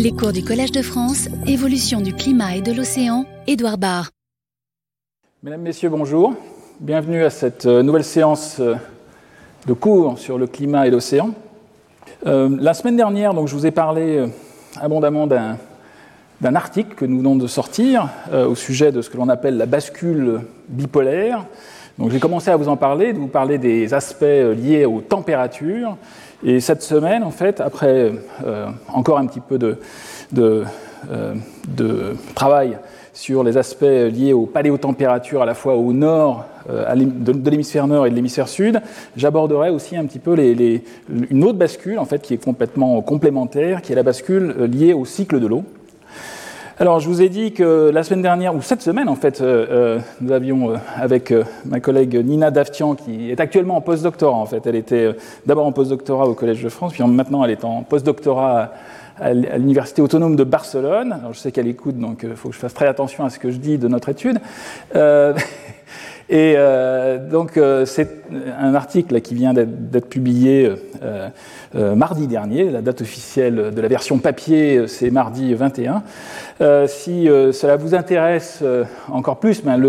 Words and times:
Les 0.00 0.12
cours 0.12 0.32
du 0.32 0.44
Collège 0.44 0.70
de 0.70 0.80
France, 0.80 1.28
évolution 1.48 2.00
du 2.00 2.14
climat 2.14 2.54
et 2.54 2.60
de 2.60 2.70
l'océan, 2.70 3.24
Édouard 3.48 3.78
Barr. 3.78 4.10
Mesdames, 5.42 5.62
Messieurs, 5.62 5.88
bonjour. 5.88 6.34
Bienvenue 6.78 7.24
à 7.24 7.30
cette 7.30 7.66
euh, 7.66 7.82
nouvelle 7.82 8.04
séance 8.04 8.58
euh, 8.60 8.76
de 9.66 9.72
cours 9.72 10.16
sur 10.16 10.38
le 10.38 10.46
climat 10.46 10.86
et 10.86 10.90
l'océan. 10.90 11.30
Euh, 12.28 12.48
la 12.60 12.74
semaine 12.74 12.96
dernière, 12.96 13.32
je 13.44 13.52
vous 13.52 13.66
ai 13.66 13.72
parlé 13.72 14.24
abondamment 14.80 15.26
d'un 15.26 16.54
article 16.54 16.94
que 16.94 17.04
nous 17.04 17.18
venons 17.18 17.34
de 17.34 17.48
sortir 17.48 18.08
au 18.32 18.54
sujet 18.54 18.92
de 18.92 19.02
ce 19.02 19.10
que 19.10 19.16
l'on 19.16 19.28
appelle 19.28 19.56
la 19.56 19.66
bascule 19.66 20.42
bipolaire. 20.68 21.44
Donc 21.98 22.12
j'ai 22.12 22.20
commencé 22.20 22.52
à 22.52 22.56
vous 22.56 22.68
en 22.68 22.76
parler, 22.76 23.12
de 23.12 23.18
vous 23.18 23.26
parler 23.26 23.58
des 23.58 23.92
aspects 23.92 24.22
liés 24.22 24.84
aux 24.84 25.00
températures, 25.00 25.96
et 26.44 26.60
cette 26.60 26.82
semaine, 26.82 27.24
en 27.24 27.30
fait, 27.30 27.60
après 27.60 28.12
euh, 28.46 28.66
encore 28.92 29.18
un 29.18 29.26
petit 29.26 29.40
peu 29.40 29.58
euh, 30.38 31.34
de, 31.66 32.16
travail 32.34 32.78
sur 33.12 33.42
les 33.42 33.56
aspects 33.56 33.82
liés 33.82 34.32
aux 34.32 34.46
paléotempératures 34.46 35.42
à 35.42 35.46
la 35.46 35.54
fois 35.54 35.74
au 35.74 35.92
nord 35.92 36.44
euh, 36.70 36.94
de, 36.94 37.50
l'hémisphère 37.50 37.88
nord 37.88 38.06
et 38.06 38.10
de 38.10 38.14
l'hémisphère 38.14 38.46
sud, 38.46 38.80
j'aborderai 39.16 39.70
aussi 39.70 39.96
un 39.96 40.06
petit 40.06 40.20
peu 40.20 40.36
une 40.38 41.44
autre 41.44 41.58
bascule 41.58 41.98
en 41.98 42.04
fait 42.04 42.22
qui 42.22 42.34
est 42.34 42.44
complètement 42.44 43.02
complémentaire, 43.02 43.82
qui 43.82 43.92
est 43.92 43.96
la 43.96 44.04
bascule 44.04 44.54
liée 44.70 44.92
au 44.92 45.04
cycle 45.04 45.40
de 45.40 45.46
l'eau. 45.48 45.64
Alors, 46.80 47.00
je 47.00 47.08
vous 47.08 47.22
ai 47.22 47.28
dit 47.28 47.50
que 47.50 47.90
la 47.92 48.04
semaine 48.04 48.22
dernière, 48.22 48.54
ou 48.54 48.62
cette 48.62 48.82
semaine 48.82 49.08
en 49.08 49.16
fait, 49.16 49.40
euh, 49.40 49.66
euh, 49.68 49.98
nous 50.20 50.30
avions 50.30 50.70
euh, 50.70 50.76
avec 50.94 51.34
ma 51.64 51.80
collègue 51.80 52.14
Nina 52.24 52.52
Daftian, 52.52 52.94
qui 52.94 53.32
est 53.32 53.40
actuellement 53.40 53.76
en 53.76 53.80
postdoctorat 53.80 54.36
en 54.36 54.46
fait. 54.46 54.64
Elle 54.64 54.76
était 54.76 55.16
d'abord 55.44 55.66
en 55.66 55.72
postdoctorat 55.72 56.28
au 56.28 56.34
Collège 56.34 56.62
de 56.62 56.68
France, 56.68 56.92
puis 56.92 57.02
maintenant 57.02 57.42
elle 57.42 57.50
est 57.50 57.64
en 57.64 57.82
postdoctorat 57.82 58.70
à 59.20 59.34
l'Université 59.34 60.02
autonome 60.02 60.36
de 60.36 60.44
Barcelone. 60.44 61.12
Alors, 61.18 61.32
je 61.32 61.40
sais 61.40 61.50
qu'elle 61.50 61.66
écoute, 61.66 61.98
donc 61.98 62.20
il 62.22 62.36
faut 62.36 62.50
que 62.50 62.54
je 62.54 62.60
fasse 62.60 62.74
très 62.74 62.86
attention 62.86 63.24
à 63.24 63.30
ce 63.30 63.40
que 63.40 63.50
je 63.50 63.56
dis 63.56 63.76
de 63.76 63.88
notre 63.88 64.10
étude. 64.10 64.38
Et 66.30 66.54
euh, 66.56 67.16
donc, 67.18 67.56
euh, 67.56 67.86
c'est 67.86 68.22
un 68.60 68.74
article 68.74 69.18
qui 69.22 69.34
vient 69.34 69.54
d'être 69.54 70.10
publié 70.10 70.70
euh, 71.02 71.94
mardi 71.94 72.26
dernier. 72.26 72.70
La 72.70 72.82
date 72.82 73.00
officielle 73.00 73.72
de 73.74 73.80
la 73.80 73.88
version 73.88 74.18
papier, 74.18 74.86
c'est 74.88 75.10
mardi 75.10 75.54
21. 75.54 76.02
Si 76.60 77.26
cela 77.26 77.76
vous 77.76 77.94
intéresse 77.94 78.64
encore 79.10 79.38
plus, 79.38 79.62
ben 79.62 79.80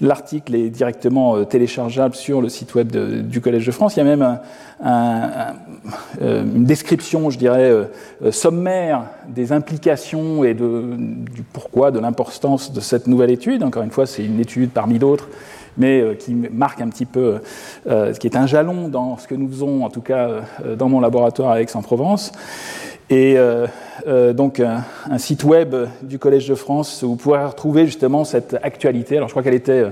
l'article 0.00 0.52
le, 0.52 0.58
est 0.58 0.68
directement 0.68 1.44
téléchargeable 1.44 2.14
sur 2.14 2.42
le 2.42 2.48
site 2.48 2.74
web 2.74 2.90
du 3.28 3.40
Collège 3.40 3.66
de 3.66 3.72
France. 3.72 3.96
Il 3.96 4.00
y 4.00 4.02
a 4.02 4.04
même 4.04 4.22
un, 4.22 4.40
un, 4.84 5.54
une 6.20 6.64
description, 6.64 7.30
je 7.30 7.38
dirais, 7.38 7.72
sommaire 8.30 9.04
des 9.28 9.52
implications 9.52 10.44
et 10.44 10.54
de, 10.54 10.96
du 11.32 11.42
pourquoi, 11.42 11.90
de 11.90 11.98
l'importance 11.98 12.72
de 12.72 12.80
cette 12.80 13.06
nouvelle 13.06 13.30
étude. 13.30 13.62
Encore 13.62 13.82
une 13.82 13.90
fois, 13.90 14.06
c'est 14.06 14.24
une 14.24 14.40
étude 14.40 14.70
parmi 14.70 14.98
d'autres 14.98 15.28
mais 15.78 16.00
euh, 16.00 16.14
qui 16.14 16.34
marque 16.34 16.80
un 16.80 16.88
petit 16.88 17.06
peu, 17.06 17.40
euh, 17.86 18.12
qui 18.12 18.26
est 18.26 18.36
un 18.36 18.46
jalon 18.46 18.88
dans 18.88 19.16
ce 19.16 19.26
que 19.26 19.34
nous 19.34 19.48
faisons, 19.48 19.84
en 19.84 19.90
tout 19.90 20.02
cas 20.02 20.28
euh, 20.64 20.76
dans 20.76 20.88
mon 20.88 21.00
laboratoire 21.00 21.52
à 21.52 21.62
Aix-en-Provence. 21.62 22.32
Et 23.10 23.36
donc 24.34 24.60
un, 24.60 25.18
site 25.18 25.44
web 25.44 25.74
du 26.02 26.18
Collège 26.18 26.48
de 26.48 26.54
France 26.54 27.02
où 27.02 27.10
vous 27.10 27.16
pourrez 27.16 27.44
retrouver 27.44 27.86
justement 27.86 28.24
cette 28.24 28.56
actualité. 28.62 29.16
Alors 29.16 29.28
je 29.28 29.32
crois 29.32 29.42
qu'elle 29.42 29.54
était, 29.54 29.86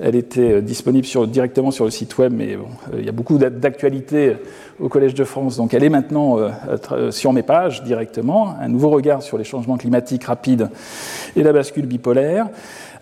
elle 0.00 0.14
était 0.14 0.62
disponible 0.62 1.06
sur, 1.06 1.26
directement 1.26 1.70
sur 1.72 1.84
le 1.84 1.90
site 1.90 2.16
web, 2.18 2.32
mais 2.32 2.56
il 2.96 3.04
y 3.04 3.08
a 3.08 3.12
beaucoup 3.12 3.38
d'actualités 3.38 4.36
au 4.78 4.88
Collège 4.88 5.14
de 5.14 5.24
France. 5.24 5.56
Donc 5.56 5.74
elle 5.74 5.82
est 5.82 5.88
maintenant 5.88 6.38
sur 7.10 7.32
mes 7.32 7.42
pages 7.42 7.82
directement. 7.82 8.54
Un 8.60 8.68
nouveau 8.68 8.90
regard 8.90 9.22
sur 9.22 9.38
les 9.38 9.44
changements 9.44 9.76
climatiques 9.76 10.24
rapides 10.24 10.68
et 11.34 11.42
la 11.42 11.52
bascule 11.52 11.86
bipolaire. 11.86 12.48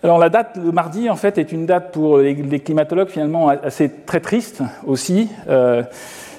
Alors 0.03 0.17
la 0.17 0.29
date 0.29 0.57
de 0.57 0.71
mardi, 0.71 1.09
en 1.11 1.15
fait, 1.15 1.37
est 1.37 1.51
une 1.51 1.67
date 1.67 1.91
pour 1.91 2.17
les, 2.17 2.59
climatologues 2.59 3.09
finalement 3.09 3.49
assez 3.49 3.89
très 3.89 4.19
triste 4.19 4.63
aussi. 4.87 5.29
Euh, 5.47 5.83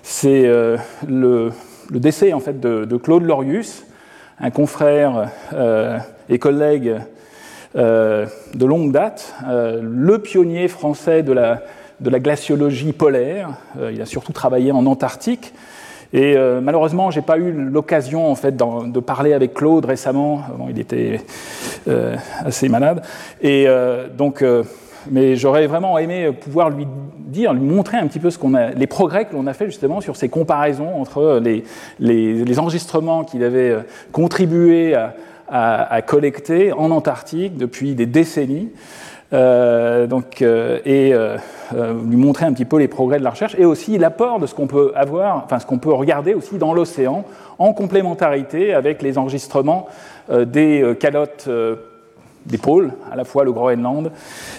c'est 0.03 0.47
euh, 0.47 0.77
le, 1.07 1.53
décès 1.99 2.33
en 2.33 2.41
fait 2.41 2.61
de, 2.61 2.97
Claude 2.97 3.25
Lorius, 3.25 3.85
un 4.41 4.51
confrère 4.51 5.31
euh, 5.53 5.99
et 6.29 6.39
collègue 6.39 6.97
de 7.75 8.67
longue 8.67 8.93
date, 8.93 9.35
le 9.49 10.19
pionnier 10.19 10.69
français 10.69 11.23
de 11.23 11.33
la, 11.33 11.63
glaciologie 12.19 12.93
polaire. 12.93 13.51
il 13.91 14.01
a 14.03 14.07
surtout 14.07 14.33
travaillé 14.33 14.73
en 14.73 14.85
Antarctique. 14.85 15.55
Et 16.13 16.37
euh, 16.37 16.61
malheureusement, 16.61 17.11
j'ai 17.11 17.23
pas 17.23 17.39
eu 17.39 17.53
l'occasion 17.53 18.31
en 18.31 18.35
fait 18.35 18.55
de 18.57 19.01
parler 19.01 19.33
avec 19.33 19.55
Claude 19.55 19.87
récemment. 19.87 20.43
il 20.69 20.79
était 20.79 21.21
euh, 21.89 22.17
assez 22.45 22.69
malade. 22.69 23.03
Et 23.41 23.65
euh, 23.67 24.09
donc, 24.09 24.43
euh, 24.43 24.63
mais 25.11 25.37
j'aurais 25.37 25.67
vraiment 25.67 25.99
aimé 25.99 26.31
pouvoir 26.33 26.71
lui 26.71 26.87
dire, 27.19 27.53
lui 27.53 27.63
montrer 27.63 27.97
un 27.97 28.07
petit 28.07 28.19
peu 28.19 28.31
les 28.77 28.87
progrès 28.87 29.25
que 29.25 29.35
l'on 29.35 29.47
a 29.47 29.55
fait 29.55 29.67
justement 29.67 30.01
sur 30.01 30.17
ces 30.17 30.29
comparaisons 30.29 31.01
entre 31.01 31.41
les, 31.99 32.59
enregistrements 32.59 33.25
qu'il 33.25 33.43
avait 33.45 33.77
contribué 34.13 34.95
à, 35.49 36.03
collecter 36.03 36.73
en 36.73 36.91
Antarctique 36.91 37.57
depuis 37.57 37.95
des 37.95 38.07
décennies. 38.07 38.71
Euh, 39.33 40.07
donc, 40.07 40.43
euh, 40.43 40.79
et 40.85 41.15
euh, 41.15 41.39
lui 42.07 42.17
montrer 42.17 42.45
un 42.45 42.53
petit 42.53 42.67
peu 42.67 42.79
les 42.79 42.89
progrès 42.89 43.19
de 43.19 43.25
la 43.25 43.31
recherche 43.31 43.57
et 43.59 43.65
aussi 43.65 43.97
l'apport 43.97 44.39
de 44.39 44.47
ce 44.47 44.55
qu'on 44.55 44.67
peut 44.67 44.93
avoir, 44.95 45.43
enfin 45.45 45.59
ce 45.59 45.65
qu'on 45.65 45.79
peut 45.79 45.93
regarder 45.93 46.35
aussi 46.35 46.59
dans 46.59 46.75
l'océan 46.75 47.25
en 47.59 47.73
complémentarité 47.73 48.75
avec 48.75 49.01
les 49.01 49.17
enregistrements 49.17 49.89
des 50.31 50.97
calottes 51.01 51.49
des 52.47 52.59
pôles, 52.59 52.93
à 53.11 53.17
la 53.17 53.25
fois 53.25 53.45
le 53.45 53.53
Groenland 53.53 54.11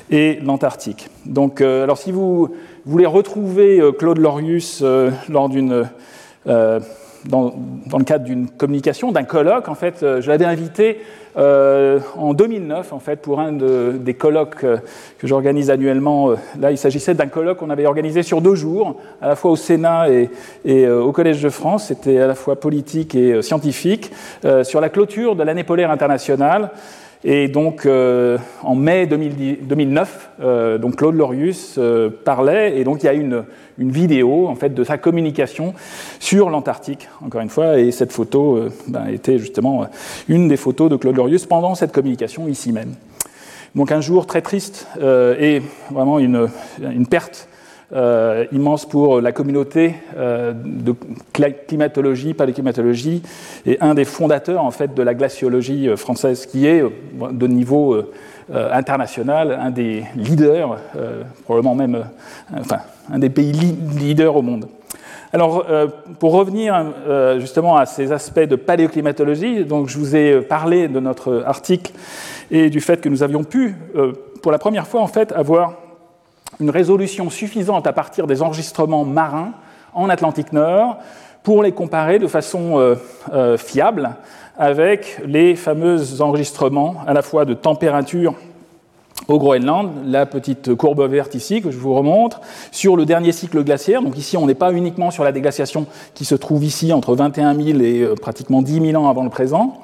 et 0.10 0.40
l'Antarctique. 0.44 1.10
Donc, 1.26 1.62
alors 1.62 1.98
si 1.98 2.12
vous 2.12 2.50
voulez 2.86 3.06
retrouver 3.06 3.82
Claude 3.98 4.18
Lorius 4.20 4.84
d'une 4.84 5.86
dans, 7.26 7.54
le 7.98 8.04
cadre 8.04 8.26
d'une 8.26 8.50
communication, 8.50 9.12
d'un 9.12 9.24
colloque, 9.24 9.70
en 9.70 9.76
fait, 9.76 10.00
je 10.02 10.28
l'avais 10.28 10.46
invité 10.46 11.00
euh, 11.36 12.00
en 12.16 12.34
2009, 12.34 12.94
en 12.94 13.00
fait, 13.00 13.18
pour 13.18 13.40
un 13.40 13.52
des 13.52 14.14
colloques 14.14 14.64
euh, 14.64 14.78
que 15.18 15.26
j'organise 15.26 15.72
annuellement, 15.72 16.30
euh, 16.30 16.36
là, 16.60 16.72
il 16.72 16.78
s'agissait 16.78 17.16
d'un 17.16 17.28
colloque 17.28 17.58
qu'on 17.58 17.72
avait 17.72 17.88
organisé 17.88 18.22
sur 18.22 18.42
deux 18.42 18.56
jours, 18.56 18.98
à 19.22 19.28
la 19.28 19.36
fois 19.36 19.52
au 19.52 19.56
Sénat 19.56 20.08
et 20.66 20.88
au 20.88 21.12
Collège 21.12 21.42
de 21.42 21.50
France. 21.50 21.88
C'était 21.88 22.20
à 22.20 22.28
la 22.28 22.36
fois 22.36 22.60
politique 22.60 23.16
et 23.16 23.42
scientifique, 23.42 24.12
sur 24.64 24.82
la 24.82 24.90
clôture 24.90 25.36
de 25.36 25.44
l'année 25.44 25.64
polaire 25.64 25.92
internationale. 25.92 26.72
Et 27.26 27.48
donc, 27.48 27.86
euh, 27.86 28.38
en 28.64 28.76
mai 28.76 29.08
2009, 29.08 30.32
euh, 30.42 30.78
donc 30.78 30.98
Claude 30.98 31.16
Lorius 31.16 31.76
euh, 31.78 32.10
parlait, 32.10 32.78
et 32.78 32.84
donc 32.84 33.02
il 33.02 33.06
y 33.06 33.10
a 33.10 33.14
une, 33.14 33.46
une, 33.78 33.92
vidéo 33.92 34.48
en 34.48 34.56
fait 34.56 34.74
de 34.74 34.84
sa 34.84 34.98
communication 34.98 35.74
sur 36.20 36.50
l'Antarctique, 36.50 37.08
encore 37.26 37.40
une 37.40 37.50
fois, 37.50 37.80
et 37.80 37.92
cette 37.92 38.12
photo 38.12 38.68
ben, 38.90 39.08
était 39.08 39.40
justement 39.40 39.88
une 40.28 40.50
des 40.50 40.58
photos 40.58 40.90
de 40.90 40.98
Claude 40.98 41.16
Lorius 41.16 41.46
pendant 41.46 41.76
cette 41.76 41.94
communication 41.94 42.50
ici 42.50 42.74
même. 42.74 42.94
Donc 43.74 43.94
un 43.94 44.02
jour 44.02 44.28
très 44.28 44.42
triste 44.42 44.88
et 45.02 45.62
vraiment 45.92 46.20
une, 46.20 46.50
une 46.82 47.08
perte 47.08 47.48
euh, 47.96 48.46
immense 48.52 48.88
pour 48.88 49.22
la 49.22 49.32
communauté 49.32 49.94
euh, 50.18 50.52
de 50.56 50.96
climatologie, 51.68 52.34
paléoclimatologie, 52.34 53.22
et 53.68 53.78
un 53.82 53.94
des 53.94 54.06
fondateurs 54.06 54.64
en 54.64 54.72
fait 54.72 54.96
de 54.96 55.04
la 55.04 55.14
glaciologie 55.14 55.88
euh, 55.88 55.96
française, 55.96 56.48
qui 56.48 56.66
est 56.66 56.84
de 56.84 57.48
niveau 57.48 58.02
international 58.50 59.58
un 59.62 59.70
des 59.70 60.04
leaders, 60.16 60.78
probablement 61.46 61.76
même, 61.76 62.06
enfin, 62.60 62.80
un 63.12 63.20
des 63.20 63.30
pays 63.30 63.54
leaders 63.54 64.36
au 64.36 64.42
monde. 64.42 64.68
Alors, 65.32 65.66
pour 66.20 66.34
revenir 66.34 66.94
justement 67.40 67.78
à 67.78 67.86
ces 67.86 68.12
aspects 68.12 68.42
de 68.42 68.56
paléoclimatologie, 68.56 69.64
donc 69.64 69.88
je 69.88 69.98
vous 69.98 70.16
ai 70.16 70.42
parlé 70.42 70.88
de 70.88 71.00
notre 71.00 71.44
article 71.46 71.94
et 72.52 72.70
du 72.70 72.82
fait 72.82 73.00
que 73.00 73.10
nous 73.10 73.24
avions 73.24 73.44
pu, 73.44 73.76
pour 74.42 74.52
la 74.52 74.60
première 74.60 74.88
fois 74.88 75.02
en 75.02 75.08
fait, 75.08 75.32
avoir 75.32 75.76
une 76.60 76.70
résolution 76.70 77.30
suffisante 77.30 77.88
à 77.88 77.94
partir 77.94 78.28
des 78.28 78.42
enregistrements 78.42 79.06
marins 79.06 79.54
en 79.94 80.10
Atlantique 80.10 80.54
Nord 80.54 80.98
pour 81.44 81.62
les 81.64 81.72
comparer 81.72 82.20
de 82.20 82.28
façon 82.28 82.80
euh, 82.80 82.96
euh, 83.34 83.58
fiable 83.58 84.16
avec 84.58 85.20
les 85.26 85.56
fameux 85.56 86.22
enregistrements 86.22 86.98
à 87.06 87.14
la 87.14 87.22
fois 87.22 87.46
de 87.46 87.54
température 87.54 88.36
au 89.28 89.40
Groenland, 89.40 89.92
la 90.06 90.26
petite 90.26 90.76
courbe 90.76 91.08
verte 91.10 91.34
ici 91.34 91.62
que 91.62 91.72
je 91.72 91.78
vous 91.78 91.94
remontre, 91.94 92.42
sur 92.72 92.98
le 92.98 93.06
dernier 93.06 93.32
cycle 93.32 93.64
glaciaire. 93.64 94.02
Donc 94.02 94.18
ici, 94.18 94.36
on 94.36 94.46
n'est 94.48 94.54
pas 94.54 94.74
uniquement 94.74 95.12
sur 95.12 95.24
la 95.24 95.32
déglaciation 95.32 95.86
qui 96.14 96.26
se 96.26 96.36
trouve 96.36 96.64
ici 96.66 96.92
entre 96.92 97.16
21 97.16 97.56
000 97.56 97.80
et 97.80 98.02
euh, 98.02 98.16
pratiquement 98.16 98.62
10 98.62 98.92
000 98.92 99.02
ans 99.02 99.10
avant 99.10 99.24
le 99.24 99.30
présent. 99.30 99.82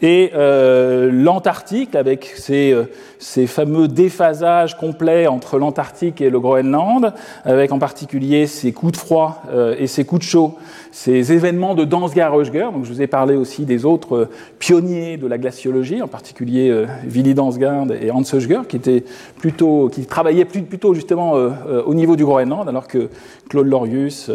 Et 0.00 0.32
l'Antarctique, 0.34 1.94
avec 1.94 2.24
ses, 2.24 2.76
ces, 3.22 3.46
fameux 3.46 3.86
déphasages 3.86 4.76
complets 4.76 5.26
entre 5.26 5.58
l'Antarctique 5.58 6.20
et 6.20 6.28
le 6.28 6.40
Groenland, 6.40 7.14
avec 7.44 7.70
en 7.72 7.78
particulier 7.78 8.46
ces 8.46 8.72
coups 8.72 8.92
de 8.92 8.96
froid 8.96 9.42
et 9.78 9.86
ces 9.86 10.04
coups 10.04 10.20
de 10.20 10.26
chaud, 10.26 10.54
ces 10.90 11.32
événements 11.32 11.74
de 11.74 11.84
Dansgaard-Oeschger. 11.84 12.72
Donc 12.72 12.84
je 12.84 12.92
vous 12.92 13.00
ai 13.00 13.06
parlé 13.06 13.36
aussi 13.36 13.64
des 13.64 13.84
autres 13.84 14.28
pionniers 14.58 15.16
de 15.16 15.26
la 15.26 15.38
glaciologie, 15.38 16.02
en 16.02 16.08
particulier 16.08 16.84
Willy 17.04 17.34
Dansgaard 17.34 17.92
et 17.92 18.10
Hans 18.10 18.22
Oeschger, 18.22 18.62
qui, 18.68 20.06
travaillaient 20.06 20.44
plutôt 20.44 20.94
justement 20.94 21.32
au 21.32 21.94
niveau 21.94 22.16
du 22.16 22.24
Groenland, 22.24 22.68
alors 22.68 22.88
que 22.88 23.08
Claude 23.48 23.66
Lorius, 23.66 24.30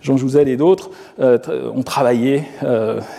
Jean 0.00 0.16
Jouzel 0.16 0.48
et 0.48 0.56
d'autres 0.56 0.90
ont 1.20 1.82
travaillé 1.84 2.44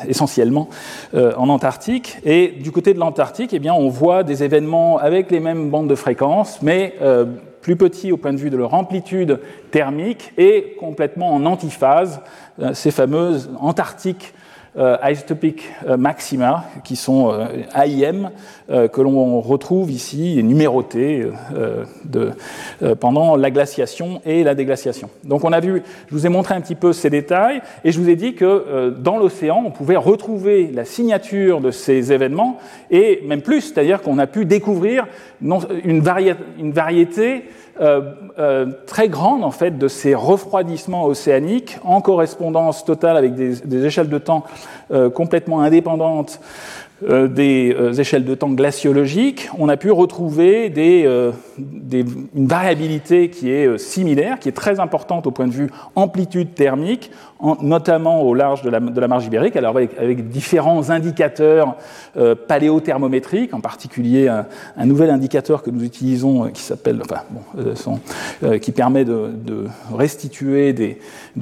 essentiellement 0.08 0.70
en 1.14 1.50
Antarctique. 1.50 2.18
Et 2.26 2.48
du 2.48 2.72
côté 2.72 2.94
de 2.94 3.00
l'Antarctique, 3.00 3.54
eh 3.54 3.60
bien, 3.60 3.74
on 3.74 3.90
voit 3.90 4.24
des 4.24 4.44
événements 4.44 5.03
avec 5.04 5.32
les 5.32 5.42
mêmes 5.42 5.70
bandes 5.70 5.90
de 5.90 5.96
fréquences, 5.96 6.62
mais 6.62 6.96
euh, 7.02 7.26
plus 7.62 7.76
petits 7.76 8.14
au 8.14 8.18
point 8.18 8.32
de 8.32 8.38
vue 8.38 8.50
de 8.50 8.56
leur 8.56 8.74
amplitude 8.74 9.42
thermique 9.70 10.32
et 10.38 10.78
complètement 10.80 11.34
en 11.34 11.46
antiphase, 11.46 12.22
euh, 12.62 12.74
ces 12.74 12.90
fameuses 12.90 13.52
Antarctiques 13.60 14.34
isotopic 14.76 15.70
euh, 15.88 15.98
maxima, 15.98 16.66
qui 16.84 16.96
sont 16.96 17.32
euh, 17.32 17.46
AIM, 17.76 18.32
que 18.70 19.02
l'on 19.02 19.42
retrouve 19.42 19.92
ici 19.92 20.42
numérotés 20.42 21.28
de, 22.06 22.32
pendant 23.00 23.36
la 23.36 23.52
glaciation 23.52 24.22
et 24.26 24.44
la 24.44 24.56
déglaciation. 24.56 25.10
Donc 25.26 25.44
on 25.44 25.52
a 25.52 25.60
vu, 25.60 25.84
je 26.08 26.16
vous 26.16 26.26
ai 26.26 26.30
montré 26.30 26.56
un 26.56 26.62
petit 26.62 26.74
peu 26.74 26.94
ces 26.94 27.10
détails, 27.10 27.62
et 27.84 27.92
je 27.92 28.00
vous 28.00 28.10
ai 28.10 28.16
dit 28.16 28.36
que 28.36 28.96
dans 28.98 29.18
l'océan, 29.18 29.62
on 29.66 29.72
pouvait 29.72 29.98
retrouver 29.98 30.72
la 30.74 30.86
signature 30.86 31.60
de 31.60 31.72
ces 31.72 32.14
événements, 32.14 32.58
et 32.90 33.22
même 33.28 33.42
plus, 33.42 33.62
c'est-à-dire 33.62 34.02
qu'on 34.02 34.18
a 34.18 34.28
pu 34.28 34.46
découvrir 34.46 35.08
une, 35.42 36.00
variété, 36.02 37.44
euh, 37.82 38.02
euh, 38.38 38.68
très 38.86 39.10
grande 39.10 39.44
en 39.44 39.50
fait 39.50 39.80
de 39.80 39.88
ces 39.88 40.14
refroidissements 40.14 41.06
océaniques 41.06 41.80
en 41.84 42.02
correspondance 42.02 42.86
totale 42.86 43.18
avec 43.18 43.34
des, 43.34 43.86
échelles 43.86 44.10
de 44.10 44.18
temps 44.20 44.44
euh, 44.92 45.10
complètement 45.10 45.62
indépendantes 45.62 46.40
des 47.28 47.76
euh, 47.78 47.94
échelles 47.94 48.26
de 48.26 48.36
temps 48.36 48.52
glaciologiques, 48.52 49.50
on 49.58 49.70
a 49.70 49.78
pu 49.78 49.92
retrouver 49.92 50.72
euh, 50.78 51.32
une 51.58 52.48
variabilité 52.48 53.30
qui 53.30 53.50
est 53.50 53.78
similaire, 53.78 54.40
qui 54.40 54.50
est 54.50 54.54
très 54.54 54.80
importante 54.80 55.28
au 55.28 55.32
point 55.32 55.48
de 55.48 55.54
vue 55.54 55.70
amplitude 55.96 56.54
thermique, 56.54 57.12
notamment 57.62 58.22
au 58.22 58.34
large 58.34 58.62
de 58.62 58.70
la, 58.70 59.08
marge 59.08 59.26
ibérique, 59.26 59.56
alors 59.56 59.76
avec, 59.76 60.30
différents 60.30 60.90
indicateurs 60.90 61.76
paléothermométriques, 62.48 63.54
en 63.54 63.60
particulier 63.60 64.30
un, 64.30 64.86
nouvel 64.86 65.10
indicateur 65.10 65.62
que 65.62 65.70
nous 65.70 65.84
utilisons 65.84 66.50
qui 68.62 68.72
permet 68.72 69.04
de, 69.04 69.68
restituer, 69.94 70.72
de 70.72 70.96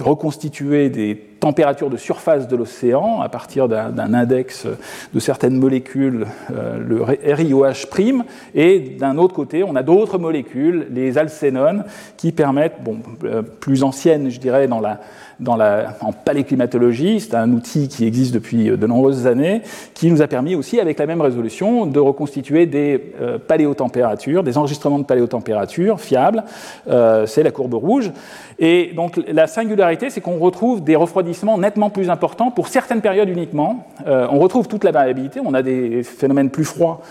reconstituer 0.03 0.89
des 0.89 1.30
température 1.41 1.89
de 1.89 1.97
surface 1.97 2.47
de 2.47 2.55
l'océan 2.55 3.19
à 3.19 3.27
partir 3.27 3.67
d'un 3.67 4.13
index 4.13 4.67
de 5.13 5.19
certaines 5.19 5.57
molécules, 5.57 6.27
euh, 6.55 6.77
le 6.79 7.03
RIOH', 7.03 8.23
et 8.55 8.79
d'un 8.79 9.17
autre 9.17 9.33
côté, 9.33 9.63
on 9.63 9.75
a 9.75 9.83
d'autres 9.83 10.19
molécules, 10.19 10.87
les 10.91 11.17
alcénones, 11.17 11.83
qui 12.15 12.31
permettent, 12.31 12.83
bon, 12.83 12.99
euh, 13.23 13.41
plus 13.41 13.83
anciennes, 13.83 14.29
je 14.29 14.39
dirais, 14.39 14.67
dans 14.67 14.79
la, 14.79 15.01
en 15.47 16.13
paléclimatologie. 16.13 17.19
C'est 17.19 17.35
un 17.35 17.51
outil 17.51 17.87
qui 17.87 18.05
existe 18.05 18.33
depuis 18.33 18.69
de 18.69 18.87
nombreuses 18.87 19.27
années, 19.27 19.61
qui 19.93 20.11
nous 20.11 20.21
a 20.21 20.27
permis 20.27 20.55
aussi, 20.55 20.79
avec 20.79 20.99
la 20.99 21.05
même 21.05 21.21
résolution, 21.21 21.85
de 21.85 21.99
reconstituer 21.99 22.65
des 22.65 23.13
euh, 23.21 23.37
paléotempératures, 23.39 24.43
des 24.43 24.57
enregistrements 24.57 24.99
de 24.99 25.03
paléotempérature 25.03 25.99
fiables. 25.99 26.43
Euh, 26.87 27.25
c'est 27.25 27.43
la 27.43 27.51
courbe 27.51 27.73
rouge. 27.73 28.11
Et 28.59 28.91
donc 28.95 29.19
la 29.27 29.47
singularité, 29.47 30.09
c'est 30.09 30.21
qu'on 30.21 30.37
retrouve 30.37 30.83
des 30.83 30.95
refroidissements 30.95 31.57
nettement 31.57 31.89
plus 31.89 32.09
importants 32.09 32.51
pour 32.51 32.67
certaines 32.67 33.01
périodes 33.01 33.29
uniquement. 33.29 33.87
Euh, 34.05 34.27
on 34.29 34.39
retrouve 34.39 34.67
toute 34.67 34.83
la 34.83 34.91
variabilité. 34.91 35.39
On 35.43 35.53
a 35.53 35.63
des 35.63 36.03
phénomènes 36.03 36.49
plus 36.49 36.65
froids 36.65 37.01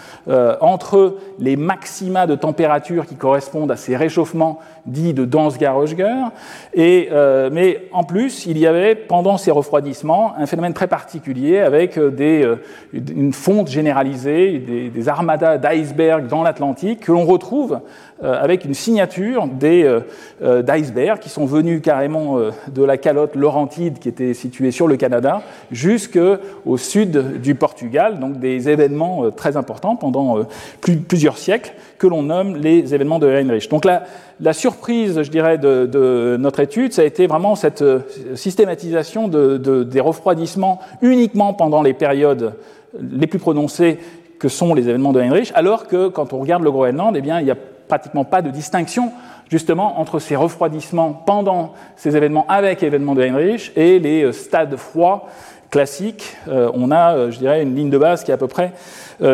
entre 0.60 1.16
les 1.38 1.56
maxima 1.56 2.26
de 2.26 2.34
température 2.34 3.06
qui 3.06 3.16
correspondent 3.16 3.70
à 3.70 3.76
ces 3.76 3.96
réchauffements 3.96 4.60
dits 4.86 5.14
de 5.14 5.24
Dansgaard-Oeschger. 5.24 6.28
Et 6.74 7.08
mais 7.50 7.88
en 7.92 8.04
plus 8.04 8.19
il 8.28 8.58
y 8.58 8.66
avait, 8.66 8.94
pendant 8.94 9.36
ces 9.36 9.50
refroidissements, 9.50 10.34
un 10.36 10.46
phénomène 10.46 10.72
très 10.72 10.86
particulier 10.86 11.58
avec 11.58 11.98
euh, 11.98 12.10
des, 12.10 12.42
euh, 12.44 12.56
une 12.92 13.32
fonte 13.32 13.68
généralisée, 13.68 14.90
des, 14.92 15.08
armadas 15.08 15.58
d'icebergs 15.58 16.26
dans 16.26 16.42
l'Atlantique 16.42 17.00
que 17.00 17.12
l'on 17.12 17.24
retrouve 17.24 17.80
avec 18.22 18.64
une 18.64 18.74
signature 18.74 19.46
d'icebergs 19.46 21.18
qui 21.20 21.28
sont 21.28 21.46
venus 21.46 21.80
carrément 21.82 22.38
de 22.38 22.84
la 22.84 22.96
calotte 22.96 23.34
Laurentide 23.34 23.98
qui 23.98 24.08
était 24.08 24.34
située 24.34 24.70
sur 24.70 24.88
le 24.88 24.96
Canada 24.96 25.42
jusqu'au 25.70 26.76
sud 26.76 27.40
du 27.40 27.54
Portugal, 27.54 28.18
donc 28.18 28.38
des 28.38 28.68
événements 28.68 29.30
très 29.30 29.56
importants 29.56 29.96
pendant 29.96 30.38
plusieurs 30.80 31.38
siècles 31.38 31.72
que 31.98 32.06
l'on 32.06 32.22
nomme 32.22 32.56
les 32.56 32.94
événements 32.94 33.18
de 33.18 33.28
Heinrich. 33.28 33.70
Donc 33.70 33.84
la 33.84 34.52
surprise, 34.52 35.22
je 35.22 35.30
dirais, 35.30 35.58
de, 35.58 36.36
notre 36.38 36.60
étude, 36.60 36.92
ça 36.92 37.02
a 37.02 37.04
été 37.04 37.26
vraiment 37.26 37.54
cette 37.54 37.82
euh, 37.82 38.00
systématisation 38.34 39.28
des 39.28 40.00
refroidissements 40.00 40.80
uniquement 41.02 41.52
pendant 41.54 41.82
les 41.82 41.92
périodes 41.92 42.54
les 42.98 43.26
plus 43.26 43.38
prononcées 43.38 43.98
que 44.38 44.48
sont 44.48 44.74
les 44.74 44.88
événements 44.88 45.12
de 45.12 45.20
Heinrich, 45.20 45.52
alors 45.54 45.86
que 45.86 46.08
quand 46.08 46.32
on 46.32 46.38
regarde 46.38 46.62
le 46.62 46.70
Groenland, 46.70 47.14
eh 47.16 47.20
bien, 47.20 47.40
il 47.40 47.44
n'y 47.44 47.50
a 47.50 47.56
pratiquement 47.90 48.24
pas 48.24 48.40
de 48.40 48.50
distinction 48.50 49.12
justement 49.50 50.00
entre 50.00 50.20
ces 50.20 50.36
refroidissements 50.36 51.12
pendant 51.12 51.74
ces 51.96 52.16
événements 52.16 52.46
avec 52.48 52.82
événements 52.82 53.16
de 53.16 53.22
Heinrich 53.22 53.72
et 53.74 53.98
les 53.98 54.22
euh, 54.22 54.32
stades 54.32 54.76
froids 54.76 55.26
classiques. 55.70 56.36
Euh, 56.48 56.70
on 56.74 56.90
a, 56.92 57.30
je 57.30 57.38
dirais, 57.38 57.62
une 57.62 57.74
ligne 57.74 57.90
de 57.90 57.98
base 57.98 58.22
qui 58.22 58.30
est 58.30 58.34
à 58.34 58.38
peu 58.38 58.48
près 58.48 58.72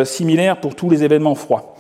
similaire 0.05 0.57
pour 0.57 0.75
tous 0.75 0.91
les 0.91 1.05
événements 1.05 1.37
froids. 1.37 1.77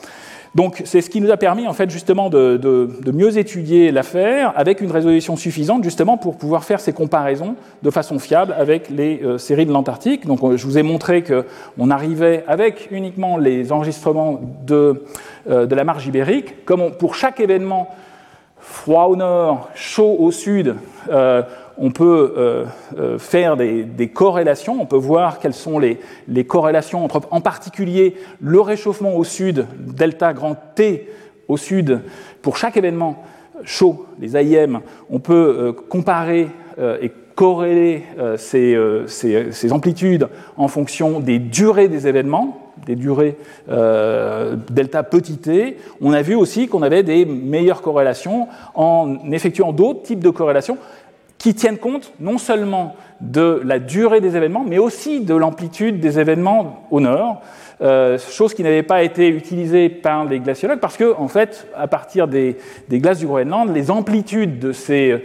Donc 0.56 0.80
c'est 0.86 1.02
ce 1.02 1.10
qui 1.10 1.20
nous 1.20 1.30
a 1.30 1.36
permis 1.36 1.68
en 1.68 1.74
fait 1.74 1.90
justement 1.90 2.30
de, 2.30 2.88
mieux 3.12 3.36
étudier 3.36 3.92
l'affaire 3.92 4.54
avec 4.56 4.80
une 4.80 4.90
résolution 4.90 5.36
suffisante 5.36 5.84
justement 5.84 6.16
pour 6.16 6.38
pouvoir 6.38 6.64
faire 6.64 6.80
ces 6.80 6.94
comparaisons 6.94 7.56
de 7.82 7.90
façon 7.90 8.18
fiable 8.18 8.54
avec 8.58 8.88
les 8.88 9.20
euh, 9.22 9.36
séries 9.36 9.66
de 9.66 9.72
l'Antarctique. 9.72 10.26
Donc 10.26 10.56
je 10.56 10.64
vous 10.64 10.78
ai 10.78 10.82
montré 10.82 11.22
qu'on 11.22 11.90
arrivait 11.90 12.42
avec 12.48 12.88
uniquement 12.90 13.36
les 13.36 13.70
enregistrements 13.70 14.40
de, 14.66 15.04
euh, 15.50 15.66
de 15.66 15.74
la 15.74 15.84
marge 15.84 16.06
ibérique, 16.06 16.64
comme 16.64 16.92
pour 16.92 17.14
chaque 17.14 17.38
événement 17.38 17.94
froid 18.58 19.04
au 19.04 19.16
nord, 19.16 19.68
chaud 19.74 20.16
au 20.18 20.30
sud, 20.30 20.74
euh, 21.10 21.42
on 21.78 21.90
peut 21.90 22.34
euh, 22.37 22.64
euh, 22.99 23.19
faire 23.19 23.56
des, 23.56 24.11
corrélations, 24.12 24.81
on 24.81 24.87
peut 24.87 24.96
voir 24.96 25.38
quelles 25.38 25.55
sont 25.55 25.78
les, 25.78 25.99
corrélations 26.44 27.05
entre, 27.05 27.20
en 27.31 27.40
particulier, 27.40 28.16
le 28.40 28.61
réchauffement 28.61 29.14
au 29.14 29.25
sud, 29.25 29.66
delta 29.78 30.33
grand 30.33 30.56
T 30.75 31.09
au 31.49 31.56
sud, 31.56 32.00
pour 32.42 32.56
chaque 32.56 32.76
événement 32.76 33.25
chaud, 33.64 34.06
les 34.21 34.37
AIM, 34.37 34.80
on 35.11 35.18
peut 35.18 35.56
euh, 35.59 35.73
comparer 35.73 36.49
et 37.00 37.11
corréler 37.35 38.02
ces, 38.37 38.78
ces, 39.06 39.73
amplitudes 39.73 40.28
en 40.59 40.68
fonction 40.68 41.21
des 41.21 41.38
durées 41.38 41.88
des 41.88 42.06
événements, 42.06 42.75
des 42.87 42.97
durées 42.97 43.38
delta 43.66 45.02
petit 45.02 45.38
t. 45.38 45.78
On 46.02 46.12
a 46.12 46.21
vu 46.21 46.35
aussi 46.35 46.68
qu'on 46.68 46.83
avait 46.83 47.02
des 47.02 47.25
meilleures 47.25 47.80
corrélations 47.80 48.49
en 48.75 49.33
effectuant 49.33 49.73
d'autres 49.73 50.02
types 50.02 50.23
de 50.23 50.28
corrélations 50.28 50.76
qui 51.46 51.54
tiennent 51.54 51.78
compte 51.78 52.12
non 52.18 52.38
seulement 52.38 52.96
de 53.20 53.62
la 53.64 53.78
durée 53.78 54.20
des 54.20 54.36
événements, 54.36 54.64
mais 54.68 54.78
aussi 54.78 55.20
de 55.20 55.32
l'amplitude 55.32 56.00
des 56.00 56.18
événements 56.18 56.88
au 56.90 56.98
nord, 56.98 57.40
euh, 57.80 58.18
chose 58.18 58.52
qui 58.52 58.64
n'avait 58.64 58.82
pas 58.82 59.04
été 59.04 59.28
utilisée 59.28 59.88
par 59.88 60.24
les 60.24 60.40
glaciologues, 60.40 60.80
parce 60.80 60.96
que, 60.96 61.14
en 61.16 61.28
fait, 61.28 61.68
à 61.76 61.86
partir 61.86 62.26
des, 62.26 62.56
glaces 62.90 63.20
du 63.20 63.28
Groenland, 63.28 63.72
les 63.72 63.92
amplitudes 63.92 64.58
de 64.58 64.72
ces, 64.72 65.22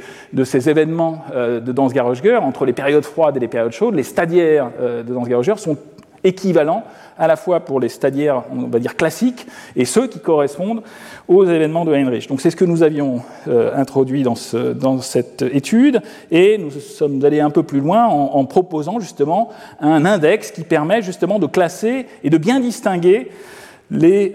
événements 0.70 1.26
euh, 1.34 1.60
de 1.60 1.72
Dansgaard-Oeschger, 1.72 2.36
entre 2.36 2.66
les 2.66 2.74
périodes 2.74 3.04
froides 3.04 3.38
et 3.38 3.40
les 3.40 3.48
périodes 3.48 3.72
chaudes, 3.72 3.96
les 3.96 4.04
stadiaires 4.04 4.70
euh, 4.80 5.02
de 5.02 5.16
Dansgaard-Oeschger 5.16 5.58
sont 5.58 5.76
équivalents 6.24 6.84
à 7.18 7.28
la 7.28 7.36
fois 7.36 7.60
pour 7.60 7.80
les 7.80 7.90
stadiaires, 7.90 8.44
on 8.52 8.68
va 8.68 8.80
dire 8.80 8.96
classiques, 8.96 9.46
et 9.76 9.86
ceux 9.86 10.08
qui 10.08 10.20
correspondent 10.20 10.82
aux 11.28 11.46
événements 11.46 11.86
de 11.86 11.94
Heinrich. 11.94 12.28
Donc 12.28 12.42
c'est 12.42 12.50
ce 12.50 12.56
que 12.56 12.66
nous 12.66 12.84
avions 12.84 13.22
euh, 13.48 13.72
introduit 13.76 14.24
dans, 14.24 14.36
ce, 14.36 14.74
dans, 14.74 15.00
cette 15.02 15.44
étude, 15.44 16.02
et 16.32 16.58
nous 16.58 16.72
sommes 16.72 17.24
allés 17.24 17.40
un 17.40 17.52
peu 17.52 17.64
plus 17.64 17.80
loin 17.80 18.08
en, 18.08 18.44
proposant 18.46 19.00
justement 19.00 19.50
un 19.80 20.04
index 20.04 20.52
qui 20.52 20.64
permet 20.64 21.02
justement 21.02 21.38
de 21.38 21.46
classer 21.46 22.08
et 22.24 22.30
de 22.30 22.38
bien 22.38 22.60
distinguer 22.60 23.30
euh, 23.94 24.30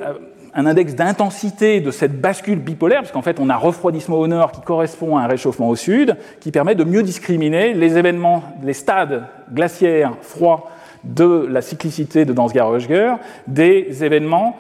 un 0.55 0.65
index 0.65 0.95
d'intensité 0.95 1.81
de 1.81 1.91
cette 1.91 2.21
bascule 2.21 2.61
bipolaire, 2.61 3.01
parce 3.01 3.13
qu'en 3.13 3.23
fait 3.23 3.41
on 3.41 3.51
a 3.51 3.57
refroidissement 3.57 4.19
au 4.19 4.27
nord 4.27 4.53
qui 4.53 4.61
correspond 4.61 5.17
à 5.17 5.23
un 5.23 5.27
réchauffement 5.27 5.69
au 5.69 5.77
sud, 5.77 6.17
qui 6.41 6.51
permet 6.51 6.75
de 6.75 6.85
mieux 6.85 7.03
discriminer 7.03 7.75
les 7.75 7.99
événements, 7.99 8.45
les 8.63 8.73
stades 8.73 9.25
glaciaires 9.53 10.13
froids 10.23 10.71
de 11.15 11.47
la 11.49 11.63
cyclicité 11.63 12.25
de 12.25 12.33
Dansgaard-Oeschger 12.33 13.15
des 13.47 14.05
événements 14.05 14.57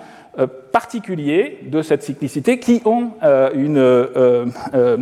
particuliers 0.70 1.60
de 1.70 1.80
cette 1.80 2.02
cyclicité 2.02 2.58
qui 2.58 2.82
ont 2.84 3.12
euh, 3.22 3.48
euh, 4.74 4.98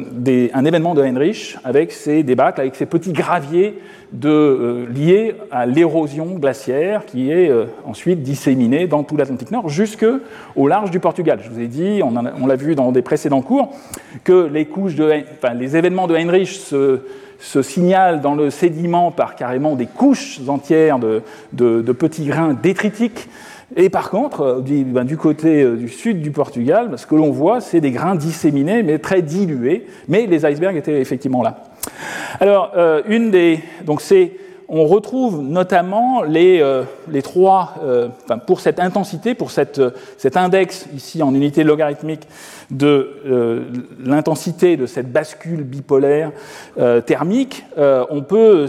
un 0.55 0.65
événement 0.65 0.95
de 0.95 1.03
Heinrich 1.03 1.59
avec 1.65 1.91
ces 1.91 2.23
débâcles, 2.23 2.61
avec 2.61 2.77
ces 2.77 2.87
petits 2.87 3.13
graviers 3.13 3.81
liés 4.23 5.35
à 5.51 5.67
l'érosion 5.67 6.27
glaciaire 6.37 7.05
qui 7.05 7.33
est 7.33 7.51
ensuite 7.85 8.23
disséminée 8.23 8.87
dans 8.87 9.03
tout 9.03 9.17
l'Atlantique 9.17 9.51
Nord 9.51 9.69
jusque 9.69 10.07
au 10.55 10.69
large 10.69 10.93
du 10.93 11.01
Portugal. 11.01 11.41
Je 11.43 11.51
vous 11.51 11.59
ai 11.59 11.67
dit, 11.67 12.01
on, 12.05 12.47
l'a 12.47 12.57
vu 12.57 12.77
dans 12.77 12.93
des 12.93 13.03
précédents 13.03 13.43
cours, 13.43 13.73
que 14.23 14.47
les, 14.47 14.67
couches 14.67 14.95
de, 14.95 15.25
enfin, 15.37 15.55
les 15.55 15.77
événements 15.77 16.07
de 16.07 16.15
Heinrich 16.15 16.51
se, 16.51 17.01
signalent 17.41 18.21
dans 18.21 18.37
le 18.37 18.51
sédiment 18.51 19.11
par 19.11 19.35
carrément 19.35 19.75
des 19.75 19.87
couches 19.87 20.39
entières 20.47 21.01
de 21.01 21.93
petits 21.93 22.27
grains 22.27 22.55
détritiques 22.55 23.29
et 23.77 23.89
par 23.89 24.11
contre, 24.11 24.41
euh, 24.43 24.61
ben, 24.61 25.05
du, 25.05 25.17
côté 25.17 25.63
euh, 25.63 25.77
du 25.77 25.89
sud 25.89 26.21
du 26.21 26.31
Portugal, 26.31 26.93
ce 26.97 27.07
que 27.07 27.15
l'on 27.15 27.31
voit, 27.31 27.61
c'est 27.61 27.81
des 27.81 27.91
grains 27.91 28.15
disséminés, 28.15 28.83
mais 28.83 28.99
très 28.99 29.23
dilués, 29.23 29.87
mais 30.09 30.27
les 30.27 30.47
icebergs 30.47 30.77
étaient 30.77 31.01
effectivement 31.01 31.43
là. 31.43 31.57
Alors, 32.41 32.73
euh, 32.77 33.03
une 33.07 33.31
des, 33.31 33.61
donc 33.85 34.01
c'est, 34.01 34.33
on 34.69 34.87
retrouve 34.87 35.43
notamment 35.43 36.23
les, 36.23 36.65
les 37.11 37.21
trois, 37.21 37.75
enfin, 38.25 38.39
pour 38.39 38.61
cette 38.61 38.81
intensité, 38.81 39.35
pour 39.35 39.51
cette, 39.51 39.81
cet 40.17 40.39
index 40.39 40.87
ici 40.95 41.23
en 41.23 41.35
unité 41.35 41.65
logarithmique 41.65 42.27
de 42.71 43.11
l'intensité 44.03 44.79
de 44.79 44.87
cette 44.87 45.13
bascule 45.13 45.65
bipolaire 45.65 46.33
thermique, 47.05 47.67
on 47.77 48.23
peut 48.23 48.67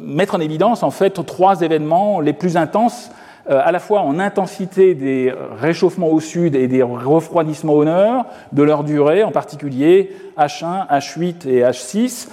mettre 0.00 0.36
en 0.36 0.40
évidence 0.40 0.82
en 0.82 0.90
fait 0.90 1.22
trois 1.26 1.60
événements 1.60 2.20
les 2.20 2.32
plus 2.32 2.56
intenses 2.56 3.10
à 3.48 3.70
la 3.70 3.78
fois 3.78 4.00
en 4.00 4.18
intensité 4.18 4.94
des 4.94 5.32
réchauffements 5.60 6.08
au 6.08 6.20
sud 6.20 6.56
et 6.56 6.66
des 6.66 6.82
refroidissements 6.82 7.74
au 7.74 7.84
nord, 7.84 8.26
de 8.52 8.62
leur 8.62 8.82
durée, 8.84 9.22
en 9.22 9.30
particulier 9.30 10.12
H1, 10.36 10.88
H8 10.88 11.48
et 11.48 11.62
H6, 11.62 12.28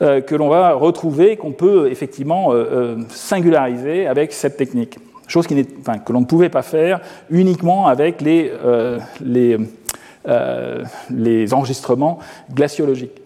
euh, 0.00 0.20
que 0.20 0.34
l'on 0.34 0.48
va 0.48 0.72
retrouver, 0.72 1.36
qu'on 1.36 1.52
peut 1.52 1.88
effectivement 1.90 2.52
euh, 2.52 2.96
singulariser 3.08 4.06
avec 4.06 4.32
cette 4.32 4.56
technique. 4.56 4.98
Chose 5.26 5.46
que 5.46 5.54
l'on 6.12 6.20
ne 6.20 6.26
pouvait 6.26 6.48
pas 6.48 6.62
faire 6.62 7.00
uniquement 7.30 7.86
avec 7.86 8.22
les 8.22 8.50
enregistrements 11.52 12.18
glaciologiques. 12.54 13.20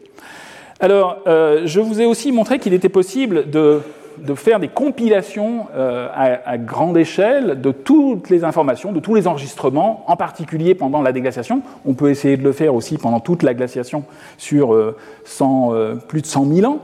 Alors, 0.81 1.19
je 1.27 1.79
vous 1.79 2.01
ai 2.01 2.07
aussi 2.07 2.33
montré 2.33 2.59
qu'il 2.59 2.75
était 2.75 2.89
possible 2.89 3.49
de 3.51 3.83
de 4.19 4.35
faire 4.35 4.61
des 4.61 4.69
compilations 4.69 5.67
euh, 5.75 6.09
à, 6.15 6.59
grande 6.59 6.97
échelle 6.97 7.61
de 7.61 7.71
toutes 7.71 8.31
les 8.31 8.45
informations, 8.45 8.93
de 8.93 9.01
tous 9.01 9.15
les 9.15 9.27
enregistrements, 9.27 10.05
en 10.07 10.17
particulier 10.17 10.75
pendant 10.75 11.03
la 11.03 11.13
déglaciation. 11.13 11.63
On 11.85 11.95
peut 11.95 12.11
essayer 12.11 12.37
de 12.37 12.43
le 12.43 12.53
faire 12.53 12.75
aussi 12.75 12.99
pendant 12.99 13.21
toute 13.21 13.43
la 13.43 13.55
glaciation 13.55 14.05
sur 14.39 14.75
euh, 14.75 14.97
euh, 15.41 15.95
plus 15.97 16.23
de 16.23 16.27
100 16.27 16.47
000 16.47 16.73
ans. 16.73 16.79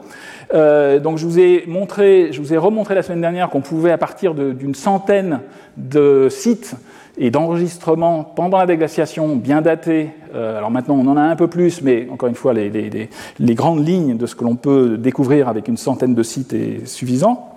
donc 1.01 1.19
je 1.19 1.25
vous 1.25 1.39
ai 1.39 1.65
montré, 1.67 2.29
je 2.33 2.41
vous 2.41 2.55
ai 2.55 2.59
remontré 2.59 2.95
la 2.95 3.03
semaine 3.03 3.21
dernière 3.21 3.51
qu'on 3.51 3.61
pouvait 3.61 3.93
à 3.93 3.99
partir 3.99 4.35
d'une 4.35 4.75
centaine 4.75 5.41
de 5.77 6.29
sites 6.31 6.75
et 7.19 7.31
d'enregistrements 7.31 8.25
pendant 8.25 8.59
la 8.59 8.67
déglaciation 8.67 9.37
bien 9.37 9.61
datés. 9.61 10.11
Euh, 10.35 10.57
alors 10.57 10.71
maintenant, 10.71 10.95
on 10.95 11.07
en 11.09 11.17
a 11.17 11.23
un 11.23 11.37
peu 11.37 11.49
plus, 11.49 11.83
mais 11.83 12.07
encore 12.11 12.29
une 12.29 12.35
fois, 12.35 12.55
les, 12.55 13.11
grandes 13.55 13.87
lignes 13.87 14.17
de 14.17 14.27
ce 14.27 14.35
que 14.35 14.45
l'on 14.45 14.57
peut 14.57 14.97
découvrir 14.97 15.49
avec 15.49 15.69
une 15.69 15.77
centaine 15.77 16.15
de 16.15 16.23
sites 16.23 16.53
est 16.53 16.87
suffisant. 16.87 17.57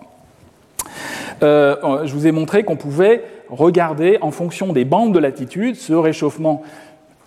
Euh, 1.44 2.06
je 2.06 2.14
vous 2.14 2.28
ai 2.28 2.32
montré 2.32 2.64
qu'on 2.64 2.76
pouvait 2.76 3.24
regarder 3.50 4.18
en 4.22 4.32
fonction 4.32 4.74
des 4.74 4.86
bandes 4.86 5.14
de 5.14 5.20
latitude 5.20 5.76
ce 5.76 5.94
réchauffement 5.94 6.64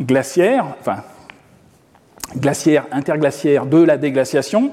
glaciaire, 0.01 0.67
enfin 0.81 1.03
glaciaire, 2.37 2.87
interglaciaire 2.91 3.67
de 3.67 3.83
la 3.83 3.97
déglaciation, 3.97 4.73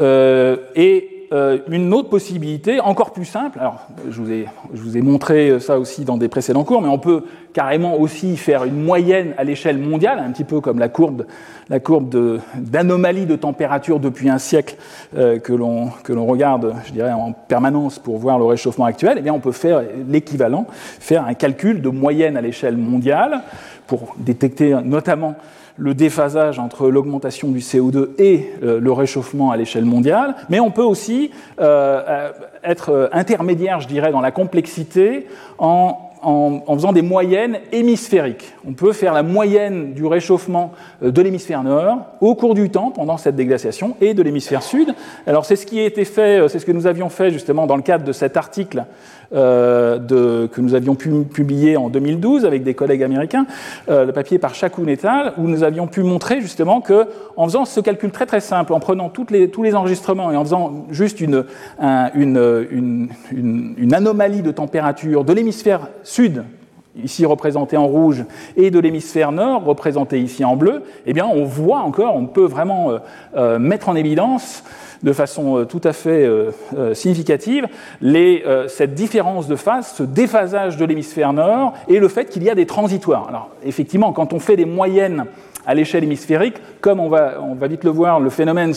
euh, 0.00 0.56
et 0.76 1.11
euh, 1.32 1.58
une 1.68 1.92
autre 1.94 2.08
possibilité, 2.08 2.80
encore 2.80 3.12
plus 3.12 3.24
simple, 3.24 3.58
alors 3.58 3.86
je 4.08 4.20
vous, 4.20 4.30
ai, 4.30 4.46
je 4.74 4.82
vous 4.82 4.96
ai 4.96 5.00
montré 5.00 5.58
ça 5.60 5.78
aussi 5.78 6.04
dans 6.04 6.16
des 6.16 6.28
précédents 6.28 6.64
cours, 6.64 6.82
mais 6.82 6.88
on 6.88 6.98
peut 6.98 7.24
carrément 7.52 7.98
aussi 7.98 8.36
faire 8.36 8.64
une 8.64 8.82
moyenne 8.82 9.34
à 9.36 9.44
l'échelle 9.44 9.78
mondiale, 9.78 10.18
un 10.18 10.30
petit 10.30 10.44
peu 10.44 10.60
comme 10.60 10.78
la 10.78 10.88
courbe, 10.88 11.26
la 11.68 11.80
courbe 11.80 12.40
d'anomalie 12.56 13.26
de, 13.26 13.36
température 13.36 14.00
depuis 14.00 14.28
un 14.28 14.38
siècle 14.38 14.76
euh, 15.16 15.38
que 15.38 15.52
l'on 15.52 16.26
regarde, 16.26 16.74
je 16.86 16.92
dirais, 16.92 17.12
en 17.12 17.32
permanence 17.32 17.98
pour 17.98 18.18
voir 18.18 18.38
le 18.38 18.44
réchauffement 18.44 18.84
actuel. 18.84 19.16
Eh 19.18 19.22
bien, 19.22 19.32
on 19.32 19.40
peut 19.40 19.52
faire 19.52 19.82
l'équivalent, 20.08 20.66
faire 20.70 21.26
un 21.26 21.34
calcul 21.34 21.82
de 21.82 21.88
moyenne 21.88 22.36
à 22.36 22.40
l'échelle 22.40 22.76
mondiale 22.76 23.42
pour 23.86 24.14
détecter 24.18 24.76
notamment 24.84 25.34
le 25.76 25.94
déphasage 25.94 26.58
entre 26.58 26.88
l'augmentation 26.88 27.48
du 27.48 27.60
CO2 27.60 28.10
et 28.18 28.50
euh, 28.62 28.78
le 28.78 28.92
réchauffement 28.92 29.50
à 29.50 29.56
l'échelle 29.56 29.86
mondiale, 29.86 30.34
mais 30.50 30.60
on 30.60 30.70
peut 30.70 30.82
aussi 30.82 31.30
euh, 31.60 32.30
être 32.62 33.10
intermédiaire, 33.12 33.80
je 33.80 33.88
dirais, 33.88 34.12
dans 34.12 34.20
la 34.20 34.30
complexité 34.30 35.26
en 35.58 36.11
en, 36.22 36.62
faisant 36.74 36.92
des 36.92 37.02
moyennes 37.02 37.58
hémisphériques. 37.72 38.54
On 38.66 38.72
peut 38.72 38.92
faire 38.92 39.12
la 39.12 39.22
moyenne 39.22 39.92
du 39.92 40.06
réchauffement 40.06 40.72
de 41.02 41.22
l'hémisphère 41.22 41.62
nord 41.62 41.98
au 42.20 42.34
cours 42.34 42.54
du 42.54 42.70
temps 42.70 42.90
pendant 42.90 43.16
cette 43.16 43.36
déglaciation 43.36 43.96
et 44.00 44.14
de 44.14 44.22
l'hémisphère 44.22 44.62
sud. 44.62 44.94
Alors 45.26 45.44
c'est 45.44 45.56
ce 45.56 45.66
qui 45.66 45.80
a 45.80 45.84
été 45.84 46.04
fait, 46.04 46.48
c'est 46.48 46.58
ce 46.58 46.66
que 46.66 46.72
nous 46.72 46.86
avions 46.86 47.08
fait 47.08 47.30
justement 47.30 47.66
dans 47.66 47.76
le 47.76 47.82
cadre 47.82 48.04
de 48.04 48.12
cet 48.12 48.36
article 48.36 48.84
euh, 49.34 49.98
de, 49.98 50.46
que 50.46 50.60
nous 50.60 50.74
avions 50.74 50.94
pu 50.94 51.10
publier 51.24 51.76
en 51.76 51.88
2012 51.88 52.44
avec 52.44 52.62
des 52.62 52.74
collègues 52.74 53.02
américains, 53.02 53.46
euh, 53.88 54.04
le 54.04 54.12
papier 54.12 54.38
par 54.38 54.54
Chakoun 54.54 54.88
et 54.88 54.98
al, 55.04 55.32
où 55.38 55.48
nous 55.48 55.62
avions 55.62 55.86
pu 55.86 56.02
montrer 56.02 56.40
justement 56.40 56.80
que, 56.80 57.06
en 57.36 57.44
faisant 57.46 57.64
ce 57.64 57.80
calcul 57.80 58.10
très 58.10 58.26
très 58.26 58.40
simple, 58.40 58.72
en 58.72 58.80
prenant 58.80 59.08
tous 59.08 59.26
les 59.30 59.74
enregistrements 59.74 60.30
et 60.32 60.36
en 60.36 60.44
faisant 60.44 60.86
juste 60.90 61.20
une 61.20 61.44
anomalie 63.92 64.42
de 64.42 64.50
température 64.50 65.24
de 65.24 65.32
l'hémisphère 65.32 65.88
sud 66.02 66.44
ici 67.02 67.24
représenté 67.24 67.76
en 67.76 67.86
rouge, 67.86 68.24
et 68.56 68.70
de 68.70 68.78
l'hémisphère 68.78 69.32
nord, 69.32 69.64
représenté 69.64 70.20
ici 70.20 70.44
en 70.44 70.56
bleu, 70.56 70.82
eh 71.06 71.12
bien, 71.12 71.26
on 71.26 71.44
voit 71.44 71.80
encore, 71.80 72.14
on 72.16 72.26
peut 72.26 72.44
vraiment 72.44 72.92
euh, 73.36 73.58
mettre 73.58 73.88
en 73.88 73.96
évidence 73.96 74.62
de 75.02 75.12
façon 75.12 75.58
euh, 75.58 75.64
tout 75.64 75.80
à 75.84 75.92
fait 75.92 76.24
euh, 76.24 76.50
euh, 76.76 76.94
significative 76.94 77.66
les, 78.00 78.44
cette 78.68 78.94
différence 78.94 79.48
de 79.48 79.56
phase, 79.56 79.94
ce 79.96 80.02
déphasage 80.02 80.76
de 80.76 80.84
l'hémisphère 80.84 81.32
nord 81.32 81.74
et 81.88 81.98
le 81.98 82.08
fait 82.08 82.26
qu'il 82.26 82.42
y 82.42 82.50
a 82.50 82.54
des 82.54 82.66
transitoires. 82.66 83.28
Alors 83.28 83.50
effectivement, 83.64 84.12
quand 84.12 84.32
on 84.32 84.38
fait 84.38 84.56
des 84.56 84.64
moyennes 84.64 85.24
à 85.66 85.74
l'échelle 85.74 86.02
hémisphérique, 86.04 86.56
comme 86.80 86.98
on 86.98 87.08
va, 87.08 87.40
on 87.40 87.54
va 87.54 87.68
vite 87.68 87.84
le 87.84 87.90
voir, 87.90 88.18
le 88.18 88.30
phénomène 88.30 88.72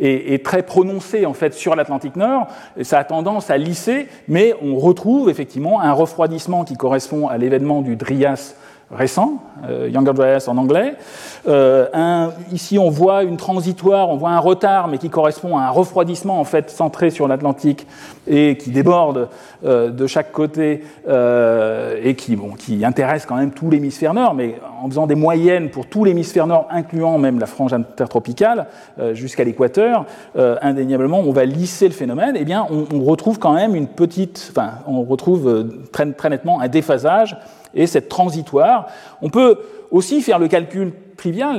est, 0.00 0.44
très 0.44 0.62
prononcé 0.62 1.24
en 1.24 1.32
fait 1.32 1.54
sur 1.54 1.74
l'Atlantique 1.74 2.16
Nord, 2.16 2.46
et 2.76 2.84
ça 2.84 2.98
a 2.98 3.04
tendance 3.04 3.50
à 3.50 3.56
lisser, 3.56 4.06
mais 4.28 4.54
on 4.62 4.76
retrouve 4.76 5.30
effectivement 5.30 5.80
un 5.80 5.92
refroidissement 5.92 6.64
qui 6.64 6.76
correspond 6.76 7.28
à 7.28 7.38
l'événement 7.38 7.80
du 7.80 7.96
Drias 7.96 8.54
récent, 8.92 9.34
euh, 9.68 9.88
Younger 9.88 10.12
Dryas 10.12 10.46
en 10.48 10.56
anglais. 10.56 10.94
Euh, 11.48 11.86
un, 11.92 12.30
ici, 12.52 12.78
on 12.78 12.90
voit 12.90 13.22
une 13.22 13.36
transitoire, 13.36 14.08
on 14.08 14.16
voit 14.16 14.30
un 14.30 14.38
retard, 14.38 14.88
mais 14.88 14.98
qui 14.98 15.10
correspond 15.10 15.56
à 15.56 15.62
un 15.62 15.70
refroidissement 15.70 16.40
en 16.40 16.44
fait 16.44 16.70
centré 16.70 17.10
sur 17.10 17.28
l'Atlantique 17.28 17.86
et 18.26 18.56
qui 18.56 18.70
déborde 18.70 19.28
euh, 19.64 19.90
de 19.90 20.06
chaque 20.06 20.32
côté 20.32 20.82
euh, 21.08 22.00
et 22.02 22.14
qui, 22.14 22.34
bon, 22.34 22.50
qui 22.50 22.84
intéresse 22.84 23.26
quand 23.26 23.36
même 23.36 23.52
tout 23.52 23.70
l'hémisphère 23.70 24.12
nord, 24.12 24.34
mais 24.34 24.56
en 24.82 24.88
faisant 24.88 25.06
des 25.06 25.14
moyennes 25.14 25.70
pour 25.70 25.86
tout 25.86 26.04
l'hémisphère 26.04 26.46
nord, 26.46 26.66
incluant 26.70 27.18
même 27.18 27.38
la 27.38 27.46
frange 27.46 27.72
intertropicale 27.72 28.66
euh, 28.98 29.14
jusqu'à 29.14 29.44
l'équateur, 29.44 30.04
indéniablement, 30.36 31.20
on 31.20 31.32
va 31.32 31.44
lisser 31.44 31.86
le 31.86 31.94
phénomène. 31.94 32.36
Eh 32.38 32.44
bien, 32.44 32.66
on, 32.70 32.86
on 32.96 33.04
retrouve 33.04 33.38
quand 33.38 33.52
même 33.52 33.74
une 33.74 33.86
petite, 33.86 34.50
enfin, 34.50 34.72
on 34.86 35.02
retrouve 35.02 35.68
très, 35.92 36.10
très 36.12 36.28
nettement 36.28 36.60
un 36.60 36.68
déphasage 36.68 37.36
et 37.74 37.86
cette 37.86 38.08
transitoire. 38.08 38.88
On 39.22 39.30
peut 39.30 39.58
aussi 39.90 40.22
faire 40.22 40.38
le 40.38 40.48
calcul 40.48 40.92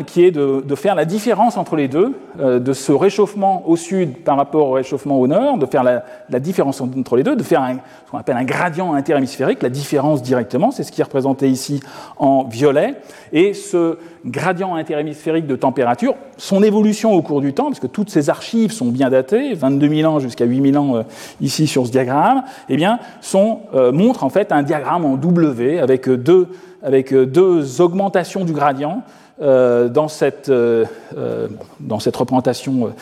qui 0.06 0.24
est 0.24 0.32
de, 0.32 0.76
faire 0.76 0.96
la 0.96 1.06
différence 1.06 1.58
entre 1.58 1.76
les 1.76 1.88
deux, 1.88 2.14
euh, 2.40 2.60
de 2.60 2.74
ce 2.74 2.92
réchauffement 2.92 3.64
au 3.68 3.76
sud 3.76 4.18
par 4.24 4.36
rapport 4.38 4.70
au 4.70 4.72
réchauffement 4.72 5.20
au 5.20 5.28
nord, 5.28 5.58
de 5.58 5.66
faire 5.68 5.84
la, 5.84 6.40
différence 6.40 6.82
entre 6.82 7.16
les 7.16 7.24
deux, 7.24 7.36
de 7.36 7.44
faire 7.44 7.68
ce 8.06 8.12
qu'on 8.12 8.18
appelle 8.18 8.38
un 8.38 8.44
gradient 8.44 8.94
interhémisphérique, 8.94 9.62
la 9.62 9.70
différence 9.70 10.24
directement, 10.24 10.72
c'est 10.72 10.84
ce 10.84 10.92
qui 10.92 11.02
est 11.02 11.04
représenté 11.04 11.48
ici 11.48 11.82
en 12.18 12.46
violet. 12.46 12.96
Et 13.34 13.54
ce 13.54 14.00
gradient 14.26 14.76
interhémisphérique 14.76 15.46
de 15.46 15.56
température, 15.56 16.16
son 16.38 16.64
évolution 16.64 17.14
au 17.14 17.22
cours 17.22 17.42
du 17.42 17.54
temps, 17.54 17.66
parce 17.66 17.80
que 17.80 17.88
toutes 17.88 18.10
ces 18.10 18.30
archives 18.30 18.72
sont 18.72 18.88
bien 18.88 19.10
datées, 19.10 19.54
22 19.54 19.90
000 19.90 20.12
ans 20.12 20.20
jusqu'à 20.20 20.46
8 20.46 20.72
000 20.72 20.84
ans 20.84 20.96
euh, 20.96 21.04
ici 21.40 21.68
sur 21.68 21.86
ce 21.86 21.92
diagramme, 21.92 22.44
eh 22.70 22.78
bien, 22.78 23.00
sont, 23.22 23.60
euh, 23.76 23.92
montrent 23.92 24.24
en 24.24 24.30
fait 24.30 24.52
un 24.52 24.64
diagramme 24.64 25.06
en 25.06 25.18
W 25.18 25.80
avec 25.80 26.10
deux 26.10 27.82
augmentations 27.82 28.44
du 28.44 28.54
gradient 28.54 29.04
euh, 29.42 29.90
dans, 29.90 30.08
cette, 30.08 30.50
euh, 30.50 30.86
euh, 31.18 31.48
dans 31.80 32.00
cette 32.00 32.16
représentation 32.16 32.94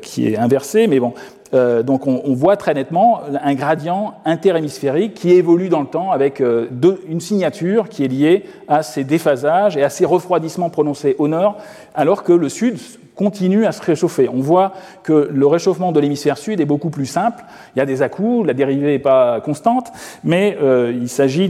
qui 0.00 0.28
est 0.28 0.38
inversée, 0.38 0.86
mais 0.86 0.98
bon, 0.98 1.12
donc 1.52 2.06
on, 2.06 2.34
voit 2.34 2.56
très 2.56 2.74
nettement 2.74 3.20
un 3.42 3.54
gradient 3.54 4.14
interhémisphérique 4.24 5.14
qui 5.14 5.30
évolue 5.30 5.68
dans 5.68 5.80
le 5.80 5.86
temps 5.86 6.10
avec 6.10 6.40
une 6.40 7.20
signature 7.20 7.88
qui 7.88 8.04
est 8.04 8.08
liée 8.08 8.44
à 8.66 8.82
ces 8.82 9.04
déphasages 9.04 9.76
et 9.76 9.82
à 9.82 9.90
ces 9.90 10.04
refroidissements 10.04 10.70
prononcés 10.70 11.16
au 11.18 11.28
nord, 11.28 11.56
alors 11.94 12.22
que 12.22 12.32
le 12.32 12.48
sud 12.48 12.78
continue 13.18 13.66
à 13.66 13.72
se 13.72 13.82
réchauffer. 13.82 14.30
On 14.32 14.40
voit 14.40 14.72
que 15.02 15.28
le 15.32 15.46
réchauffement 15.46 15.90
de 15.90 15.98
l'hémisphère 15.98 16.38
sud 16.38 16.60
est 16.60 16.64
beaucoup 16.64 16.88
plus 16.88 17.04
simple. 17.04 17.42
Il 17.74 17.80
y 17.80 17.82
a 17.82 17.86
des 17.86 18.00
à-coups, 18.00 18.46
la 18.46 18.54
dérivée 18.54 18.92
n'est 18.92 18.98
pas 19.00 19.40
constante, 19.40 19.88
mais 20.22 20.56
euh, 20.62 20.92
il 20.94 21.08
s'agit 21.08 21.48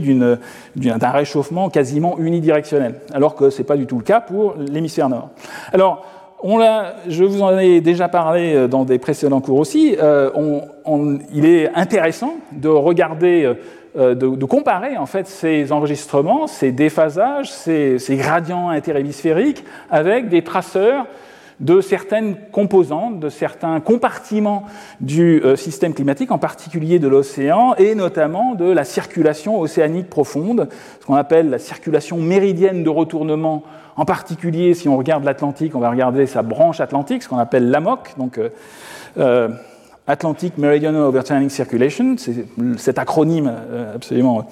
d'un 0.75 1.09
réchauffement 1.11 1.69
quasiment 1.69 2.17
unidirectionnel, 2.17 2.95
alors 3.13 3.35
que 3.35 3.51
ce 3.51 3.59
n'est 3.59 3.65
pas 3.65 3.77
du 3.77 3.85
tout 3.85 3.97
le 3.97 4.03
cas 4.03 4.19
pour 4.19 4.55
l'hémisphère 4.57 5.09
nord. 5.09 5.29
Alors, 5.71 6.03
je 7.07 7.23
vous 7.23 7.43
en 7.43 7.55
ai 7.59 7.81
déjà 7.81 8.07
parlé 8.07 8.55
euh, 8.55 8.67
dans 8.67 8.83
des 8.83 8.97
précédents 8.97 9.41
cours 9.41 9.59
aussi. 9.59 9.95
Euh, 10.01 10.31
il 11.31 11.45
est 11.45 11.69
intéressant 11.75 12.37
de 12.51 12.69
regarder 12.69 13.53
de, 13.95 14.45
comparer 14.45 14.97
en 14.97 15.05
fait 15.05 15.27
ces 15.27 15.71
enregistrements, 15.71 16.47
ces 16.47 16.71
déphasages, 16.71 17.51
ces, 17.51 17.99
ces 17.99 18.15
gradients 18.15 18.69
interhémisphériques 18.69 19.63
avec 19.91 20.29
des 20.29 20.43
traceurs 20.43 21.05
de 21.59 21.81
certaines 21.81 22.35
composantes, 22.51 23.19
de 23.19 23.29
certains 23.29 23.79
compartiments 23.81 24.63
du 25.01 25.41
euh, 25.43 25.55
système 25.55 25.93
climatique, 25.93 26.31
en 26.31 26.37
particulier 26.37 26.99
de 26.99 27.07
l'océan, 27.07 27.75
et 27.77 27.95
notamment 27.95 28.55
de 28.55 28.65
la 28.65 28.85
circulation 28.85 29.59
océanique 29.59 30.09
profonde, 30.09 30.69
ce 31.01 31.05
qu'on 31.05 31.15
appelle 31.15 31.49
la 31.49 31.59
circulation 31.59 32.17
méridienne 32.17 32.83
de 32.83 32.89
retournement. 32.89 33.63
En 33.97 34.05
particulier, 34.05 34.73
si 34.73 34.87
on 34.87 34.97
regarde 34.97 35.25
l'Atlantique, 35.25 35.75
on 35.75 35.79
va 35.79 35.89
regarder 35.89 36.25
sa 36.25 36.41
branche 36.41 36.79
atlantique, 36.79 37.23
ce 37.23 37.29
qu'on 37.29 37.37
appelle 37.37 37.69
l'AMOC, 37.69 38.15
donc 38.17 38.37
euh, 38.37 38.49
euh, 39.17 39.49
Atlantic 40.09 40.57
Meridional 40.57 41.03
Overturning 41.03 41.49
Circulation, 41.49 42.15
c'est 42.17 42.45
cet 42.77 42.97
acronyme 42.99 43.51
absolument 43.95 44.47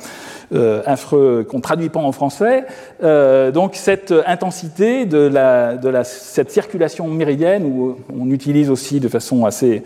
euh, 0.54 0.82
affreux 0.86 1.46
qu'on 1.50 1.58
ne 1.58 1.62
traduit 1.62 1.90
pas 1.90 2.00
en 2.00 2.14
français. 2.14 2.64
Euh, 3.04 3.52
donc 3.52 3.76
cette 3.76 4.14
intensité 4.26 5.06
de, 5.06 5.18
la, 5.18 5.76
de 5.76 5.90
la, 5.90 6.06
cette 6.06 6.52
circulation 6.52 7.06
méridienne, 7.10 7.66
où 7.66 7.98
on 8.18 8.32
utilise 8.32 8.70
aussi 8.70 9.02
de 9.02 9.10
façon 9.10 9.46
assez 9.46 9.84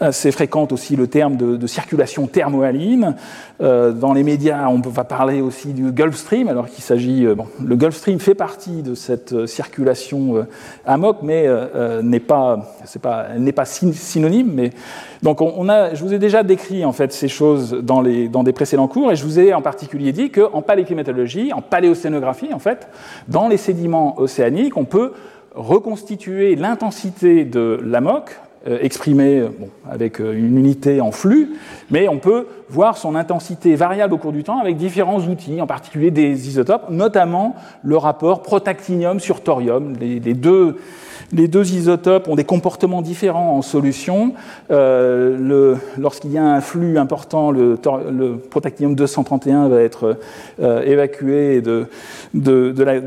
assez 0.00 0.32
fréquente 0.32 0.72
aussi 0.72 0.96
le 0.96 1.06
terme 1.06 1.36
de, 1.36 1.66
circulation 1.66 2.26
thermohaline. 2.26 3.14
Euh, 3.60 3.92
dans 3.92 4.12
les 4.12 4.22
médias, 4.22 4.68
on 4.68 4.80
va 4.80 5.04
parler 5.04 5.40
aussi 5.40 5.72
du 5.72 5.92
Gulf 5.92 6.16
Stream, 6.16 6.48
alors 6.48 6.68
qu'il 6.68 6.82
s'agit. 6.82 7.26
Euh, 7.26 7.34
bon, 7.34 7.46
le 7.62 7.76
Gulf 7.76 7.94
Stream 7.94 8.18
fait 8.18 8.34
partie 8.34 8.82
de 8.82 8.94
cette 8.94 9.32
euh, 9.32 9.46
circulation 9.46 10.46
amok, 10.86 11.18
mais 11.22 11.46
n'est 12.02 12.20
pas, 12.20 12.74
c'est 12.84 13.00
pas, 13.02 13.28
n'est 13.38 13.52
pas 13.52 13.64
synonyme. 13.64 14.50
Mais 14.52 14.70
donc, 15.22 15.40
on, 15.40 15.68
a, 15.68 15.94
je 15.94 16.02
vous 16.02 16.14
ai 16.14 16.18
déjà 16.18 16.42
décrit 16.42 16.84
en 16.84 16.92
fait 16.92 17.12
ces 17.12 17.28
choses 17.28 17.72
dans, 17.72 18.00
les, 18.00 18.28
dans 18.28 18.42
des 18.42 18.52
précédents 18.52 18.88
cours, 18.88 19.12
et 19.12 19.16
je 19.16 19.24
vous 19.24 19.38
ai 19.38 19.52
en 19.52 19.62
particulier 19.62 20.12
dit 20.12 20.30
qu'en 20.30 20.62
paléoclimatologie, 20.62 21.52
en 21.52 21.60
paléocénographie, 21.60 22.52
en 22.54 22.58
fait, 22.58 22.88
dans 23.28 23.48
les 23.48 23.58
sédiments 23.58 24.18
océaniques, 24.18 24.76
on 24.76 24.84
peut 24.84 25.12
reconstituer 25.54 26.56
l'intensité 26.56 27.44
de 27.44 27.78
l'amok 27.84 28.40
exprimé 28.66 29.38
euh, 29.38 29.48
avec 29.90 30.20
euh, 30.20 30.34
une 30.34 30.58
unité 30.58 31.00
en 31.00 31.12
flux, 31.12 31.52
mais 31.90 32.08
on 32.08 32.18
peut 32.18 32.46
voir 32.68 32.98
son 32.98 33.14
intensité 33.14 33.74
variable 33.74 34.12
au 34.14 34.18
cours 34.18 34.32
du 34.32 34.44
temps 34.44 34.58
avec 34.58 34.76
différents 34.76 35.20
outils, 35.20 35.60
en 35.60 35.66
particulier 35.66 36.10
des 36.10 36.48
isotopes, 36.48 36.90
notamment 36.90 37.56
le 37.82 37.96
rapport 37.96 38.42
protactinium 38.42 39.18
sur 39.18 39.42
thorium. 39.42 39.94
Les 39.98 40.34
deux 40.34 40.76
les 41.32 41.48
deux 41.48 41.72
isotopes 41.72 42.28
ont 42.28 42.34
des 42.34 42.44
comportements 42.44 43.02
différents 43.02 43.56
en 43.56 43.62
solution. 43.62 44.32
Euh, 44.70 45.76
Lorsqu'il 45.98 46.32
y 46.32 46.38
a 46.38 46.44
un 46.44 46.60
flux 46.60 46.98
important, 46.98 47.50
le, 47.50 47.76
protactinium 48.50 48.94
231 48.94 49.68
va 49.68 49.82
être 49.82 50.18
euh, 50.60 50.82
évacué 50.82 51.60
de, 51.60 51.86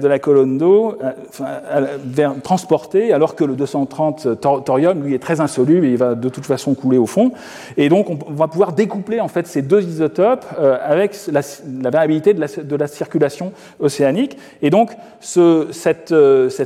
la, 0.07 0.19
colonne 0.19 0.57
d'eau, 0.57 0.97
euh, 1.41 2.29
transporté, 2.43 3.13
alors 3.13 3.35
que 3.35 3.43
le 3.43 3.55
230 3.55 4.39
thorium, 4.65 5.03
lui, 5.03 5.13
est 5.13 5.19
très 5.19 5.41
insoluble 5.41 5.85
et 5.85 5.91
il 5.91 5.97
va 5.97 6.15
de 6.15 6.29
toute 6.29 6.45
façon 6.45 6.73
couler 6.73 6.97
au 6.97 7.05
fond. 7.05 7.31
Et 7.77 7.89
donc, 7.89 8.09
on 8.09 8.33
va 8.33 8.47
pouvoir 8.47 8.73
découpler 8.73 9.19
en 9.19 9.27
fait 9.27 9.47
ces 9.47 9.61
deux 9.61 9.83
isotopes 9.83 10.45
avec 10.83 11.17
la, 11.31 11.41
variabilité 11.89 12.33
de 12.33 12.75
la, 12.75 12.87
circulation 12.87 13.51
océanique. 13.79 14.37
Et 14.61 14.69
donc, 14.69 14.91
cet 15.21 16.11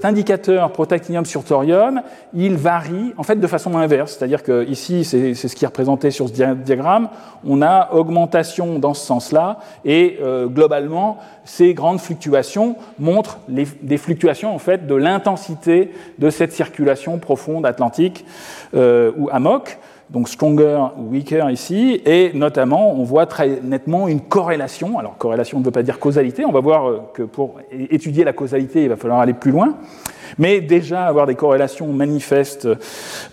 indicateur 0.04 0.72
protactinium 0.72 1.26
sur 1.26 1.37
thorium, 1.44 2.02
il 2.34 2.56
varie 2.56 3.14
en 3.18 3.24
fait 3.24 3.38
de 3.38 3.48
façon 3.48 3.78
inverse. 3.78 4.16
C'est-à-dire 4.18 4.44
que 4.44 4.66
ici, 4.68 5.04
c'est 5.04 5.34
ce 5.34 5.56
qui 5.56 5.66
est 5.66 5.68
représenté 5.68 6.12
sur 6.12 6.28
ce 6.28 6.34
diagramme, 6.34 7.10
on 7.46 7.62
a 7.62 7.94
augmentation 7.94 8.80
dans 8.80 8.94
ce 8.94 9.06
sens-là, 9.06 9.60
et 9.86 10.18
euh, 10.22 10.48
globalement, 10.48 11.18
ces 11.46 11.74
grandes 11.74 12.00
fluctuations 12.00 12.76
montrent 13.00 13.40
des 13.48 13.98
fluctuations 13.98 14.54
en 14.54 14.60
fait 14.60 14.88
de 14.88 14.96
l'intensité 14.96 15.94
de 16.20 16.30
cette 16.30 16.52
circulation 16.52 17.18
profonde 17.20 17.66
atlantique 17.66 18.26
euh, 18.76 19.12
ou 19.18 19.30
AMOC 19.32 19.78
donc 20.10 20.30
stronger 20.30 20.80
ou 20.98 21.12
weaker 21.12 21.50
ici, 21.50 22.02
et 22.06 22.32
notamment 22.34 22.94
on 22.94 23.04
voit 23.04 23.26
très 23.26 23.60
nettement 23.62 24.08
une 24.08 24.22
corrélation. 24.22 25.00
Alors 25.00 25.18
corrélation 25.18 25.60
ne 25.60 25.66
veut 25.66 25.72
pas 25.72 25.84
dire 25.84 26.00
causalité, 26.00 26.46
on 26.46 26.52
va 26.52 26.62
voir 26.62 26.90
euh, 26.90 27.02
que 27.14 27.24
pour 27.24 27.60
étudier 27.72 28.24
la 28.24 28.34
causalité, 28.34 28.84
il 28.84 28.90
va 28.90 28.96
falloir 28.96 29.20
aller 29.20 29.34
plus 29.34 29.52
loin. 29.52 29.76
Mais 30.38 30.62
déjà, 30.62 31.06
avoir 31.06 31.28
des 31.28 31.36
corrélations 31.36 31.88
manifestes, 31.88 32.68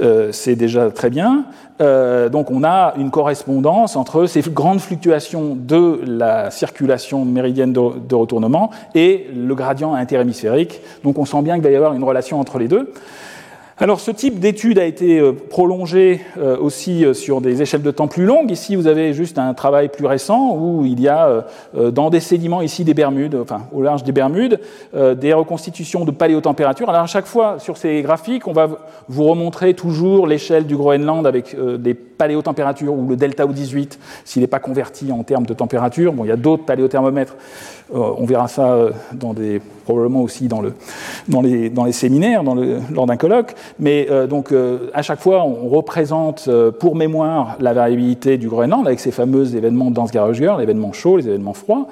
euh, 0.01 0.33
c'est 0.33 0.57
déjà 0.57 0.91
très 0.91 1.11
bien. 1.11 1.45
Euh, 1.81 2.29
donc 2.29 2.51
on 2.53 2.63
a 2.63 2.95
une 2.97 3.11
correspondance 3.11 3.97
entre 3.97 4.27
ces 4.27 4.43
grandes 4.43 4.81
fluctuations 4.81 5.57
de 5.59 6.01
la 6.07 6.53
circulation 6.53 7.25
méridienne 7.25 7.73
de, 7.73 7.99
de 7.99 8.15
retournement 8.15 8.71
et 8.95 9.27
le 9.35 9.55
gradient 9.55 9.95
interhémisphérique. 9.95 10.81
Donc 11.03 11.19
on 11.19 11.25
sent 11.25 11.43
bien 11.43 11.55
qu'il 11.55 11.65
va 11.65 11.71
y 11.71 11.77
avoir 11.77 11.95
une 11.95 12.05
relation 12.05 12.39
entre 12.39 12.59
les 12.59 12.69
deux. 12.69 12.93
Alors 13.77 13.99
ce 13.99 14.13
type 14.13 14.39
d'étude 14.39 14.79
a 14.79 14.85
été 14.85 15.19
euh, 15.19 15.33
prolongé 15.33 16.21
euh, 16.39 16.57
aussi 16.57 17.05
euh, 17.05 17.13
sur 17.13 17.41
des 17.41 17.61
échelles 17.61 17.83
de 17.83 17.91
temps 17.91 18.07
plus 18.07 18.25
longues. 18.25 18.53
Ici, 18.53 18.77
vous 18.77 18.87
avez 18.87 19.13
juste 19.13 19.37
un 19.37 19.53
travail 19.53 19.89
plus 19.89 20.07
récent 20.07 20.57
où 20.57 20.85
il 20.85 21.01
y 21.01 21.09
a 21.09 21.45
dans 21.75 22.09
des 22.09 22.21
sédiments 22.21 22.61
ici 22.61 22.85
des 22.85 22.95
Bermudes, 22.95 23.35
enfin 23.35 23.63
au 23.73 23.83
large 23.83 24.05
des 24.05 24.13
Bermudes, 24.13 24.61
des 24.95 25.33
reconstitutions 25.33 26.05
de 26.05 26.11
paléotempérature. 26.11 26.89
Alors 26.89 27.03
à 27.03 27.07
chaque 27.07 27.27
fois 27.27 27.59
sur 27.59 27.77
ces 27.77 28.03
graphiques, 28.03 28.47
on 28.47 28.53
va 28.53 28.69
vous 29.09 29.25
remontrer 29.25 29.75
toujours 29.75 30.27
l'échelle 30.27 30.67
du 30.67 30.77
Groenland 30.77 31.27
avec 31.27 31.57
des 31.79 31.95
paléotempératures 31.95 32.95
ou 32.95 33.09
le 33.09 33.17
delta 33.17 33.45
O18 33.45 33.99
s'il 34.25 34.43
n'est 34.43 34.49
pas 34.49 34.61
converti 34.61 35.11
en 35.11 35.23
termes 35.23 35.47
de 35.47 35.55
température. 35.55 36.13
Bon, 36.13 36.25
il 36.25 36.29
y 36.29 36.33
a 36.33 36.37
d'autres 36.37 36.65
paléothermomètres. 36.65 37.37
On 37.93 38.25
verra 38.25 38.49
ça 38.49 38.89
des 39.13 39.61
probablement 39.85 40.23
aussi 40.23 40.49
dans, 40.49 40.61
le, 40.61 40.73
dans, 41.29 41.43
les, 41.85 41.93
séminaires, 41.93 42.43
lors 42.43 43.07
d'un 43.07 43.17
colloque. 43.17 43.55
Mais 43.79 44.09
euh, 44.11 44.27
donc, 44.27 44.51
euh, 44.51 44.91
à 44.95 45.03
chaque 45.03 45.21
fois, 45.21 45.45
on 45.45 45.69
représente 45.69 46.47
euh, 46.49 46.73
pour 46.73 46.97
mémoire 46.97 47.57
la 47.61 47.73
variabilité 47.73 48.37
du 48.39 48.49
Groenland 48.49 48.87
avec 48.87 48.99
ces 48.99 49.13
fameux 49.13 49.55
événements 49.55 49.91
d'Ansgarøger, 49.91 50.55
les 50.57 50.65
événements 50.65 50.93
chauds, 50.93 51.19
les 51.19 51.29
événements 51.29 51.53
froids. 51.53 51.87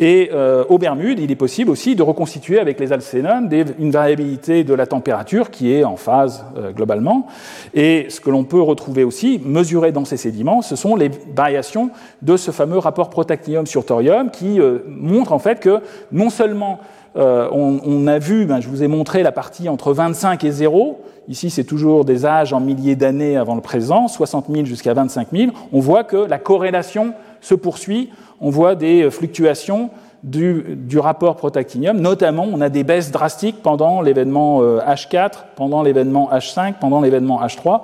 Et 0.00 0.30
aux 0.68 0.78
Bermudes, 0.78 1.20
il 1.20 1.30
est 1.30 1.36
possible 1.36 1.70
aussi 1.70 1.94
de 1.94 2.02
reconstituer 2.02 2.58
avec 2.58 2.80
les 2.80 2.92
alcénones 2.92 3.48
une 3.78 3.90
variabilité 3.90 4.64
de 4.64 4.74
la 4.74 4.86
température 4.86 5.50
qui 5.50 5.72
est 5.72 5.84
en 5.84 5.96
phase 5.96 6.44
globalement. 6.74 7.26
Et 7.74 8.06
ce 8.08 8.20
que 8.20 8.30
l'on 8.30 8.44
peut 8.44 8.60
retrouver 8.60 9.04
aussi, 9.04 9.40
mesurer 9.44 9.92
dans 9.92 10.04
ces 10.04 10.16
sédiments, 10.16 10.62
ce 10.62 10.74
sont 10.76 10.96
les 10.96 11.10
variations 11.34 11.90
de 12.22 12.36
ce 12.36 12.50
fameux 12.50 12.78
rapport 12.78 13.10
protactinium 13.10 13.66
sur 13.66 13.84
thorium 13.84 14.30
qui 14.30 14.58
montre 14.88 15.27
en 15.32 15.38
fait 15.38 15.60
que 15.60 15.80
non 16.12 16.30
seulement 16.30 16.80
on, 17.16 18.06
a 18.06 18.20
vu, 18.20 18.44
ben, 18.46 18.60
je 18.60 18.68
vous 18.68 18.84
ai 18.84 18.86
montré 18.86 19.24
la 19.24 19.32
partie 19.32 19.68
entre 19.68 19.92
25 19.92 20.44
et 20.44 20.52
0. 20.52 21.00
Ici, 21.26 21.50
c'est 21.50 21.64
toujours 21.64 22.04
des 22.04 22.24
âges 22.24 22.52
en 22.52 22.60
milliers 22.60 22.94
d'années 22.94 23.36
avant 23.36 23.56
le 23.56 23.60
présent, 23.60 24.06
60 24.06 24.46
000 24.48 24.66
jusqu'à 24.66 24.94
25 24.94 25.28
000. 25.32 25.50
On 25.72 25.80
voit 25.80 26.04
que 26.04 26.16
la 26.16 26.38
corrélation 26.38 27.14
se 27.40 27.56
poursuit. 27.56 28.10
On 28.40 28.50
voit 28.50 28.76
des 28.76 29.10
fluctuations 29.10 29.90
du, 30.22 30.98
rapport 30.98 31.36
protactinium. 31.36 32.00
Notamment, 32.00 32.46
on 32.52 32.60
a 32.60 32.68
des 32.68 32.84
baisses 32.84 33.10
drastiques 33.10 33.62
pendant 33.62 34.00
l'événement 34.00 34.62
H4, 34.62 35.16
euh, 35.16 35.28
pendant 35.56 35.82
l'événement 35.82 36.30
H5, 36.32 36.74
pendant 36.80 37.00
l'événement 37.00 37.40
H3. 37.42 37.82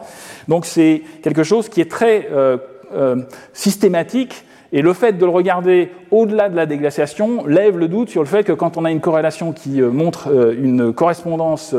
Donc 0.48 0.66
c'est 0.66 1.02
quelque 1.22 1.44
chose 1.44 1.68
qui 1.68 1.80
est 1.80 1.90
très 1.90 2.28
euh, 2.33 2.57
euh, 2.94 3.22
systématique. 3.52 4.44
Et 4.72 4.83
le 4.83 4.92
fait 4.92 5.12
de 5.12 5.24
le 5.24 5.31
regarder 5.31 5.90
au-delà 6.11 6.48
de 6.48 6.57
la 6.57 6.66
déglaciation 6.66 7.46
lève 7.46 7.79
le 7.79 7.88
doute 7.88 8.09
sur 8.09 8.22
le 8.22 8.29
fait 8.29 8.44
que 8.44 8.53
quand 8.53 8.77
on 8.77 8.85
a 8.85 8.90
une 8.90 9.00
corrélation 9.00 9.53
qui 9.53 9.81
montre 9.81 10.29
une 10.59 10.92
correspondance 10.92 11.74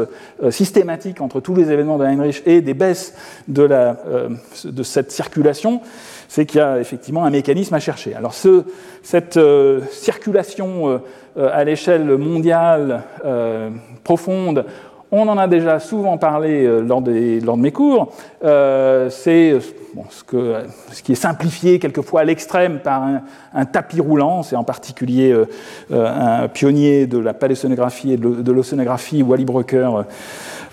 systématique 0.49 1.19
entre 1.19 1.39
tous 1.39 1.55
les 1.55 1.71
événements 1.71 1.97
de 1.97 2.05
Heinrich 2.05 2.41
et 2.45 2.61
des 2.61 2.73
baisses 2.73 3.13
de, 3.47 3.67
cette 4.83 5.11
circulation, 5.11 5.81
c'est 6.27 6.45
qu'il 6.45 6.59
y 6.59 6.63
a 6.63 6.79
effectivement 6.79 7.25
un 7.25 7.29
mécanisme 7.29 7.73
à 7.73 7.79
chercher. 7.79 8.15
Alors 8.15 8.33
ce, 8.33 8.63
cette 9.03 9.37
euh, 9.37 9.81
circulation 9.91 10.89
euh, 10.89 10.97
euh, 11.37 11.49
à 11.53 11.63
l'échelle 11.63 12.17
mondiale 12.17 13.03
profonde, 14.03 14.65
on 15.17 15.27
en 15.27 15.37
a 15.37 15.47
déjà 15.47 15.79
souvent 15.79 16.17
parlé 16.17 16.67
lors, 16.81 17.01
des, 17.01 17.39
lors 17.39 17.57
de 17.57 17.61
mes 17.61 17.71
cours. 17.71 18.11
c'est 18.41 19.57
bon, 19.93 20.03
ce, 20.09 21.01
qui 21.03 21.11
est 21.11 21.15
simplifié 21.15 21.79
quelquefois 21.79 22.21
à 22.21 22.23
l'extrême 22.23 22.79
par 22.79 23.03
un, 23.53 23.65
tapis 23.65 24.01
roulant. 24.01 24.43
C'est 24.43 24.55
en 24.55 24.63
particulier 24.63 25.35
un 25.91 26.47
pionnier 26.47 27.07
de 27.07 27.17
la 27.17 27.33
paléosonographie 27.33 28.13
et 28.13 28.17
de 28.17 28.51
l'océanographie, 28.51 29.23
Wally 29.23 29.45
Brucker, 29.45 29.89
euh, 29.97 30.03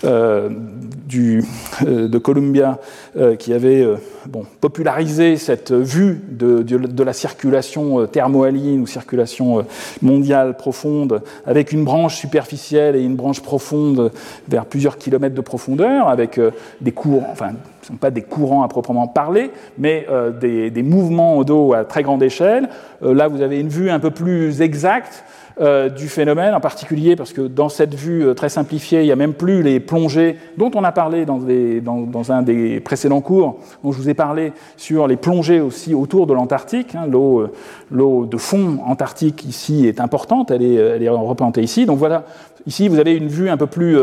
du, 0.03 1.43
euh, 1.85 2.07
de 2.07 2.17
Columbia 2.17 2.79
euh, 3.17 3.35
qui 3.35 3.53
avait 3.53 3.85
bon, 4.27 4.45
popularisé 4.61 5.37
cette 5.37 5.71
vue 5.71 6.21
de, 6.29 6.61
de, 6.61 7.03
la 7.03 7.13
circulation 7.13 8.05
thermohaline 8.07 8.81
ou 8.81 8.87
circulation 8.87 9.65
mondiale 10.01 10.57
profonde 10.57 11.21
avec 11.45 11.71
une 11.71 11.83
branche 11.83 12.15
superficielle 12.15 12.95
et 12.95 13.01
une 13.01 13.15
branche 13.15 13.41
profonde 13.41 14.11
vers 14.47 14.65
plusieurs 14.65 14.97
kilomètres 14.97 15.35
de 15.35 15.41
profondeur 15.41 16.07
avec 16.07 16.39
des 16.81 16.91
courants, 16.91 17.27
enfin 17.31 17.49
ce 17.81 17.87
ne 17.87 17.95
sont 17.95 17.97
pas 17.97 18.11
des 18.11 18.21
courants 18.21 18.63
à 18.63 18.67
proprement 18.69 19.07
parler, 19.07 19.51
mais 19.77 20.07
des, 20.39 20.69
des, 20.69 20.83
mouvements 20.83 21.43
d'eau 21.43 21.73
à 21.73 21.83
très 21.83 22.01
grande 22.01 22.23
échelle. 22.23 22.69
là, 23.01 23.27
vous 23.27 23.41
avez 23.41 23.59
une 23.59 23.67
vue 23.67 23.89
un 23.89 23.99
peu 23.99 24.11
plus 24.11 24.61
exacte 24.61 25.25
euh, 25.61 25.87
du 25.87 26.07
phénomène, 26.07 26.55
en 26.55 26.59
particulier 26.59 27.15
parce 27.15 27.31
que 27.31 27.41
dans 27.41 27.69
cette 27.69 27.93
vue 27.93 28.25
euh, 28.25 28.33
très 28.33 28.49
simplifiée, 28.49 29.01
il 29.01 29.05
n'y 29.05 29.11
a 29.11 29.15
même 29.15 29.35
plus 29.35 29.61
les 29.61 29.79
plongées 29.79 30.35
dont 30.57 30.71
on 30.73 30.83
a 30.83 30.91
parlé 30.91 31.25
dans, 31.25 32.31
un 32.31 32.41
des 32.41 32.79
précédents 32.79 33.21
cours, 33.21 33.59
dont 33.83 33.91
je 33.91 33.97
vous 33.99 34.09
ai 34.09 34.15
parlé 34.15 34.51
sur 34.77 35.07
les 35.07 35.15
plongées 35.15 35.61
aussi 35.61 35.93
autour 35.93 36.25
de 36.25 36.33
l'Antarctique. 36.33 36.95
Hein. 36.95 37.05
Euh, 37.13 37.47
l'eau, 37.91 38.25
de 38.25 38.37
fond 38.37 38.79
antarctique 38.83 39.45
ici 39.45 39.85
est 39.85 40.01
importante, 40.01 40.49
elle 40.49 40.63
est, 40.63 41.09
représentée 41.09 41.61
ici. 41.61 41.85
Donc 41.85 41.99
voilà, 41.99 42.23
ici 42.65 42.87
vous 42.87 42.97
avez 42.97 43.13
une 43.13 43.27
vue 43.27 43.49
un 43.49 43.57
peu 43.57 43.67
plus, 43.67 43.99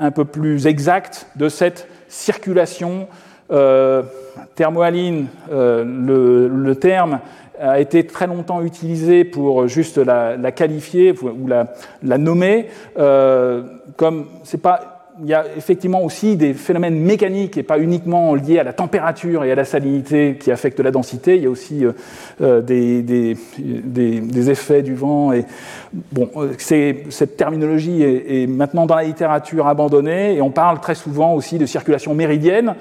un 0.00 0.10
peu 0.10 0.24
plus 0.24 0.66
exacte 0.66 1.28
de 1.36 1.48
cette 1.48 1.86
circulation 2.08 3.06
thermohaline. 4.56 5.26
le, 5.48 6.48
le 6.48 6.74
terme 6.74 7.20
a 7.60 7.80
été 7.80 8.06
très 8.06 8.26
longtemps 8.26 8.62
utilisé 8.62 9.24
pour 9.24 9.68
juste 9.68 9.98
la, 9.98 10.52
qualifier 10.52 11.14
ou 11.20 11.46
la, 11.46 12.18
nommer. 12.18 12.68
Euh, 12.98 13.62
comme 13.96 14.26
c'est 14.44 14.62
pas 14.62 14.98
il 15.20 15.28
y 15.28 15.34
a 15.34 15.44
effectivement 15.56 16.04
aussi 16.04 16.36
des 16.36 16.54
phénomènes 16.54 16.98
mécaniques 16.98 17.56
et 17.56 17.62
pas 17.62 17.78
uniquement 17.78 18.34
liés 18.34 18.58
à 18.58 18.64
la 18.64 18.72
température 18.72 19.44
et 19.44 19.50
à 19.50 19.54
la 19.54 19.64
salinité 19.64 20.36
qui 20.38 20.50
affectent 20.50 20.80
la 20.80 20.90
densité. 20.90 21.36
Il 21.36 21.42
y 21.42 21.46
a 21.46 21.50
aussi 21.50 21.84
euh, 21.84 21.92
euh, 22.40 22.60
des, 22.60 23.02
des, 23.02 23.36
des, 23.58 24.50
effets 24.50 24.82
du 24.82 24.94
vent. 24.94 25.32
Et, 25.32 25.44
bon, 26.12 26.30
cette 26.58 27.36
terminologie 27.36 28.02
est, 28.02 28.46
maintenant 28.46 28.86
dans 28.86 28.94
la 28.94 29.04
littérature 29.04 29.66
abandonnée 29.66 30.36
et 30.36 30.42
on 30.42 30.50
parle 30.50 30.80
très 30.80 30.94
souvent 30.94 31.34
aussi 31.34 31.58
de 31.58 31.66
circulation 31.66 32.14
méridienne 32.14 32.74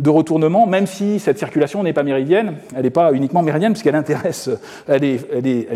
de 0.00 0.10
retournement, 0.10 0.66
même 0.66 0.86
si 0.86 1.18
cette 1.18 1.38
circulation 1.38 1.82
n'est 1.82 1.92
pas 1.92 2.02
méridienne, 2.02 2.54
elle 2.74 2.84
n'est 2.84 2.90
pas 2.90 3.12
uniquement 3.12 3.42
méridienne, 3.42 3.72
puisqu'elle 3.72 3.94
intéresse, 3.94 4.48
elle, 4.88 5.02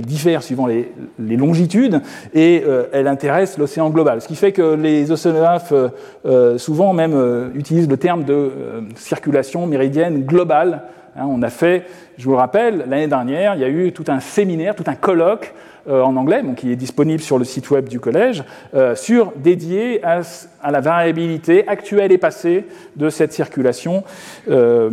diffère 0.00 0.42
suivant 0.42 0.66
les, 0.66 0.90
les 1.18 1.36
longitudes, 1.36 2.00
et 2.32 2.62
euh, 2.66 2.84
elle 2.92 3.06
intéresse 3.06 3.58
l'océan 3.58 3.90
global. 3.90 4.22
Ce 4.22 4.28
qui 4.28 4.36
fait 4.36 4.52
que 4.52 4.74
les 4.74 5.10
océanographes, 5.10 5.72
euh, 5.72 5.88
euh, 6.24 6.58
souvent 6.58 6.94
même, 6.94 7.52
utilisent 7.54 7.88
le 7.88 7.98
terme 7.98 8.24
de 8.24 8.50
circulation 8.96 9.66
méridienne 9.66 10.24
globale. 10.24 10.82
Hein, 11.16 11.26
on 11.28 11.42
a 11.42 11.50
fait, 11.50 11.86
je 12.18 12.24
vous 12.24 12.32
le 12.32 12.38
rappelle, 12.38 12.86
l'année 12.88 13.06
dernière, 13.06 13.54
il 13.54 13.60
y 13.60 13.64
a 13.64 13.68
eu 13.68 13.92
tout 13.92 14.04
un 14.08 14.20
séminaire, 14.20 14.74
tout 14.74 14.84
un 14.86 14.96
colloque 14.96 15.54
euh, 15.88 16.02
en 16.02 16.16
anglais, 16.16 16.42
qui 16.56 16.72
est 16.72 16.76
disponible 16.76 17.22
sur 17.22 17.38
le 17.38 17.44
site 17.44 17.70
web 17.70 17.88
du 17.88 18.00
collège, 18.00 18.42
euh, 18.74 18.96
sur, 18.96 19.32
dédié 19.36 20.02
à, 20.04 20.22
la 20.70 20.80
variabilité 20.80 21.68
actuelle 21.68 22.10
et 22.10 22.18
passée 22.18 22.64
de 22.96 23.10
cette 23.10 23.32
circulation 23.32 24.02
euh, 24.48 24.90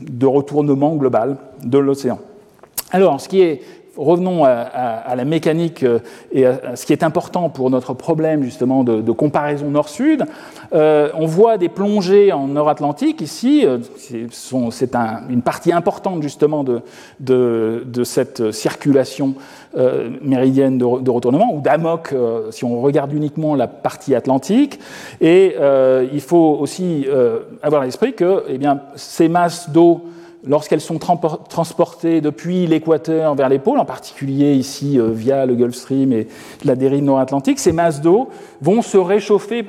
de 0.00 0.26
retournement 0.26 0.94
global 0.94 1.36
de 1.64 1.78
l'océan. 1.78 2.20
Alors, 2.92 3.20
ce 3.20 3.28
qui 3.28 3.40
est 3.40 3.62
revenons 3.96 4.44
à, 4.44 5.14
la 5.14 5.24
mécanique 5.24 5.82
euh, 5.82 5.98
et 6.32 6.46
à, 6.46 6.76
ce 6.76 6.86
qui 6.86 6.92
est 6.92 7.02
important 7.02 7.48
pour 7.48 7.70
notre 7.70 7.94
problème 7.94 8.42
justement 8.42 8.84
de, 8.84 9.12
comparaison 9.12 9.70
nord-sud. 9.70 10.24
Euh, 10.72 11.10
on 11.14 11.26
voit 11.26 11.56
des 11.58 11.68
plongées 11.68 12.32
en 12.32 12.48
Nord-Atlantique 12.48 13.20
ici. 13.20 13.64
Euh, 13.64 13.78
c'est 14.70 14.94
une 15.28 15.42
partie 15.42 15.72
importante 15.72 16.22
justement 16.22 16.64
de, 16.64 16.82
de, 17.20 18.04
cette 18.04 18.52
circulation 18.52 19.34
méridienne 20.22 20.78
de, 20.78 21.10
retournement, 21.10 21.54
ou 21.54 21.60
d'AMOC 21.60 22.14
si 22.50 22.64
on 22.64 22.80
regarde 22.80 23.12
uniquement 23.12 23.54
la 23.54 23.66
partie 23.66 24.14
atlantique. 24.14 24.78
Et 25.20 25.56
il 26.12 26.20
faut 26.20 26.58
aussi 26.60 27.06
avoir 27.62 27.82
à 27.82 27.84
l'esprit 27.84 28.14
que 28.14 28.44
eh 28.48 28.58
bien, 28.58 28.80
ces 28.96 29.28
masses 29.28 29.70
d'eau 29.70 30.02
lorsqu'elles 30.46 30.80
sont 30.80 30.98
transportées 30.98 32.20
depuis 32.20 32.66
l'équateur 32.66 33.34
vers 33.34 33.48
les 33.48 33.58
pôles, 33.58 33.78
en 33.78 33.84
particulier 33.84 34.54
ici 34.54 34.98
euh, 34.98 35.10
via 35.12 35.46
le 35.46 35.54
Gulf 35.54 35.74
Stream 35.74 36.12
et 36.12 36.28
la 36.64 36.76
dérive 36.76 37.04
nord-atlantique, 37.04 37.58
ces 37.58 37.72
masses 37.72 38.00
d'eau 38.00 38.28
vont 38.60 38.82
se 38.82 38.98
réchauffer 38.98 39.64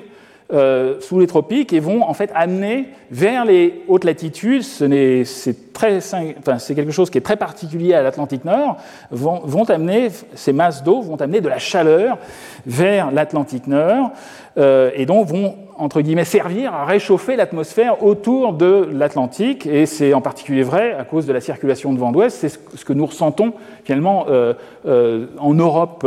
euh, 0.54 1.02
sous 1.02 1.20
les 1.20 1.26
tropiques 1.26 1.74
et 1.74 1.80
vont 1.80 2.04
en 2.04 2.14
fait 2.14 2.30
amener 2.36 2.90
vers 3.10 3.46
les 3.46 3.84
hautes 3.88 4.04
latitudes. 4.04 4.62
C'est 4.62 5.56
enfin, 5.76 6.58
quelque 6.76 6.92
chose 6.92 7.10
qui 7.10 7.18
est 7.18 7.22
très 7.22 7.36
particulier 7.36 7.96
à 7.96 8.04
l'Atlantique 8.04 8.46
Nord. 8.46 8.78
Vont, 9.10 9.40
vont, 9.44 9.64
amener 9.64 10.10
ces 10.36 10.54
masses 10.54 10.84
d'eau 10.84 11.02
vont 11.02 11.20
amener 11.20 11.42
de 11.42 11.50
la 11.50 11.58
chaleur 11.58 12.20
vers 12.68 13.10
l'Atlantique 13.10 13.66
Nord 13.66 14.12
euh, 14.60 14.92
et 14.94 15.08
donc 15.08 15.26
vont 15.26 15.56
entre 15.78 16.02
guillemets 16.02 16.26
servir 16.26 16.74
à 16.74 16.86
réchauffer 16.86 17.36
l'atmosphère 17.36 18.04
autour 18.04 18.54
de 18.54 18.90
l'Atlantique 18.92 19.66
et 19.66 19.86
c'est 19.86 20.14
en 20.14 20.22
particulier 20.22 20.64
vrai 20.64 20.94
à 20.94 21.04
cause 21.04 21.26
de 21.26 21.34
la 21.34 21.42
circulation 21.42 21.94
de 21.94 22.00
vent 22.00 22.12
d'ouest. 22.12 22.38
C'est 22.40 22.50
ce 22.50 22.86
que 22.86 22.94
nous 22.94 23.06
ressentons 23.06 23.54
finalement 23.84 24.26
euh, 24.30 24.54
euh, 24.86 25.28
en 25.40 25.54
Europe 25.54 26.06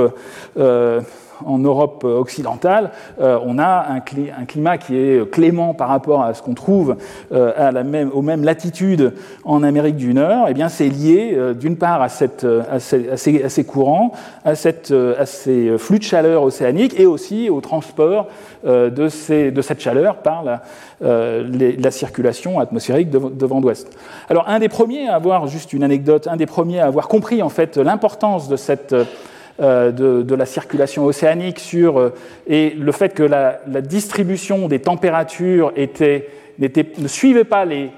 en 1.44 1.58
Europe 1.58 2.04
occidentale, 2.04 2.90
euh, 3.20 3.38
on 3.44 3.58
a 3.58 3.86
un, 3.90 4.00
climat 4.00 4.78
qui 4.78 4.96
est 4.96 5.30
clément 5.30 5.74
par 5.74 5.88
rapport 5.88 6.22
à 6.22 6.34
ce 6.34 6.42
qu'on 6.42 6.54
trouve 6.54 6.96
euh, 7.32 7.52
à 7.56 7.72
la 7.72 7.84
même, 7.84 8.10
aux 8.12 8.22
mêmes 8.22 8.44
latitudes 8.44 9.14
en 9.44 9.62
Amérique 9.62 9.96
du 9.96 10.14
Nord. 10.14 10.48
Et 10.48 10.50
eh 10.50 10.54
bien, 10.54 10.68
c'est 10.68 10.88
lié 10.88 11.32
euh, 11.34 11.54
d'une 11.54 11.76
part 11.76 12.02
à, 12.02 12.08
ces, 12.08 13.64
courants, 13.64 14.12
à, 14.44 14.54
ces 14.54 15.78
flux 15.78 15.98
de 15.98 16.04
chaleur 16.04 16.42
océanique 16.42 16.98
et 16.98 17.06
aussi 17.06 17.50
au 17.50 17.60
transport 17.60 18.28
de, 18.64 19.08
cette 19.08 19.80
chaleur 19.80 20.16
par 20.16 20.42
la, 20.42 20.62
la 21.00 21.90
circulation 21.90 22.58
atmosphérique 22.58 23.10
de, 23.10 23.18
de 23.18 23.46
vent 23.46 23.60
d'ouest. 23.60 23.88
Alors, 24.28 24.48
un 24.48 24.58
des 24.58 24.68
premiers 24.68 25.08
à 25.08 25.14
avoir, 25.14 25.46
juste 25.46 25.72
une 25.72 25.84
anecdote, 25.84 26.26
un 26.26 26.36
des 26.36 26.46
premiers 26.46 26.80
à 26.80 26.86
avoir 26.86 27.08
compris 27.08 27.42
en 27.42 27.48
fait 27.48 27.76
l'importance 27.76 28.48
de 28.48 28.56
cette 28.56 28.94
euh, 29.60 29.90
de, 29.90 30.34
la 30.36 30.46
circulation 30.46 31.04
océanique 31.06 31.58
sur, 31.58 31.98
euh, 31.98 32.14
et 32.46 32.70
le 32.70 32.92
fait 32.92 33.12
que 33.12 33.24
la, 33.24 33.58
distribution 33.80 34.68
des 34.68 34.78
températures 34.78 35.72
était, 35.74 36.28
ne 36.60 37.08
suivait 37.08 37.42
pas 37.42 37.64
les, 37.64 37.90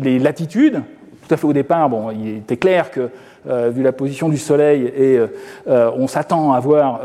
les, 0.00 0.20
latitudes. 0.20 0.80
Tout 1.26 1.34
à 1.34 1.36
fait 1.36 1.46
au 1.48 1.52
départ, 1.52 1.88
bon, 1.88 2.12
il 2.12 2.36
était 2.36 2.56
clair 2.56 2.92
que, 2.92 3.08
euh, 3.48 3.68
vu 3.74 3.82
la 3.82 3.90
position 3.90 4.28
du 4.28 4.36
Soleil, 4.38 4.84
et, 4.96 5.18
on 5.66 6.06
s'attend 6.06 6.52
à 6.52 6.58
avoir 6.58 7.00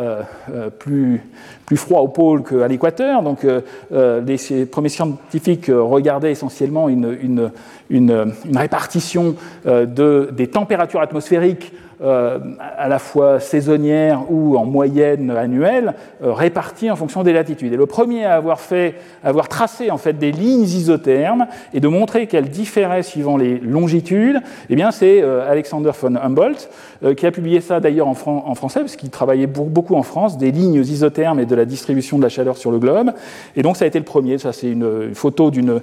plus, 0.77 1.19
plus 1.65 1.77
froid 1.77 2.01
au 2.01 2.07
pôle 2.07 2.43
qu'à 2.43 2.67
l'équateur. 2.67 3.23
Donc, 3.23 3.47
les, 3.91 4.65
premiers 4.67 4.89
scientifiques 4.89 5.71
regardaient 5.73 6.31
essentiellement 6.31 6.87
une, 6.87 7.17
une, 7.19 7.51
une, 7.89 8.33
une 8.45 8.57
répartition 8.57 9.35
de, 9.65 10.29
des 10.31 10.47
températures 10.47 11.01
atmosphériques 11.01 11.73
à 12.03 12.87
la 12.87 12.99
fois 12.99 13.39
saisonnières 13.39 14.23
ou 14.29 14.57
en 14.57 14.65
moyenne 14.65 15.29
annuelle, 15.31 15.93
réparties 16.21 16.89
en 16.89 16.95
fonction 16.95 17.23
des 17.23 17.33
latitudes. 17.33 17.73
Et 17.73 17.77
le 17.77 17.85
premier 17.85 18.25
à 18.25 18.35
avoir, 18.35 18.59
fait, 18.59 18.95
avoir 19.23 19.47
tracé 19.47 19.91
en 19.91 19.97
fait 19.97 20.13
des 20.13 20.31
lignes 20.31 20.63
isothermes 20.63 21.47
et 21.73 21.79
de 21.79 21.87
montrer 21.87 22.27
qu'elles 22.27 22.49
différaient 22.49 23.03
suivant 23.03 23.37
les 23.37 23.59
longitudes, 23.59 24.39
eh 24.69 24.75
bien 24.75 24.91
c'est 24.91 25.21
Alexander 25.21 25.91
von 25.99 26.15
Humboldt 26.15 26.69
qui 27.15 27.25
a 27.25 27.31
publié 27.31 27.61
ça 27.61 27.79
d'ailleurs 27.79 28.07
en, 28.07 28.15
français 28.15 28.79
parce 28.79 28.95
qu'il 28.95 29.09
travaillait 29.09 29.47
beaucoup 29.47 29.95
en 29.95 30.03
France 30.03 30.37
des 30.37 30.51
lignes 30.51 30.81
isothermes 30.81 31.39
et 31.39 31.45
de 31.45 31.55
la 31.55 31.65
distribution 31.65 32.17
de 32.17 32.23
la 32.23 32.29
chaleur 32.29 32.57
sur 32.57 32.71
le 32.71 32.79
globe. 32.79 33.11
Et 33.55 33.61
donc 33.61 33.77
ça 33.77 33.85
a 33.85 33.87
été 33.87 33.99
le 33.99 34.05
premier. 34.05 34.37
Ça 34.37 34.53
c'est 34.53 34.69
une 34.69 35.13
photo 35.13 35.51
d'une 35.51 35.81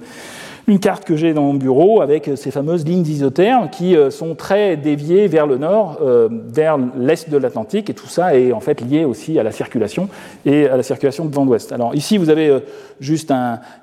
une 0.69 0.79
carte 0.79 1.03
que 1.03 1.15
j'ai 1.15 1.33
dans 1.33 1.41
mon 1.41 1.55
bureau 1.55 2.01
avec 2.01 2.29
ces 2.35 2.51
fameuses 2.51 2.85
lignes 2.85 3.05
isothermes 3.05 3.69
qui 3.71 3.95
euh, 3.95 4.11
sont 4.11 4.35
très 4.35 4.77
déviées 4.77 5.27
vers 5.27 5.47
le 5.47 5.57
nord, 5.57 5.97
euh, 6.01 6.29
vers 6.31 6.77
l'est 6.95 7.27
de 7.27 7.37
l'Atlantique, 7.37 7.89
et 7.89 7.95
tout 7.95 8.07
ça 8.07 8.37
est 8.37 8.51
en 8.51 8.59
fait 8.59 8.79
lié 8.81 9.03
aussi 9.03 9.39
à 9.39 9.43
la 9.43 9.51
circulation 9.51 10.09
et 10.45 10.67
à 10.67 10.77
la 10.77 10.83
circulation 10.83 11.25
de 11.25 11.33
vent 11.33 11.45
d'ouest. 11.45 11.71
Alors 11.71 11.95
ici, 11.95 12.19
vous 12.19 12.29
avez 12.29 12.49
euh, 12.49 12.59
juste 12.99 13.33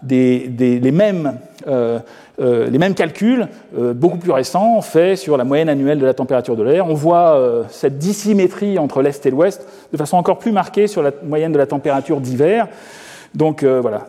les, 0.09 0.93
mêmes, 0.93 1.39
les 1.67 2.79
mêmes 2.79 2.95
calculs, 2.95 3.49
beaucoup 3.95 4.19
plus 4.19 4.31
récents, 4.31 4.81
faits 4.83 5.19
sur 5.19 5.37
la 5.37 5.45
moyenne 5.45 5.69
annuelle 5.69 5.99
de 5.99 6.07
la 6.07 6.15
température 6.15 6.55
de 6.55 6.63
l'air. 6.63 6.87
On 6.87 6.95
voit 6.95 7.65
cette 7.71 7.97
dissymétrie 7.97 8.79
entre 8.79 9.01
l'est 9.01 9.25
et 9.25 9.31
l'ouest 9.31 9.67
de 9.91 9.97
façon 9.97 10.19
encore 10.19 10.39
plus 10.39 10.53
marquée 10.53 10.87
sur 10.87 11.03
la 11.03 11.13
moyenne 11.25 11.53
de 11.53 11.59
la 11.59 11.67
température 11.67 12.21
d'hiver. 12.21 12.69
Donc 13.37 13.63
euh, 13.63 13.83
voilà, 13.83 14.07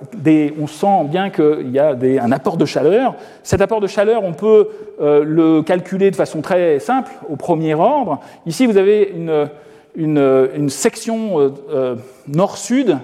on 0.58 0.68
sent 0.68 1.04
bien 1.10 1.30
qu'il 1.30 1.70
y 1.72 1.80
a 1.80 1.98
un 2.24 2.32
apport 2.32 2.56
de 2.56 2.63
chaleur. 2.63 3.16
Cet 3.44 3.60
apport 3.60 3.82
de 3.82 3.88
chaleur, 3.88 4.24
on 4.24 4.32
peut 4.32 4.70
euh, 5.02 5.22
le 5.26 5.62
calculer 5.63 6.12
de 6.12 6.16
façon 6.16 6.40
très 6.40 6.80
simple, 6.80 7.12
au 7.30 7.36
premier 7.36 7.76
ordre. 7.76 8.22
Ici, 8.46 8.66
vous 8.66 8.78
avez 8.78 9.13
une, 9.98 10.70
section 10.70 11.52
euh, 11.70 11.96
nord-sud. 12.30 12.98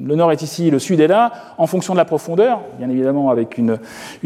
Le 0.00 0.14
nord 0.14 0.30
est 0.30 0.42
ici, 0.42 0.70
le 0.70 0.78
sud 0.78 1.00
est 1.00 1.08
là, 1.08 1.32
en 1.58 1.66
fonction 1.66 1.92
de 1.92 1.98
la 1.98 2.04
profondeur, 2.04 2.60
bien 2.78 2.88
évidemment 2.88 3.30
avec 3.30 3.58
une, 3.58 3.78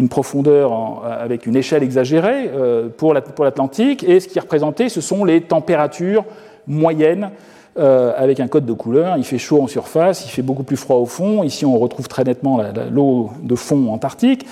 profondeur, 0.09 1.03
avec 1.05 1.47
une 1.47 1.57
échelle 1.57 1.83
exagérée 1.83 2.49
pour 2.97 3.13
l'Atlantique. 3.13 4.05
Et 4.05 4.21
ce 4.21 4.29
qui 4.29 4.39
est 4.39 4.43
représenté, 4.43 4.89
ce 4.89 5.01
sont 5.01 5.25
les 5.25 5.41
températures 5.41 6.25
moyennes 6.69 7.31
euh, 7.79 8.13
avec 8.17 8.41
un 8.41 8.49
code 8.49 8.67
de 8.67 8.73
couleur. 8.73 9.17
Il 9.17 9.25
fait 9.25 9.39
chaud 9.39 9.63
en 9.63 9.67
surface, 9.67 10.25
il 10.25 10.31
fait 10.31 10.43
beaucoup 10.43 10.65
plus 10.65 10.77
froid 10.77 10.97
au 10.97 11.07
fond. 11.07 11.45
Ici, 11.45 11.65
on 11.65 11.79
retrouve 11.79 12.09
très 12.09 12.25
nettement 12.25 12.61
l'eau 12.91 13.31
de 13.43 13.55
fond 13.55 13.93
antarctique, 13.93 14.47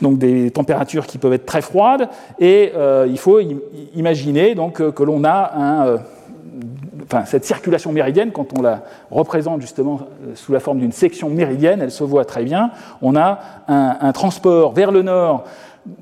donc 0.00 0.18
des 0.18 0.50
températures 0.50 1.06
qui 1.06 1.18
peuvent 1.18 1.32
être 1.32 1.46
très 1.46 1.60
froides. 1.60 2.08
Et 2.38 2.72
euh, 2.76 3.06
il 3.08 3.18
faut 3.18 3.40
imaginer 3.94 4.54
donc, 4.54 4.80
euh, 4.80 4.92
que 4.92 5.02
l'on 5.02 5.24
a 5.24 5.98
cette 7.24 7.44
circulation 7.44 7.90
méridienne, 7.90 8.32
quand 8.32 8.58
on 8.58 8.62
la 8.62 8.82
représente 9.10 9.60
justement 9.62 10.00
sous 10.34 10.52
la 10.52 10.60
forme 10.60 10.78
d'une 10.78 10.92
section 10.92 11.30
méridienne, 11.30 11.80
elle 11.80 11.90
se 11.90 12.04
voit 12.04 12.26
très 12.26 12.44
bien. 12.44 12.70
On 13.00 13.16
a 13.16 13.38
un 13.66 14.12
transport 14.12 14.72
vers 14.72 14.92
le 14.92 15.02
nord 15.02 15.44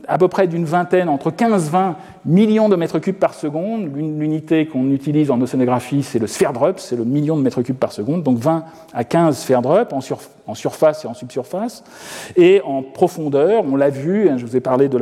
à 0.09 0.19
peu 0.19 0.29
près 0.29 0.47
d'une 0.47 0.65
vingtaine, 0.65 1.09
entre 1.09 1.31
15-20 1.31 1.95
millions 2.25 2.69
de 2.69 2.77
mètres 2.77 2.99
cubes 2.99 3.17
par 3.17 3.35
seconde. 3.35 3.91
L'unité 3.95 4.67
qu'on 4.67 4.91
utilise 4.91 5.31
en 5.31 5.41
océanographie, 5.41 6.03
c'est 6.03 6.19
le 6.19 6.27
Sverdrup, 6.27 6.79
c'est 6.79 6.97
le 6.97 7.05
million 7.05 7.37
de 7.37 7.43
mètres 7.43 7.63
cubes 7.63 7.77
par 7.77 7.93
seconde, 7.93 8.23
donc 8.23 8.39
20 8.39 8.65
à 8.93 9.05
15 9.05 9.37
Sverdrup 9.37 9.93
en, 9.93 10.01
en 10.47 10.55
surface 10.55 11.05
et 11.05 11.09
en 11.09 11.15
subsurface. 11.15 11.85
Et 12.37 12.61
en 12.65 12.83
profondeur, 12.83 13.65
on 13.71 13.77
l'a 13.77 13.91
vu, 13.91 14.29
hein, 14.29 14.37
je 14.37 14.47
vous 14.47 14.57
ai 14.57 14.61
parlé 14.61 14.89
de 14.89 14.99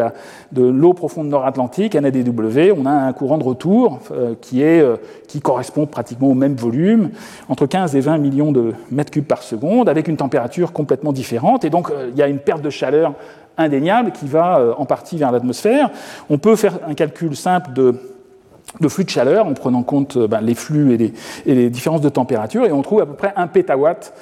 l'eau 0.56 0.92
de 0.92 0.96
profonde 0.96 1.28
nord-atlantique, 1.28 1.94
NADW, 1.94 2.72
on 2.76 2.86
a 2.86 2.90
un 2.90 3.12
courant 3.12 3.38
de 3.38 3.44
retour 3.44 4.00
euh, 4.10 4.34
qui, 4.40 4.62
est, 4.62 4.80
euh, 4.80 4.96
qui 5.28 5.40
correspond 5.40 5.86
pratiquement 5.86 6.28
au 6.28 6.34
même 6.34 6.54
volume, 6.54 7.10
entre 7.48 7.66
15 7.66 7.96
et 7.96 8.00
20 8.00 8.18
millions 8.18 8.52
de 8.52 8.72
mètres 8.90 9.10
cubes 9.10 9.24
par 9.24 9.42
seconde, 9.42 9.88
avec 9.88 10.08
une 10.08 10.16
température 10.16 10.72
complètement 10.72 11.12
différente. 11.12 11.64
Et 11.64 11.70
donc, 11.70 11.90
euh, 11.90 12.10
il 12.12 12.18
y 12.18 12.22
a 12.22 12.28
une 12.28 12.38
perte 12.38 12.62
de 12.62 12.70
chaleur 12.70 13.14
indéniable 13.56 14.12
qui 14.12 14.26
va 14.26 14.58
euh, 14.58 14.74
en 14.76 14.84
partie 14.84 15.16
vers 15.16 15.32
l'atmosphère. 15.32 15.90
On 16.30 16.38
peut 16.38 16.56
faire 16.56 16.78
un 16.86 16.94
calcul 16.94 17.36
simple 17.36 17.72
de, 17.72 18.88
flux 18.88 19.04
de 19.04 19.10
chaleur 19.10 19.46
en 19.46 19.54
prenant 19.54 19.80
en 19.80 19.82
compte 19.82 20.16
euh, 20.16 20.26
ben, 20.26 20.40
les 20.40 20.54
flux 20.54 20.94
et 20.94 21.54
les, 21.54 21.70
différences 21.70 22.00
de 22.00 22.08
température 22.08 22.64
et 22.64 22.72
on 22.72 22.82
trouve 22.82 23.00
à 23.00 23.06
peu 23.06 23.14
près 23.14 23.32
1 23.36 23.46
pétawatt. 23.48 24.12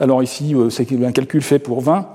Alors 0.00 0.22
ici, 0.22 0.54
euh, 0.54 0.70
c'est 0.70 0.86
un 1.04 1.12
calcul 1.12 1.42
fait 1.42 1.58
pour 1.58 1.80
20. 1.80 2.06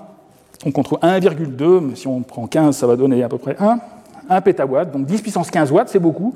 Donc 0.66 0.78
on 0.78 0.84
trouve 0.84 1.00
1,2, 1.00 1.96
si 1.96 2.08
on 2.08 2.22
prend 2.22 2.48
15, 2.48 2.76
ça 2.76 2.88
va 2.88 2.96
donner 2.96 3.24
à 3.24 3.30
peu 3.30 3.38
près 3.38 3.56
1. 3.60 3.80
1 4.30 4.40
pétawatt, 4.40 4.90
donc 4.90 5.06
10 5.06 5.22
puissance 5.22 5.52
15 5.52 5.70
watts, 5.74 5.90
c'est 5.90 6.00
beaucoup. 6.00 6.34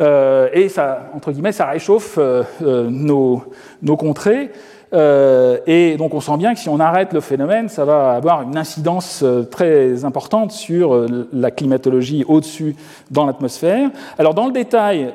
et 0.00 0.68
ça, 0.70 1.10
entre 1.14 1.32
guillemets, 1.32 1.52
ça 1.52 1.66
réchauffe 1.66 2.18
nos 2.62 3.42
contrées. 3.98 4.50
Euh, 4.96 5.58
et 5.66 5.96
donc 5.96 6.14
on 6.14 6.20
sent 6.20 6.36
bien 6.38 6.54
que 6.54 6.60
si 6.60 6.68
on 6.68 6.80
arrête 6.80 7.12
le 7.12 7.20
phénomène, 7.20 7.68
ça 7.68 7.84
va 7.84 8.12
avoir 8.12 8.42
une 8.42 8.56
incidence 8.56 9.20
euh, 9.22 9.42
très 9.42 10.04
importante 10.04 10.52
sur 10.52 10.94
euh, 10.94 11.28
la 11.32 11.50
climatologie 11.50 12.24
au-dessus 12.26 12.76
dans 13.10 13.26
l'atmosphère. 13.26 13.90
Alors 14.18 14.32
dans 14.32 14.46
le 14.46 14.52
détail, 14.52 15.12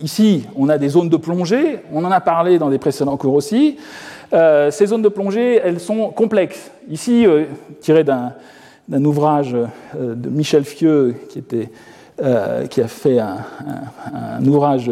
ici 0.00 0.46
on 0.56 0.68
a 0.68 0.78
des 0.78 0.88
zones 0.88 1.08
de 1.08 1.16
plongée, 1.16 1.80
on 1.92 2.04
en 2.04 2.12
a 2.12 2.20
parlé 2.20 2.58
dans 2.58 2.70
des 2.70 2.78
précédents 2.78 3.16
cours 3.16 3.34
aussi. 3.34 3.76
ces 4.32 4.86
zones 4.86 5.02
de 5.02 5.08
plongée, 5.08 5.60
elles 5.64 5.80
sont 5.80 6.10
complexes. 6.10 6.70
Ici, 6.88 7.26
tiré 7.80 8.04
d'un 8.04 9.04
ouvrage 9.04 9.56
de 9.94 10.28
Michel 10.28 10.64
Fieux 10.64 11.16
qui 11.28 12.80
a 12.80 12.88
fait 12.88 13.18
un, 13.18 14.44
ouvrage 14.46 14.90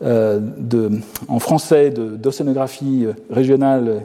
de, 0.00 0.90
en 1.28 1.38
français 1.38 1.90
d'océanographie 1.90 3.06
régionale 3.30 4.04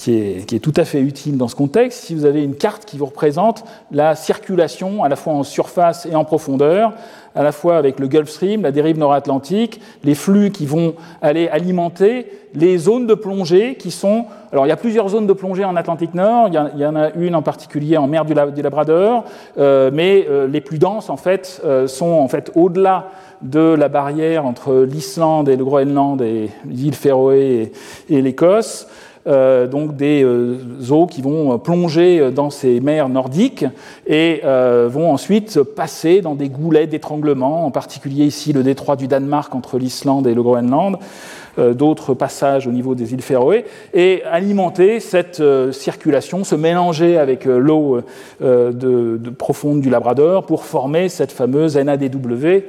qui 0.00 0.14
est, 0.14 0.46
qui 0.46 0.56
est, 0.56 0.60
tout 0.60 0.72
à 0.76 0.84
fait 0.84 1.00
utile 1.00 1.36
dans 1.36 1.48
ce 1.48 1.54
contexte. 1.54 2.04
Si 2.04 2.14
vous 2.14 2.24
avez 2.24 2.42
une 2.42 2.54
carte 2.54 2.84
qui 2.86 2.96
vous 2.96 3.06
représente 3.06 3.64
la 3.92 4.14
circulation 4.14 5.04
à 5.04 5.08
la 5.08 5.16
fois 5.16 5.34
en 5.34 5.42
surface 5.42 6.06
et 6.06 6.14
en 6.14 6.24
profondeur, 6.24 6.94
à 7.34 7.42
la 7.42 7.52
fois 7.52 7.76
avec 7.76 8.00
le 8.00 8.08
Gulf 8.08 8.28
Stream, 8.28 8.62
la 8.62 8.72
dérive 8.72 8.98
nord-atlantique, 8.98 9.80
les 10.02 10.14
flux 10.14 10.50
qui 10.50 10.66
vont 10.66 10.94
aller 11.22 11.48
alimenter 11.48 12.26
les 12.54 12.78
zones 12.78 13.06
de 13.06 13.14
plongée 13.14 13.76
qui 13.76 13.90
sont... 13.90 14.24
Alors 14.52 14.66
il 14.66 14.70
y 14.70 14.72
a 14.72 14.76
plusieurs 14.76 15.08
zones 15.10 15.26
de 15.26 15.32
plongée 15.32 15.64
en 15.64 15.76
Atlantique 15.76 16.14
Nord, 16.14 16.48
il 16.48 16.80
y, 16.80 16.86
en 16.86 16.96
a 16.96 17.10
une 17.10 17.36
en 17.36 17.42
particulier 17.42 17.96
en 17.96 18.08
mer 18.08 18.24
du, 18.24 18.34
Labrador, 18.34 19.24
euh, 19.58 19.90
mais 19.92 20.26
euh, 20.28 20.48
les 20.48 20.60
plus 20.60 20.78
denses 20.78 21.08
en 21.08 21.16
fait 21.16 21.62
sont 21.86 22.12
en 22.12 22.26
fait 22.26 22.50
au-delà 22.56 23.10
de 23.42 23.74
la 23.74 23.88
barrière 23.88 24.46
entre 24.46 24.86
l'Islande 24.88 25.48
et 25.48 25.56
le 25.56 25.64
Groenland 25.64 26.20
et 26.22 26.50
les 26.68 26.84
îles 26.86 26.94
Féroé 26.94 27.72
et, 28.08 28.22
l'Écosse. 28.22 28.86
Euh, 29.26 29.66
donc 29.66 29.96
des 29.96 30.22
euh, 30.24 30.56
eaux 30.88 31.06
qui 31.06 31.20
vont 31.20 31.58
plonger 31.58 32.30
dans 32.30 32.48
ces 32.48 32.80
mers 32.80 33.10
nordiques 33.10 33.66
et 34.06 34.40
euh, 34.44 34.88
vont 34.90 35.12
ensuite 35.12 35.62
passer 35.62 36.22
dans 36.22 36.34
des 36.34 36.48
goulets 36.48 36.86
d'étranglement, 36.86 37.66
en 37.66 37.70
particulier 37.70 38.24
ici 38.24 38.54
le 38.54 38.62
détroit 38.62 38.96
du 38.96 39.08
Danemark 39.08 39.54
entre 39.54 39.76
l'Islande 39.76 40.26
et 40.26 40.32
le 40.32 40.42
Groenland, 40.42 40.96
euh, 40.96 40.98
d'autres 41.58 42.14
passages 42.14 42.66
au 42.66 42.70
niveau 42.70 42.94
des 42.94 43.12
îles 43.12 43.22
Féroé, 43.22 43.64
et 43.94 44.22
alimenter 44.24 45.00
cette 45.00 45.40
euh, 45.40 45.72
circulation, 45.72 46.44
se 46.44 46.54
mélanger 46.54 47.18
avec 47.18 47.46
euh, 47.46 47.58
l'eau 47.58 48.00
de, 48.40 49.30
profonde 49.30 49.80
du 49.80 49.90
Labrador 49.90 50.46
pour 50.46 50.64
former 50.64 51.08
cette 51.08 51.32
fameuse 51.32 51.76
NADW 51.76 52.62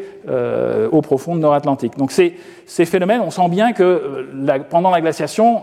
eau 0.91 1.01
profonde 1.01 1.39
nord-atlantique. 1.39 1.97
Donc 1.97 2.11
ces, 2.11 2.35
ces, 2.65 2.85
phénomènes, 2.85 3.21
on 3.21 3.31
sent 3.31 3.49
bien 3.49 3.73
que 3.73 4.25
pendant 4.69 4.91
la 4.91 5.01
glaciation, 5.01 5.61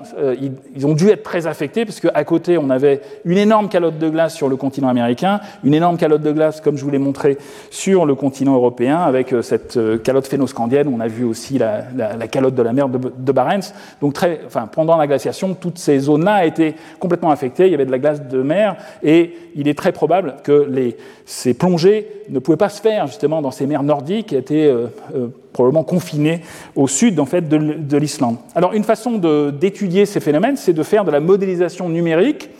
ils, 0.74 0.86
ont 0.86 0.94
dû 0.94 1.08
être 1.08 1.22
très 1.22 1.46
affectés, 1.46 1.84
parce 1.84 2.00
qu'à 2.00 2.24
côté, 2.24 2.58
on 2.58 2.70
avait 2.70 3.00
une 3.24 3.38
énorme 3.38 3.68
calotte 3.68 3.98
de 3.98 4.08
glace 4.08 4.34
sur 4.34 4.48
le 4.48 4.56
continent 4.56 4.88
américain, 4.88 5.40
une 5.62 5.74
énorme 5.74 5.96
calotte 5.96 6.22
de 6.22 6.32
glace, 6.32 6.60
comme 6.60 6.76
je 6.76 6.84
vous 6.84 6.90
l'ai 6.90 6.98
montré, 6.98 7.38
sur 7.70 8.06
le 8.06 8.14
continent 8.14 8.54
européen, 8.54 8.98
avec 8.98 9.34
cette 9.42 9.78
calotte 10.02 10.26
phénoscandienne. 10.26 10.88
On 10.92 11.00
a 11.00 11.08
vu 11.08 11.24
aussi 11.24 11.58
la, 11.58 11.82
la 11.96 12.28
calotte 12.28 12.54
de 12.54 12.62
la 12.62 12.72
mer 12.72 12.88
de, 12.88 13.07
de 13.16 13.32
Barents. 13.32 13.72
Donc 14.00 14.14
très, 14.14 14.40
enfin, 14.46 14.68
pendant 14.70 14.96
la 14.96 15.06
glaciation, 15.06 15.54
toutes 15.54 15.78
ces 15.78 15.98
zones-là 15.98 16.46
étaient 16.46 16.74
complètement 16.98 17.30
affectées. 17.30 17.66
Il 17.66 17.72
y 17.72 17.74
avait 17.74 17.86
de 17.86 17.90
la 17.90 17.98
glace 17.98 18.22
de 18.22 18.42
mer 18.42 18.76
et 19.02 19.34
il 19.54 19.68
est 19.68 19.76
très 19.76 19.92
probable 19.92 20.36
que 20.44 20.66
les, 20.68 20.96
ces 21.26 21.54
plongées 21.54 22.08
ne 22.28 22.38
pouvaient 22.38 22.56
pas 22.56 22.68
se 22.68 22.80
faire 22.80 23.06
justement 23.06 23.42
dans 23.42 23.50
ces 23.50 23.66
mers 23.66 23.82
nordiques 23.82 24.28
qui 24.28 24.36
étaient 24.36 24.66
euh, 24.66 24.86
euh, 25.14 25.28
probablement 25.52 25.84
confinées 25.84 26.42
au 26.76 26.86
sud 26.86 27.18
en 27.20 27.26
fait, 27.26 27.48
de, 27.48 27.96
l'Islande. 27.96 28.36
Alors 28.54 28.72
une 28.72 28.84
façon 28.84 29.18
d'étudier 29.50 30.06
ces 30.06 30.20
phénomènes, 30.20 30.56
c'est 30.56 30.72
de 30.72 30.82
faire 30.82 31.04
de 31.04 31.10
la 31.10 31.20
modélisation 31.20 31.88
numérique. 31.88 32.50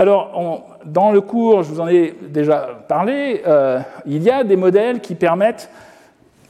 Alors, 0.00 0.78
dans 0.84 1.10
le 1.10 1.20
cours, 1.20 1.64
je 1.64 1.70
vous 1.70 1.80
en 1.80 1.88
ai 1.88 2.14
déjà 2.28 2.68
parlé, 2.86 3.42
euh, 3.46 3.80
il 4.06 4.22
y 4.22 4.30
a 4.30 4.44
des 4.44 4.54
modèles 4.54 5.00
qui 5.00 5.16
permettent 5.16 5.70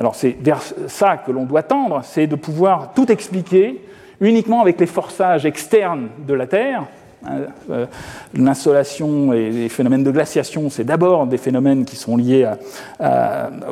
alors 0.00 0.14
c'est 0.14 0.36
vers 0.40 0.62
ça 0.62 1.16
que 1.16 1.32
l'on 1.32 1.44
doit 1.44 1.62
tendre, 1.62 2.00
c'est 2.04 2.26
de 2.26 2.36
pouvoir 2.36 2.92
tout 2.94 3.10
expliquer 3.10 3.82
uniquement 4.20 4.60
avec 4.60 4.78
les 4.78 4.86
forçages 4.86 5.46
externes 5.46 6.08
de 6.26 6.34
la 6.34 6.46
Terre. 6.46 6.86
Hein, 7.26 7.46
euh, 7.70 7.86
l'insolation 8.34 9.32
et 9.32 9.50
les 9.50 9.68
phénomènes 9.68 10.04
de 10.04 10.10
glaciation, 10.12 10.70
c'est 10.70 10.84
d'abord 10.84 11.26
des 11.26 11.36
phénomènes 11.36 11.84
qui 11.84 11.96
sont 11.96 12.16
liés 12.16 12.48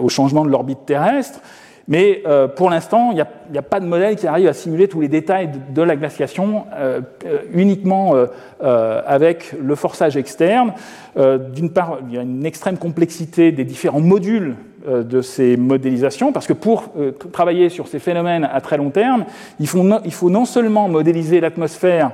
au 0.01 0.09
changement 0.09 0.45
de 0.45 0.51
l'orbite 0.51 0.85
terrestre, 0.85 1.41
Mais 1.87 2.23
euh, 2.27 2.49
pour 2.49 2.71
l'instant, 2.71 3.13
il 3.13 3.25
n'y 3.53 3.59
a, 3.59 3.63
pas 3.63 3.79
de 3.79 3.87
modèle 3.87 4.17
qui 4.17 4.27
arrive 4.27 4.49
à 4.49 4.53
simuler 4.53 4.89
tous 4.89 5.01
les 5.01 5.07
détails 5.07 5.51
de, 5.71 5.83
la 5.83 5.95
glaciation 5.95 6.65
euh, 6.75 7.03
uniquement 7.53 8.15
avec 8.61 9.55
le 9.61 9.75
forçage 9.77 10.17
externe. 10.17 10.73
D'une 11.17 11.71
part, 11.71 11.99
il 12.09 12.15
y 12.17 12.19
a 12.19 12.23
une 12.23 12.45
extrême 12.45 12.79
complexité 12.79 13.53
des 13.53 13.65
différents 13.65 14.01
modules 14.01 14.57
de 14.87 15.21
ces 15.21 15.57
modélisations, 15.57 16.33
parce 16.33 16.47
que 16.47 16.53
pour 16.53 16.91
travailler 17.33 17.69
sur 17.69 17.89
ces 17.89 17.99
phénomènes 17.99 18.45
à 18.45 18.61
très 18.61 18.77
long 18.77 18.91
terme, 18.91 19.25
il 19.59 19.67
faut 19.67 20.31
non 20.31 20.45
seulement 20.45 20.89
modéliser 20.89 21.41
l'atmosphère 21.41 22.13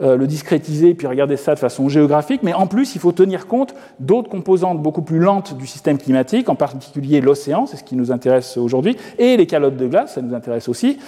euh, 0.00 0.16
le 0.16 0.28
discrétiser, 0.28 0.94
puis 0.94 1.08
regarder 1.08 1.36
ça 1.36 1.54
de 1.54 1.58
façon 1.58 1.88
géographique, 1.88 2.42
mais 2.44 2.54
en 2.54 2.68
plus, 2.68 2.94
il 2.94 3.00
faut 3.00 3.10
tenir 3.10 3.48
compte 3.48 3.74
d'autres 3.98 4.28
composantes 4.28 4.80
beaucoup 4.80 5.02
plus 5.02 5.18
lentes 5.18 5.58
du 5.58 5.66
système 5.66 5.98
climatique, 5.98 6.48
en 6.48 6.54
particulier 6.54 7.20
l'océan, 7.20 7.66
c'est 7.66 7.78
ce 7.78 7.82
qui 7.82 7.96
nous 7.96 8.12
intéresse 8.12 8.56
aujourd'hui, 8.56 8.96
et 9.18 9.36
les 9.36 9.46
calottes 9.46 9.76
de 9.76 9.88
glace, 9.88 10.14
ça 10.14 10.22
nous 10.22 10.36
intéresse 10.36 10.68
aussi, 10.68 11.00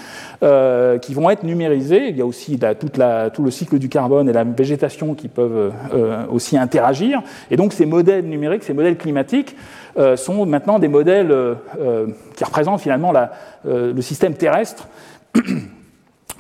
euh, 0.43 0.99
qui 0.99 1.15
vont 1.15 1.31
être 1.31 1.45
numérisées. 1.45 2.09
Il 2.09 2.17
y 2.17 2.21
a 2.21 2.27
aussi 2.27 2.59
tout 2.81 3.45
le 3.45 3.51
cycle 3.53 3.79
du 3.79 3.89
carbone 3.89 4.29
et 4.29 4.33
la 4.33 4.43
végétation 4.43 5.15
qui 5.15 5.29
peuvent 5.29 5.73
euh, 5.95 6.25
aussi 6.29 6.59
interagir. 6.59 7.23
Et 7.53 7.57
donc, 7.57 7.73
ces 7.73 7.87
modèles 7.87 8.25
numériques, 8.25 8.65
ces 8.65 8.75
modèles 8.75 8.97
climatiques, 8.97 9.55
sont 10.17 10.47
maintenant 10.47 10.79
des 10.79 10.89
modèles 10.89 11.35
qui 12.37 12.45
représentent 12.45 12.81
finalement 12.81 13.13
le 13.65 14.01
système 14.03 14.35
terrestre 14.35 14.89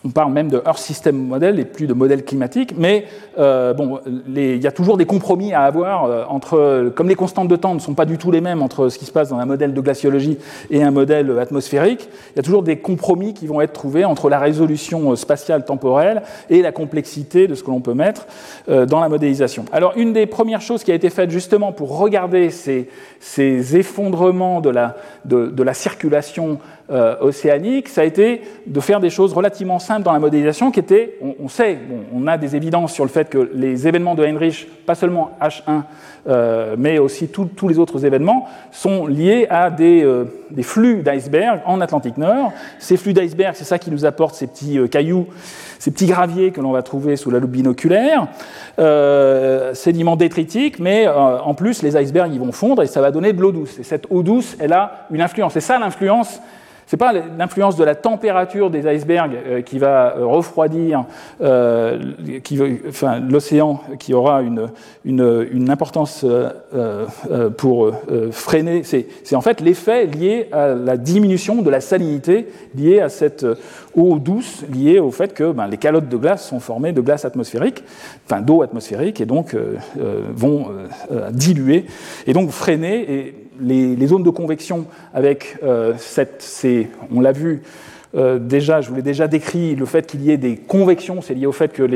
on 0.04 0.10
parle 0.10 0.32
même 0.32 0.48
de 0.48 0.62
Earth 0.66 0.78
System 0.78 1.16
Model 1.16 1.58
et 1.60 1.64
plus 1.64 1.86
de 1.86 1.92
modèle 1.92 2.24
climatique, 2.24 2.74
mais 2.76 3.04
euh, 3.38 3.74
bon, 3.74 4.00
il 4.34 4.62
y 4.62 4.66
a 4.66 4.72
toujours 4.72 4.96
des 4.96 5.04
compromis 5.04 5.52
à 5.52 5.62
avoir 5.62 6.04
euh, 6.04 6.24
entre, 6.28 6.90
comme 6.94 7.08
les 7.08 7.14
constantes 7.14 7.48
de 7.48 7.56
temps 7.56 7.74
ne 7.74 7.80
sont 7.80 7.94
pas 7.94 8.06
du 8.06 8.16
tout 8.16 8.30
les 8.30 8.40
mêmes 8.40 8.62
entre 8.62 8.88
ce 8.88 8.98
qui 8.98 9.04
se 9.04 9.12
passe 9.12 9.28
dans 9.28 9.38
un 9.38 9.46
modèle 9.46 9.74
de 9.74 9.80
glaciologie 9.80 10.38
et 10.70 10.82
un 10.82 10.90
modèle 10.90 11.38
atmosphérique, 11.38 12.08
il 12.32 12.36
y 12.36 12.40
a 12.40 12.42
toujours 12.42 12.62
des 12.62 12.78
compromis 12.78 13.34
qui 13.34 13.46
vont 13.46 13.60
être 13.60 13.72
trouvés 13.72 14.04
entre 14.04 14.30
la 14.30 14.38
résolution 14.38 15.14
spatiale 15.16 15.64
temporelle 15.64 16.22
et 16.48 16.62
la 16.62 16.72
complexité 16.72 17.46
de 17.46 17.54
ce 17.54 17.62
que 17.62 17.70
l'on 17.70 17.80
peut 17.80 17.94
mettre 17.94 18.26
euh, 18.68 18.86
dans 18.86 19.00
la 19.00 19.08
modélisation. 19.08 19.64
Alors, 19.72 19.92
une 19.96 20.12
des 20.12 20.26
premières 20.26 20.62
choses 20.62 20.82
qui 20.82 20.92
a 20.92 20.94
été 20.94 21.10
faite 21.10 21.30
justement 21.30 21.72
pour 21.72 21.98
regarder 21.98 22.50
ces, 22.50 22.88
ces 23.20 23.76
effondrements 23.76 24.60
de 24.60 24.70
la, 24.70 24.96
de, 25.24 25.46
de 25.46 25.62
la 25.62 25.74
circulation 25.74 26.58
euh, 26.90 27.14
océanique, 27.20 27.88
ça 27.88 28.00
a 28.00 28.04
été 28.04 28.42
de 28.66 28.80
faire 28.80 28.98
des 28.98 29.10
choses 29.10 29.32
relativement 29.32 29.78
simples 29.78 30.02
dans 30.02 30.12
la 30.12 30.18
modélisation 30.18 30.72
qui 30.72 30.80
étaient, 30.80 31.18
on, 31.40 31.46
sait, 31.46 31.78
on 32.12 32.26
a 32.26 32.36
des 32.36 32.56
évidences 32.56 32.92
sur 32.92 33.04
le 33.04 33.10
fait 33.10 33.28
que 33.28 33.48
les 33.54 33.86
événements 33.86 34.16
de 34.16 34.24
Heinrich, 34.24 34.66
pas 34.86 34.96
seulement 34.96 35.30
H1, 35.40 35.82
euh, 36.28 36.74
mais 36.76 36.98
aussi 36.98 37.28
tous 37.28 37.68
les 37.68 37.78
autres 37.78 38.04
événements, 38.04 38.48
sont 38.72 39.06
liés 39.06 39.46
à 39.50 39.70
des, 39.70 40.02
euh, 40.02 40.24
des 40.50 40.64
flux 40.64 41.02
d'iceberg 41.04 41.60
en 41.64 41.80
Atlantique 41.80 42.18
Nord. 42.18 42.52
Ces 42.80 42.96
flux 42.96 43.12
d'iceberg, 43.12 43.54
c'est 43.54 43.62
ça 43.62 43.78
qui 43.78 43.92
nous 43.92 44.04
apporte 44.04 44.34
ces 44.34 44.48
petits 44.48 44.80
cailloux, 44.90 45.28
ces 45.78 45.92
petits 45.92 46.06
graviers 46.06 46.50
que 46.50 46.60
l'on 46.60 46.72
va 46.72 46.82
trouver 46.82 47.14
sous 47.14 47.30
la 47.30 47.38
loupe 47.38 47.52
binoculaire, 47.52 48.26
sédiments 49.74 50.16
détritiques, 50.16 50.80
mais 50.80 51.06
en 51.06 51.54
plus, 51.54 51.82
les 51.82 51.96
icebergs, 51.96 52.32
ils 52.32 52.40
vont 52.40 52.50
fondre 52.50 52.82
et 52.82 52.86
ça 52.86 53.00
va 53.00 53.12
donner 53.12 53.32
de 53.32 53.40
l'eau 53.40 53.52
douce. 53.52 53.78
Et 53.78 53.84
cette 53.84 54.06
eau 54.10 54.24
douce, 54.24 54.56
elle 54.58 54.72
a 54.72 55.06
une 55.12 55.22
influence. 55.22 55.52
C'est 55.52 55.60
ça 55.60 55.78
l'influence 55.78 56.40
ce 56.90 56.96
n'est 56.96 56.98
pas 56.98 57.12
l'influence 57.12 57.76
de 57.76 57.84
la 57.84 57.94
température 57.94 58.68
des 58.68 58.84
icebergs 58.92 59.38
euh, 59.46 59.62
qui 59.62 59.78
va 59.78 60.16
euh, 60.16 60.26
refroidir 60.26 61.04
euh, 61.40 62.00
l'océan 63.28 63.80
qui 64.00 64.12
aura 64.12 64.42
une, 64.42 65.70
importance 65.70 66.26
pour 67.56 67.92
freiner. 68.32 68.82
C'est 68.82 69.36
en 69.36 69.40
fait 69.40 69.60
l'effet 69.60 70.06
lié 70.06 70.48
à 70.50 70.68
la 70.68 70.96
diminution 70.96 71.62
de 71.62 71.70
la 71.70 71.80
salinité 71.80 72.48
liée 72.74 72.98
à 72.98 73.08
cette 73.08 73.46
eau 73.94 74.18
douce, 74.18 74.64
liée 74.72 74.98
au 74.98 75.12
fait 75.12 75.32
que 75.32 75.52
ben, 75.52 75.68
les 75.68 75.76
calottes 75.76 76.08
de 76.08 76.16
glace 76.16 76.48
sont 76.48 76.58
formées 76.58 76.92
de 76.92 77.00
glace 77.00 77.24
atmosphérique, 77.24 77.84
enfin 78.26 78.40
d'eau 78.40 78.62
atmosphérique, 78.62 79.20
et 79.20 79.26
donc 79.26 79.56
vont 80.34 80.70
diluer 81.30 81.86
et 82.26 82.32
donc 82.32 82.50
freiner. 82.50 83.34
Les, 83.60 84.06
zones 84.06 84.22
de 84.22 84.30
convection 84.30 84.86
avec 85.14 85.58
euh, 85.62 85.94
cette, 85.98 86.42
on 87.12 87.20
l'a 87.20 87.32
vu 87.32 87.62
euh, 88.16 88.38
déjà, 88.38 88.80
je 88.80 88.88
vous 88.88 88.96
l'ai 88.96 89.02
déjà 89.02 89.28
décrit, 89.28 89.76
le 89.76 89.86
fait 89.86 90.06
qu'il 90.06 90.22
y 90.22 90.30
ait 90.30 90.36
des 90.36 90.56
convections, 90.56 91.22
c'est 91.22 91.34
lié 91.34 91.46
au 91.46 91.52
fait 91.52 91.72
que 91.72 91.88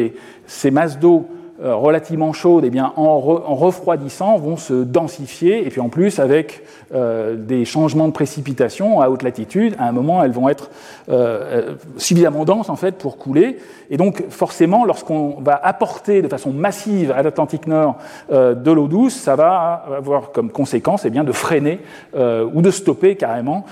ces 0.46 0.70
masses 0.70 0.98
d'eau 0.98 1.28
relativement 1.62 2.32
chaudes, 2.32 2.64
eh 2.64 2.70
bien, 2.70 2.92
en, 2.96 3.18
refroidissant, 3.18 4.38
vont 4.38 4.56
se 4.56 4.74
densifier, 4.74 5.64
et 5.64 5.70
puis 5.70 5.80
en 5.80 5.88
plus, 5.88 6.18
avec 6.18 6.62
euh, 6.94 7.36
des 7.36 7.64
changements 7.64 8.08
de 8.08 8.12
précipitation 8.12 9.00
à 9.00 9.08
haute 9.08 9.22
latitude, 9.22 9.76
à 9.78 9.88
un 9.88 9.92
moment, 9.92 10.24
elles 10.24 10.32
vont 10.32 10.48
être 10.48 10.70
euh, 11.08 11.74
suffisamment 11.96 12.44
denses 12.44 12.70
en 12.70 12.76
fait 12.76 12.96
pour 12.96 13.18
couler, 13.18 13.58
et 13.88 13.96
donc 13.96 14.24
forcément, 14.30 14.84
lorsqu'on 14.84 15.36
va 15.40 15.54
apporter 15.62 16.22
de 16.22 16.28
façon 16.28 16.52
massive 16.52 17.12
à 17.12 17.22
l'Atlantique 17.22 17.66
Nord 17.66 17.98
de 18.30 18.70
l'eau 18.72 18.88
douce, 18.88 19.14
ça 19.14 19.36
va 19.36 19.84
avoir 19.96 20.32
comme 20.32 20.50
conséquence 20.50 21.04
eh 21.04 21.10
bien, 21.10 21.22
de 21.22 21.32
freiner 21.32 21.80
ou 22.16 22.62
de 22.62 22.70
stopper 22.70 23.16
carrément 23.16 23.64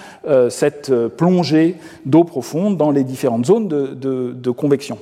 cette 0.50 0.92
plongée 1.16 1.76
d'eau 2.04 2.24
profonde 2.24 2.76
dans 2.76 2.90
les 2.90 3.04
différentes 3.04 3.46
zones 3.46 3.68
de 3.68 4.50
convection. 4.50 4.98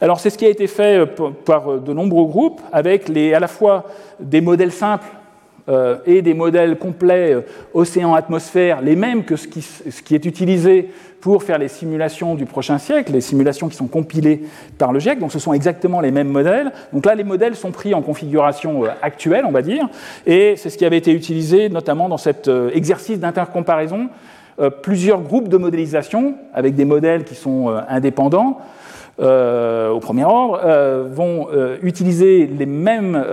Alors 0.00 0.20
c'est 0.20 0.30
ce 0.30 0.38
qui 0.38 0.46
a 0.46 0.48
été 0.48 0.66
fait 0.66 0.98
euh, 0.98 1.06
par 1.44 1.70
euh, 1.70 1.78
de 1.78 1.92
nombreux 1.92 2.26
groupes, 2.26 2.60
avec 2.72 3.10
à 3.10 3.40
la 3.40 3.48
fois 3.48 3.84
des 4.20 4.40
modèles 4.40 4.72
simples 4.72 5.06
euh, 5.68 5.96
et 6.06 6.22
des 6.22 6.34
modèles 6.34 6.78
complets 6.78 7.36
océan-atmosphère, 7.74 8.80
les 8.80 8.96
mêmes 8.96 9.24
que 9.24 9.36
ce 9.36 9.48
qui, 9.48 9.62
ce 9.62 10.02
qui, 10.02 10.14
est 10.14 10.24
utilisé 10.24 10.90
pour 11.20 11.42
faire 11.42 11.58
les 11.58 11.68
simulations 11.68 12.36
du 12.36 12.46
prochain 12.46 12.78
siècle, 12.78 13.12
les 13.12 13.20
simulations 13.20 13.68
qui 13.68 13.76
sont 13.76 13.88
compilées 13.88 14.44
par 14.78 14.92
le 14.92 15.00
GIEC. 15.00 15.18
Donc 15.18 15.32
ce 15.32 15.40
sont 15.40 15.52
exactement 15.52 16.00
les 16.00 16.12
mêmes 16.12 16.28
modèles. 16.28 16.72
Donc 16.92 17.04
là, 17.04 17.14
les 17.14 17.24
modèles 17.24 17.56
sont 17.56 17.72
pris 17.72 17.92
en 17.92 18.02
configuration 18.02 18.84
actuelle, 19.02 19.44
on 19.46 19.50
va 19.50 19.62
dire, 19.62 19.88
et 20.26 20.54
c'est 20.56 20.70
ce 20.70 20.78
qui 20.78 20.86
avait 20.86 20.96
été 20.96 21.12
utilisé 21.12 21.68
notamment 21.68 22.08
dans 22.08 22.18
cet 22.18 22.48
exercice 22.72 23.18
d'intercomparaison. 23.18 24.08
Plusieurs 24.82 25.20
groupes 25.20 25.48
de 25.48 25.56
modélisation 25.56 26.36
avec 26.54 26.76
des 26.76 26.84
modèles 26.84 27.24
qui 27.24 27.34
sont 27.34 27.68
indépendants 27.88 28.58
euh, 29.20 29.90
au 29.90 29.98
premier 29.98 30.24
ordre 30.24 30.60
euh, 30.64 31.08
vont 31.10 31.48
euh, 31.52 31.76
utiliser 31.82 32.46
les 32.46 32.66
mêmes, 32.66 33.24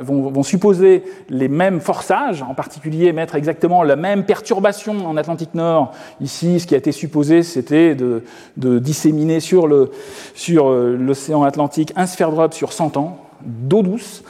vont, 0.00 0.42
supposer 0.44 1.02
les 1.28 1.48
mêmes 1.48 1.80
forçages, 1.80 2.42
en 2.42 2.54
particulier 2.54 3.12
mettre 3.12 3.34
exactement 3.34 3.82
la 3.82 3.96
même 3.96 4.24
perturbation 4.24 5.06
en 5.06 5.16
Atlantique 5.16 5.54
Nord. 5.54 5.92
Ici, 6.20 6.60
ce 6.60 6.68
qui 6.68 6.74
a 6.74 6.78
été 6.78 6.92
supposé, 6.92 7.42
c'était 7.42 7.96
de, 7.96 8.22
disséminer 8.56 9.40
sur 9.40 9.66
l'océan 9.66 11.04
sur 11.14 11.44
Atlantique 11.44 11.92
un 11.96 12.06
sphère 12.06 12.30
drop 12.30 12.54
sur 12.54 12.72
100 12.72 12.96
ans 12.96 13.18
d'eau 13.44 13.82
douce. 13.82 14.22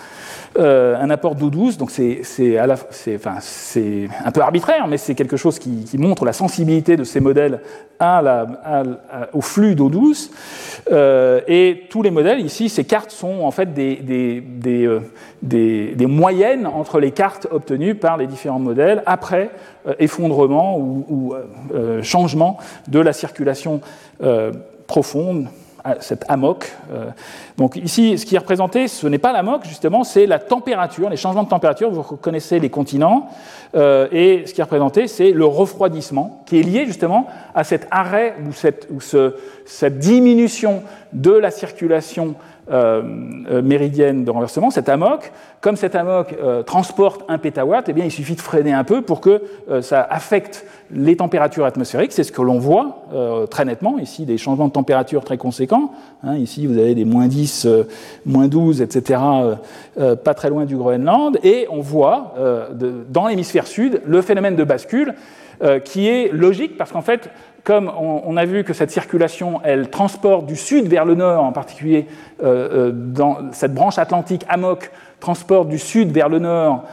Euh, 0.58 0.96
un 1.00 1.08
apport 1.08 1.34
d'eau 1.34 1.48
douce, 1.48 1.78
donc 1.78 1.90
c'est 1.90 2.20
enfin, 2.60 3.38
un 4.24 4.30
peu 4.30 4.40
arbitraire, 4.42 4.86
mais 4.86 4.98
c'est 4.98 5.14
quelque 5.14 5.38
chose 5.38 5.58
qui, 5.58 5.86
montre 5.96 6.26
la 6.26 6.34
sensibilité 6.34 6.96
de 6.96 7.04
ces 7.04 7.20
modèles 7.20 7.60
à 7.98 8.20
la, 8.20 8.46
au 9.32 9.40
flux 9.40 9.74
d'eau 9.74 9.88
douce. 9.88 10.30
Euh, 10.90 11.40
et 11.48 11.84
tous 11.88 12.02
les 12.02 12.10
modèles, 12.10 12.40
ici, 12.40 12.68
ces 12.68 12.84
cartes 12.84 13.12
sont 13.12 13.40
en 13.42 13.50
fait 13.50 13.72
des, 13.72 13.96
des, 13.96 14.40
des, 14.42 14.84
euh, 14.84 15.00
des 15.42 16.06
moyennes 16.06 16.66
entre 16.66 17.00
les 17.00 17.12
cartes 17.12 17.46
obtenues 17.50 17.94
par 17.94 18.18
les 18.18 18.26
différents 18.26 18.58
modèles 18.58 19.02
après 19.06 19.50
effondrement 19.98 20.78
ou, 20.78 21.06
ou 21.08 21.34
changement 22.02 22.58
de 22.88 23.00
la 23.00 23.12
circulation 23.12 23.80
profonde 24.86 25.48
cette 26.00 26.24
amok. 26.28 26.72
Euh, 26.92 27.06
donc 27.56 27.76
ici, 27.76 28.16
ce 28.18 28.26
qui 28.26 28.34
est 28.34 28.38
représenté, 28.38 28.88
ce 28.88 29.06
n'est 29.06 29.18
pas 29.18 29.32
l'amok, 29.32 29.64
justement, 29.64 30.04
c'est 30.04 30.26
la 30.26 30.38
température, 30.38 31.08
les 31.10 31.16
changements 31.16 31.42
de 31.42 31.48
température. 31.48 31.90
Vous 31.90 32.02
reconnaissez 32.02 32.60
les 32.60 32.70
continents. 32.70 33.28
Euh, 33.74 34.08
et 34.12 34.44
ce 34.46 34.54
qui 34.54 34.60
est 34.60 34.64
représenté, 34.64 35.08
c'est 35.08 35.32
le 35.32 35.44
refroidissement, 35.44 36.42
qui 36.46 36.60
est 36.60 36.62
lié 36.62 36.86
justement 36.86 37.26
à 37.54 37.64
cet 37.64 37.88
arrêt 37.90 38.36
ou 38.46 38.52
cette, 38.52 38.88
ou 38.90 39.00
ce, 39.00 39.34
cette 39.64 39.98
diminution 39.98 40.82
de 41.12 41.32
la 41.32 41.50
circulation 41.50 42.34
méridienne 42.68 44.24
de 44.24 44.30
renversement, 44.30 44.70
cet 44.70 44.88
amok, 44.88 45.32
comme 45.60 45.76
cet 45.76 45.94
amok 45.94 46.32
euh, 46.32 46.62
transporte 46.62 47.22
un 47.28 47.38
pétawatt, 47.38 47.88
eh 47.88 47.92
bien, 47.92 48.04
il 48.04 48.10
suffit 48.10 48.34
de 48.34 48.40
freiner 48.40 48.72
un 48.72 48.84
peu 48.84 49.02
pour 49.02 49.20
que 49.20 49.42
ça 49.80 50.02
affecte 50.02 50.66
les 50.90 51.16
températures 51.16 51.64
atmosphériques. 51.64 52.12
C'est 52.12 52.24
ce 52.24 52.32
que 52.32 52.42
l'on 52.42 52.58
voit 52.58 53.06
très 53.50 53.64
nettement 53.64 53.98
ici, 53.98 54.24
des 54.24 54.38
changements 54.38 54.68
de 54.68 54.72
température 54.72 55.24
très 55.24 55.38
conséquents. 55.38 55.92
Hein, 56.24 56.36
ici, 56.36 56.66
vous 56.66 56.78
avez 56.78 56.94
des 56.94 57.04
moins 57.04 57.26
10, 57.26 57.66
moins 58.26 58.48
12, 58.48 58.82
etc., 58.82 59.20
pas 60.24 60.34
très 60.34 60.50
loin 60.50 60.64
du 60.64 60.76
Groenland. 60.76 61.38
Et 61.42 61.66
on 61.70 61.80
voit 61.80 62.34
dans 63.08 63.28
l'hémisphère 63.28 63.66
sud 63.66 64.02
le 64.04 64.20
phénomène 64.22 64.56
de 64.56 64.64
bascule 64.64 65.14
qui 65.84 66.08
est 66.08 66.32
logique 66.32 66.76
parce 66.76 66.90
qu'en 66.90 67.02
fait, 67.02 67.30
comme 67.64 67.88
on, 67.96 68.36
a 68.36 68.44
vu 68.44 68.64
que 68.64 68.72
cette 68.72 68.90
circulation, 68.90 69.60
elle 69.62 69.88
transporte 69.88 70.46
du 70.46 70.56
sud 70.56 70.88
vers 70.88 71.04
le 71.04 71.14
nord, 71.14 71.44
en 71.44 71.52
particulier 71.52 72.06
euh, 72.42 72.88
euh, 72.88 72.92
dans 72.92 73.52
cette 73.52 73.72
branche 73.72 73.98
atlantique 73.98 74.44
AMOC, 74.48 74.90
transporte 75.22 75.68
du 75.68 75.78
sud 75.78 76.12
vers 76.12 76.28
le 76.28 76.38
nord 76.38 76.84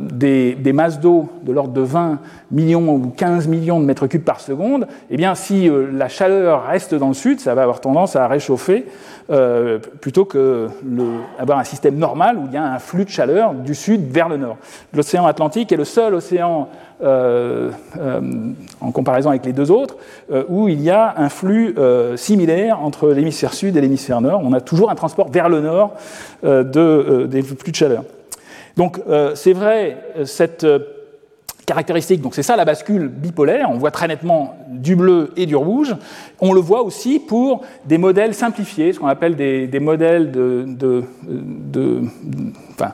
des, 0.00 0.72
masses 0.72 0.98
d'eau 0.98 1.28
de 1.42 1.52
l'ordre 1.52 1.72
de 1.72 1.82
20 1.82 2.18
millions 2.50 2.94
ou 2.94 3.12
15 3.16 3.46
millions 3.48 3.78
de 3.78 3.84
mètres 3.84 4.06
cubes 4.06 4.24
par 4.24 4.40
seconde, 4.40 4.86
eh 5.10 5.16
bien, 5.16 5.34
si 5.34 5.70
la 5.92 6.08
chaleur 6.08 6.66
reste 6.66 6.94
dans 6.94 7.08
le 7.08 7.14
sud, 7.14 7.40
ça 7.40 7.54
va 7.54 7.62
avoir 7.62 7.80
tendance 7.80 8.16
à 8.16 8.26
réchauffer 8.26 8.86
plutôt 10.00 10.24
que 10.24 10.68
un 11.54 11.64
système 11.64 11.96
normal 11.96 12.38
où 12.38 12.46
il 12.46 12.52
y 12.52 12.56
a 12.56 12.64
un 12.64 12.78
flux 12.78 13.04
de 13.04 13.10
chaleur 13.10 13.54
du 13.54 13.74
sud 13.74 14.10
vers 14.10 14.28
le 14.28 14.36
nord. 14.36 14.56
L'océan 14.92 15.26
Atlantique 15.26 15.72
est 15.72 15.76
le 15.76 15.84
seul 15.84 16.14
océan 16.14 16.68
euh, 17.02 17.70
euh, 17.98 18.20
en 18.80 18.92
comparaison 18.92 19.30
avec 19.30 19.44
les 19.44 19.52
deux 19.52 19.70
autres, 19.70 19.96
euh, 20.32 20.44
où 20.48 20.68
il 20.68 20.80
y 20.80 20.90
a 20.90 21.14
un 21.16 21.28
flux 21.28 21.74
similaire 22.16 22.80
entre 22.80 23.08
l'hémisphère 23.08 23.52
sud 23.52 23.76
et 23.76 23.80
l'hémisphère 23.80 24.20
nord. 24.20 24.40
On 24.44 24.52
a 24.52 24.60
toujours 24.60 24.90
un 24.90 24.94
transport 24.94 25.28
vers 25.28 25.48
le 25.48 25.60
nord 25.60 25.92
de, 26.42 27.28
des 27.34 27.42
flux 27.42 27.70
de 27.70 27.76
chaleur. 27.76 28.04
Donc 28.76 29.00
c'est 29.34 29.52
vrai, 29.52 29.98
cette 30.24 30.66
caractéristique, 31.66 32.20
donc 32.20 32.34
c'est 32.34 32.42
ça 32.42 32.56
la 32.56 32.64
bascule 32.64 33.08
bipolaire, 33.08 33.70
on 33.70 33.78
voit 33.78 33.90
très 33.90 34.08
nettement 34.08 34.56
du 34.68 34.96
bleu 34.96 35.32
et 35.36 35.46
du 35.46 35.56
rouge. 35.56 35.94
On 36.40 36.52
le 36.52 36.60
voit 36.60 36.82
aussi 36.82 37.18
pour 37.18 37.62
des 37.84 37.98
modèles 37.98 38.34
simplifiés, 38.34 38.92
ce 38.92 39.00
qu'on 39.00 39.06
appelle 39.06 39.36
des, 39.36 39.80
modèles 39.80 40.30
de, 40.30 41.04
enfin, 42.70 42.92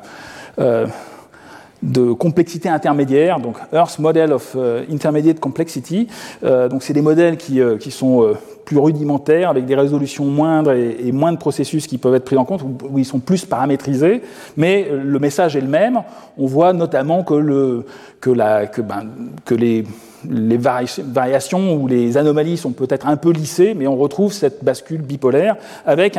de 1.82 2.12
complexité 2.12 2.68
intermédiaire, 2.68 3.40
donc 3.40 3.56
Earth 3.72 3.98
Model 3.98 4.32
of 4.32 4.54
euh, 4.56 4.84
Intermediate 4.90 5.40
Complexity. 5.40 6.08
Euh, 6.44 6.68
donc 6.68 6.82
c'est 6.82 6.92
des 6.92 7.02
modèles 7.02 7.36
qui, 7.36 7.60
euh, 7.60 7.78
qui 7.78 7.90
sont 7.90 8.34
plus 8.64 8.78
rudimentaires, 8.78 9.50
avec 9.50 9.66
des 9.66 9.74
résolutions 9.74 10.26
moindres 10.26 10.72
et, 10.72 11.10
moins 11.10 11.32
de 11.32 11.38
processus 11.38 11.86
qui 11.86 11.98
peuvent 11.98 12.14
être 12.14 12.24
pris 12.24 12.36
en 12.36 12.44
compte, 12.44 12.62
où, 12.62 12.98
ils 12.98 13.04
sont 13.04 13.18
plus 13.18 13.44
paramétrisés, 13.44 14.22
mais 14.56 14.88
le 14.92 15.18
message 15.18 15.56
est 15.56 15.60
le 15.60 15.68
même. 15.68 16.02
On 16.38 16.46
voit 16.46 16.72
notamment 16.72 17.24
que, 17.24 17.34
le, 17.34 17.84
que, 18.20 18.30
la, 18.30 18.66
que, 18.66 18.80
ben, 18.80 19.08
que 19.44 19.54
les, 19.54 19.84
les 20.28 20.58
variations 20.58 21.74
ou 21.74 21.86
les 21.86 22.16
anomalies 22.16 22.56
sont 22.56 22.72
peut-être 22.72 23.06
un 23.06 23.16
peu 23.16 23.30
lissées, 23.30 23.74
mais 23.74 23.86
on 23.86 23.96
retrouve 23.96 24.32
cette 24.32 24.64
bascule 24.64 25.02
bipolaire 25.02 25.56
avec 25.86 26.18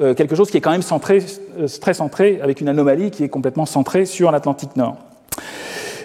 euh, 0.00 0.14
quelque 0.14 0.34
chose 0.34 0.50
qui 0.50 0.56
est 0.56 0.60
quand 0.60 0.72
même 0.72 0.82
euh, 0.82 1.68
très 1.80 1.94
centré, 1.94 2.40
avec 2.42 2.60
une 2.60 2.68
anomalie 2.68 3.10
qui 3.10 3.24
est 3.24 3.28
complètement 3.28 3.66
centrée 3.66 4.06
sur 4.06 4.30
l'Atlantique 4.30 4.76
Nord. 4.76 4.96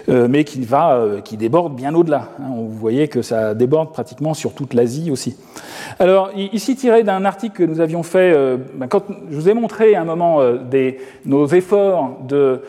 Euh, 0.08 0.28
mais 0.28 0.44
qui, 0.44 0.62
va, 0.62 1.06
qui 1.22 1.36
déborde 1.36 1.76
bien 1.76 1.94
au-delà. 1.94 2.30
Hein. 2.40 2.48
Vous 2.56 2.70
voyez 2.70 3.06
que 3.06 3.20
ça 3.20 3.54
déborde 3.54 3.92
pratiquement 3.92 4.32
sur 4.32 4.54
toute 4.54 4.74
l'Asie 4.74 5.10
aussi. 5.10 5.36
Alors, 5.98 6.30
ici 6.34 6.74
tiré 6.74 7.02
d'un 7.02 7.24
article 7.24 7.56
que 7.56 7.62
nous 7.64 7.80
avions 7.80 8.02
fait, 8.02 8.34
ben, 8.74 8.88
quand 8.88 9.04
je 9.30 9.36
vous 9.36 9.48
ai 9.48 9.54
montré 9.54 9.94
à 9.94 10.00
un 10.00 10.04
moment 10.04 10.40
des, 10.70 10.98
nos 11.26 11.46
efforts 11.46 12.16
de 12.26 12.62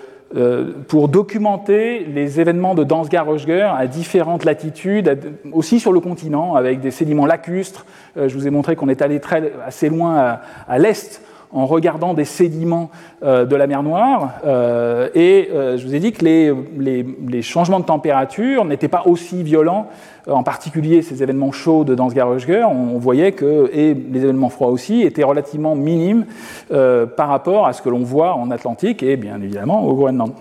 pour 0.88 1.10
documenter 1.10 2.06
les 2.06 2.40
événements 2.40 2.76
de 2.76 2.84
Dansgar-Röschger 2.84 3.70
à 3.76 3.88
différentes 3.88 4.46
latitudes, 4.46 5.18
aussi 5.52 5.80
sur 5.80 5.92
le 5.92 6.00
continent, 6.00 6.56
avec 6.56 6.80
des 6.80 6.92
sédiments 6.92 7.26
lacustres. 7.26 7.86
Euh, 8.18 8.28
je 8.30 8.36
vous 8.36 8.48
ai 8.48 8.50
montré 8.50 8.76
qu'on 8.76 8.90
est 8.90 9.02
allé 9.02 9.20
très, 9.20 9.52
assez 9.66 9.90
loin 9.90 10.40
à 10.68 10.80
l'est 10.80 11.22
en 11.54 11.66
regardant 11.66 12.14
des 12.14 12.26
sédiments 12.26 12.90
euh, 13.24 13.46
de 13.46 13.56
la 13.56 13.68
mer 13.68 13.84
Noire. 13.84 14.32
Euh, 14.46 15.10
et 15.14 15.50
euh, 15.52 15.78
je 15.78 15.86
vous 15.86 15.96
ai 15.96 16.00
dit 16.00 16.12
que 16.12 16.24
les, 16.24 17.42
changements 17.42 17.80
de 17.80 17.86
température 17.86 18.66
n'étaient 18.66 18.88
pas 18.88 19.04
aussi 19.06 19.44
violents, 19.44 19.88
en 20.28 20.44
particulier 20.44 21.02
ces 21.02 21.24
événements 21.24 21.52
chauds 21.52 21.84
de 21.84 21.96
Dansgar-Röschger. 21.96 22.64
On 22.64 22.98
voyait 22.98 23.32
que, 23.32 23.70
et 23.74 23.94
les 23.94 24.24
événements 24.24 24.50
froids 24.50 24.70
aussi, 24.70 25.02
étaient 25.02 25.24
relativement 25.24 25.76
minimes 25.76 26.26
par 26.70 27.28
rapport 27.28 27.66
à 27.66 27.74
ce 27.74 27.82
que 27.82 27.90
l'on 27.90 28.04
voit 28.04 28.36
en 28.36 28.52
Atlantique 28.52 29.02
et 29.02 29.18
bien 29.18 29.42
évidemment 29.42 29.84
au 29.84 29.96
Groenland. 29.96 30.34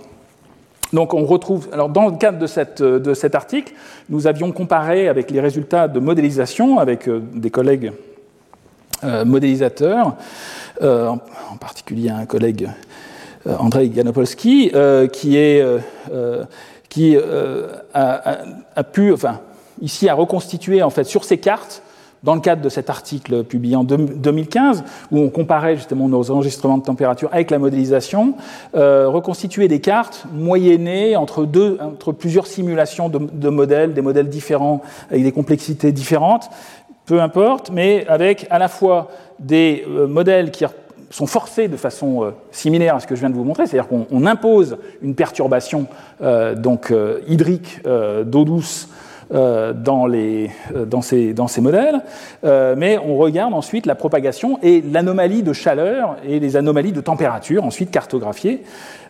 Donc 0.92 1.14
on 1.14 1.24
retrouve, 1.24 1.68
alors 1.72 1.88
dans 1.88 2.08
le 2.08 2.16
cadre 2.16 2.38
de 2.38 3.14
cet 3.14 3.34
article, 3.34 3.72
nous 4.11 4.26
avions 4.26 4.52
comparé 4.52 5.08
avec 5.08 5.30
les 5.30 5.40
résultats 5.40 5.88
de 5.88 5.98
modélisation 5.98 6.78
avec 6.78 7.08
des 7.08 7.50
collègues 7.50 7.92
modélisateurs, 9.24 10.16
euh, 10.83 11.09
en, 11.09 11.57
particulier 11.59 12.09
un 12.09 12.24
collègue 12.24 12.70
euh, 13.47 13.55
Andrei 13.59 13.89
Ganopolski, 13.91 14.70
euh, 14.74 15.07
qui, 15.09 15.37
a, 17.95 18.85
pu, 18.85 19.12
enfin, 19.12 19.41
ici, 19.83 20.09
a 20.09 20.14
reconstitué 20.14 20.83
en 20.83 20.89
fait 20.91 21.05
sur 21.05 21.24
ces 21.24 21.37
cartes 21.39 21.83
dans 22.22 22.35
le 22.35 22.41
cadre 22.41 22.62
de 22.62 22.68
cet 22.68 22.91
article 22.91 23.45
publié 23.45 23.76
en 23.76 23.85
2015, 23.85 24.85
où 25.11 25.18
on 25.18 25.31
comparait 25.31 25.76
justement 25.76 26.07
nos 26.07 26.31
enregistrements 26.31 26.76
de 26.76 26.85
température 26.85 27.31
avec 27.33 27.51
la 27.51 27.59
modélisation, 27.59 28.35
reconstituer 28.74 29.68
des 29.68 29.81
cartes 29.81 30.26
moyennées 30.31 31.16
entre 31.16 31.47
plusieurs 32.12 32.47
simulations 32.47 33.09
de, 33.09 33.18
de, 33.18 33.49
modèles, 33.49 33.95
des 33.95 34.03
modèles 34.03 34.28
différents 34.28 34.83
avec 35.11 35.22
des 35.22 35.33
complexités 35.33 35.93
différentes, 35.93 36.51
peu 37.11 37.20
importe, 37.20 37.72
mais 37.72 38.06
avec 38.06 38.46
à 38.50 38.61
la 38.61 38.68
fois 38.68 39.08
des 39.40 39.84
euh, 39.88 40.06
modèles 40.06 40.52
qui 40.52 40.64
sont 41.11 41.26
forcés 41.26 41.66
de 41.66 41.76
façon 41.76 42.22
euh, 42.22 42.30
similaire 42.52 42.94
à 42.94 43.00
ce 43.00 43.08
que 43.08 43.16
je 43.16 43.20
viens 43.20 43.30
de 43.30 43.34
vous 43.34 43.42
montrer, 43.42 43.66
c'est-à-dire 43.66 43.88
qu'on 43.88 44.26
impose 44.26 44.76
une 45.02 45.16
perturbation 45.16 45.88
euh, 46.22 46.54
donc, 46.54 46.94
hydrique 47.26 47.80
d'eau 47.84 48.44
douce 48.44 48.88
dans, 49.32 50.06
ces, 51.02 51.61
modèles, 51.61 52.00
mais 52.42 52.98
on 52.98 53.16
regarde 53.16 53.54
ensuite 53.54 53.86
la 53.86 53.96
propagation 53.96 54.61
et 54.62 54.80
l'anomalie 54.80 55.42
de 55.42 55.52
chaleur 55.52 56.16
et 56.24 56.38
les 56.38 56.56
anomalies 56.56 56.92
de 56.92 57.00
température, 57.00 57.64
ensuite 57.64 57.90
cartographiées. 57.90 58.62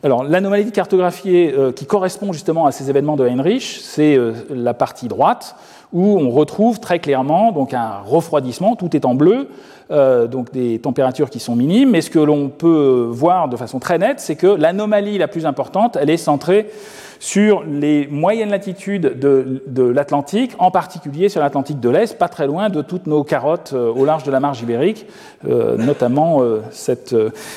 Alors 0.03 0.25
l'anomalie 0.25 0.73
cartographiée 0.73 1.55
qui 1.75 1.87
correspond 1.87 2.35
justement 2.35 2.67
à 2.67 2.73
ces 2.73 2.91
événements 2.91 3.17
de 3.17 3.27
Heinrich, 3.27 3.81
c'est 3.83 4.19
la 4.51 4.75
partie 4.75 5.09
droite, 5.09 5.57
où 5.93 6.19
on 6.19 6.31
retrouve 6.31 6.81
très 6.81 6.99
clairement 6.99 7.53
donc 7.53 7.75
un 7.75 7.99
refroidissement, 8.05 8.77
tout 8.77 8.97
est 8.97 9.05
en 9.05 9.15
bleu, 9.15 9.51
euh, 9.91 10.29
donc 10.29 10.53
des 10.53 10.79
températures 10.79 11.31
qui 11.31 11.41
sont 11.41 11.57
minimes, 11.57 11.91
mais 11.91 12.01
ce 12.01 12.11
que 12.11 12.21
l'on 12.21 12.49
peut 12.49 13.09
voir 13.11 13.49
de 13.49 13.57
façon 13.57 13.81
très 13.81 13.99
nette, 13.99 14.21
c'est 14.21 14.37
que 14.37 14.47
l'anomalie 14.47 15.19
la 15.19 15.27
plus 15.27 15.47
importante, 15.47 15.99
elle 16.01 16.11
est 16.11 16.17
centrée 16.17 16.71
sur 17.19 17.65
les 17.65 18.07
moyennes 18.07 18.51
latitudes 18.51 19.19
de, 19.19 19.83
l'Atlantique, 19.83 20.53
en 20.59 20.71
particulier 20.71 21.29
sur 21.29 21.41
l'Atlantique 21.41 21.81
de 21.81 21.89
l'Est, 21.89 22.17
pas 22.17 22.29
très 22.29 22.47
loin 22.47 22.71
de 22.71 22.83
toutes 22.83 23.07
nos 23.07 23.25
carottes 23.25 23.73
euh, 23.75 23.93
au 23.93 24.05
large 24.05 24.23
de 24.23 24.31
la 24.31 24.41
marge 24.41 24.63
ibérique, 24.63 25.07
euh, 25.47 25.77
notamment 25.77 26.41
cette 26.71 27.15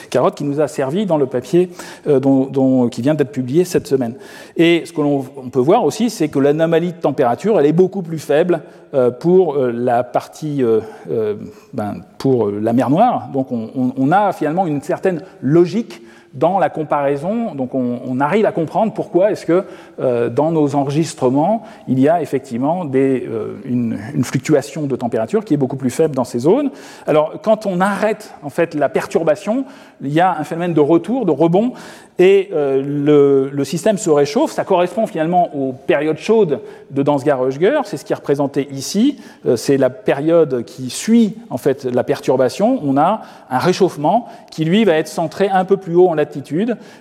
carotte 0.09 0.35
qui 0.35 0.43
nous 0.43 0.59
a 0.59 0.67
servi 0.67 1.05
dans 1.05 1.17
le 1.17 1.27
papier 1.27 1.69
dont, 2.05 2.89
qui 2.89 3.01
vient 3.01 3.13
d'être 3.13 3.31
publié 3.31 3.63
cette 3.63 3.87
semaine. 3.87 4.15
Et 4.57 4.83
ce 4.85 4.91
que 4.91 5.01
l'on 5.01 5.21
peut 5.21 5.59
voir 5.59 5.85
aussi, 5.85 6.09
c'est 6.09 6.29
que 6.29 6.39
l'anomalie 6.39 6.93
de 6.93 6.97
température, 6.97 7.59
elle 7.59 7.67
est 7.67 7.73
beaucoup 7.73 8.01
plus 8.01 8.19
faible 8.19 8.63
pour 9.19 9.57
la 9.57 10.03
partie, 10.03 10.63
ben, 11.73 11.95
pour 12.17 12.51
la 12.51 12.73
mer 12.73 12.89
Noire. 12.89 13.29
Donc 13.33 13.51
on, 13.51 13.93
on 13.97 14.11
a 14.11 14.31
finalement 14.33 14.67
une 14.67 14.81
certaine 14.81 15.21
logique 15.41 16.01
dans 16.33 16.57
la 16.57 16.69
comparaison, 16.69 17.53
donc 17.53 17.75
on, 17.75 18.19
arrive 18.19 18.45
à 18.45 18.51
comprendre 18.51 18.93
pourquoi 18.93 19.31
est-ce 19.31 19.45
que 19.45 19.65
euh, 19.99 20.29
dans 20.29 20.51
nos 20.51 20.75
enregistrements, 20.75 21.63
il 21.87 21.99
y 21.99 22.09
a 22.09 22.21
effectivement 22.21 22.89
euh, 22.95 23.55
une, 23.65 23.97
fluctuation 24.23 24.83
de 24.83 24.95
température 24.95 25.45
qui 25.45 25.53
est 25.53 25.57
beaucoup 25.57 25.75
plus 25.75 25.89
faible 25.89 26.15
dans 26.15 26.23
ces 26.23 26.39
zones. 26.39 26.71
Alors 27.05 27.41
quand 27.43 27.65
on 27.65 27.81
arrête 27.81 28.33
en 28.41 28.49
fait 28.49 28.73
la 28.73 28.89
perturbation, 28.89 29.65
il 30.01 30.13
y 30.13 30.21
a 30.21 30.35
un 30.37 30.43
phénomène 30.43 30.73
de 30.73 30.79
retour, 30.79 31.25
de 31.25 31.31
rebond, 31.31 31.73
et 32.19 32.49
euh, 32.53 33.49
le, 33.51 33.63
système 33.63 33.97
se 33.97 34.09
réchauffe. 34.09 34.51
Ça 34.51 34.63
correspond 34.63 35.07
finalement 35.07 35.55
aux 35.55 35.73
périodes 35.73 36.17
chaudes 36.17 36.59
de 36.91 37.03
Dansgar-Oeschger. 37.03 37.81
C'est 37.85 37.97
ce 37.97 38.05
qui 38.05 38.13
est 38.13 38.15
représenté 38.15 38.67
ici. 38.71 39.19
C'est 39.55 39.77
la 39.77 39.89
période 39.89 40.63
qui 40.65 40.89
suit 40.89 41.37
en 41.49 41.57
fait 41.57 41.85
la 41.85 42.03
perturbation. 42.03 42.79
On 42.83 42.97
a 42.97 43.21
un 43.49 43.57
réchauffement 43.57 44.27
qui 44.51 44.65
lui 44.65 44.83
va 44.83 44.93
être 44.93 45.07
centré 45.07 45.47
un 45.49 45.65
peu 45.65 45.77
plus 45.77 45.95
haut 45.95 46.09
en 46.09 46.17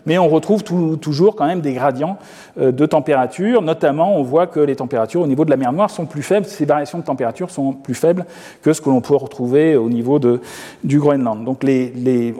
mais 0.07 0.19
on 0.19 0.29
retrouve 0.29 0.63
toujours 0.63 1.37
quand 1.37 1.47
même 1.47 1.61
des 1.61 1.73
gradients 1.73 2.19
euh, 2.61 2.73
de 2.73 2.87
température. 2.87 3.63
Notamment, 3.63 4.17
on 4.17 4.23
voit 4.23 4.47
que 4.47 4.61
les 4.61 4.77
températures 4.77 5.23
au 5.23 5.27
niveau 5.27 5.45
de 5.45 5.51
la 5.51 5.57
mer 5.57 5.73
Noire 5.73 5.91
sont 5.91 6.07
plus 6.07 6.23
faibles. 6.23 6.47
Ces 6.47 6.65
variations 6.65 6.99
de 6.99 7.05
température 7.05 7.51
sont 7.51 7.73
plus 7.73 7.95
faibles 7.95 8.25
que 8.63 8.73
ce 8.73 8.81
que 8.81 8.91
l'on 8.91 9.01
peut 9.01 9.17
retrouver 9.17 9.77
au 9.77 9.89
niveau 9.89 10.19
du 10.19 10.99
Groenland. 10.99 11.45
Donc, 11.45 11.65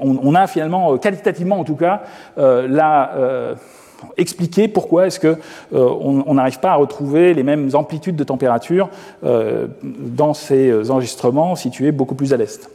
on, 0.01 0.35
a 0.35 0.47
finalement, 0.47 0.97
qualitativement 0.99 1.59
en 1.59 1.65
tout 1.65 1.77
cas, 1.77 2.03
euh, 3.17 3.55
expliquer 4.17 4.67
pourquoi 4.67 5.07
est-ce 5.07 5.21
qu'on 5.21 5.39
euh, 5.75 6.35
n'arrive 6.35 6.59
pas 6.59 6.73
à 6.73 6.75
retrouver 6.75 7.35
les 7.35 7.45
mêmes 7.45 7.71
amplitudes 7.75 8.17
de 8.17 8.25
température 8.25 8.91
euh, 9.23 9.69
dans 9.83 10.35
ces 10.35 10.91
enregistrements 10.91 11.55
situés 11.55 11.93
beaucoup 11.93 12.17
plus 12.17 12.33
à 12.33 12.37
l'est. 12.37 12.69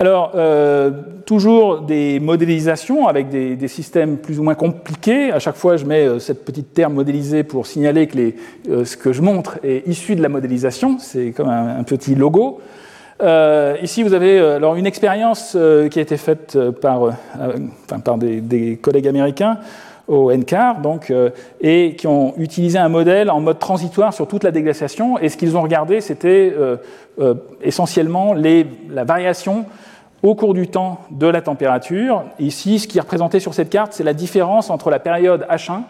Alors, 0.00 0.32
toujours 1.24 1.82
des 1.82 2.18
modélisations 2.18 3.06
avec 3.06 3.28
des, 3.28 3.68
systèmes 3.68 4.16
plus 4.16 4.40
ou 4.40 4.42
moins 4.42 4.54
compliqués. 4.54 5.30
À 5.30 5.38
chaque 5.38 5.54
fois, 5.54 5.76
je 5.76 5.84
mets 5.84 6.18
cette 6.18 6.44
petite 6.44 6.74
terme 6.74 6.94
modélisé 6.94 7.44
pour 7.44 7.66
signaler 7.66 8.08
que 8.08 8.16
les, 8.16 8.36
ce 8.84 8.96
que 8.96 9.12
je 9.12 9.22
montre 9.22 9.58
est 9.62 9.86
issu 9.86 10.16
de 10.16 10.22
la 10.22 10.28
modélisation. 10.28 10.98
C'est 10.98 11.30
comme 11.30 11.48
un, 11.48 11.82
petit 11.84 12.16
logo. 12.16 12.60
ici, 13.82 14.02
vous 14.02 14.14
avez 14.14 14.40
alors 14.40 14.74
une 14.74 14.86
expérience 14.86 15.56
qui 15.90 15.98
a 15.98 16.02
été 16.02 16.16
faite 16.16 16.58
par, 16.80 17.10
par 18.04 18.18
des, 18.18 18.78
collègues 18.82 19.06
américains 19.06 19.58
au 20.08 20.32
NCAR, 20.32 20.80
donc, 20.80 21.12
et 21.60 21.94
qui 21.96 22.06
ont 22.06 22.34
utilisé 22.36 22.78
un 22.78 22.88
modèle 22.88 23.30
en 23.30 23.40
mode 23.40 23.58
transitoire 23.58 24.12
sur 24.12 24.28
toute 24.28 24.44
la 24.44 24.50
déglaciation. 24.50 25.18
Et 25.18 25.28
ce 25.28 25.36
qu'ils 25.36 25.56
ont 25.56 25.62
regardé, 25.62 26.00
c'était 26.00 26.54
essentiellement 27.62 28.34
les, 28.34 28.66
la 28.90 29.04
variation 29.04 29.64
au 30.24 30.34
cours 30.34 30.54
du 30.54 30.68
temps 30.68 31.00
de 31.10 31.26
la 31.26 31.42
température. 31.42 32.24
Ici, 32.38 32.78
ce 32.78 32.88
qui 32.88 32.96
est 32.96 33.00
représenté 33.02 33.40
sur 33.40 33.52
cette 33.52 33.68
carte, 33.68 33.92
c'est 33.92 34.04
la 34.04 34.14
différence 34.14 34.70
entre 34.70 34.88
la 34.88 34.98
période 34.98 35.46
H1, 35.50 35.82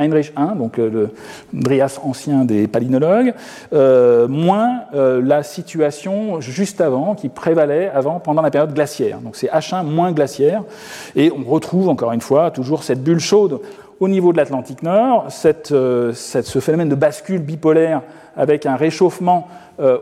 Heinrich 0.00 0.32
I, 0.36 0.56
donc 0.56 0.78
euh, 0.78 0.90
le 0.90 1.10
Drias 1.52 2.00
ancien 2.02 2.44
des 2.44 2.66
palynologues, 2.66 3.34
euh, 3.72 4.26
moins 4.26 4.82
euh, 4.94 5.20
la 5.22 5.42
situation 5.42 6.40
juste 6.40 6.80
avant, 6.80 7.14
qui 7.14 7.28
prévalait 7.28 7.90
avant, 7.94 8.18
pendant 8.18 8.42
la 8.42 8.50
période 8.50 8.74
glaciaire. 8.74 9.18
Donc 9.18 9.36
c'est 9.36 9.48
H1 9.48 9.84
moins 9.84 10.12
glaciaire, 10.12 10.64
et 11.14 11.30
on 11.30 11.48
retrouve 11.48 11.88
encore 11.88 12.12
une 12.12 12.20
fois 12.20 12.50
toujours 12.50 12.82
cette 12.82 13.02
bulle 13.02 13.20
chaude 13.20 13.60
au 14.00 14.08
niveau 14.08 14.32
de 14.32 14.38
l'Atlantique 14.38 14.82
Nord, 14.82 15.26
cette, 15.28 15.68
ce 15.68 16.58
phénomène 16.60 16.88
de 16.88 16.94
bascule 16.94 17.42
bipolaire 17.42 18.00
avec 18.34 18.64
un 18.64 18.76
réchauffement 18.76 19.46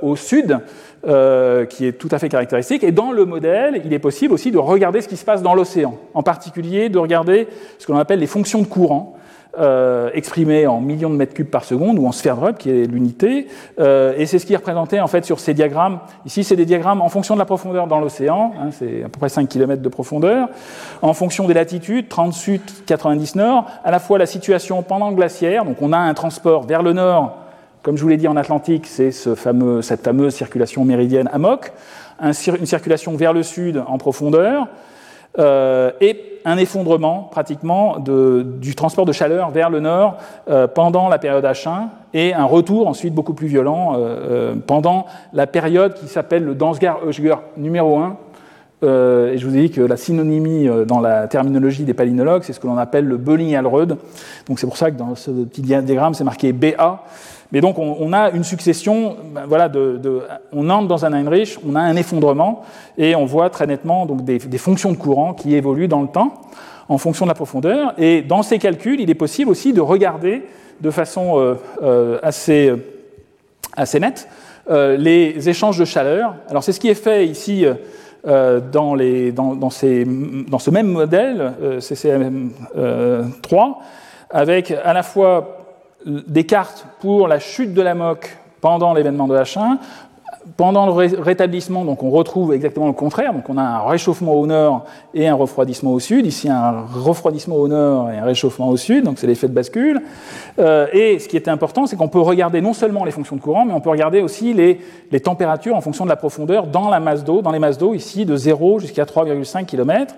au 0.03 0.14
sud, 0.14 0.61
euh, 1.07 1.64
qui 1.64 1.86
est 1.86 1.92
tout 1.92 2.09
à 2.11 2.18
fait 2.18 2.28
caractéristique. 2.28 2.82
Et 2.82 2.90
dans 2.90 3.12
le 3.12 3.24
modèle, 3.24 3.80
il 3.84 3.92
est 3.92 4.01
possible 4.01 4.34
aussi 4.34 4.51
de 4.51 4.59
regarder 4.59 5.01
ce 5.01 5.07
qui 5.07 5.16
se 5.16 5.24
passe 5.24 5.42
dans 5.42 5.55
l'océan, 5.55 5.96
en 6.12 6.24
particulier 6.24 6.88
de 6.88 6.99
regarder 6.99 7.46
ce 7.78 7.86
qu'on 7.86 7.96
appelle 7.96 8.18
les 8.18 8.26
fonctions 8.26 8.62
de 8.62 8.66
courant. 8.66 9.16
Euh, 9.59 10.11
exprimées 10.12 10.66
en 10.66 10.78
millions 10.78 11.09
de 11.09 11.16
mètres 11.16 11.32
cubes 11.32 11.49
par 11.49 11.64
seconde, 11.64 11.99
ou 11.99 12.07
en 12.07 12.12
sphère 12.12 12.38
Rudd, 12.38 12.59
qui 12.59 12.70
est 12.70 12.84
l'unité. 12.84 13.49
Euh, 13.80 14.12
et 14.16 14.26
c'est 14.26 14.38
ce 14.38 14.44
qui 14.44 14.53
est 14.53 14.57
représenté 14.57 15.01
en 15.01 15.07
fait 15.07 15.24
sur 15.24 15.40
ces 15.40 15.55
diagrammes. 15.55 16.01
Ici, 16.26 16.44
c'est 16.44 16.55
des 16.55 16.66
diagrammes 16.66 17.01
en 17.01 17.09
fonction 17.09 17.34
de 17.34 17.38
la 17.40 17.46
profondeur 17.46 17.86
dans 17.86 17.99
l'océan, 17.99 18.53
hein, 18.61 18.68
c'est 18.70 19.03
à 19.05 19.09
peu 19.09 19.18
près 19.18 19.30
5 19.30 19.49
km 19.49 19.80
de 19.80 19.88
profondeur, 19.88 20.49
en 21.01 21.14
fonction 21.14 21.49
des 21.49 21.55
latitudes, 21.55 22.09
30 22.09 22.34
sud, 22.34 22.61
90 22.86 23.36
nord, 23.36 23.64
à 23.84 23.90
la 23.90 23.99
fois 23.99 24.18
la 24.18 24.26
situation 24.26 24.82
pendant 24.82 25.09
le 25.09 25.16
glaciaire, 25.16 25.64
donc 25.64 25.80
on 25.80 25.92
a 25.92 25.99
un 25.99 26.14
transport 26.14 26.64
vers 26.64 26.82
le 26.82 26.92
nord 26.92 27.38
comme 27.82 27.96
je 27.96 28.03
vous 28.03 28.09
l'ai 28.09 28.16
dit 28.18 28.28
en 28.28 28.36
Atlantique, 28.36 28.86
c'est 28.86 29.12
ce 29.12 29.34
fameux, 29.34 29.80
cette 29.80 30.03
fameuse 30.03 30.34
circulation 30.34 30.84
méridienne 30.84 31.30
AMOC, 31.32 31.72
une 32.20 32.66
circulation 32.66 33.16
vers 33.16 33.32
le 33.32 33.42
sud 33.42 33.82
en 33.86 33.96
profondeur, 33.96 34.66
euh, 35.39 35.91
et 36.01 36.41
un 36.45 36.57
effondrement 36.57 37.29
pratiquement 37.31 37.99
du 37.99 38.74
transport 38.74 39.05
de 39.05 39.12
chaleur 39.12 39.51
vers 39.51 39.68
le 39.68 39.81
nord 39.81 40.16
euh, 40.49 40.66
pendant 40.66 41.09
la 41.09 41.18
période 41.18 41.45
H1 41.45 41.89
et 42.14 42.33
un 42.33 42.45
retour 42.45 42.89
ensuite 42.89 43.14
beaucoup 43.14 43.35
plus 43.35 43.49
violent 43.49 43.95
euh, 43.97 44.55
pendant 44.66 45.05
la 45.35 45.47
période 45.47 45.95
qui 45.95 46.07
s'appelle 46.07 46.45
le 46.45 46.55
Dansgaard-Oeschger 46.55 47.37
numéro 47.59 47.99
1. 47.99 48.16
et 48.83 49.37
je 49.37 49.47
vous 49.47 49.55
ai 49.57 49.62
dit 49.62 49.70
que 49.70 49.83
la 49.83 49.97
synonymie 49.99 50.68
dans 50.87 51.01
la 51.01 51.29
terminologie 51.29 51.85
des 51.85 51.95
palynologues, 51.95 52.43
c'est 52.45 52.55
ce 52.55 52.61
que 52.61 52.66
l'on 52.66 52.79
appelle 52.79 53.05
le 53.05 53.18
Bölling-Alröd. 53.18 53.97
Donc 54.49 54.59
c'est 54.59 54.66
pour 54.66 54.79
ça 54.79 54.91
que 54.91 54.97
dans 54.97 55.14
ce 55.14 55.31
petit 55.31 55.61
diagramme, 55.62 56.14
c'est 56.14 56.24
marqué 56.24 56.53
BA. 56.53 57.03
Mais 57.51 57.62
donc 57.62 57.78
on, 57.78 58.12
a 58.12 58.30
une 58.30 58.44
succession, 58.44 59.16
ben, 59.32 59.46
voilà, 59.46 59.70
de, 59.70 60.22
on 60.53 60.68
entre 60.68 60.86
dans 60.86 61.07
un 61.07 61.14
Heinrich, 61.14 61.59
on 61.66 61.74
a 61.76 61.80
un 61.80 61.96
effondrement, 61.96 62.62
et 62.99 63.16
on 63.16 63.24
voit 63.24 63.49
très 63.49 63.66
nettement 63.66 64.05
donc, 64.05 64.22
des, 64.22 64.59
fonctions 64.59 64.92
de 64.92 64.99
courant 64.99 65.32
qui 65.32 65.55
évoluent 65.55 65.88
dans 65.88 66.03
le 66.03 66.09
temps 66.09 66.34
en 66.90 66.99
fonction 66.99 67.24
de 67.24 67.30
la 67.30 67.34
profondeur. 67.34 67.94
Et 67.96 68.20
dans 68.20 68.42
ces 68.42 68.59
calculs, 68.59 69.01
il 69.01 69.09
est 69.09 69.14
possible 69.14 69.51
aussi 69.51 69.72
de 69.72 69.80
regarder 69.80 70.42
de 70.80 70.90
façon 70.90 71.38
euh, 71.38 71.55
euh, 71.82 72.18
assez, 72.22 72.72
assez 73.74 73.99
nette 73.99 74.28
euh, 74.70 74.99
les 74.99 75.49
échanges 75.49 75.78
de 75.78 75.86
chaleur. 75.86 76.34
Alors 76.51 76.62
c'est 76.62 76.72
ce 76.72 76.80
qui 76.80 76.88
est 76.88 76.94
fait 76.94 77.26
ici. 77.26 77.64
dans, 78.24 78.94
les, 78.94 79.32
dans, 79.32 79.70
ces, 79.70 80.05
dans, 80.05 80.59
ce 80.59 80.70
même 80.70 80.88
modèle, 80.88 81.55
CCM3, 81.78 83.76
avec 84.28 84.70
à 84.70 84.92
la 84.92 85.03
fois 85.03 85.57
des 86.07 86.44
cartes 86.44 86.86
pour 87.01 87.28
la 87.28 87.38
chute 87.38 87.74
de 87.74 87.82
la 87.82 87.94
MOC 87.94 88.36
pendant 88.61 88.94
l'événement 88.94 89.26
de 89.26 89.36
H1. 89.36 89.78
Pendant 90.57 90.86
le 90.86 90.92
rétablissement, 91.20 91.84
donc 91.84 92.03
on 92.03 92.11
retrouve 92.11 92.55
exactement 92.55 92.86
le 92.86 92.94
contraire. 92.94 93.34
Donc 93.34 93.51
on 93.51 93.59
a 93.59 93.62
un 93.62 93.86
réchauffement 93.86 94.32
au 94.32 94.46
nord 94.46 94.86
et 95.12 95.28
un 95.28 95.34
refroidissement 95.34 95.92
au 95.92 96.01
sud. 96.01 96.24
Ici, 96.24 96.49
un 96.49 96.86
refroidissement 96.94 97.57
au 97.57 97.68
nord 97.68 98.11
et 98.11 98.16
un 98.16 98.24
réchauffement 98.24 98.68
au 98.68 98.76
sud. 98.76 99.05
Donc 99.05 99.18
c'est 99.18 99.26
l'effet 99.26 99.49
de 99.49 99.53
bascule. 99.53 100.01
Euh, 100.59 100.86
et 100.92 101.18
ce 101.18 101.28
qui 101.28 101.36
était 101.36 101.51
important, 101.51 101.86
c'est 101.86 101.96
qu'on 101.96 102.09
peut 102.09 102.20
regarder 102.20 102.62
non 102.62 102.72
seulement 102.72 103.05
les 103.05 103.11
fonctions 103.11 103.36
de 103.36 103.42
courant, 103.42 103.66
mais 103.66 103.74
on 103.74 103.80
peut 103.80 103.90
regarder 103.90 104.22
aussi 104.22 104.55
les, 104.55 104.80
les 105.11 105.20
températures 105.20 105.76
en 105.76 105.82
fonction 105.82 106.05
de 106.05 106.11
la 106.11 106.16
profondeur 106.16 106.66
dans 106.66 106.88
la 106.88 107.01
masse 107.01 107.24
d'eau, 107.24 107.42
dans 107.42 107.53
les 107.53 107.59
masses 107.59 107.78
d'eau 107.78 107.92
ici 107.92 108.24
de 108.24 108.34
0 108.34 108.78
jusqu'à 108.78 109.05
3,5 109.05 109.66
km. 109.66 110.14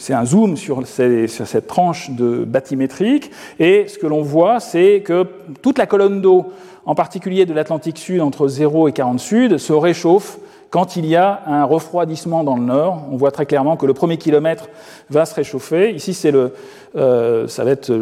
C'est 0.00 0.14
un 0.14 0.24
zoom 0.24 0.56
sur, 0.56 0.86
cette 0.86 1.66
tranche 1.66 2.10
de 2.10 2.44
bathymétrique. 2.46 3.30
Et 3.58 3.86
ce 3.86 3.98
que 3.98 4.06
l'on 4.06 4.22
voit, 4.22 4.58
c'est 4.58 5.02
que 5.02 5.26
toute 5.60 5.76
la 5.76 5.84
colonne 5.84 6.22
d'eau, 6.22 6.54
en 6.86 6.94
particulier 6.94 7.44
de 7.44 7.52
l'Atlantique 7.52 7.98
Sud 7.98 8.22
entre 8.22 8.48
0 8.48 8.88
et 8.88 8.92
40 8.92 9.20
Sud, 9.20 9.58
se 9.58 9.74
réchauffe 9.74 10.38
quand 10.70 10.96
il 10.96 11.04
y 11.04 11.16
a 11.16 11.42
un 11.46 11.64
refroidissement 11.64 12.44
dans 12.44 12.56
le 12.56 12.62
nord. 12.62 13.02
On 13.12 13.18
voit 13.18 13.30
très 13.30 13.44
clairement 13.44 13.76
que 13.76 13.84
le 13.84 13.92
premier 13.92 14.16
kilomètre 14.16 14.70
va 15.10 15.26
se 15.26 15.34
réchauffer. 15.34 15.90
Ici, 15.90 16.14
c'est 16.14 16.32
euh, 16.34 17.46
ça 17.46 17.64
va 17.64 17.70
être 17.72 17.92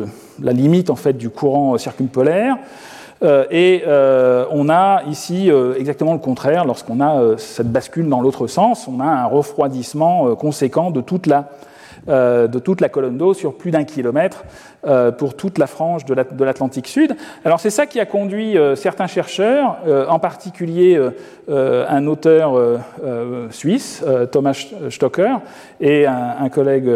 la 0.41 0.53
limite 0.53 0.91
en 0.91 0.97
fait 0.97 1.15
du 1.15 1.31
courant 1.31 1.77
circumpolaire. 1.79 2.59
Euh, 3.25 3.45
et 3.51 3.83
euh, 3.89 4.45
on 4.53 4.69
a 4.69 5.03
ici 5.11 5.51
exactement 5.77 6.13
le 6.13 6.21
contraire. 6.21 6.65
Lorsqu'on 6.65 7.01
a 7.01 7.37
cette 7.39 7.73
bascule 7.73 8.09
dans 8.09 8.21
l'autre 8.21 8.47
sens, 8.47 8.87
on 8.87 9.01
a 9.01 9.05
un 9.05 9.27
refroidissement 9.27 10.37
conséquent 10.37 10.93
de 10.93 11.01
toute 11.01 11.27
la 11.27 11.39
euh, 11.39 11.45
de 12.07 12.59
toute 12.59 12.81
la 12.81 12.89
colonne 12.89 13.19
d'eau 13.19 13.35
sur 13.35 13.55
plus 13.55 13.71
d'un 13.71 13.85
kilomètre 13.85 14.45
euh, 14.87 15.11
pour 15.11 15.35
toute 15.35 15.59
la 15.59 15.67
frange 15.67 16.05
de 16.05 16.45
l'Atlantique 16.45 16.87
Sud. 16.87 17.17
Alors 17.45 17.59
c'est 17.59 17.71
ça 17.71 17.87
qui 17.87 17.99
a 17.99 18.07
conduit 18.07 18.57
euh, 18.57 18.77
certains 18.77 19.09
chercheurs, 19.09 19.79
en 20.09 20.19
particulier 20.21 21.01
un 21.49 22.07
auteur 22.07 22.79
suisse, 23.51 24.05
Thomas 24.31 24.67
Stocker, 24.91 25.37
et 25.81 26.07
un, 26.07 26.49
collègue 26.49 26.91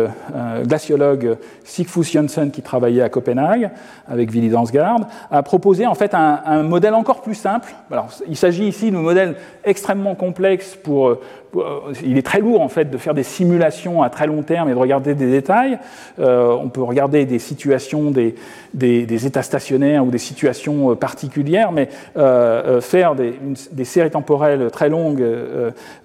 glaciologue, 0.64 1.36
Sigfus 1.64 2.04
Jönsson, 2.04 2.50
qui 2.52 2.62
travaillait 2.62 3.02
à 3.02 3.08
Copenhague 3.08 3.70
avec 4.06 4.30
Willy 4.30 4.50
Dansgaard, 4.50 5.00
a 5.30 5.42
proposé 5.42 5.86
en 5.86 5.94
fait 5.94 6.14
un, 6.14 6.40
un 6.44 6.62
modèle 6.62 6.94
encore 6.94 7.22
plus 7.22 7.34
simple. 7.34 7.72
Alors, 7.90 8.08
il 8.28 8.36
s'agit 8.36 8.68
ici 8.68 8.90
d'un 8.90 8.98
modèle 8.98 9.36
extrêmement 9.64 10.14
complexe 10.14 10.76
pour 10.76 11.18
il 12.04 12.18
est 12.18 12.26
très 12.26 12.40
lourd 12.40 12.60
en 12.60 12.68
fait 12.68 12.90
de 12.90 12.96
faire 12.98 13.14
des 13.14 13.22
simulations 13.22 14.02
à 14.02 14.10
très 14.10 14.26
long 14.26 14.42
terme 14.42 14.68
et 14.68 14.72
de 14.72 14.78
regarder 14.78 15.14
des 15.14 15.30
détails. 15.30 15.78
Euh, 16.18 16.50
on 16.50 16.68
peut 16.68 16.82
regarder 16.82 17.24
des 17.24 17.38
situations, 17.38 18.10
des, 18.10 18.34
des, 18.74 19.26
états 19.26 19.42
stationnaires 19.42 20.04
ou 20.04 20.10
des 20.10 20.18
situations 20.18 20.90
euh, 20.90 20.94
particulières, 20.94 21.72
mais 21.72 21.88
euh, 22.16 22.80
faire 22.80 23.14
des, 23.14 23.34
des, 23.72 23.84
séries 23.84 24.10
temporelles 24.10 24.70
très 24.70 24.88
longues 24.88 25.24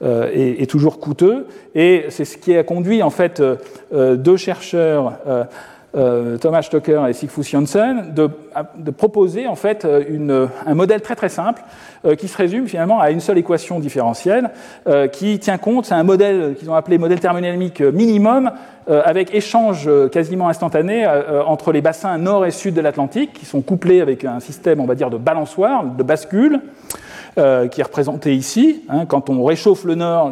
est, 0.02 0.62
est, 0.62 0.70
toujours 0.70 1.00
coûteux. 1.00 1.48
Et 1.76 2.06
c'est 2.10 2.26
ce 2.26 2.38
qui 2.38 2.56
a 2.56 2.64
conduit 2.64 3.02
en 3.04 3.10
fait 3.10 3.42
deux 3.92 4.38
chercheurs 4.38 5.14
euh, 5.28 5.44
Thomas 6.40 6.62
Stocker 6.62 7.02
et 7.10 7.14
Sigfus 7.14 7.44
Janssen 7.44 8.14
de, 8.14 8.92
proposer 8.92 9.48
en 9.48 9.56
fait 9.56 9.86
euh, 9.86 10.48
un 10.66 10.74
modèle 10.76 11.02
très 11.02 11.16
très 11.16 11.30
simple 11.30 11.62
euh, 12.06 12.16
qui 12.16 12.28
se 12.28 12.38
résume 12.38 12.68
finalement 12.68 13.00
à 13.00 13.12
une 13.12 13.20
seule 13.20 13.38
équation 13.38 13.80
différentielle 13.80 14.52
qui 15.12 15.40
tient 15.40 15.58
compte, 15.58 15.86
c'est 15.86 15.94
un 15.94 16.04
modèle 16.04 16.56
qu'ils 16.58 16.70
ont 16.70 16.76
appelé 16.76 16.98
modèle 16.98 17.20
thermodynamique 17.20 17.82
minimum 17.82 18.52
avec 18.88 19.34
échange 19.36 19.90
quasiment 20.12 20.48
instantané 20.48 21.06
entre 21.46 21.72
les 21.72 21.82
bassins 21.82 22.18
nord 22.18 22.46
et 22.46 22.52
sud 22.52 22.74
de 22.74 22.82
l'Atlantique 22.82 23.34
qui 23.34 23.46
sont 23.46 23.62
couplés 23.62 24.02
avec 24.02 24.24
un 24.24 24.40
système 24.40 24.80
on 24.80 24.86
va 24.86 24.96
dire 24.96 25.10
de 25.10 25.18
balançoire, 25.18 25.84
de 25.84 26.04
bascule 26.04 26.62
qui 27.36 27.42
est 27.42 27.84
représenté 27.84 28.34
ici. 28.36 28.84
Hein, 28.90 29.06
quand 29.06 29.30
on 29.30 29.44
réchauffe 29.44 29.84
le 29.84 29.96
nord, 29.96 30.32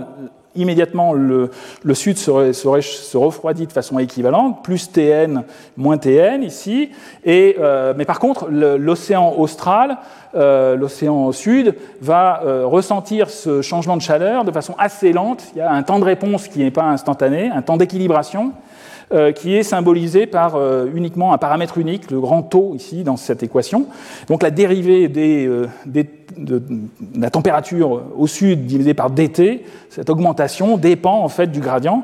immédiatement 0.55 1.13
le, 1.13 1.49
sud 1.93 2.17
se, 2.17 3.17
refroidit 3.17 3.67
de 3.67 3.71
façon 3.71 3.99
équivalente, 3.99 4.63
plus 4.63 4.91
Tn, 4.91 5.43
moins 5.77 5.97
Tn 5.97 6.43
ici. 6.43 6.91
Et, 7.23 7.57
euh, 7.59 7.93
mais 7.95 8.05
par 8.05 8.19
contre, 8.19 8.47
l'océan 8.49 9.33
austral, 9.37 9.97
euh, 10.35 10.75
l'océan 10.75 11.31
sud, 11.31 11.75
va 12.01 12.41
euh, 12.43 12.65
ressentir 12.65 13.29
ce 13.29 13.61
changement 13.61 13.97
de 13.97 14.01
chaleur 14.01 14.45
de 14.45 14.51
façon 14.51 14.75
assez 14.77 15.13
lente. 15.13 15.43
Il 15.55 15.59
y 15.59 15.61
a 15.61 15.71
un 15.71 15.83
temps 15.83 15.99
de 15.99 16.05
réponse 16.05 16.47
qui 16.47 16.59
n'est 16.59 16.71
pas 16.71 16.85
instantané, 16.85 17.49
un 17.49 17.61
temps 17.61 17.77
d'équilibration. 17.77 18.51
qui 19.35 19.55
est 19.55 19.61
symbolisé 19.61 20.25
par 20.25 20.57
uniquement 20.95 21.31
un 21.31 21.37
paramètre 21.37 21.77
unique, 21.77 22.09
le 22.09 22.19
grand 22.19 22.41
taux 22.41 22.73
ici 22.73 23.03
dans 23.03 23.17
cette 23.17 23.43
équation. 23.43 23.85
Donc 24.27 24.41
la 24.41 24.49
dérivée 24.49 25.07
des 25.07 25.47
de, 26.37 26.61
la 27.15 27.29
température 27.29 28.03
au 28.17 28.27
sud 28.27 28.65
divisée 28.65 28.93
par 28.93 29.09
dt, 29.09 29.63
cette 29.89 30.09
augmentation 30.09 30.77
dépend 30.77 31.23
en 31.23 31.29
fait 31.29 31.47
du 31.47 31.59
gradient. 31.59 32.03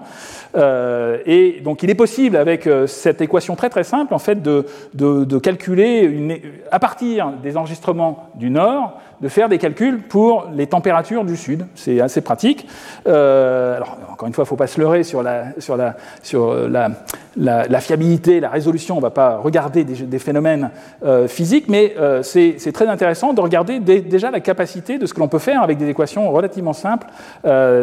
Euh, 0.56 1.20
et 1.26 1.62
donc 1.64 1.82
il 1.82 1.90
est 1.90 1.96
possible 1.96 2.36
avec 2.36 2.68
euh, 2.68 2.86
cette 2.86 3.22
équation 3.22 3.56
très 3.56 3.70
très 3.70 3.86
simple 3.86 4.14
en 4.14 4.20
fait 4.20 4.42
de, 4.42 4.66
de, 4.94 5.38
calculer 5.40 6.42
à 6.72 6.80
partir 6.80 7.32
des 7.42 7.56
enregistrements 7.56 8.30
du 8.36 8.50
nord 8.50 9.00
de 9.22 9.30
faire 9.30 9.50
des 9.50 9.58
calculs 9.58 10.02
pour 10.02 10.50
les 10.54 10.68
températures 10.68 11.24
du 11.24 11.38
sud. 11.38 11.66
C'est 11.76 12.02
assez 12.02 12.22
pratique. 12.22 12.68
Euh, 13.08 13.76
alors, 13.76 13.98
encore 14.12 14.28
une 14.28 14.34
fois, 14.34 14.44
il 14.44 14.46
ne 14.46 14.50
faut 14.50 14.56
pas 14.56 14.68
se 14.68 14.80
leurrer 14.80 15.04
sur 15.04 15.22
la, 15.22 15.46
sur 15.60 15.78
la, 15.78 15.96
sur 16.24 16.54
la, 16.68 16.90
la, 17.38 17.80
fiabilité, 17.80 18.40
la 18.40 18.50
résolution. 18.50 18.96
On 18.96 18.98
ne 18.98 19.04
va 19.04 19.12
pas 19.12 19.38
regarder 19.38 19.84
des, 19.84 20.20
phénomènes 20.20 20.72
euh, 21.04 21.28
physiques, 21.28 21.66
mais 21.68 21.94
euh, 22.00 22.24
c'est 22.24 22.72
très 22.74 22.88
intéressant 22.88 23.34
de 23.34 23.42
regarder 23.42 23.80
déjà 23.80 24.32
la 24.32 24.40
capacité 24.40 24.98
de 24.98 25.06
ce 25.06 25.14
que 25.14 25.20
l'on 25.20 25.28
peut 25.28 25.40
faire 25.40 25.62
avec 25.62 25.78
des 25.78 25.90
équations 25.90 26.32
relativement 26.32 26.74
simples 26.74 27.08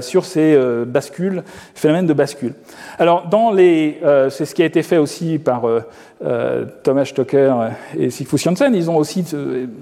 sur 0.01 0.25
ces 0.25 0.59
bascules, 0.87 1.43
phénomènes 1.75 2.07
de 2.07 2.13
bascule. 2.13 2.55
Alors, 2.99 3.29
dans 3.29 3.53
c'est 3.57 4.45
ce 4.45 4.55
qui 4.55 4.63
a 4.63 4.67
été 4.67 4.83
fait 4.83 4.99
aussi 4.99 5.39
par 5.39 5.63
Thomas 6.83 7.05
Stocker 7.05 7.55
et 7.97 8.11
Sigfus 8.11 8.39
Janssen. 8.39 8.75
Ils 8.75 8.91
ont 8.91 8.97
aussi 8.97 9.25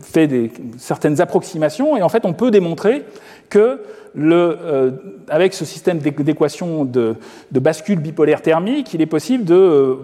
fait 0.03 0.26
des, 0.26 0.53
certaines 0.78 1.20
approximations, 1.20 1.97
et 1.97 2.03
en 2.03 2.09
fait, 2.09 2.26
on 2.26 2.34
peut 2.34 2.51
démontrer 2.51 3.05
que 3.49 3.80
euh, 4.18 4.93
avec 5.28 5.53
ce 5.53 5.64
système 5.64 5.99
d'équations 5.99 6.84
de, 6.84 7.16
bascule 7.53 7.99
bipolaire 7.99 8.41
thermique, 8.41 8.95
il 8.95 9.03
est 9.03 9.07
possible 9.07 9.45
de, 9.45 9.99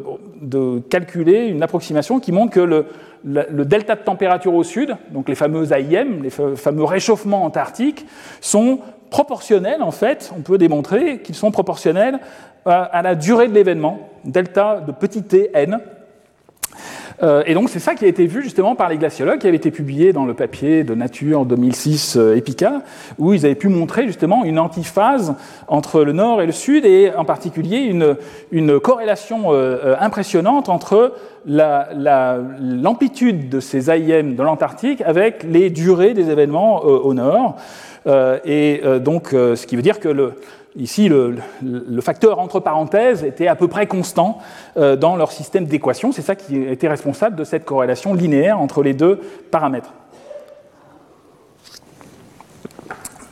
euh, 0.54 0.80
calculer 0.90 1.46
une 1.46 1.62
approximation 1.62 2.20
qui 2.20 2.32
montre 2.32 2.52
que 2.52 2.60
le, 2.60 3.64
delta 3.64 3.94
de 3.94 4.02
température 4.02 4.54
au 4.54 4.64
sud, 4.64 4.96
donc 5.10 5.28
les 5.28 5.34
fameux 5.34 5.72
AIM, 5.72 6.22
les 6.22 6.30
fameux 6.30 6.84
réchauffements 6.84 7.44
antarctiques, 7.44 8.04
sont 8.40 8.80
proportionnels, 9.10 9.82
en 9.82 9.92
fait, 9.92 10.32
on 10.36 10.40
peut 10.40 10.58
démontrer 10.58 11.20
qu'ils 11.20 11.34
sont 11.34 11.50
proportionnels 11.50 12.18
à 12.64 13.02
la 13.02 13.14
durée 13.14 13.48
de 13.48 13.54
l'événement, 13.54 14.10
delta 14.24 14.82
de 14.86 14.92
petit 14.92 15.22
t 15.22 15.50
n, 15.54 15.78
euh, 17.22 17.42
et 17.46 17.54
donc 17.54 17.68
c'est 17.68 17.78
ça 17.78 17.94
qui 17.94 18.04
a 18.04 18.08
été 18.08 18.26
vu 18.26 18.42
justement 18.42 18.74
par 18.74 18.88
les 18.88 18.98
glaciologues, 18.98 19.38
qui 19.38 19.46
avait 19.46 19.56
été 19.56 19.70
publié 19.70 20.12
dans 20.12 20.24
le 20.24 20.34
papier 20.34 20.82
de 20.82 20.94
Nature 20.94 21.46
2006 21.46 22.16
euh, 22.16 22.36
Epica, 22.36 22.82
où 23.18 23.32
ils 23.32 23.46
avaient 23.46 23.54
pu 23.54 23.68
montrer 23.68 24.06
justement 24.06 24.44
une 24.44 24.58
antiphase 24.58 25.34
entre 25.68 26.02
le 26.02 26.12
nord 26.12 26.42
et 26.42 26.46
le 26.46 26.52
sud, 26.52 26.84
et 26.84 27.12
en 27.14 27.24
particulier 27.24 27.78
une, 27.78 28.16
une 28.50 28.80
corrélation 28.80 29.52
euh, 29.52 29.94
impressionnante 30.00 30.68
entre 30.68 31.14
l'amplitude 31.46 33.48
de 33.48 33.60
ces 33.60 33.90
AIM 33.90 34.34
de 34.34 34.42
l'Antarctique 34.42 35.00
avec 35.02 35.44
les 35.44 35.70
durées 35.70 36.14
des 36.14 36.30
événements 36.30 36.84
au 36.84 37.14
nord. 37.14 37.56
et 38.44 38.80
donc, 39.00 39.30
ce 39.30 39.66
qui 39.66 39.74
veut 39.74 39.82
dire 39.82 39.98
que 39.98 40.08
le, 40.08 40.34
Ici, 40.74 41.08
le, 41.08 41.36
facteur 42.00 42.38
entre 42.38 42.58
parenthèses 42.58 43.24
était 43.24 43.46
à 43.46 43.56
peu 43.56 43.68
près 43.68 43.86
constant 43.86 44.38
euh, 44.78 44.96
dans 44.96 45.16
leur 45.16 45.30
système 45.30 45.66
d'équation. 45.66 46.12
C'est 46.12 46.22
ça 46.22 46.34
qui 46.34 46.56
était 46.62 46.88
responsable 46.88 47.36
de 47.36 47.44
cette 47.44 47.66
corrélation 47.66 48.14
linéaire 48.14 48.58
entre 48.58 48.82
les 48.82 48.94
deux 48.94 49.20
paramètres. 49.50 49.92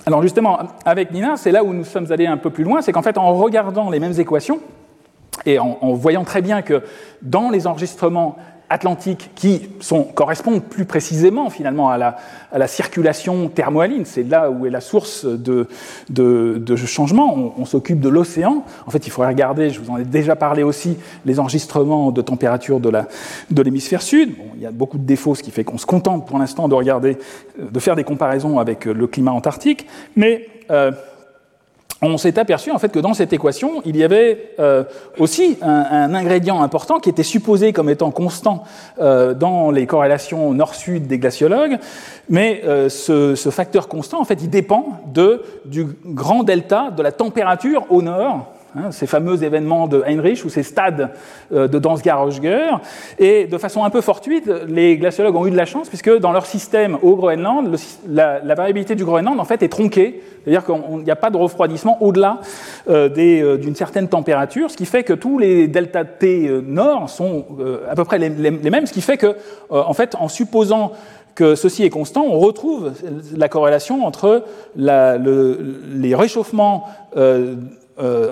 Alors 0.04 0.22
justement, 0.22 0.58
avec 0.84 1.12
Nina, 1.12 1.36
c'est 1.36 1.52
là 1.52 1.64
où 1.64 1.72
nous 1.72 1.84
sommes 1.84 2.10
allés 2.12 2.26
un 2.26 2.36
peu 2.36 2.50
plus 2.50 2.64
loin, 2.64 2.82
c'est 2.82 2.92
qu'en 2.92 3.02
fait, 3.02 3.16
en 3.16 3.32
regardant 3.34 3.90
les 3.90 4.00
mêmes 4.00 4.18
équations, 4.18 4.60
et 5.46 5.58
en, 5.58 5.92
voyant 5.94 6.24
très 6.24 6.42
bien 6.42 6.62
que 6.62 6.82
dans 7.22 7.50
les 7.50 7.66
enregistrements 7.66 8.36
atlantiques 8.70 9.30
qui 9.34 9.68
sont, 9.80 10.04
correspondent 10.04 10.62
plus 10.62 10.84
précisément 10.84 11.50
finalement 11.50 11.90
à 11.90 11.98
la, 11.98 12.16
à 12.52 12.58
la 12.58 12.68
circulation 12.68 13.48
thermohaline. 13.48 14.04
C'est 14.04 14.22
là 14.22 14.50
où 14.50 14.64
est 14.64 14.70
la 14.70 14.80
source 14.80 15.26
de, 15.26 15.68
de, 16.08 16.56
de 16.56 16.76
changement. 16.76 17.52
On, 17.58 17.64
s'occupe 17.64 18.00
de 18.00 18.08
l'océan. 18.08 18.64
En 18.86 18.90
fait, 18.90 19.06
il 19.06 19.10
faudrait 19.10 19.30
regarder, 19.30 19.70
je 19.70 19.80
vous 19.80 19.90
en 19.90 19.96
ai 19.96 20.04
déjà 20.04 20.36
parlé 20.36 20.62
aussi, 20.62 20.96
les 21.24 21.38
enregistrements 21.38 22.10
de 22.10 22.22
température 22.22 22.80
de 22.80 23.62
l'hémisphère 23.62 24.02
sud. 24.02 24.36
Bon, 24.36 24.44
il 24.54 24.62
y 24.62 24.66
a 24.66 24.70
beaucoup 24.70 24.98
de 24.98 25.04
défauts, 25.04 25.34
ce 25.34 25.42
qui 25.42 25.50
fait 25.50 25.64
qu'on 25.64 25.78
se 25.78 25.86
contente 25.86 26.26
pour 26.26 26.38
l'instant 26.38 26.68
de 26.68 26.74
regarder, 26.74 27.18
de 27.58 27.80
faire 27.80 27.96
des 27.96 28.04
comparaisons 28.04 28.58
avec 28.58 28.84
le 28.86 29.06
climat 29.06 29.32
antarctique. 29.32 29.86
Mais 30.16 30.48
euh, 30.70 30.92
on 32.02 32.16
s'est 32.16 32.38
aperçu 32.38 32.70
en 32.70 32.78
fait 32.78 32.90
que 32.90 32.98
dans 32.98 33.14
cette 33.14 33.32
équation, 33.32 33.82
il 33.84 33.96
y 33.96 34.04
avait 34.04 34.54
euh, 34.58 34.84
aussi 35.18 35.58
un, 35.62 36.14
ingrédient 36.14 36.62
important 36.62 36.98
qui 36.98 37.10
était 37.10 37.22
supposé 37.22 37.72
comme 37.72 37.90
étant 37.90 38.10
constant 38.10 38.64
euh, 39.00 39.34
dans 39.34 39.70
les 39.70 39.86
corrélations 39.86 40.52
nord-sud 40.52 41.06
des 41.06 41.18
glaciologues, 41.18 41.78
mais 42.28 42.62
euh, 42.64 42.88
ce, 42.88 43.34
facteur 43.50 43.88
constant, 43.88 44.20
en 44.20 44.24
fait, 44.24 44.40
il 44.42 44.50
dépend 44.50 45.00
de, 45.12 45.42
du 45.64 45.86
grand 46.06 46.42
delta 46.42 46.90
de 46.90 47.02
la 47.02 47.12
température 47.12 47.84
au 47.90 48.00
nord 48.00 48.52
Hein, 48.76 48.92
ces 48.92 49.08
fameux 49.08 49.42
événements 49.42 49.88
de 49.88 50.00
Heinrich 50.06 50.44
ou 50.44 50.48
ces 50.48 50.62
stades 50.62 51.10
euh, 51.52 51.66
de 51.66 51.80
Dansgaard-Ogier. 51.80 52.66
Et 53.18 53.46
de 53.48 53.58
façon 53.58 53.82
un 53.82 53.90
peu 53.90 54.00
fortuite, 54.00 54.48
les 54.68 54.96
glaciologues 54.96 55.34
ont 55.34 55.44
eu 55.44 55.50
de 55.50 55.56
la 55.56 55.64
chance 55.64 55.88
puisque 55.88 56.16
dans 56.18 56.30
leur 56.30 56.46
système 56.46 56.96
au 57.02 57.16
Groenland, 57.16 57.74
la, 58.08 58.38
variabilité 58.54 58.94
du 58.94 59.04
Groenland 59.04 59.40
en 59.40 59.44
fait 59.44 59.64
est 59.64 59.68
tronquée, 59.68 60.22
c'est-à-dire 60.44 60.64
qu'il 60.64 61.02
n'y 61.02 61.10
a 61.10 61.16
pas 61.16 61.30
de 61.30 61.36
refroidissement 61.36 62.00
au-delà 62.00 62.38
euh, 62.88 63.08
euh, 63.18 63.56
d'une 63.56 63.74
certaine 63.74 64.06
température, 64.06 64.70
ce 64.70 64.76
qui 64.76 64.86
fait 64.86 65.02
que 65.02 65.14
tous 65.14 65.40
les 65.40 65.66
delta 65.66 66.04
T 66.04 66.48
nord 66.64 67.10
sont 67.10 67.46
à 67.90 67.96
peu 67.96 68.04
près 68.04 68.18
les, 68.18 68.30
mêmes, 68.30 68.86
ce 68.86 68.92
qui 68.92 69.02
fait 69.02 69.16
que 69.16 69.36
en 69.70 69.94
fait 69.94 70.14
en 70.14 70.28
supposant 70.28 70.92
que 71.34 71.56
ceci 71.56 71.84
est 71.84 71.90
constant, 71.90 72.24
on 72.24 72.38
retrouve 72.38 72.92
la 73.36 73.48
corrélation 73.48 74.04
entre 74.04 74.44
les 74.76 76.14
réchauffements 76.14 76.86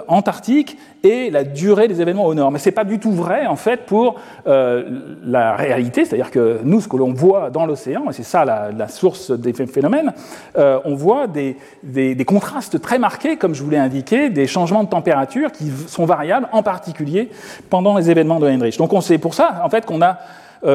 antarctique 0.08 0.76
et 1.04 1.30
la 1.30 1.44
durée 1.44 1.88
des 1.88 2.00
événements 2.00 2.24
au 2.24 2.34
nord. 2.34 2.50
Mais 2.50 2.58
ce 2.58 2.68
n'est 2.68 2.74
pas 2.74 2.84
du 2.84 2.98
tout 2.98 3.12
vrai, 3.12 3.46
en 3.46 3.56
fait, 3.56 3.86
pour 3.86 4.16
euh, 4.46 5.16
la 5.24 5.54
réalité, 5.54 6.04
c'est-à-dire 6.04 6.30
que 6.30 6.60
nous, 6.64 6.80
ce 6.80 6.88
que 6.88 6.96
l'on 6.96 7.12
voit 7.12 7.50
dans 7.50 7.66
l'océan, 7.66 8.04
et 8.10 8.12
c'est 8.12 8.24
ça 8.24 8.44
la, 8.44 8.88
source 8.88 9.30
des 9.30 9.52
phénomènes, 9.52 10.12
euh, 10.56 10.78
on 10.84 10.94
voit 10.94 11.26
des, 11.26 11.56
des, 11.82 12.24
contrastes 12.24 12.80
très 12.80 12.98
marqués, 12.98 13.36
comme 13.36 13.54
je 13.54 13.62
vous 13.62 13.70
l'ai 13.70 13.78
indiqué, 13.78 14.30
des 14.30 14.46
changements 14.46 14.84
de 14.84 14.88
température 14.88 15.52
qui 15.52 15.70
sont 15.86 16.04
variables, 16.04 16.48
en 16.52 16.62
particulier 16.62 17.30
pendant 17.70 17.96
les 17.96 18.10
événements 18.10 18.40
de 18.40 18.48
Heinrich. 18.48 18.78
Donc 18.78 18.92
c'est 19.02 19.18
pour 19.18 19.34
ça, 19.34 19.62
en 19.64 19.68
fait, 19.68 19.86
qu'on 19.86 20.02
a 20.02 20.10
euh, 20.10 20.14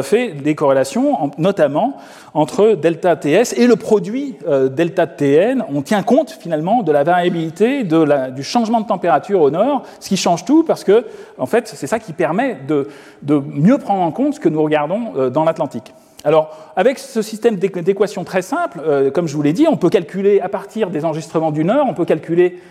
fait 0.01 0.29
des 0.29 0.55
corrélations, 0.55 1.31
notamment 1.37 1.97
entre 2.33 2.75
delta 2.75 3.15
TS 3.15 3.53
et 3.57 3.67
le 3.67 3.75
produit 3.75 4.35
euh, 4.47 4.69
delta 4.69 5.07
TN. 5.07 5.63
On 5.73 5.81
tient 5.81 6.03
compte 6.03 6.31
finalement 6.31 6.83
de 6.83 6.91
la 6.91 7.03
variabilité 7.03 7.83
du 7.83 8.43
changement 8.43 8.81
de 8.81 8.87
température 8.87 9.41
au 9.41 9.51
nord, 9.51 9.83
ce 9.99 10.09
qui 10.09 10.17
change 10.17 10.45
tout 10.45 10.63
parce 10.63 10.83
que, 10.83 11.05
en 11.37 11.45
fait, 11.45 11.67
c'est 11.67 11.87
ça 11.87 11.99
qui 11.99 12.13
permet 12.13 12.57
de, 12.67 12.87
de, 13.21 13.35
mieux 13.35 13.77
prendre 13.77 14.01
en 14.01 14.11
compte 14.11 14.35
ce 14.35 14.39
que 14.39 14.49
nous 14.49 14.63
regardons 14.63 15.13
euh, 15.15 15.29
dans 15.29 15.43
l'Atlantique. 15.43 15.93
Alors, 16.25 16.55
avec 16.75 16.99
ce 16.99 17.21
système 17.21 17.57
d'équations 17.57 18.23
très 18.23 18.41
simple, 18.41 18.79
comme 19.13 19.27
je 19.27 19.35
vous 19.35 19.41
l'ai 19.41 19.51
dit, 19.51 19.67
on 19.67 19.75
peut 19.75 19.89
calculer 19.89 20.39
à 20.39 20.47
partir 20.47 20.89
des 20.89 21.03
enregistrements 21.03 21.51
du 21.51 21.65
Nord, 21.65 21.85
on 21.89 21.93
peut 21.93 22.05
calculer, 22.05 22.61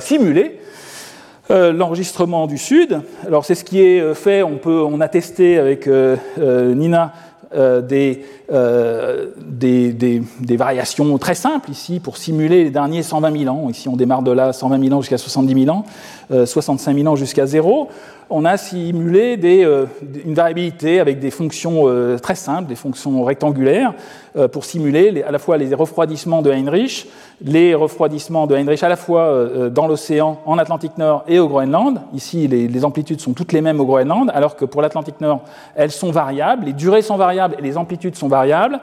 simuler 0.00 0.58
euh, 1.50 1.74
l'enregistrement 1.74 2.46
du 2.46 2.56
Sud. 2.56 3.02
Alors 3.26 3.44
c'est 3.44 3.54
ce 3.54 3.64
qui 3.64 3.82
est 3.82 4.00
euh, 4.00 4.14
fait, 4.14 4.42
on, 4.42 4.56
peut, 4.56 4.82
on 4.82 4.98
a 5.02 5.08
testé 5.08 5.58
avec 5.58 5.86
euh, 5.86 6.16
Nina 6.74 7.12
des, 7.54 8.24
des, 8.50 9.92
des, 9.92 10.22
des, 10.40 10.56
variations 10.56 11.16
très 11.18 11.36
simples 11.36 11.70
ici 11.70 12.00
pour 12.00 12.16
simuler 12.16 12.64
les 12.64 12.70
derniers 12.70 13.04
120 13.04 13.44
000 13.44 13.54
ans. 13.54 13.70
Ici 13.70 13.88
on 13.88 13.94
démarre 13.94 14.22
de 14.22 14.32
là 14.32 14.52
120 14.52 14.82
000 14.82 14.92
ans 14.92 15.00
jusqu'à 15.02 15.18
70 15.18 15.64
000 15.64 15.76
ans, 15.76 15.84
65 16.46 16.96
000 16.96 17.06
ans 17.06 17.14
jusqu'à 17.14 17.46
zéro 17.46 17.90
on 18.30 18.44
a 18.44 18.56
simulé 18.56 19.38
euh, 19.44 19.86
une 20.24 20.34
variabilité 20.34 21.00
avec 21.00 21.18
des 21.18 21.30
fonctions 21.30 21.82
euh, 21.86 22.18
très 22.18 22.34
simples, 22.34 22.68
des 22.68 22.74
fonctions 22.74 23.22
rectangulaires, 23.22 23.94
euh, 24.36 24.48
pour 24.48 24.64
simuler 24.64 25.22
à 25.22 25.30
la 25.30 25.38
fois 25.38 25.56
les 25.56 25.74
refroidissements 25.74 26.42
de 26.42 26.50
Heinrich, 26.50 27.08
les 27.42 27.74
refroidissements 27.74 28.46
de 28.46 28.54
Heinrich 28.54 28.82
à 28.82 28.88
la 28.88 28.96
fois 28.96 29.48
dans 29.70 29.86
l'océan, 29.86 30.40
en 30.46 30.58
Atlantique 30.58 30.96
Nord 30.98 31.24
et 31.26 31.38
au 31.38 31.48
Groenland. 31.48 32.00
Ici, 32.14 32.46
les, 32.48 32.84
amplitudes 32.84 33.20
sont 33.20 33.32
toutes 33.32 33.52
les 33.52 33.60
mêmes 33.60 33.80
au 33.80 33.84
Groenland, 33.84 34.30
alors 34.34 34.56
que 34.56 34.64
pour 34.64 34.82
l'Atlantique 34.82 35.20
Nord, 35.20 35.42
elles 35.74 35.90
sont 35.90 36.10
variables, 36.10 36.66
les 36.66 36.72
durées 36.72 37.02
sont 37.02 37.16
variables 37.16 37.56
et 37.58 37.62
les 37.62 37.76
amplitudes 37.76 38.16
sont 38.16 38.28
variables. 38.28 38.80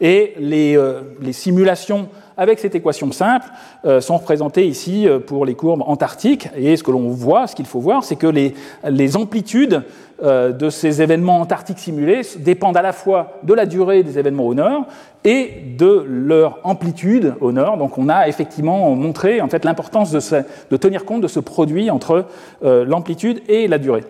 Et 0.00 0.34
les 0.38 1.32
simulations 1.32 2.08
avec 2.36 2.58
cette 2.58 2.74
équation 2.74 3.12
simple, 3.12 3.46
euh, 3.84 4.00
sont 4.00 4.16
représentées 4.16 4.66
ici 4.66 5.08
euh, 5.08 5.18
pour 5.18 5.46
les 5.46 5.54
courbes 5.54 5.82
antarctiques. 5.86 6.48
Et 6.56 6.76
ce 6.76 6.82
que 6.82 6.90
l'on 6.90 7.08
voit, 7.08 7.46
ce 7.46 7.54
qu'il 7.54 7.66
faut 7.66 7.80
voir, 7.80 8.04
c'est 8.04 8.16
que 8.16 8.26
les, 8.26 9.16
amplitudes 9.16 9.82
euh, 10.22 10.52
de 10.52 10.70
ces 10.70 11.02
événements 11.02 11.40
antarctiques 11.40 11.78
simulés 11.78 12.22
dépendent 12.38 12.76
à 12.76 12.82
la 12.82 12.92
fois 12.92 13.38
de 13.42 13.54
la 13.54 13.66
durée 13.66 14.02
des 14.02 14.18
événements 14.18 14.46
au 14.46 14.54
nord 14.54 14.86
et 15.24 15.62
de 15.78 16.04
leur 16.08 16.58
amplitude 16.64 17.34
au 17.40 17.52
nord. 17.52 17.76
Donc 17.76 17.98
on 17.98 18.08
a 18.08 18.28
effectivement 18.28 18.90
montré 18.94 19.40
en 19.40 19.48
fait, 19.48 19.64
l'importance 19.64 20.10
de, 20.12 20.76
tenir 20.76 21.04
compte 21.04 21.22
de 21.22 21.28
ce 21.28 21.40
produit 21.40 21.90
entre 21.90 22.26
l'amplitude 22.62 23.42
et 23.48 23.68
la 23.68 23.78
durée. 23.78 24.04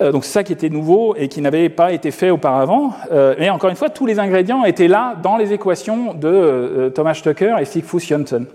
Euh, 0.00 0.12
donc 0.12 0.24
c'est 0.24 0.32
ça 0.32 0.44
qui 0.44 0.52
était 0.52 0.68
nouveau 0.68 1.14
et 1.16 1.28
qui 1.28 1.40
n'avait 1.40 1.68
pas 1.68 1.92
été 1.92 2.10
fait 2.10 2.30
auparavant. 2.30 2.92
Euh, 3.10 3.34
mais 3.38 3.50
encore 3.50 3.70
une 3.70 3.76
fois, 3.76 3.90
tous 3.90 4.06
les 4.06 4.18
ingrédients 4.18 4.64
étaient 4.64 4.88
là 4.88 5.16
dans 5.22 5.36
les 5.36 5.52
équations 5.52 6.14
de 6.14 6.28
euh, 6.28 6.90
Thomas 6.90 7.14
Stucker 7.14 7.56
et 7.60 7.64
Sigfus 7.64 8.00
Janssen. 8.00 8.46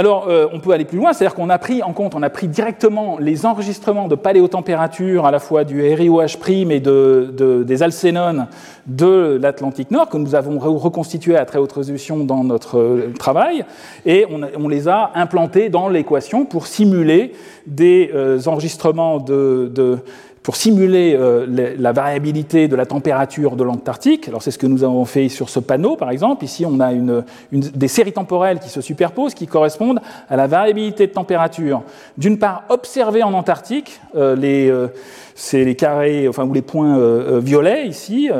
Alors, 0.00 0.28
euh, 0.30 0.46
on 0.54 0.60
peut 0.60 0.70
aller 0.70 0.86
plus 0.86 0.96
loin, 0.96 1.12
c'est-à-dire 1.12 1.34
qu'on 1.34 1.50
a 1.50 1.58
pris 1.58 1.82
en 1.82 1.92
compte, 1.92 2.14
on 2.14 2.22
a 2.22 2.30
pris 2.30 2.48
directement 2.48 3.18
les 3.20 3.44
enregistrements 3.44 4.08
de 4.08 4.14
paléotempérature, 4.14 5.26
à 5.26 5.30
la 5.30 5.40
fois 5.40 5.64
du 5.64 5.82
RIOH' 5.82 6.70
et 6.70 6.80
de, 6.80 7.62
des 7.66 7.82
alcénones 7.82 8.46
de 8.86 9.38
l'Atlantique 9.42 9.90
Nord, 9.90 10.08
que 10.08 10.16
nous 10.16 10.34
avons 10.34 10.58
reconstitué 10.58 11.36
à 11.36 11.44
très 11.44 11.58
haute 11.58 11.72
résolution 11.72 12.24
dans 12.24 12.44
notre 12.44 12.78
euh, 12.78 13.12
travail, 13.18 13.66
et 14.06 14.24
on, 14.30 14.68
les 14.68 14.88
a 14.88 15.10
implantés 15.16 15.68
dans 15.68 15.90
l'équation 15.90 16.46
pour 16.46 16.66
simuler 16.66 17.34
des 17.66 18.10
enregistrements 18.46 19.18
de, 19.18 19.98
pour 20.42 20.56
simuler 20.56 21.14
euh, 21.14 21.74
la 21.78 21.92
variabilité 21.92 22.66
de 22.66 22.74
la 22.74 22.86
température 22.86 23.56
de 23.56 23.64
l'Antarctique. 23.64 24.26
Alors 24.28 24.42
c'est 24.42 24.50
ce 24.50 24.58
que 24.58 24.66
nous 24.66 24.84
avons 24.84 25.04
fait 25.04 25.28
sur 25.28 25.50
ce 25.50 25.60
panneau, 25.60 25.96
par 25.96 26.10
exemple. 26.10 26.44
Ici, 26.44 26.64
on 26.64 26.80
a 26.80 26.92
une, 26.92 27.22
des 27.52 27.88
séries 27.88 28.12
temporelles 28.12 28.58
qui 28.58 28.70
se 28.70 28.80
superposent, 28.80 29.34
qui 29.34 29.46
correspondent 29.46 30.00
à 30.30 30.36
la 30.36 30.46
variabilité 30.46 31.06
de 31.06 31.12
température. 31.12 31.82
D'une 32.16 32.38
part, 32.38 32.64
observée 32.70 33.22
en 33.22 33.34
Antarctique, 33.34 34.00
euh, 34.16 34.34
les, 34.34 34.70
euh, 34.70 34.88
c'est 35.34 35.62
les 35.62 35.74
carrés, 35.74 36.26
enfin 36.26 36.44
ou 36.44 36.54
les 36.54 36.62
points 36.62 37.38
violets 37.38 37.86
ici, 37.86 38.30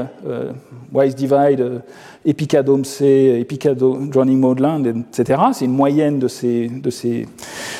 Wise 0.92 1.14
Divide. 1.14 1.82
Epicadome 2.26 2.84
C, 2.84 3.38
Epicadome 3.40 4.12
Johnny 4.12 4.36
Maudland, 4.36 4.86
etc. 4.86 5.40
C'est 5.54 5.64
une 5.64 5.72
moyenne 5.72 6.18
de 6.18 6.28
ces, 6.28 6.68
de 6.68 6.90
ces 6.90 7.26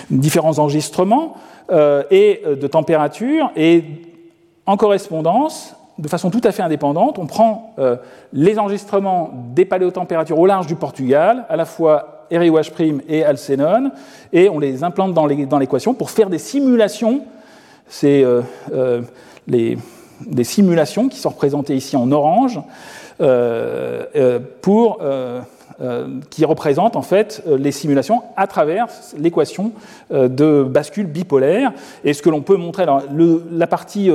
différents 0.08 0.58
enregistrements 0.58 1.36
et 1.70 2.40
de 2.46 2.66
température. 2.66 3.52
Et 3.56 3.84
en 4.70 4.76
correspondance, 4.76 5.74
de 5.98 6.06
façon 6.06 6.30
tout 6.30 6.40
à 6.44 6.52
fait 6.52 6.62
indépendante, 6.62 7.18
on 7.18 7.26
prend 7.26 7.74
euh, 7.80 7.96
les 8.32 8.56
enregistrements 8.56 9.32
des 9.52 9.64
paléotempératures 9.64 10.38
au 10.38 10.46
large 10.46 10.68
du 10.68 10.76
Portugal, 10.76 11.44
à 11.48 11.56
la 11.56 11.64
fois 11.64 12.26
RIOH' 12.30 13.02
et 13.08 13.24
Alcénon, 13.24 13.90
et 14.32 14.48
on 14.48 14.60
les 14.60 14.84
implante 14.84 15.12
dans 15.12 15.26
l'équation 15.26 15.92
pour 15.92 16.10
faire 16.10 16.30
des 16.30 16.38
simulations. 16.38 17.22
C'est 17.88 18.22
euh, 18.22 18.42
euh, 18.72 19.02
des 19.48 20.44
simulations 20.44 21.08
qui 21.08 21.18
sont 21.18 21.30
représentées 21.30 21.74
ici 21.74 21.96
en 21.96 22.12
orange 22.12 22.60
pour 24.62 24.98
euh, 25.02 25.40
qui 26.28 26.44
représente 26.44 26.96
en 26.96 27.02
fait 27.02 27.42
euh, 27.46 27.56
les 27.56 27.72
simulations 27.72 28.22
à 28.36 28.46
travers 28.46 28.86
l'équation 29.16 29.72
euh, 30.12 30.28
de 30.28 30.62
bascule 30.62 31.06
bipolaire. 31.06 31.72
Et 32.04 32.12
ce 32.12 32.20
que 32.20 32.28
l'on 32.28 32.42
peut 32.42 32.56
montrer, 32.56 32.84
la 32.84 33.66
partie 33.66 34.10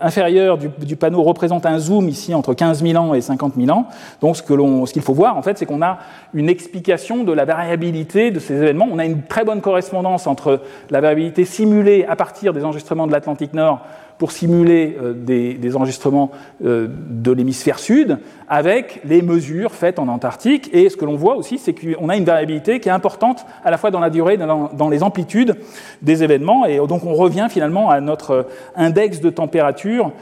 inférieure 0.00 0.58
du, 0.58 0.96
panneau 0.96 1.22
représente 1.22 1.66
un 1.66 1.78
zoom 1.78 2.08
ici 2.08 2.34
entre 2.34 2.54
15 2.54 2.82
000 2.82 3.02
ans 3.02 3.14
et 3.14 3.20
50 3.20 3.54
000 3.56 3.70
ans. 3.76 3.86
Donc 4.20 4.36
ce 4.36 4.92
qu'il 4.92 5.02
faut 5.02 5.14
voir 5.14 5.36
en 5.36 5.42
fait, 5.42 5.58
c'est 5.58 5.66
qu'on 5.66 5.82
a 5.82 5.98
une 6.34 6.48
explication 6.48 7.24
de 7.24 7.32
la 7.32 7.44
variabilité 7.44 8.30
de 8.30 8.38
ces 8.38 8.54
événements. 8.54 8.88
On 8.90 8.98
a 8.98 9.04
une 9.04 9.22
très 9.22 9.44
bonne 9.44 9.60
correspondance 9.60 10.26
entre 10.26 10.60
la 10.90 11.00
variabilité 11.00 11.44
simulée 11.44 12.04
à 12.08 12.16
partir 12.16 12.52
des 12.52 12.64
enregistrements 12.64 13.06
de 13.06 13.12
l'Atlantique 13.12 13.54
Nord 13.54 13.80
pour 14.18 14.32
simuler 14.32 14.96
euh, 15.00 15.12
des, 15.14 15.76
enregistrements 15.76 16.30
euh, 16.64 16.88
de 16.88 17.32
l'hémisphère 17.32 17.78
sud 17.78 18.18
avec 18.48 19.00
les 19.04 19.22
mesures 19.22 19.72
faites 19.72 19.98
en 19.98 20.08
Antarctique. 20.08 20.70
Et 20.72 20.88
ce 20.90 20.96
que 20.96 21.04
l'on 21.04 21.16
voit 21.16 21.36
aussi, 21.36 21.58
c'est 21.58 21.74
qu'on 21.74 22.08
a 22.08 22.16
une 22.16 22.24
variabilité 22.24 22.80
qui 22.80 22.88
est 22.88 22.92
importante 22.92 23.46
à 23.64 23.70
la 23.70 23.78
fois 23.78 23.90
dans 23.90 24.00
la 24.00 24.10
durée, 24.10 24.36
dans, 24.36 24.70
dans 24.72 24.88
les 24.88 25.02
amplitudes 25.02 25.56
des 26.02 26.22
événements. 26.22 26.66
Et 26.66 26.76
donc 26.86 27.04
on 27.04 27.14
revient 27.14 27.46
finalement 27.50 27.90
à 27.90 28.00
notre 28.00 28.46
index 28.76 29.20
de 29.20 29.30
température 29.30 30.12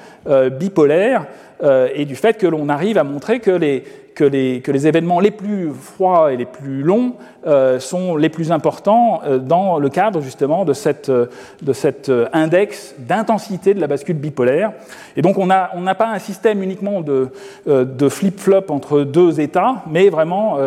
euh, 1.63 1.89
et 1.95 2.05
du 2.05 2.17
fait 2.17 2.39
que 2.39 2.47
l'on 2.47 2.69
arrive 2.69 2.99
à 2.99 3.05
montrer 3.05 3.41
que 3.41 3.51
les, 3.51 3.85
que 4.15 4.25
les, 4.25 4.61
que 4.61 4.73
les, 4.73 4.87
événements 4.87 5.21
les 5.21 5.31
plus 5.31 5.71
froids 5.73 6.33
et 6.33 6.37
les 6.37 6.47
plus 6.47 6.83
longs 6.83 7.15
euh, 7.47 7.79
sont 7.79 8.17
les 8.17 8.29
plus 8.29 8.51
importants 8.51 9.21
euh, 9.25 9.39
dans 9.39 9.79
le 9.79 9.89
cadre 9.89 10.21
justement 10.21 10.65
de, 10.65 10.73
cette, 10.73 11.11
de 11.11 11.73
cet 11.73 12.11
index 12.33 12.95
d'intensité 12.99 13.75
de 13.75 13.81
la 13.81 13.87
bascule 13.87 14.17
bipolaire. 14.17 14.73
Et 15.17 15.23
donc 15.23 15.39
on 15.39 15.47
n'a 15.47 15.71
on 15.75 15.85
pas 15.95 16.09
un 16.09 16.19
système 16.19 16.63
uniquement 16.63 17.03
de, 17.03 17.29
de 17.67 18.09
flip-flop 18.09 18.65
entre 18.71 19.03
deux 19.03 19.41
états, 19.41 19.83
mais 19.91 20.09
vraiment 20.09 20.59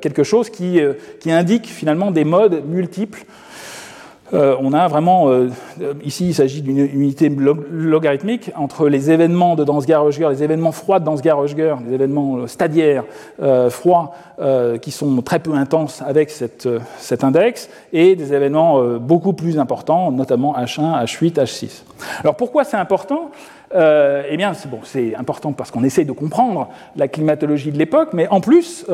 quelque 0.00 0.22
chose 0.22 0.48
qui, 0.48 0.80
qui 1.20 1.32
indique 1.32 1.66
finalement 1.66 2.10
des 2.10 2.24
modes 2.24 2.62
multiples 2.66 3.24
euh, 4.32 4.56
on 4.60 4.72
a 4.72 4.86
vraiment, 4.88 5.28
euh, 5.28 5.48
ici 6.04 6.28
il 6.28 6.34
s'agit 6.34 6.62
d'une 6.62 6.78
unité 6.78 7.28
logarithmique 7.28 8.52
entre 8.56 8.88
les 8.88 9.10
événements 9.10 9.56
de 9.56 9.64
Dansgaard-Oeschger, 9.64 10.28
les 10.30 10.42
événements 10.42 10.72
froids 10.72 11.00
de 11.00 11.04
Dansgaard-Oeschger, 11.04 11.76
les 11.86 11.94
événements 11.94 12.36
euh, 12.36 12.46
stadiaires 12.46 13.04
froids 13.70 14.12
qui 14.80 14.90
sont 14.90 15.20
très 15.22 15.38
peu 15.38 15.52
intenses 15.52 16.02
avec 16.06 16.30
cet 16.30 17.24
index, 17.24 17.68
et 17.92 18.16
des 18.16 18.32
événements 18.32 18.82
beaucoup 18.98 19.34
plus 19.34 19.58
importants, 19.58 20.10
notamment 20.10 20.56
H1, 20.56 21.04
H8, 21.04 21.34
H6. 21.34 21.82
Alors 22.20 22.36
pourquoi 22.36 22.64
c'est 22.64 22.76
important? 22.76 23.30
Eh 23.74 24.36
bien, 24.36 24.54
c'est 24.54 24.70
bon, 24.70 24.80
important 25.18 25.52
parce 25.52 25.70
qu'on 25.70 25.84
essaie 25.84 26.04
de 26.04 26.12
comprendre 26.12 26.68
la 26.96 27.08
climatologie 27.08 27.70
de 27.70 27.78
l'époque, 27.78 28.10
mais 28.12 28.28
en 28.28 28.40
plus, 28.40 28.86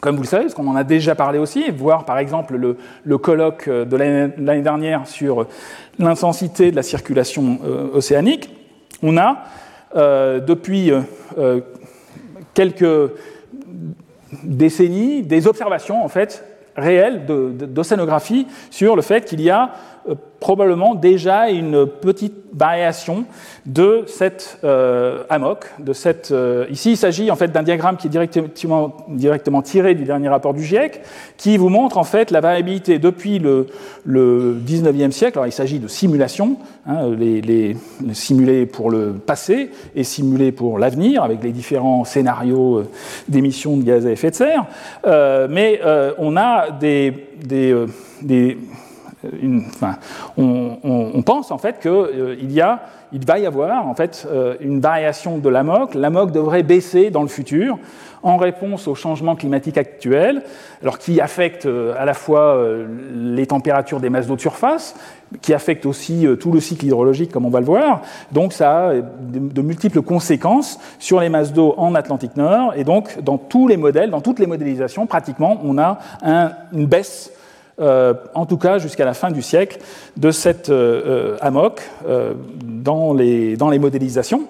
comme 0.00 0.16
vous 0.16 0.22
le 0.22 0.28
savez, 0.28 0.44
parce 0.44 0.54
qu'on 0.54 0.68
en 0.68 0.76
a 0.76 0.84
déjà 0.84 1.14
parlé 1.14 1.38
aussi, 1.38 1.70
voir 1.70 2.04
par 2.04 2.18
exemple 2.18 2.56
le, 2.56 3.18
colloque 3.18 3.68
de 3.68 3.96
l'année 3.96 4.62
dernière 4.62 5.06
sur 5.06 5.46
l'intensité 5.98 6.70
de 6.70 6.76
la 6.76 6.82
circulation 6.82 7.58
euh, 7.64 7.88
océanique, 7.92 8.50
on 9.02 9.16
a 9.16 9.44
euh, 9.96 10.40
depuis 10.40 10.90
euh, 11.38 11.60
quelques 12.54 13.12
décennies 14.44 15.22
des 15.22 15.46
observations 15.46 16.04
en 16.04 16.08
fait 16.08 16.44
réelles 16.76 17.24
d'océanographie 17.26 18.46
sur 18.70 18.96
le 18.96 19.02
fait 19.02 19.24
qu'il 19.24 19.40
y 19.40 19.50
a 19.50 19.64
euh, 19.64 19.70
probablement 20.40 20.94
déjà 20.94 21.50
une 21.50 21.86
petite 21.86 22.34
variation 22.52 23.24
de 23.66 24.04
cette 24.06 24.58
euh, 24.64 25.24
AMOC. 25.28 25.66
De 25.78 25.92
cette, 25.92 26.30
euh, 26.30 26.66
ici, 26.70 26.92
il 26.92 26.96
s'agit 26.96 27.30
en 27.30 27.36
fait 27.36 27.48
d'un 27.48 27.62
diagramme 27.62 27.96
qui 27.96 28.06
est 28.06 28.10
directement, 28.10 29.62
tiré 29.62 29.94
du 29.94 30.04
dernier 30.04 30.28
rapport 30.28 30.54
du 30.54 30.64
GIEC, 30.64 31.02
qui 31.36 31.56
vous 31.56 31.68
montre 31.68 31.98
en 31.98 32.04
fait 32.04 32.30
la 32.30 32.40
variabilité 32.40 32.98
depuis 32.98 33.38
le, 33.38 33.66
le 34.04 34.56
19e 34.66 35.10
siècle. 35.10 35.38
Alors, 35.38 35.46
il 35.46 35.52
s'agit 35.52 35.78
de 35.78 35.88
simulations, 35.88 36.56
hein, 36.86 37.10
pour 38.72 38.90
le 38.90 39.12
passé 39.14 39.70
et 39.94 40.04
simulés 40.04 40.52
pour 40.52 40.78
l'avenir, 40.78 41.22
avec 41.22 41.42
les 41.42 41.52
différents 41.52 42.04
scénarios 42.04 42.84
d'émissions 43.28 43.76
de 43.76 43.82
gaz 43.82 44.06
à 44.06 44.10
effet 44.10 44.30
de 44.30 44.36
serre. 44.36 44.66
mais 45.04 45.80
on 46.18 46.36
a 46.36 46.70
des 46.70 47.14
enfin, 49.66 49.96
on, 50.36 51.22
pense 51.22 51.50
en 51.50 51.58
fait 51.58 51.80
qu'il 51.80 51.90
euh, 51.90 52.36
va 53.26 53.38
y 53.38 53.46
avoir 53.46 53.86
en 53.86 53.94
fait 53.94 54.26
euh, 54.30 54.54
une 54.60 54.80
variation 54.80 55.38
de 55.38 55.48
l'AMOC. 55.48 55.94
L'AMOC 55.94 56.32
devrait 56.32 56.62
baisser 56.62 57.10
dans 57.10 57.22
le 57.22 57.28
futur 57.28 57.78
en 58.22 58.36
réponse 58.36 58.88
au 58.88 58.94
changement 58.94 59.36
climatique 59.36 59.78
actuel, 59.78 60.42
alors 60.82 60.98
qui 60.98 61.20
affecte 61.20 61.66
euh, 61.66 61.94
à 61.96 62.04
la 62.04 62.14
fois 62.14 62.60
les 63.14 63.46
températures 63.46 64.00
des 64.00 64.10
masses 64.10 64.26
d'eau 64.26 64.36
de 64.36 64.40
surface, 64.40 64.94
qui 65.40 65.54
affecte 65.54 65.86
aussi 65.86 66.26
tout 66.40 66.50
le 66.50 66.60
cycle 66.60 66.86
hydrologique, 66.86 67.30
comme 67.30 67.44
on 67.44 67.50
va 67.50 67.60
le 67.60 67.66
voir. 67.66 68.02
Donc 68.32 68.52
ça 68.52 68.88
a 68.88 68.94
de, 68.94 69.62
multiples 69.62 70.02
conséquences 70.02 70.80
sur 70.98 71.20
les 71.20 71.28
masses 71.28 71.52
d'eau 71.52 71.74
en 71.76 71.94
Atlantique 71.94 72.36
Nord, 72.36 72.72
et 72.76 72.84
donc 72.84 73.22
dans 73.22 73.38
tous 73.38 73.68
les 73.68 73.76
modèles, 73.76 74.10
dans 74.10 74.22
toutes 74.22 74.38
les 74.38 74.46
modélisations, 74.46 75.06
pratiquement, 75.06 75.60
on 75.62 75.78
a 75.78 75.98
une 76.72 76.86
baisse 76.86 77.30
euh, 77.80 78.14
en 78.34 78.44
tout 78.44 78.56
cas 78.56 78.78
jusqu'à 78.78 79.04
la 79.04 79.14
fin 79.14 79.30
du 79.30 79.40
siècle, 79.40 79.78
de 80.16 80.32
cette 80.32 80.68
euh, 80.68 81.34
euh, 81.34 81.36
AMOC 81.40 81.80
dans, 82.64 83.14
les, 83.14 83.56
dans 83.56 83.70
les 83.70 83.78
modélisations. 83.78 84.42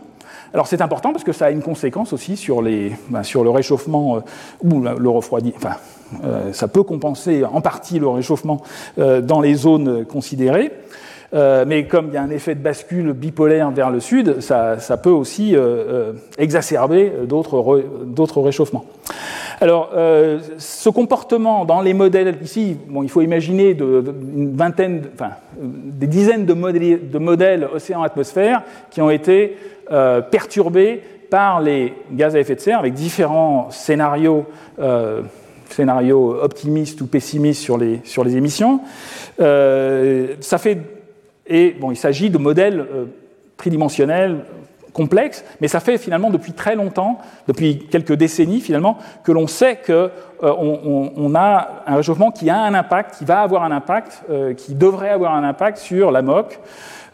Alors 0.54 0.66
c'est 0.66 0.80
important 0.80 1.12
parce 1.12 1.24
que 1.24 1.32
ça 1.32 1.46
a 1.46 1.50
une 1.50 1.62
conséquence 1.62 2.14
aussi 2.14 2.38
sur, 2.38 2.62
les, 2.62 2.92
ben, 3.10 3.22
sur 3.22 3.44
le 3.44 3.50
réchauffement 3.50 4.22
ou 4.62 4.80
le 4.80 5.08
refroidissement. 5.10 5.58
Enfin, 5.58 6.52
ça 6.52 6.68
peut 6.68 6.82
compenser 6.82 7.44
en 7.44 7.60
partie 7.60 7.98
le 7.98 8.08
réchauffement 8.08 8.62
dans 8.96 9.42
les 9.42 9.54
zones 9.54 10.06
considérées. 10.06 10.72
mais 11.34 11.86
comme 11.86 12.06
il 12.08 12.14
y 12.14 12.16
a 12.16 12.22
un 12.22 12.30
effet 12.30 12.54
de 12.54 12.62
bascule 12.62 13.12
bipolaire 13.12 13.70
vers 13.72 13.90
le 13.90 14.00
sud, 14.00 14.40
ça, 14.40 14.78
ça 14.78 14.96
peut 14.96 15.10
aussi 15.10 15.54
exacerber 16.38 17.12
d'autres 17.26 18.40
réchauffements. 18.40 18.86
Alors, 19.60 19.90
euh, 19.94 20.38
ce 20.58 20.88
comportement 20.88 21.64
dans 21.64 21.80
les 21.80 21.92
modèles, 21.92 22.36
ici, 22.42 22.76
bon, 22.86 23.02
il 23.02 23.08
faut 23.08 23.22
imaginer 23.22 23.70
une 23.70 24.54
vingtaine, 24.54 25.02
enfin, 25.12 25.30
des 25.58 26.06
dizaines 26.06 26.46
de 26.46 27.18
modèles, 27.18 27.68
océan-atmosphère 27.72 28.62
qui 28.90 29.00
ont 29.00 29.10
été 29.10 29.56
euh, 29.90 30.20
perturbés 30.20 31.02
par 31.28 31.60
les 31.60 31.92
gaz 32.12 32.36
à 32.36 32.40
effet 32.40 32.54
de 32.54 32.60
serre 32.60 32.78
avec 32.78 32.94
différents 32.94 33.70
scénarios, 33.70 34.46
euh, 34.78 35.22
scénarios 35.68 36.36
optimistes 36.40 37.00
ou 37.00 37.06
pessimistes 37.06 37.60
sur 37.60 37.78
les, 37.78 38.00
sur 38.04 38.22
les 38.22 38.36
émissions. 38.36 38.80
ça 39.38 40.58
fait, 40.58 40.78
et 41.48 41.74
bon, 41.80 41.90
il 41.90 41.96
s'agit 41.96 42.30
de 42.30 42.38
modèles 42.38 42.86
tridimensionnels 43.56 44.44
complexe, 44.92 45.44
mais 45.60 45.68
ça 45.68 45.80
fait 45.80 45.98
finalement 45.98 46.30
depuis 46.30 46.52
très 46.52 46.74
longtemps, 46.74 47.18
depuis 47.46 47.78
quelques 47.78 48.14
décennies 48.14 48.60
finalement, 48.60 48.98
que 49.24 49.32
l'on 49.32 49.46
sait 49.46 49.76
que 49.76 50.10
on, 50.40 51.34
a 51.34 51.82
un 51.86 51.96
réchauffement 51.96 52.30
qui 52.30 52.48
a 52.48 52.60
un 52.60 52.72
impact, 52.72 53.16
qui 53.18 53.24
va 53.24 53.40
avoir 53.40 53.64
un 53.64 53.72
impact, 53.72 54.22
qui 54.56 54.76
devrait 54.76 55.10
avoir 55.10 55.34
un 55.34 55.42
impact 55.42 55.78
sur 55.78 56.12
la 56.12 56.22
MOC. 56.22 56.60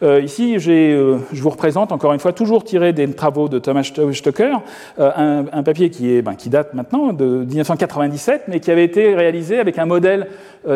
Euh, 0.03 0.21
ici, 0.21 0.57
euh, 0.67 1.17
je 1.31 1.41
vous 1.41 1.49
représente 1.49 1.91
encore 1.91 2.13
une 2.13 2.19
fois, 2.19 2.33
toujours 2.33 2.63
tiré 2.63 2.93
des 2.93 3.09
travaux 3.11 3.47
de 3.47 3.59
Thomas 3.59 3.83
Stocker, 3.83 4.57
euh, 4.99 5.43
un, 5.51 5.63
papier 5.63 5.89
qui, 5.89 6.15
est, 6.15 6.21
ben, 6.21 6.35
qui, 6.35 6.49
date 6.49 6.73
maintenant 6.73 7.13
de 7.13 7.25
1997, 7.25 8.43
mais 8.47 8.59
qui 8.59 8.71
avait 8.71 8.83
été 8.83 9.15
réalisé 9.15 9.59
avec 9.59 9.79
un 9.79 9.85
modèle 9.85 10.27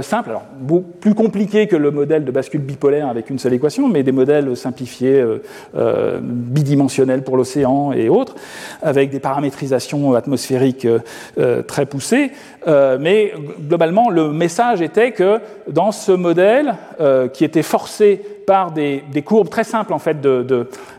simple, 0.02 0.30
alors 0.30 0.44
beaucoup 0.60 0.92
plus 1.00 1.16
compliqué 1.16 1.68
que 1.68 1.76
le 1.76 1.92
modèle 1.92 2.26
de 2.26 2.32
bascule 2.32 2.62
bipolaire 2.62 3.08
avec 3.08 3.30
une 3.30 3.40
seule 3.40 3.54
équation, 3.54 3.88
mais 3.88 4.04
des 4.04 4.12
modèles 4.12 4.56
simplifiés, 4.56 5.24
bidimensionnels 6.22 7.24
pour 7.24 7.38
l'océan 7.38 7.92
et 7.92 8.10
autres, 8.10 8.36
avec 8.82 9.10
des 9.10 9.20
paramétrisations 9.20 10.14
atmosphériques 10.14 10.88
très 11.68 11.86
poussées. 11.86 12.32
mais 12.68 13.34
globalement, 13.62 14.10
le 14.10 14.32
message 14.32 14.82
était 14.82 15.12
que 15.12 15.40
dans 15.68 15.92
ce 15.92 16.12
modèle, 16.12 16.76
qui 17.34 17.44
était 17.44 17.64
forcé 17.64 18.22
par 18.50 18.72
des, 18.72 19.04
courbes 19.24 19.50
très 19.50 19.64
simples 19.64 19.94
en 19.94 20.00
fait 20.00 20.18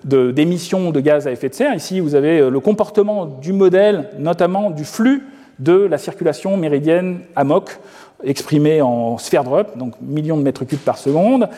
d'émissions 0.05 0.93
de, 0.93 1.01
gaz 1.01 1.27
à 1.27 1.33
effet 1.33 1.49
de 1.49 1.55
serre. 1.55 1.75
Ici, 1.75 1.99
vous 1.99 2.15
avez 2.15 2.39
euh, 2.39 2.49
le 2.49 2.61
comportement 2.61 3.27
du 3.27 3.53
modèle, 3.53 4.09
notamment 4.21 4.71
du 4.71 4.85
flux 4.85 5.25
de 5.59 5.73
la 5.73 5.99
circulation 5.99 6.57
méridienne 6.57 7.19
AMOC, 7.35 7.81
exprimé 8.25 8.83
en 8.83 9.19
sphère 9.19 9.45
drop, 9.45 9.77
donc 9.77 9.95
millions 10.01 10.37
de 10.37 10.43
mètres 10.43 10.65
cubes 10.65 10.79
par 10.79 10.99
seconde. 10.99 11.49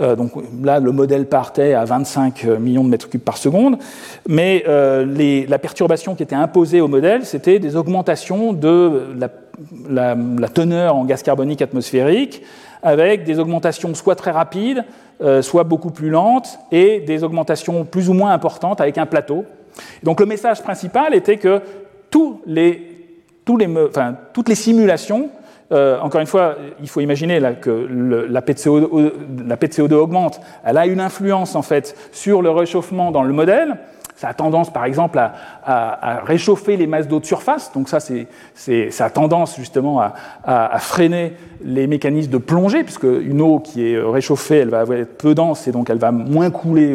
Euh, 0.00 0.16
donc 0.16 0.32
là, 0.62 0.80
le 0.80 0.92
modèle 0.92 1.26
partait 1.26 1.74
à 1.74 1.84
25 1.84 2.44
millions 2.44 2.84
de 2.84 2.88
mètres 2.88 3.08
cubes 3.08 3.20
par 3.20 3.36
seconde, 3.36 3.78
mais 4.28 4.64
euh, 4.68 5.46
la 5.48 5.58
perturbation 5.58 6.14
qui 6.14 6.22
était 6.22 6.34
imposée 6.34 6.80
au 6.80 6.88
modèle, 6.88 7.24
c'était 7.24 7.58
des 7.58 7.76
augmentations 7.76 8.52
de 8.52 9.16
la, 9.88 10.16
teneur 10.48 10.96
en 10.96 11.04
gaz 11.04 11.22
carbonique 11.22 11.62
atmosphérique, 11.62 12.42
avec 12.82 13.24
des 13.24 13.38
augmentations 13.38 13.94
soit 13.94 14.14
très 14.14 14.30
rapides, 14.30 14.84
euh, 15.22 15.42
soit 15.42 15.64
beaucoup 15.64 15.90
plus 15.90 16.08
lente 16.08 16.58
et 16.72 17.00
des 17.00 17.24
augmentations 17.24 17.84
plus 17.84 18.08
ou 18.08 18.14
moins 18.14 18.32
importantes 18.32 18.80
avec 18.80 18.96
un 18.96 19.06
plateau. 19.06 19.44
Donc 20.02 20.20
le 20.20 20.26
message 20.26 20.62
principal 20.62 21.14
était 21.14 21.36
que 21.36 21.60
toutes 22.10 22.40
les 22.46 22.86
simulations, 24.54 25.28
euh, 25.72 26.00
encore 26.00 26.20
une 26.20 26.26
fois, 26.26 26.56
il 26.80 26.88
faut 26.88 27.00
imaginer 27.00 27.40
que 27.60 27.70
le, 27.70 28.26
la, 28.26 28.42
P 28.42 28.54
CO2, 28.54 29.12
la 29.46 29.56
P 29.56 29.68
CO2 29.68 29.94
augmente, 29.94 30.40
elle 30.64 30.76
a 30.78 30.86
une 30.86 31.00
influence 31.00 31.54
en 31.54 31.62
fait 31.62 31.96
sur 32.12 32.42
le 32.42 32.50
réchauffement 32.50 33.12
dans 33.12 33.22
le 33.22 33.32
modèle. 33.32 33.78
Ça 34.20 34.28
a 34.28 34.34
tendance, 34.34 34.70
par 34.70 34.84
exemple, 34.84 35.18
à, 35.18 36.20
réchauffer 36.26 36.76
les 36.76 36.86
masses 36.86 37.08
d'eau 37.08 37.20
de 37.20 37.24
surface. 37.24 37.72
Donc 37.72 37.88
ça, 37.88 38.00
c'est, 38.00 38.26
ça 38.90 39.06
a 39.06 39.08
tendance 39.08 39.56
justement 39.56 39.98
à, 39.98 40.12
à, 40.44 40.78
freiner 40.78 41.32
les 41.64 41.86
mécanismes 41.86 42.30
de 42.30 42.36
plongée, 42.36 42.84
puisque 42.84 43.04
une 43.04 43.40
eau 43.40 43.60
qui 43.60 43.92
est 43.92 43.98
réchauffée, 43.98 44.58
elle 44.58 44.68
va 44.68 44.84
être 44.94 45.16
peu 45.16 45.34
dense 45.34 45.66
et 45.68 45.72
donc 45.72 45.88
elle 45.88 45.96
va 45.96 46.12
moins 46.12 46.50
couler 46.50 46.94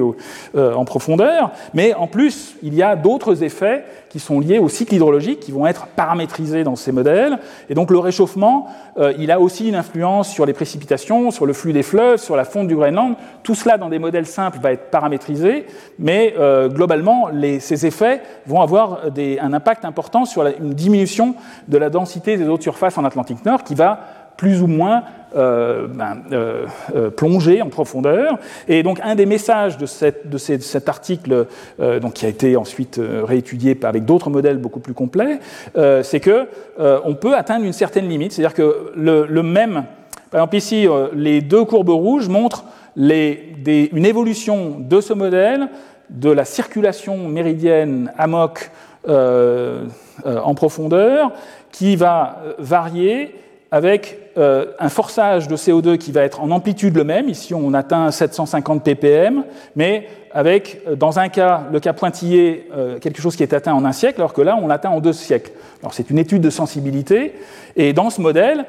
euh, 0.55 0.73
en 0.75 0.85
profondeur. 0.85 1.49
Mais 1.73 1.95
en 1.95 2.05
plus, 2.05 2.57
il 2.61 2.75
y 2.75 2.83
a 2.83 2.95
d'autres 2.95 3.41
effets 3.41 3.85
qui 4.15 4.19
sont 4.19 4.39
liés 4.39 4.59
au 4.59 4.69
cycle 4.69 4.95
hydrologique, 4.95 5.41
qui 5.41 5.51
vont 5.51 5.67
être 5.67 5.87
paramétrisés 5.87 6.63
dans 6.63 6.77
ces 6.77 6.91
modèles. 6.91 7.37
Et 7.69 7.73
donc 7.73 7.91
le 7.91 7.99
réchauffement, 7.99 8.67
euh, 8.97 9.13
il 9.19 9.29
a 9.29 9.41
aussi 9.41 9.67
une 9.67 9.75
influence 9.75 10.29
sur 10.29 10.45
les 10.45 10.53
précipitations, 10.53 11.31
sur 11.31 11.45
le 11.45 11.53
flux 11.53 11.73
des 11.73 11.83
fleuves, 11.83 12.17
sur 12.17 12.35
la 12.35 12.45
fonte 12.45 12.67
du 12.67 12.75
Groenland. 12.75 13.15
Tout 13.43 13.55
cela 13.55 13.77
dans 13.77 13.89
des 13.89 13.99
modèles 13.99 14.25
simples 14.25 14.59
va 14.61 14.71
être 14.71 14.89
paramétrisé, 14.89 15.65
mais 15.99 16.33
euh, 16.39 16.69
globalement, 16.69 17.14
ces 17.59 17.85
effets 17.85 18.21
vont 18.45 18.61
avoir 18.61 19.11
des, 19.11 19.39
un 19.39 19.53
impact 19.53 19.85
important 19.85 20.25
sur 20.25 20.45
une 20.45 20.73
diminution 20.73 21.35
de 21.67 21.77
la 21.77 21.89
densité 21.89 22.37
des 22.37 22.47
eaux 22.47 22.57
de 22.57 22.63
surface 22.63 22.97
en 22.97 23.05
Atlantique 23.05 23.45
Nord 23.45 23.63
qui 23.63 23.75
va 23.75 23.99
plus 24.37 24.61
ou 24.61 24.67
moins 24.67 25.03
euh, 25.35 25.87
ben, 25.87 26.23
euh, 26.31 26.65
euh, 26.95 27.09
plonger 27.09 27.61
en 27.61 27.69
profondeur. 27.69 28.37
Et 28.67 28.83
donc 28.83 28.99
un 29.03 29.15
des 29.15 29.25
messages 29.25 29.77
de, 29.77 29.85
cet 29.85 30.89
article, 30.89 31.47
euh, 31.79 31.99
donc, 31.99 32.13
qui 32.13 32.25
a 32.25 32.29
été 32.29 32.55
ensuite 32.55 32.99
euh, 32.99 33.23
réétudié 33.23 33.77
avec 33.83 34.05
d'autres 34.05 34.29
modèles 34.29 34.57
beaucoup 34.57 34.79
plus 34.79 34.93
complets, 34.93 35.39
euh, 35.77 36.03
c'est 36.03 36.19
que 36.19 36.47
on 36.77 37.15
peut 37.15 37.35
atteindre 37.35 37.65
une 37.65 37.73
certaine 37.73 38.07
limite. 38.07 38.33
C'est-à-dire 38.33 38.53
que 38.53 38.91
le, 38.95 39.43
même, 39.43 39.85
par 40.29 40.41
exemple 40.41 40.55
ici, 40.57 40.87
les 41.13 41.41
deux 41.41 41.63
courbes 41.63 41.89
rouges 41.89 42.27
montrent 42.27 42.65
une 42.97 44.05
évolution 44.05 44.77
de 44.79 45.01
ce 45.01 45.13
modèle 45.13 45.69
de 46.09 46.29
la 46.29 46.45
circulation 46.45 47.27
méridienne 47.27 48.11
AMOC 48.17 48.71
en 49.07 50.55
profondeur 50.55 51.31
qui 51.71 51.95
va 51.95 52.41
varier 52.57 53.35
avec 53.75 54.31
euh, 54.37 54.67
un 54.79 54.87
forçage 54.87 55.49
de 55.49 55.57
CO2 55.57 55.97
qui 55.97 56.13
va 56.13 56.21
être 56.21 56.41
en 56.41 56.51
amplitude 56.51 56.95
le 56.95 57.03
même. 57.03 57.27
Ici, 57.27 57.53
on 57.53 57.73
atteint 57.73 58.09
750 58.09 58.83
ppm, 58.83 59.43
mais 59.75 60.07
avec, 60.31 60.81
euh, 60.87 60.95
dans 60.95 61.19
un 61.19 61.27
cas, 61.27 61.63
le 61.71 61.81
cas 61.81 61.91
pointillé, 61.91 62.69
euh, 62.73 62.99
quelque 62.99 63.21
chose 63.21 63.35
qui 63.35 63.43
est 63.43 63.53
atteint 63.53 63.73
en 63.73 63.83
un 63.83 63.91
siècle, 63.91 64.21
alors 64.21 64.31
que 64.31 64.41
là, 64.41 64.57
on 64.61 64.67
l'atteint 64.67 64.91
en 64.91 65.01
deux 65.01 65.11
siècles. 65.11 65.51
Alors, 65.81 65.93
c'est 65.93 66.09
une 66.09 66.19
étude 66.19 66.41
de 66.41 66.49
sensibilité. 66.49 67.33
Et 67.75 67.91
dans 67.91 68.09
ce 68.09 68.21
modèle, 68.21 68.65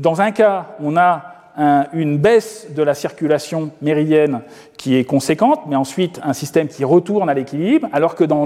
dans 0.00 0.22
un 0.22 0.30
cas, 0.30 0.68
on 0.82 0.96
a 0.96 1.33
un, 1.56 1.86
une 1.92 2.18
baisse 2.18 2.68
de 2.74 2.82
la 2.82 2.94
circulation 2.94 3.70
méridienne 3.80 4.40
qui 4.76 4.96
est 4.96 5.04
conséquente, 5.04 5.60
mais 5.68 5.76
ensuite 5.76 6.20
un 6.22 6.32
système 6.32 6.68
qui 6.68 6.84
retourne 6.84 7.28
à 7.28 7.34
l'équilibre, 7.34 7.88
alors 7.92 8.14
que 8.14 8.24
dans 8.24 8.44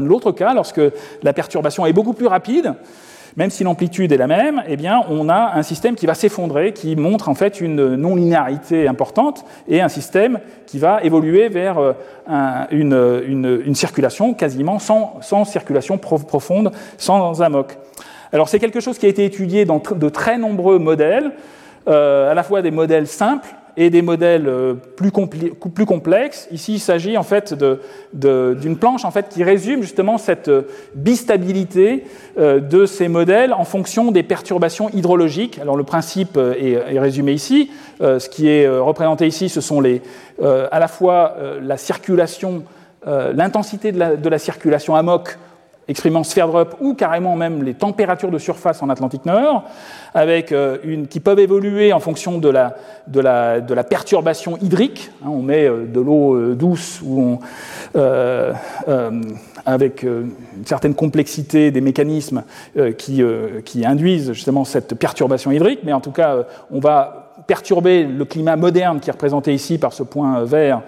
l'autre 0.00 0.32
cas, 0.32 0.54
lorsque 0.54 0.80
la 1.22 1.32
perturbation 1.32 1.86
est 1.86 1.92
beaucoup 1.92 2.12
plus 2.12 2.26
rapide, 2.26 2.74
même 3.36 3.50
si 3.50 3.64
l'amplitude 3.64 4.12
est 4.12 4.16
la 4.16 4.26
même, 4.26 4.62
eh 4.68 4.76
bien, 4.76 5.02
on 5.08 5.28
a 5.28 5.52
un 5.54 5.62
système 5.62 5.94
qui 5.94 6.06
va 6.06 6.14
s'effondrer, 6.14 6.72
qui 6.72 6.96
montre 6.96 7.28
en 7.28 7.34
fait 7.34 7.60
une 7.60 7.94
non-linéarité 7.94 8.88
importante, 8.88 9.44
et 9.68 9.80
un 9.80 9.88
système 9.88 10.40
qui 10.66 10.78
va 10.78 11.02
évoluer 11.02 11.48
vers 11.48 11.78
euh, 11.78 11.92
un, 12.26 12.66
une, 12.70 13.74
circulation 13.74 14.34
quasiment 14.34 14.78
sans, 14.78 15.20
circulation 15.44 15.98
profonde, 15.98 16.72
sans 16.98 17.40
amok. 17.42 17.78
Alors 18.32 18.48
c'est 18.48 18.58
quelque 18.58 18.80
chose 18.80 18.98
qui 18.98 19.06
a 19.06 19.08
été 19.08 19.24
étudié 19.24 19.64
dans 19.64 19.80
de 19.94 20.08
très 20.08 20.38
nombreux 20.38 20.78
modèles, 20.78 21.32
à 21.86 22.34
la 22.34 22.42
fois 22.42 22.62
des 22.62 22.70
modèles 22.70 23.06
simples 23.06 23.48
et 23.76 23.90
des 23.90 24.02
modèles 24.02 24.46
euh, 24.46 24.74
plus, 24.74 25.10
complexes. 25.86 26.48
Ici, 26.50 26.74
il 26.74 26.80
s'agit 26.80 27.16
en 27.16 27.22
fait 27.22 27.54
d'une 28.12 28.76
planche 28.76 29.04
en 29.04 29.10
fait, 29.10 29.28
qui 29.28 29.44
résume 29.44 29.82
justement 29.82 30.18
cette 30.18 30.48
euh, 30.48 30.62
bistabilité 30.94 32.04
euh, 32.38 32.60
de 32.60 32.86
ces 32.86 33.08
modèles 33.08 33.52
en 33.52 33.64
fonction 33.64 34.12
des 34.12 34.22
perturbations 34.22 34.90
hydrologiques. 34.90 35.58
Alors 35.58 35.76
le 35.76 35.84
principe 35.84 36.36
est, 36.36 36.98
résumé 36.98 37.32
ici. 37.32 37.70
Ce 38.00 38.28
qui 38.28 38.48
est 38.48 38.68
représenté 38.68 39.26
ici, 39.26 39.48
ce 39.48 39.60
sont 39.60 39.80
les, 39.80 40.02
à 40.42 40.78
la 40.78 40.88
fois 40.88 41.36
la 41.62 41.76
circulation, 41.76 42.64
l'intensité 43.06 43.92
de 43.92 43.98
la, 43.98 44.16
de 44.16 44.28
la 44.28 44.38
circulation 44.38 44.94
amok 44.94 45.38
exprimant 45.90 46.22
drop 46.22 46.76
ou 46.80 46.94
carrément 46.94 47.36
même 47.36 47.64
les 47.64 47.74
températures 47.74 48.30
de 48.30 48.38
surface 48.38 48.82
en 48.82 48.88
Atlantique 48.88 49.26
Nord, 49.26 49.64
avec 50.14 50.52
euh, 50.52 50.78
qui 51.10 51.20
peuvent 51.20 51.40
évoluer 51.40 51.92
en 51.92 52.00
fonction 52.00 52.38
de 52.38 52.48
la, 52.48 52.76
de 53.08 53.20
la, 53.20 53.60
de 53.60 53.74
la 53.74 53.84
perturbation 53.84 54.56
hydrique. 54.62 55.10
Hein, 55.22 55.28
on 55.30 55.42
met 55.42 55.68
euh, 55.68 55.86
de 55.86 56.00
l'eau 56.00 56.34
euh, 56.34 56.54
douce 56.54 57.02
ou 57.04 57.40
avec 59.66 60.04
une 60.04 60.30
certaine 60.64 60.94
complexité 60.94 61.70
des 61.70 61.80
mécanismes 61.80 62.44
qui, 62.96 63.22
qui 63.64 63.84
induisent 63.84 64.32
justement 64.32 64.64
cette 64.64 64.94
perturbation 64.94 65.50
hydrique, 65.50 65.80
mais 65.84 65.92
en 65.92 66.00
tout 66.00 66.12
cas, 66.12 66.44
on 66.70 66.80
va 66.80 67.32
perturber 67.46 68.04
le 68.04 68.24
climat 68.24 68.56
moderne 68.56 69.00
qui 69.00 69.10
est 69.10 69.12
représenté 69.12 69.52
ici 69.52 69.76
par 69.78 69.92
ce 69.92 70.02
point 70.02 70.44
vert 70.44 70.82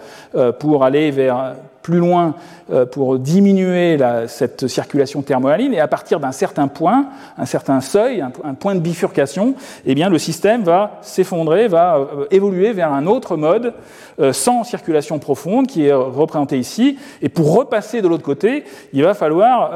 pour 0.58 0.84
aller 0.84 1.10
vers 1.10 1.54
plus 1.82 1.98
loin 1.98 2.34
euh, 2.72 2.86
pour 2.86 3.18
diminuer 3.18 3.98
cette 4.28 4.68
circulation 4.68 5.22
thermohaline, 5.22 5.74
et 5.74 5.80
à 5.80 5.88
partir 5.88 6.20
d'un 6.20 6.32
certain 6.32 6.68
point, 6.68 7.06
un 7.36 7.44
certain 7.44 7.80
seuil, 7.80 8.22
un, 8.22 8.54
point 8.54 8.74
de 8.74 8.80
bifurcation, 8.80 9.54
eh 9.84 9.94
bien, 9.94 10.08
le 10.08 10.18
système 10.18 10.62
va 10.62 10.98
s'effondrer, 11.02 11.68
va 11.68 11.96
euh, 11.96 12.26
évoluer 12.30 12.72
vers 12.72 12.92
un 12.92 13.06
autre 13.06 13.36
mode 13.36 13.74
euh, 14.20 14.32
sans 14.32 14.62
circulation 14.62 15.18
profonde 15.18 15.66
qui 15.66 15.86
est 15.86 15.92
représenté 15.92 16.58
ici. 16.58 16.98
Et 17.20 17.28
pour 17.28 17.54
repasser 17.54 18.00
de 18.00 18.08
l'autre 18.08 18.22
côté, 18.22 18.64
il 18.92 19.02
va 19.02 19.14
falloir 19.14 19.72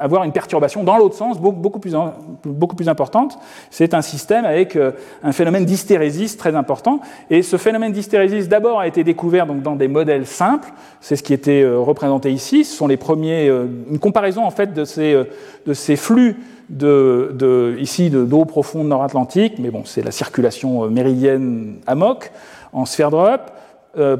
avoir 0.00 0.24
une 0.24 0.32
perturbation 0.32 0.84
dans 0.84 0.96
l'autre 0.96 1.14
sens 1.14 1.38
beaucoup, 1.38 1.60
beaucoup, 1.60 1.78
plus, 1.78 1.94
beaucoup 2.44 2.76
plus 2.76 2.88
importante. 2.88 3.38
C'est 3.70 3.94
un 3.94 4.02
système 4.02 4.44
avec 4.44 4.78
un 5.22 5.32
phénomène 5.32 5.64
d'hystérésis 5.64 6.36
très 6.36 6.54
important. 6.54 7.00
Et 7.30 7.42
ce 7.42 7.56
phénomène 7.56 7.92
d'hystérésis, 7.92 8.48
d'abord, 8.48 8.80
a 8.80 8.86
été 8.86 9.04
découvert 9.04 9.46
donc, 9.46 9.62
dans 9.62 9.76
des 9.76 9.88
modèles 9.88 10.26
simples 10.26 10.72
c'est 11.02 11.16
ce 11.16 11.24
qui 11.24 11.34
était 11.34 11.62
euh, 11.62 11.80
représenté 11.80 12.32
ici. 12.32 12.64
Ce 12.64 12.74
sont 12.74 12.86
les 12.86 12.96
premiers, 12.96 13.48
euh, 13.48 13.66
une 13.90 13.98
comparaison 13.98 14.44
en 14.44 14.52
fait 14.52 14.72
de 14.72 14.84
ces, 14.84 15.14
euh, 15.14 15.96
flux 15.96 16.36
de, 16.70 17.34
d'eau 18.24 18.44
profonde 18.44 18.88
nord-atlantique, 18.88 19.54
mais 19.58 19.70
bon, 19.70 19.82
c'est 19.84 20.02
la 20.02 20.12
circulation 20.12 20.88
méridienne 20.88 21.74
AMOC 21.86 22.30
en 22.72 22.86
sphère 22.86 23.10
drop, 23.10 23.50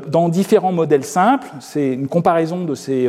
dans 0.09 0.29
différents 0.29 0.73
modèles 0.73 1.05
simples. 1.05 1.49
C'est 1.61 1.95
une 1.95 2.09
comparaison 2.09 2.65
de 2.65 2.75
ces 2.75 3.09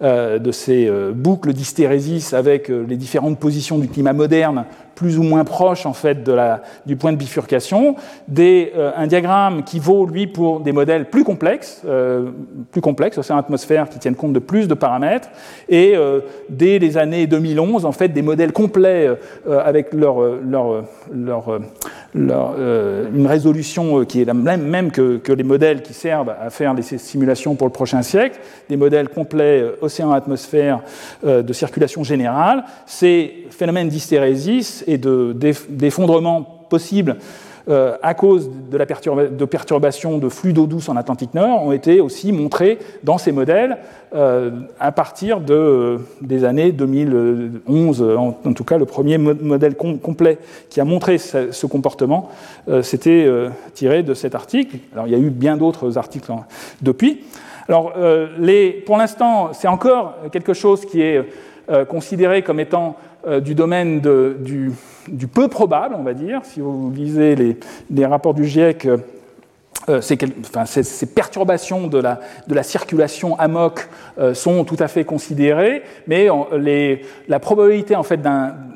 de 0.00 0.52
ces 0.52 0.88
euh, 0.88 1.12
boucles 1.14 1.52
d'hystérésis 1.52 2.32
avec 2.32 2.70
euh, 2.70 2.84
les 2.88 2.96
différentes 2.96 3.38
positions 3.38 3.78
du 3.78 3.88
climat 3.88 4.12
moderne 4.12 4.64
plus 4.94 5.18
ou 5.18 5.22
moins 5.22 5.44
proches 5.44 5.86
en 5.86 5.92
fait 5.92 6.22
de 6.22 6.32
la, 6.32 6.62
du 6.86 6.96
point 6.96 7.12
de 7.12 7.16
bifurcation, 7.16 7.96
des, 8.28 8.72
un 8.96 9.08
diagramme 9.08 9.64
qui 9.64 9.80
vaut 9.80 10.06
lui 10.06 10.28
pour 10.28 10.60
des 10.60 10.70
modèles 10.70 11.10
plus 11.10 11.24
complexes, 11.24 11.82
plus 12.70 12.80
complexes, 12.80 13.18
océan 13.18 13.36
atmosphère 13.36 13.88
qui 13.88 13.98
tiennent 13.98 14.14
compte 14.14 14.32
de 14.32 14.38
plus 14.38 14.68
de 14.68 14.74
paramètres, 14.74 15.30
et 15.68 15.96
dès 16.48 16.78
les 16.78 16.96
années 16.96 17.26
2011 17.26 17.86
en 17.86 17.90
fait 17.90 18.10
des 18.10 18.22
modèles 18.22 18.52
complets 18.52 19.10
avec 19.48 19.92
leur, 19.92 20.20
leur, 20.44 20.84
leur 21.12 21.58
euh, 22.16 23.08
une 23.12 23.26
résolution 23.26 24.00
euh, 24.00 24.04
qui 24.04 24.22
est 24.22 24.24
la 24.24 24.34
même, 24.34 24.62
même 24.62 24.92
que, 24.92 25.20
les 25.32 25.42
modèles 25.42 25.82
qui 25.82 25.92
servent 25.92 26.32
à 26.40 26.48
faire 26.50 26.72
les 26.72 26.82
simulations 26.82 27.56
pour 27.56 27.66
le 27.66 27.72
prochain 27.72 28.02
siècle, 28.02 28.38
des 28.68 28.76
modèles 28.76 29.08
complets 29.08 29.64
euh, 29.84 29.86
océan-atmosphère 29.86 30.80
de 31.24 31.52
circulation 31.52 32.04
générale, 32.04 32.64
ces 32.86 33.46
phénomènes 33.50 33.88
d'hystérésis 33.88 34.84
et 34.86 34.98
d'effondrement 34.98 36.42
possibles 36.68 37.16
euh, 37.66 37.96
à 38.02 38.12
cause 38.12 38.50
de, 38.70 38.76
la 38.76 38.84
de 38.84 39.44
perturbations 39.46 40.18
de 40.18 40.28
flux 40.28 40.52
d'eau 40.52 40.66
douce 40.66 40.90
en 40.90 40.96
Atlantique 40.96 41.32
Nord, 41.32 41.62
ont 41.62 41.72
été 41.72 42.02
aussi 42.02 42.30
montrés 42.30 42.78
dans 43.04 43.16
ces 43.16 43.32
modèles 43.32 43.78
euh, 44.14 44.50
à 44.78 44.92
partir 44.92 45.40
de, 45.40 45.54
euh, 45.54 45.98
des 46.20 46.44
années 46.44 46.72
2011. 46.72 48.02
En, 48.02 48.32
tout 48.52 48.64
cas, 48.64 48.76
le 48.76 48.84
premier 48.84 49.16
modèle 49.16 49.76
complet 49.76 50.38
qui 50.68 50.78
a 50.82 50.84
montré 50.84 51.16
ce, 51.16 51.66
comportement, 51.66 52.28
c'était 52.82 53.26
tiré 53.72 54.02
de 54.02 54.12
cet 54.12 54.34
article. 54.34 54.76
Alors, 54.92 55.06
il 55.06 55.12
y 55.12 55.16
a 55.16 55.18
eu 55.18 55.30
bien 55.30 55.56
d'autres 55.56 55.96
articles 55.96 56.32
depuis. 56.82 57.22
Alors, 57.68 57.94
les, 58.38 58.70
pour 58.70 58.98
l'instant, 58.98 59.52
c'est 59.52 59.68
encore 59.68 60.16
quelque 60.30 60.52
chose 60.52 60.84
qui 60.84 61.00
est 61.00 61.22
considéré 61.88 62.42
comme 62.42 62.60
étant 62.60 62.96
du 63.42 63.54
domaine 63.54 64.00
de, 64.00 64.36
du, 64.38 64.72
du 65.08 65.26
peu 65.26 65.48
probable, 65.48 65.94
on 65.98 66.02
va 66.02 66.14
dire. 66.14 66.40
Si 66.44 66.60
vous 66.60 66.92
lisez 66.94 67.56
les, 67.90 68.06
rapports 68.06 68.34
du 68.34 68.44
GIEC, 68.44 68.86
euh, 69.88 70.00
ces, 70.00 71.06
perturbations 71.06 71.88
de 71.88 71.98
la, 71.98 72.20
de 72.46 72.54
la 72.54 72.62
circulation 72.62 73.38
AMOC 73.38 73.88
euh, 74.18 74.32
sont 74.32 74.64
tout 74.64 74.76
à 74.78 74.88
fait 74.88 75.04
considérées, 75.04 75.82
mais 76.06 76.28
la 77.28 77.40
probabilité 77.40 77.94
en 77.94 78.02
fait 78.02 78.20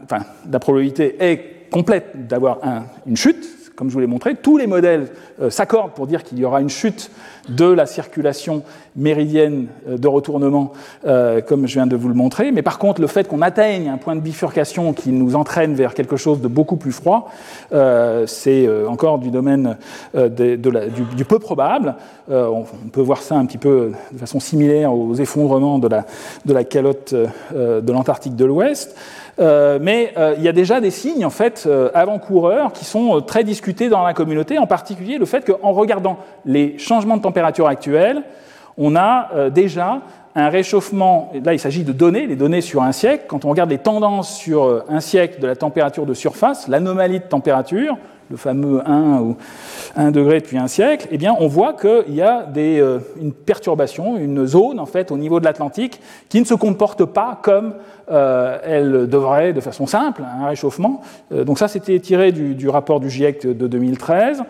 enfin, 0.04 0.24
la 0.50 0.58
probabilité 0.58 1.16
est 1.18 1.70
complète 1.70 2.26
d'avoir 2.26 2.58
une 3.06 3.16
chute, 3.16 3.46
comme 3.78 3.90
je 3.90 3.94
vous 3.94 4.00
l'ai 4.00 4.08
montré. 4.08 4.34
Tous 4.34 4.58
les 4.58 4.66
modèles 4.66 5.06
euh, 5.40 5.50
s'accordent 5.50 5.92
pour 5.92 6.08
dire 6.08 6.24
qu'il 6.24 6.36
y 6.40 6.44
aura 6.44 6.60
une 6.60 6.68
chute 6.68 7.12
de 7.48 7.64
la 7.64 7.86
circulation 7.86 8.64
méridienne 8.96 9.68
euh, 9.88 9.96
de 9.96 10.08
retournement, 10.08 10.72
euh, 11.06 11.40
comme 11.40 11.68
je 11.68 11.74
viens 11.74 11.86
de 11.86 11.94
vous 11.94 12.08
le 12.08 12.14
montrer. 12.14 12.50
Mais 12.50 12.62
par 12.62 12.80
contre, 12.80 13.00
le 13.00 13.06
fait 13.06 13.28
qu'on 13.28 13.40
atteigne 13.40 13.88
un 13.88 13.96
point 13.96 14.16
de 14.16 14.20
bifurcation 14.20 14.92
qui 14.92 15.10
nous 15.10 15.36
entraîne 15.36 15.74
vers 15.74 15.94
quelque 15.94 16.16
chose 16.16 16.40
de 16.40 16.48
beaucoup 16.48 16.74
plus 16.74 16.90
froid, 16.90 17.30
c'est 18.26 18.68
encore 18.86 19.18
du 19.18 19.30
domaine 19.30 19.76
du, 20.14 21.24
peu 21.24 21.38
probable. 21.38 21.94
On, 22.28 22.64
peut 22.90 23.00
voir 23.00 23.22
ça 23.22 23.36
un 23.36 23.46
petit 23.46 23.58
peu 23.58 23.92
de 24.12 24.18
façon 24.18 24.40
similaire 24.40 24.92
aux 24.92 25.14
effondrements 25.14 25.78
de 25.78 25.88
la, 25.88 26.04
de 26.44 26.52
la 26.52 26.64
calotte 26.64 27.14
de 27.14 27.92
l'Antarctique 27.92 28.34
de 28.34 28.44
l'Ouest. 28.44 28.96
Mais 29.38 30.14
il 30.36 30.42
y 30.42 30.48
a 30.48 30.52
déjà 30.52 30.80
des 30.80 30.90
signes 30.90 31.24
en 31.24 31.30
fait 31.30 31.68
avant-coureurs 31.94 32.72
qui 32.72 32.84
sont 32.84 33.20
très 33.20 33.44
discutés 33.44 33.88
dans 33.88 34.02
la 34.02 34.14
communauté, 34.14 34.58
en 34.58 34.66
particulier 34.66 35.18
le 35.18 35.26
fait 35.26 35.44
qu'en 35.44 35.72
regardant 35.72 36.18
les 36.44 36.78
changements 36.78 37.16
de 37.16 37.22
température 37.22 37.66
actuels, 37.66 38.22
on 38.78 38.94
a 38.96 39.28
euh, 39.34 39.50
déjà 39.50 40.00
un 40.34 40.48
réchauffement, 40.48 41.32
là 41.44 41.52
il 41.52 41.58
s'agit 41.58 41.84
de 41.84 41.92
données, 41.92 42.26
les 42.26 42.36
données 42.36 42.60
sur 42.60 42.82
un 42.82 42.92
siècle, 42.92 43.24
quand 43.28 43.44
on 43.44 43.50
regarde 43.50 43.70
les 43.70 43.78
tendances 43.78 44.36
sur 44.36 44.64
euh, 44.64 44.84
un 44.88 45.00
siècle 45.00 45.40
de 45.40 45.46
la 45.46 45.56
température 45.56 46.06
de 46.06 46.14
surface, 46.14 46.68
l'anomalie 46.68 47.18
de 47.18 47.24
température, 47.24 47.96
le 48.30 48.36
fameux 48.36 48.82
1 48.86 49.20
ou 49.20 49.36
1 49.96 50.10
degré 50.10 50.40
depuis 50.40 50.58
un 50.58 50.68
siècle, 50.68 51.08
eh 51.10 51.16
bien 51.16 51.34
on 51.40 51.48
voit 51.48 51.72
qu'il 51.72 52.14
y 52.14 52.20
a 52.20 52.46
euh, 52.56 52.98
une 53.20 53.32
perturbation, 53.32 54.18
une 54.18 54.46
zone 54.46 54.78
en 54.78 54.86
fait 54.86 55.10
au 55.10 55.16
niveau 55.16 55.40
de 55.40 55.44
l'Atlantique 55.44 56.00
qui 56.28 56.38
ne 56.38 56.44
se 56.44 56.54
comporte 56.54 57.04
pas 57.04 57.40
comme 57.42 57.74
elle 58.10 59.06
devrait 59.06 59.52
de 59.52 59.60
façon 59.60 59.86
simple, 59.86 60.22
un 60.22 60.46
réchauffement. 60.46 61.02
donc 61.30 61.58
ça 61.58 61.68
c'était 61.68 62.00
tiré 62.00 62.32
du, 62.32 62.68
rapport 62.70 63.00
du 63.00 63.10
GIEC 63.10 63.46
de 63.46 63.66
2013. 63.66 64.44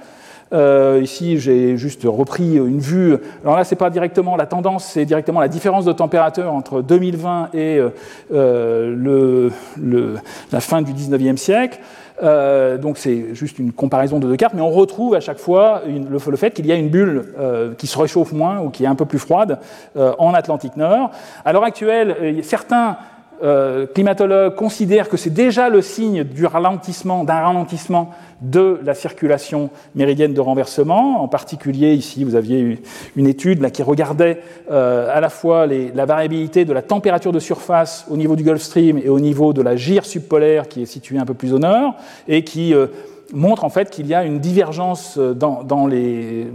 Euh, 0.53 1.01
ici, 1.03 1.39
j'ai 1.39 1.77
juste 1.77 2.03
repris 2.05 2.57
une 2.57 2.81
vue. 2.81 3.17
Alors 3.45 3.57
là, 3.57 3.65
c'est 3.65 3.77
pas 3.77 3.91
directement 3.91 4.37
la 4.37 4.47
tendance, 4.47 4.85
c'est 4.85 5.05
directement 5.05 5.41
la 5.41 5.49
différence 5.49 5.85
de 5.85 5.93
température 5.93 6.53
entre 6.53 6.83
2020 6.83 7.51
et 7.53 7.79
euh, 7.79 7.91
euh, 8.33 9.51
le, 9.77 10.15
la 10.53 10.61
fin 10.61 10.83
du 10.83 10.93
19e 10.93 11.37
siècle. 11.37 11.81
Euh, 12.23 12.79
donc 12.79 12.99
c'est 12.99 13.35
juste 13.35 13.59
une 13.59 13.73
comparaison 13.73 14.19
de 14.19 14.27
deux 14.27 14.37
cartes, 14.37 14.55
mais 14.55 14.63
on 14.63 14.71
retrouve 14.71 15.15
à 15.15 15.21
chaque 15.21 15.39
fois 15.39 15.83
une, 15.87 16.09
le, 16.09 16.19
fait 16.19 16.51
qu'il 16.51 16.67
y 16.67 16.73
a 16.73 16.75
une 16.75 16.89
bulle 16.89 17.33
euh, 17.39 17.75
qui 17.75 17.87
se 17.87 17.99
réchauffe 17.99 18.33
moins 18.33 18.61
ou 18.61 18.71
qui 18.71 18.85
est 18.85 18.89
un 18.89 18.95
peu 18.95 19.05
plus 19.05 19.19
froide 19.19 19.59
euh, 19.97 20.13
en 20.19 20.35
Atlantique 20.35 20.77
Nord. 20.77 21.11
À 21.45 21.53
l'heure 21.53 21.65
actuelle, 21.65 22.43
certains 22.43 22.97
euh, 23.43 23.87
climatologues 23.87 24.55
considèrent 24.55 25.09
que 25.09 25.17
c'est 25.17 25.31
déjà 25.31 25.69
le 25.69 25.81
signe 25.83 26.25
du 26.25 26.45
ralentissement, 26.45 27.25
d'un 27.25 27.41
ralentissement 27.41 28.11
de 28.41 28.81
la 28.85 28.95
circulation 28.95 29.71
méridienne 29.95 30.35
de 30.35 30.41
renversement. 30.41 31.23
En 31.23 31.29
particulier, 31.29 31.95
ici, 31.95 32.25
vous 32.25 32.35
aviez 32.35 32.81
une 33.17 33.27
étude 33.27 33.71
qui 33.71 33.83
regardait 33.83 34.43
euh, 34.71 35.09
à 35.15 35.21
la 35.21 35.29
fois 35.29 35.67
la 35.67 36.05
variabilité 36.05 36.65
de 36.65 36.73
la 36.73 36.83
température 36.83 37.33
de 37.33 37.39
surface 37.39 38.07
au 38.11 38.17
niveau 38.17 38.35
du 38.35 38.43
Gulf 38.43 38.63
Stream 38.63 38.99
et 38.99 39.09
au 39.09 39.21
niveau 39.21 39.53
de 39.53 39.63
la 39.63 39.77
gire 39.77 40.05
subpolaire 40.05 40.69
qui 40.69 40.83
est 40.83 40.87
située 40.87 41.19
un 41.19 41.27
peu 41.27 41.35
plus 41.35 41.53
au 41.53 41.59
nord, 41.59 41.95
et 42.27 42.43
qui 42.43 42.75
euh, 42.75 42.89
montre 43.33 43.65
en 43.65 43.69
fait 43.69 43.91
qu'il 43.91 44.07
y 44.07 44.15
a 44.15 44.25
une 44.25 44.39
divergence 44.39 45.19
dans, 45.19 45.63
dans, 45.63 45.87
les, 45.87 46.47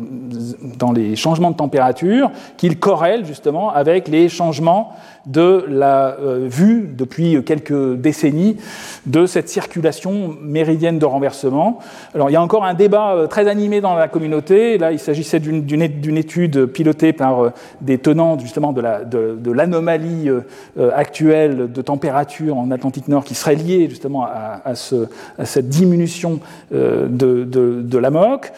dans 0.77 0.91
les 0.91 1.15
changements 1.15 1.51
de 1.51 1.55
température, 1.55 2.31
qu'ils 2.57 2.79
corrèlent 2.79 3.25
justement 3.25 3.69
avec 3.69 4.07
les 4.07 4.27
changements 4.27 4.93
de 5.26 5.65
la 5.69 6.17
euh, 6.19 6.47
vue 6.49 6.89
depuis 6.97 7.41
quelques 7.45 7.95
décennies 7.95 8.57
de 9.05 9.26
cette 9.26 9.47
circulation 9.47 10.36
méridienne 10.41 10.99
de 10.99 11.05
renversement. 11.05 11.80
Alors 12.13 12.30
il 12.30 12.34
y 12.34 12.36
a 12.36 12.41
encore 12.41 12.65
un 12.65 12.74
débat 12.74 13.13
euh, 13.13 13.28
très 13.28 13.47
animé 13.47 13.80
dans 13.80 13.95
la 13.95 14.09
communauté. 14.09 14.78
Là, 14.78 14.91
il 14.91 14.99
s'agissait 14.99 15.39
d'une 15.39 16.17
étude 16.17 16.65
pilotée 16.65 17.13
par 17.13 17.41
euh, 17.41 17.49
des 17.80 17.99
tenants 17.99 18.38
justement 18.38 18.74
de 18.74 19.51
l'anomalie 19.51 20.26
de, 20.26 20.43
de 20.76 20.89
actuelle 20.89 21.71
de 21.71 21.82
température 21.82 22.57
en 22.57 22.69
Atlantique 22.71 23.07
Nord 23.07 23.24
qui 23.24 23.36
serait 23.36 23.55
liée 23.55 23.88
justement 23.89 24.26
à, 24.26 24.61
à 24.65 25.45
cette 25.45 25.69
diminution 25.69 26.39
de, 26.71 27.07
de, 27.07 27.97
la 27.97 28.09
MOC. 28.09 28.51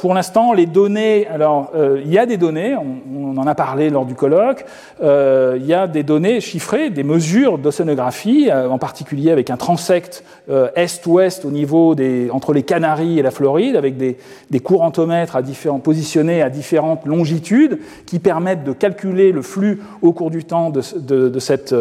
pour 0.00 0.14
l'instant, 0.14 0.52
les 0.52 0.66
données, 0.66 1.26
alors 1.26 1.72
il 2.04 2.10
y 2.10 2.18
a 2.18 2.26
des 2.26 2.36
données, 2.36 2.74
on, 2.76 3.32
on, 3.32 3.36
en 3.36 3.46
a 3.46 3.54
parlé 3.54 3.90
lors 3.90 4.06
du 4.06 4.14
colloque, 4.14 4.64
il 5.00 5.66
y 5.66 5.74
a 5.74 5.81
des 5.86 6.02
données 6.02 6.40
chiffrées, 6.40 6.90
des 6.90 7.02
mesures 7.02 7.58
d'océanographie, 7.58 8.48
euh, 8.50 8.68
en 8.68 8.78
particulier 8.78 9.30
avec 9.30 9.50
un 9.50 9.56
transect 9.56 10.24
euh, 10.48 10.68
est-ouest 10.76 11.44
au 11.44 11.50
niveau 11.50 11.94
entre 12.30 12.52
les 12.52 12.62
Canaries 12.62 13.18
et 13.18 13.22
la 13.22 13.30
Floride, 13.30 13.76
avec 13.76 13.96
des, 13.96 14.16
des 14.50 14.60
courantomètres 14.60 15.36
à 15.36 15.42
positionnés 15.82 16.42
à 16.42 16.50
différentes 16.50 17.06
longitudes, 17.06 17.78
qui 18.06 18.18
permettent 18.18 18.64
de 18.64 18.72
calculer 18.72 19.32
le 19.32 19.42
flux 19.42 19.80
au 20.02 20.12
cours 20.12 20.30
du 20.30 20.44
temps 20.44 20.70
de, 20.70 20.80
cette, 20.80 21.72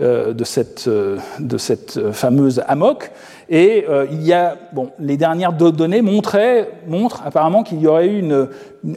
euh, 0.00 0.32
de, 0.32 0.44
cette, 0.44 0.88
cette 1.58 2.12
fameuse 2.12 2.62
AMOC. 2.66 3.10
Et 3.50 3.86
il 4.10 4.22
y 4.22 4.32
a, 4.32 4.56
bon, 4.72 4.90
les 4.98 5.16
dernières 5.16 5.52
données 5.52 6.02
montraient, 6.02 6.68
montrent 6.86 7.22
apparemment 7.24 7.62
qu'il 7.62 7.80
y 7.80 7.86
aurait 7.86 8.06
eu 8.06 8.18
une, 8.18 8.48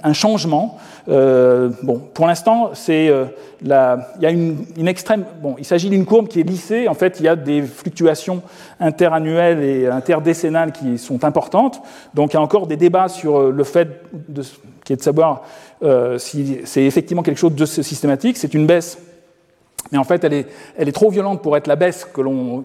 un 0.03 0.13
changement. 0.13 0.77
Euh, 1.09 1.69
bon, 1.83 1.99
pour 2.13 2.27
l'instant, 2.27 2.71
c'est 2.73 3.09
euh, 3.09 3.25
il 3.61 3.69
y 3.69 4.25
a 4.25 4.29
une, 4.29 4.65
une 4.77 4.87
extrême. 4.87 5.25
Bon, 5.41 5.55
il 5.57 5.65
s'agit 5.65 5.89
d'une 5.89 6.05
courbe 6.05 6.27
qui 6.27 6.39
est 6.39 6.43
lissée. 6.43 6.87
En 6.87 6.93
fait, 6.93 7.19
il 7.19 7.25
y 7.25 7.27
a 7.27 7.35
des 7.35 7.61
fluctuations 7.61 8.41
interannuelles 8.79 9.63
et 9.63 9.87
interdécennales 9.87 10.71
qui 10.71 10.97
sont 10.97 11.23
importantes. 11.23 11.81
Donc, 12.13 12.33
il 12.33 12.35
y 12.35 12.37
a 12.37 12.41
encore 12.41 12.67
des 12.67 12.77
débats 12.77 13.07
sur 13.07 13.37
euh, 13.37 13.51
le 13.51 13.63
fait 13.63 14.03
de, 14.29 14.43
qui 14.83 14.93
est 14.93 14.97
de 14.97 15.01
savoir 15.01 15.43
euh, 15.83 16.17
si 16.17 16.59
c'est 16.65 16.83
effectivement 16.83 17.23
quelque 17.23 17.39
chose 17.39 17.55
de 17.55 17.65
systématique. 17.65 18.37
C'est 18.37 18.53
une 18.53 18.67
baisse 18.67 18.97
mais 19.91 19.97
en 19.97 20.03
fait, 20.03 20.23
elle 20.23 20.33
est, 20.33 20.91
trop 20.91 21.09
violente 21.09 21.41
pour 21.41 21.57
être 21.57 21.67
la 21.67 21.75
baisse 21.75 22.07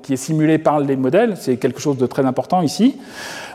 qui 0.03 0.13
est 0.13 0.17
simulée 0.17 0.59
par 0.59 0.79
les 0.81 0.97
modèles. 0.97 1.37
C'est 1.37 1.57
quelque 1.57 1.81
chose 1.81 1.97
de 1.97 2.07
très 2.07 2.25
important 2.25 2.63
ici. 2.63 2.99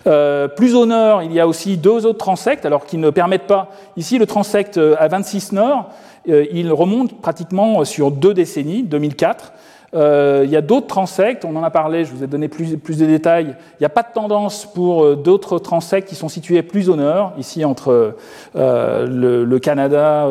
Euh, 0.08 0.48
plus 0.48 0.76
au 0.76 0.86
nord, 0.86 1.24
il 1.24 1.32
y 1.32 1.40
a 1.40 1.48
aussi 1.48 1.78
deux 1.78 2.06
autres 2.06 2.18
transects, 2.18 2.66
alors 2.66 2.86
qui 2.86 2.98
ne 2.98 3.10
permettent 3.10 3.48
pas. 3.48 3.70
Ici, 3.96 4.18
le 4.18 4.26
transect 4.26 4.78
euh, 4.78 4.96
à 5.00 5.08
26 5.08 5.54
nord, 5.54 5.90
euh, 6.28 6.46
il 6.52 6.72
remonte 6.74 7.22
pratiquement 7.22 7.86
sur 7.86 8.12
deux 8.12 8.34
décennies, 8.34 8.84
2004. 8.84 9.54
Il 9.94 10.50
y 10.50 10.56
a 10.56 10.62
d'autres 10.62 10.88
transects, 10.88 11.44
on 11.44 11.56
en 11.56 11.64
a 11.64 11.70
parlé, 11.70 12.06
je 12.06 12.12
vous 12.14 12.24
ai 12.24 12.28
donné 12.28 12.48
plus, 12.48 12.78
de 12.78 13.06
détails. 13.06 13.56
Il 13.74 13.82
n'y 13.82 13.86
a 13.86 13.90
pas 13.90 14.04
de 14.04 14.14
tendance 14.14 14.66
pour 14.66 15.18
d'autres 15.18 15.60
transects 15.60 16.08
qui 16.08 16.16
sont 16.16 16.30
situés 16.30 16.62
plus 16.64 16.90
au 16.90 16.96
nord, 16.96 17.34
ici 17.38 17.66
entre 17.66 18.16
le, 18.56 19.44
le, 19.44 19.60
Canada, 19.60 20.28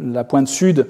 la 0.00 0.24
pointe 0.24 0.48
sud 0.48 0.86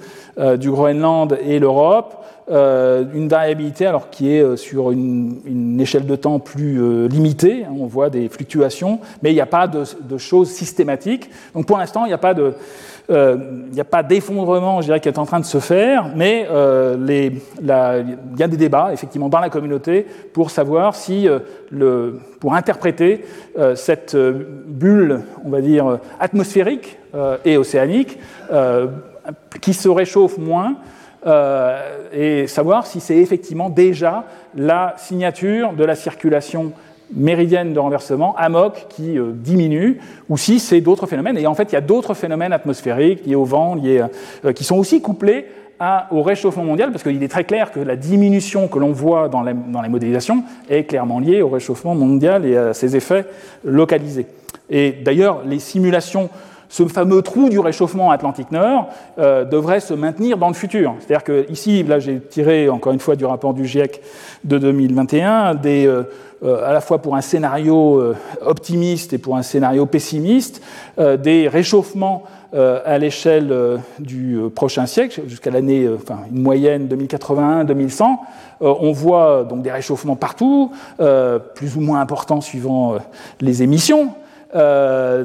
du 0.59 0.71
Groenland 0.71 1.39
et 1.45 1.59
l'Europe. 1.59 2.25
Euh, 2.49 3.05
une 3.12 3.29
variabilité 3.29 3.87
alors 3.87 4.09
qui 4.09 4.33
est 4.33 4.41
euh, 4.41 4.55
sur 4.55 4.93
une, 4.93 5.81
échelle 5.81 6.07
de 6.07 6.14
temps 6.14 6.39
plus 6.39 6.81
euh, 6.81 7.09
limitée. 7.09 7.64
Hein, 7.64 7.75
on 7.77 7.87
voit 7.87 8.09
des 8.09 8.29
fluctuations, 8.29 9.01
mais 9.21 9.33
il 9.33 9.35
n'y 9.35 9.41
a 9.41 9.47
pas 9.47 9.67
de, 9.67 9.85
choses 10.17 10.51
systématiques. 10.51 11.29
Donc 11.55 11.67
pour 11.67 11.77
l'instant, 11.77 12.05
il 12.05 12.09
n'y 12.09 12.14
a 12.14 12.19
pas 12.19 12.35
de 12.35 12.55
euh, 13.11 13.37
il 13.69 13.73
n'y 13.73 13.81
a 13.81 13.85
pas 13.85 14.03
d'effondrement, 14.03 14.81
je 14.81 14.87
dirais, 14.87 15.01
qui 15.01 15.09
est 15.09 15.19
en 15.19 15.27
train 15.27 15.41
de 15.41 15.45
se 15.45 15.59
faire, 15.59 16.11
mais 16.15 16.47
euh, 16.51 16.97
il 17.61 18.39
y 18.39 18.43
a 18.43 18.49
des 18.49 18.57
débats, 18.57 18.91
effectivement, 18.93 19.29
dans 19.29 19.41
la 19.41 19.51
communauté 19.51 20.07
pour 20.33 20.51
savoir 20.51 20.95
si, 20.95 21.29
euh, 21.29 22.13
pour 22.41 22.55
interpréter 22.55 23.25
cette 23.75 24.17
bulle, 24.17 25.23
on 25.45 25.51
va 25.51 25.61
dire, 25.61 25.99
atmosphérique 26.21 26.99
et 27.45 27.57
océanique, 27.57 28.19
qui 29.61 29.73
se 29.73 29.89
réchauffe 29.89 30.39
moins, 30.39 30.77
euh, 31.27 32.07
et 32.13 32.47
savoir 32.47 32.87
si 32.87 33.01
c'est 33.01 33.17
effectivement 33.17 33.69
déjà 33.69 34.25
la 34.55 34.95
signature 34.97 35.73
de 35.73 35.85
la 35.85 35.97
circulation 35.97 36.73
méridienne 37.15 37.73
de 37.73 37.79
renversement, 37.79 38.35
AMOC, 38.37 38.87
qui 38.89 39.19
euh, 39.19 39.33
diminue, 39.33 40.01
ou 40.29 40.37
si 40.37 40.59
c'est 40.59 40.81
d'autres 40.81 41.07
phénomènes. 41.07 41.39
Et 41.39 41.47
en 41.47 41.55
fait, 41.55 41.71
il 41.71 41.75
y 41.75 41.79
a 41.79 41.83
d'autres 41.83 42.15
phénomènes 42.15 42.53
atmosphériques 42.53 43.25
liés 43.27 43.35
au 43.35 43.45
vent, 43.45 43.75
liés, 43.75 44.05
euh, 44.45 44.53
qui 44.53 44.65
sont 44.65 44.77
aussi 44.77 45.01
couplés 45.01 45.47
au 46.11 46.23
réchauffement 46.23 46.65
mondial, 46.65 46.91
parce 46.91 47.03
qu'il 47.03 47.23
est 47.23 47.29
très 47.29 47.45
clair 47.45 47.71
que 47.71 47.81
la 47.81 47.97
diminution 47.97 48.67
que 48.67 48.79
l'on 48.79 48.93
voit 48.93 49.29
dans, 49.29 49.45
dans 49.45 49.83
les 49.83 49.91
modélisations 49.91 50.43
est 50.71 50.85
clairement 50.85 51.21
liée 51.21 51.43
au 51.43 51.51
réchauffement 51.51 51.95
mondial 51.95 52.47
et 52.47 52.57
à 52.57 52.73
ses 52.73 52.97
effets 52.97 53.27
localisés. 53.63 54.27
Et 54.71 54.93
d'ailleurs, 54.93 55.43
les 55.45 55.59
simulations 55.59 56.31
ce 56.69 56.87
fameux 56.87 57.23
trou 57.23 57.49
du 57.49 57.59
réchauffement 57.59 58.11
Atlantique 58.11 58.51
Nord 58.51 58.89
euh, 59.19 59.45
devrait 59.45 59.81
se 59.81 59.95
maintenir 59.95 60.37
dans 60.37 60.49
le 60.49 60.55
futur. 60.55 60.95
C'est-à-dire 60.99 61.25
que 61.25 61.51
ici, 61.51 61.83
là, 61.83 61.99
j'ai 61.99 62.21
tiré 62.21 62.69
encore 62.69 62.93
une 62.93 63.01
fois 63.01 63.17
du 63.17 63.25
rapport 63.25 63.55
du 63.55 63.67
GIEC 63.67 64.01
de 64.45 64.59
2021, 64.59 65.55
des, 65.55 65.87
euh, 65.87 66.05
à 66.45 66.72
la 66.72 66.80
fois 66.80 66.99
pour 66.99 67.16
un 67.16 67.20
scénario 67.20 67.99
euh, 67.99 68.16
optimiste 68.45 69.12
et 69.12 69.18
pour 69.18 69.37
un 69.37 69.43
scénario 69.43 69.87
pessimiste, 69.87 70.62
euh, 70.99 71.16
des 71.16 71.49
réchauffements 71.49 72.24
à 72.53 72.97
l'échelle 72.97 73.55
du 73.99 74.39
prochain 74.55 74.87
siècle, 74.87 75.20
jusqu'à 75.26 75.51
l'année, 75.51 75.87
enfin 75.95 76.20
une 76.32 76.41
moyenne 76.41 76.89
2081-2100. 76.89 78.16
on 78.61 78.93
voit 78.93 79.45
donc 79.45 79.61
des 79.61 79.70
réchauffements 79.70 80.16
partout, 80.16 80.70
plus 81.55 81.76
ou 81.76 81.80
moins 81.80 82.01
importants 82.01 82.41
suivant 82.41 82.95
les 83.43 83.62
émissions. 83.62 84.14
Euh, 84.57 85.25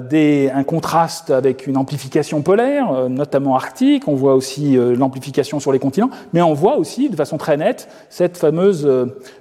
un 0.54 0.64
contraste 0.64 1.30
avec 1.30 1.68
une 1.68 1.78
amplification 1.78 2.42
polaire, 2.42 2.92
euh, 2.92 3.08
notamment 3.08 3.56
arctique. 3.56 4.08
On 4.08 4.16
voit 4.16 4.36
aussi 4.36 4.78
euh, 4.78 4.94
l'amplification 4.96 5.60
sur 5.60 5.72
les 5.72 5.80
continents, 5.80 6.10
mais 6.34 6.42
on 6.42 6.54
voit 6.54 6.76
aussi 6.76 7.08
de 7.10 7.16
façon 7.16 7.38
très 7.38 7.56
nette 7.56 7.88
cette 8.10 8.38
fameuse, 8.38 8.90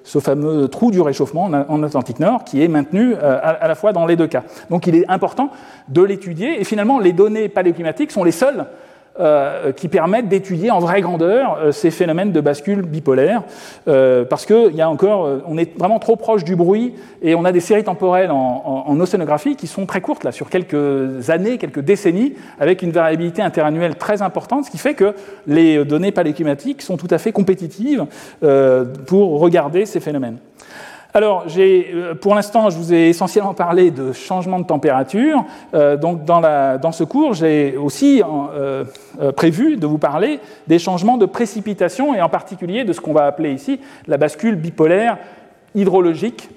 ce 0.03 0.19
fameux 0.19 0.67
trou 0.69 0.91
du 0.91 1.01
réchauffement 1.01 1.45
en, 1.45 1.83
Atlantique 1.83 2.19
Nord 2.19 2.43
qui 2.45 2.63
est 2.63 2.67
maintenu 2.67 3.15
à, 3.15 3.67
la 3.67 3.75
fois 3.75 3.91
dans 3.91 4.05
les 4.05 4.15
deux 4.15 4.27
cas. 4.27 4.43
Donc 4.69 4.87
il 4.87 4.95
est 4.95 5.09
important 5.09 5.49
de 5.89 6.01
l'étudier 6.01 6.61
et 6.61 6.63
finalement 6.63 6.99
les 6.99 7.11
données 7.11 7.49
paléoclimatiques 7.49 8.11
sont 8.11 8.23
les 8.23 8.31
seules 8.31 8.65
euh, 9.21 9.71
qui 9.71 9.87
permettent 9.87 10.29
d'étudier 10.29 10.71
en 10.71 10.79
vraie 10.79 11.01
grandeur 11.01 11.59
euh, 11.59 11.71
ces 11.71 11.91
phénomènes 11.91 12.31
de 12.31 12.41
bascule 12.41 12.81
bipolaire, 12.81 13.43
euh, 13.87 14.25
parce 14.25 14.47
qu'il 14.47 14.73
y 14.73 14.81
a 14.81 14.89
encore, 14.89 15.29
on 15.45 15.59
est 15.59 15.77
vraiment 15.77 15.99
trop 15.99 16.15
proche 16.15 16.43
du 16.43 16.55
bruit 16.55 16.95
et 17.21 17.35
on 17.35 17.45
a 17.45 17.51
des 17.51 17.59
séries 17.59 17.83
temporelles 17.83 18.31
en, 18.31 18.83
en, 18.87 18.99
océanographie 18.99 19.55
qui 19.55 19.67
sont 19.67 19.85
très 19.85 20.01
courtes, 20.01 20.23
là, 20.23 20.31
sur 20.31 20.49
quelques 20.49 21.29
années, 21.29 21.59
quelques 21.59 21.81
décennies, 21.81 22.33
avec 22.59 22.81
une 22.81 22.91
variabilité 22.91 23.43
interannuelle 23.43 23.95
très 23.95 24.23
importante, 24.23 24.65
ce 24.65 24.71
qui 24.71 24.79
fait 24.79 24.95
que 24.95 25.13
les 25.45 25.85
données 25.85 26.11
paléoclimatiques 26.11 26.81
sont 26.81 26.97
tout 26.97 27.07
à 27.11 27.19
fait 27.19 27.31
compétitives 27.31 28.05
pour 29.05 29.39
regarder 29.39 29.85
ces 29.85 29.99
phénomènes. 29.99 30.37
Alors, 31.13 31.45
euh, 31.57 32.15
pour 32.15 32.35
l'instant, 32.35 32.69
je 32.69 32.77
vous 32.77 32.93
ai 32.93 33.09
essentiellement 33.09 33.53
parlé 33.53 33.91
de 33.91 34.13
changement 34.13 34.59
de 34.59 34.65
température. 34.65 35.43
Euh, 35.73 35.97
donc, 35.97 36.23
dans, 36.23 36.39
la, 36.39 36.77
dans, 36.77 36.93
ce 36.93 37.03
cours, 37.03 37.33
j'ai 37.33 37.75
aussi 37.75 38.23
euh, 38.23 38.85
prévu 39.35 39.75
de 39.75 39.85
vous 39.85 39.97
parler 39.97 40.39
des 40.67 40.79
changements 40.79 41.17
de 41.17 41.25
précipitation 41.25 42.15
et 42.15 42.21
en 42.21 42.29
particulier 42.29 42.85
de 42.85 42.93
ce 42.93 43.01
qu'on 43.01 43.13
va 43.13 43.25
appeler 43.25 43.53
ici 43.53 43.81
la 44.07 44.17
bascule 44.17 44.55
bipolaire 44.55 45.17
hydrologique, 45.75 46.49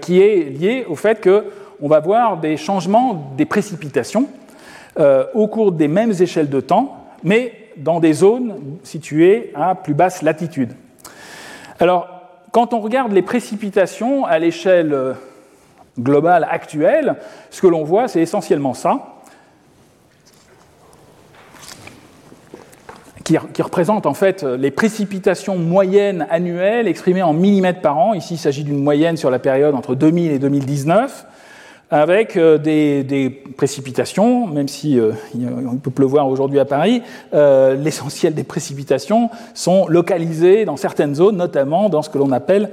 qui 0.00 0.20
est 0.20 0.50
liée 0.50 0.84
au 0.88 0.94
fait 0.94 1.20
qu'on 1.20 1.88
va 1.88 1.98
voir 2.00 2.36
des 2.36 2.56
changements 2.56 3.32
des 3.36 3.44
précipitations 3.44 4.28
au 5.34 5.46
cours 5.46 5.72
des 5.72 5.88
mêmes 5.88 6.12
échelles 6.20 6.50
de 6.50 6.60
temps, 6.60 7.06
mais 7.22 7.52
dans 7.76 8.00
des 8.00 8.12
zones 8.12 8.56
situées 8.82 9.52
à 9.54 9.76
plus 9.76 9.94
basse 9.94 10.22
latitude. 10.22 10.72
Alors, 11.78 12.11
quand 12.52 12.74
on 12.74 12.80
regarde 12.80 13.12
les 13.12 13.22
précipitations 13.22 14.24
à 14.26 14.38
l'échelle 14.38 14.92
euh, 14.92 15.14
globale 15.98 16.46
actuelle, 16.48 17.16
ce 17.50 17.60
que 17.60 17.66
l'on 17.66 17.82
voit, 17.82 18.08
c'est 18.08 18.20
essentiellement 18.20 18.74
ça, 18.74 19.16
qui, 23.24 23.38
représente 23.62 24.04
en 24.04 24.14
fait 24.14 24.42
les 24.42 24.70
précipitations 24.70 25.56
moyennes 25.56 26.26
annuelles 26.28 26.88
exprimées 26.88 27.22
en 27.22 27.32
millimètres 27.32 27.80
par 27.80 27.96
an. 27.98 28.14
Ici, 28.14 28.34
il 28.34 28.38
s'agit 28.38 28.64
d'une 28.64 28.82
moyenne 28.82 29.16
sur 29.16 29.30
la 29.30 29.38
période 29.38 29.74
entre 29.74 29.94
2000 29.94 30.32
et 30.32 30.38
2019 30.38 31.26
avec 31.92 32.38
euh, 32.38 32.56
des, 32.56 33.28
précipitations, 33.58 34.46
même 34.46 34.66
si 34.66 34.98
euh, 34.98 35.12
on 35.70 35.76
peut 35.76 35.90
pleuvoir 35.90 36.26
aujourd'hui 36.26 36.58
à 36.58 36.64
Paris, 36.64 37.02
euh, 37.34 37.74
l'essentiel 37.76 38.34
des 38.34 38.44
précipitations 38.44 39.28
sont 39.52 39.86
localisées 39.88 40.64
dans 40.64 40.78
certaines 40.78 41.14
zones, 41.14 41.36
notamment 41.36 41.90
dans 41.90 42.00
ce 42.00 42.08
que 42.08 42.16
l'on 42.16 42.32
appelle 42.32 42.70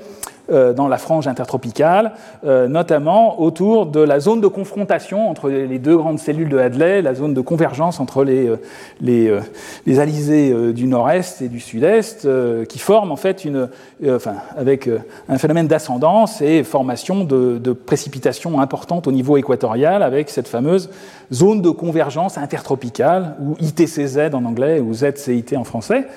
dans 0.73 0.87
la 0.87 0.97
frange 0.97 1.27
intertropicale, 1.27 2.11
euh, 2.45 2.67
notamment 2.67 3.41
autour 3.41 3.85
de 3.85 3.99
la 3.99 4.19
zone 4.19 4.41
de 4.41 4.47
confrontation 4.47 5.29
entre 5.29 5.49
les 5.49 5.79
deux 5.79 5.97
grandes 5.97 6.19
cellules 6.19 6.49
de 6.49 6.57
Hadley, 6.57 7.01
la 7.01 7.13
zone 7.13 7.33
de 7.33 7.41
convergence 7.41 7.99
entre 7.99 8.23
les, 8.23 8.47
euh, 8.47 8.57
les, 9.01 9.39
les 9.85 9.99
alizés 9.99 10.73
du 10.73 10.87
nord-est 10.87 11.41
et 11.41 11.49
du 11.49 11.59
sud-est, 11.59 12.27
qui 12.67 12.79
forment 12.79 13.11
en 13.11 13.15
fait 13.15 13.45
une, 13.45 13.69
enfin, 14.07 14.35
avec 14.57 14.89
un 15.27 15.37
phénomène 15.37 15.67
d'ascendance 15.67 16.41
et 16.41 16.63
formation 16.63 17.23
de, 17.23 17.57
de 17.57 17.71
précipitations 17.71 18.59
importantes 18.59 19.07
au 19.07 19.11
niveau 19.11 19.37
équatorial, 19.37 20.03
avec 20.03 20.29
cette 20.29 20.47
fameuse 20.47 20.89
zone 21.31 21.61
de 21.61 21.69
convergence 21.69 22.37
intertropicale, 22.37 23.35
ou 23.41 23.55
ITCZ 23.59 24.33
en 24.33 24.45
anglais, 24.45 24.79
ou 24.79 24.93
ZCIT 24.93 25.55
en 25.55 25.63
français. 25.63 26.07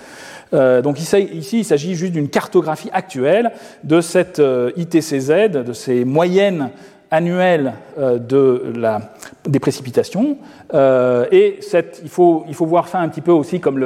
Euh, 0.55 0.82
donc 0.82 1.00
ici, 1.00 1.28
il 1.53 1.64
s'agit 1.64 1.94
juste 1.94 2.12
d'une 2.12 2.28
cartographie 2.28 2.90
actuelle 2.92 3.53
de 3.84 4.00
cette 4.00 4.38
euh, 4.38 4.70
ITCZ, 4.76 5.50
de 5.50 5.72
ces 5.72 6.05
moyennes 6.05 6.70
annuelles 7.11 7.74
euh, 7.98 8.18
de 8.18 8.72
la, 8.76 9.12
des 9.46 9.61
précipitations. 9.61 10.38
et 10.74 11.59
il, 12.03 12.09
faut, 12.09 12.44
il 12.48 12.55
faut 12.55 12.66
voir 12.66 12.88
ça 12.88 12.98
un 13.00 13.09
petit 13.09 13.20
peu 13.20 13.32
aussi 13.32 13.61
comme 13.61 13.78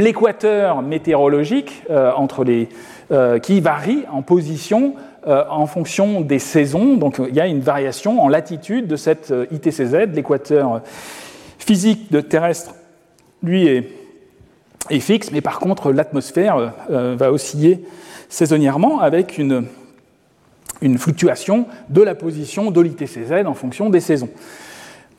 l'équateur 0.00 0.76
comme 0.76 0.88
météorologique 0.88 1.84
entre 2.16 2.44
les, 2.44 2.68
qui 3.40 3.60
varie 3.60 4.04
en 4.12 4.22
position 4.22 4.94
en 5.26 5.66
fonction 5.66 6.20
des 6.20 6.38
saisons. 6.38 6.96
Donc 6.96 7.20
il 7.26 7.34
y 7.34 7.40
a 7.40 7.46
une 7.46 7.60
variation 7.60 8.22
en 8.22 8.28
latitude 8.28 8.86
de 8.86 8.96
cette 8.96 9.32
ITCZ. 9.50 10.12
L'équateur 10.12 10.82
physique 11.58 12.12
de 12.12 12.20
terrestre, 12.20 12.74
lui, 13.42 13.66
est 13.66 14.05
est 14.90 15.00
fixe, 15.00 15.30
mais 15.32 15.40
par 15.40 15.58
contre 15.58 15.92
l'atmosphère 15.92 16.56
euh, 16.56 16.68
euh, 16.90 17.16
va 17.18 17.32
osciller 17.32 17.84
saisonnièrement 18.28 19.00
avec 19.00 19.38
une, 19.38 19.66
une 20.80 20.98
fluctuation 20.98 21.66
de 21.88 22.02
la 22.02 22.14
position 22.14 22.70
de 22.70 22.80
l'ITCZ 22.80 23.46
en 23.46 23.54
fonction 23.54 23.90
des 23.90 24.00
saisons. 24.00 24.28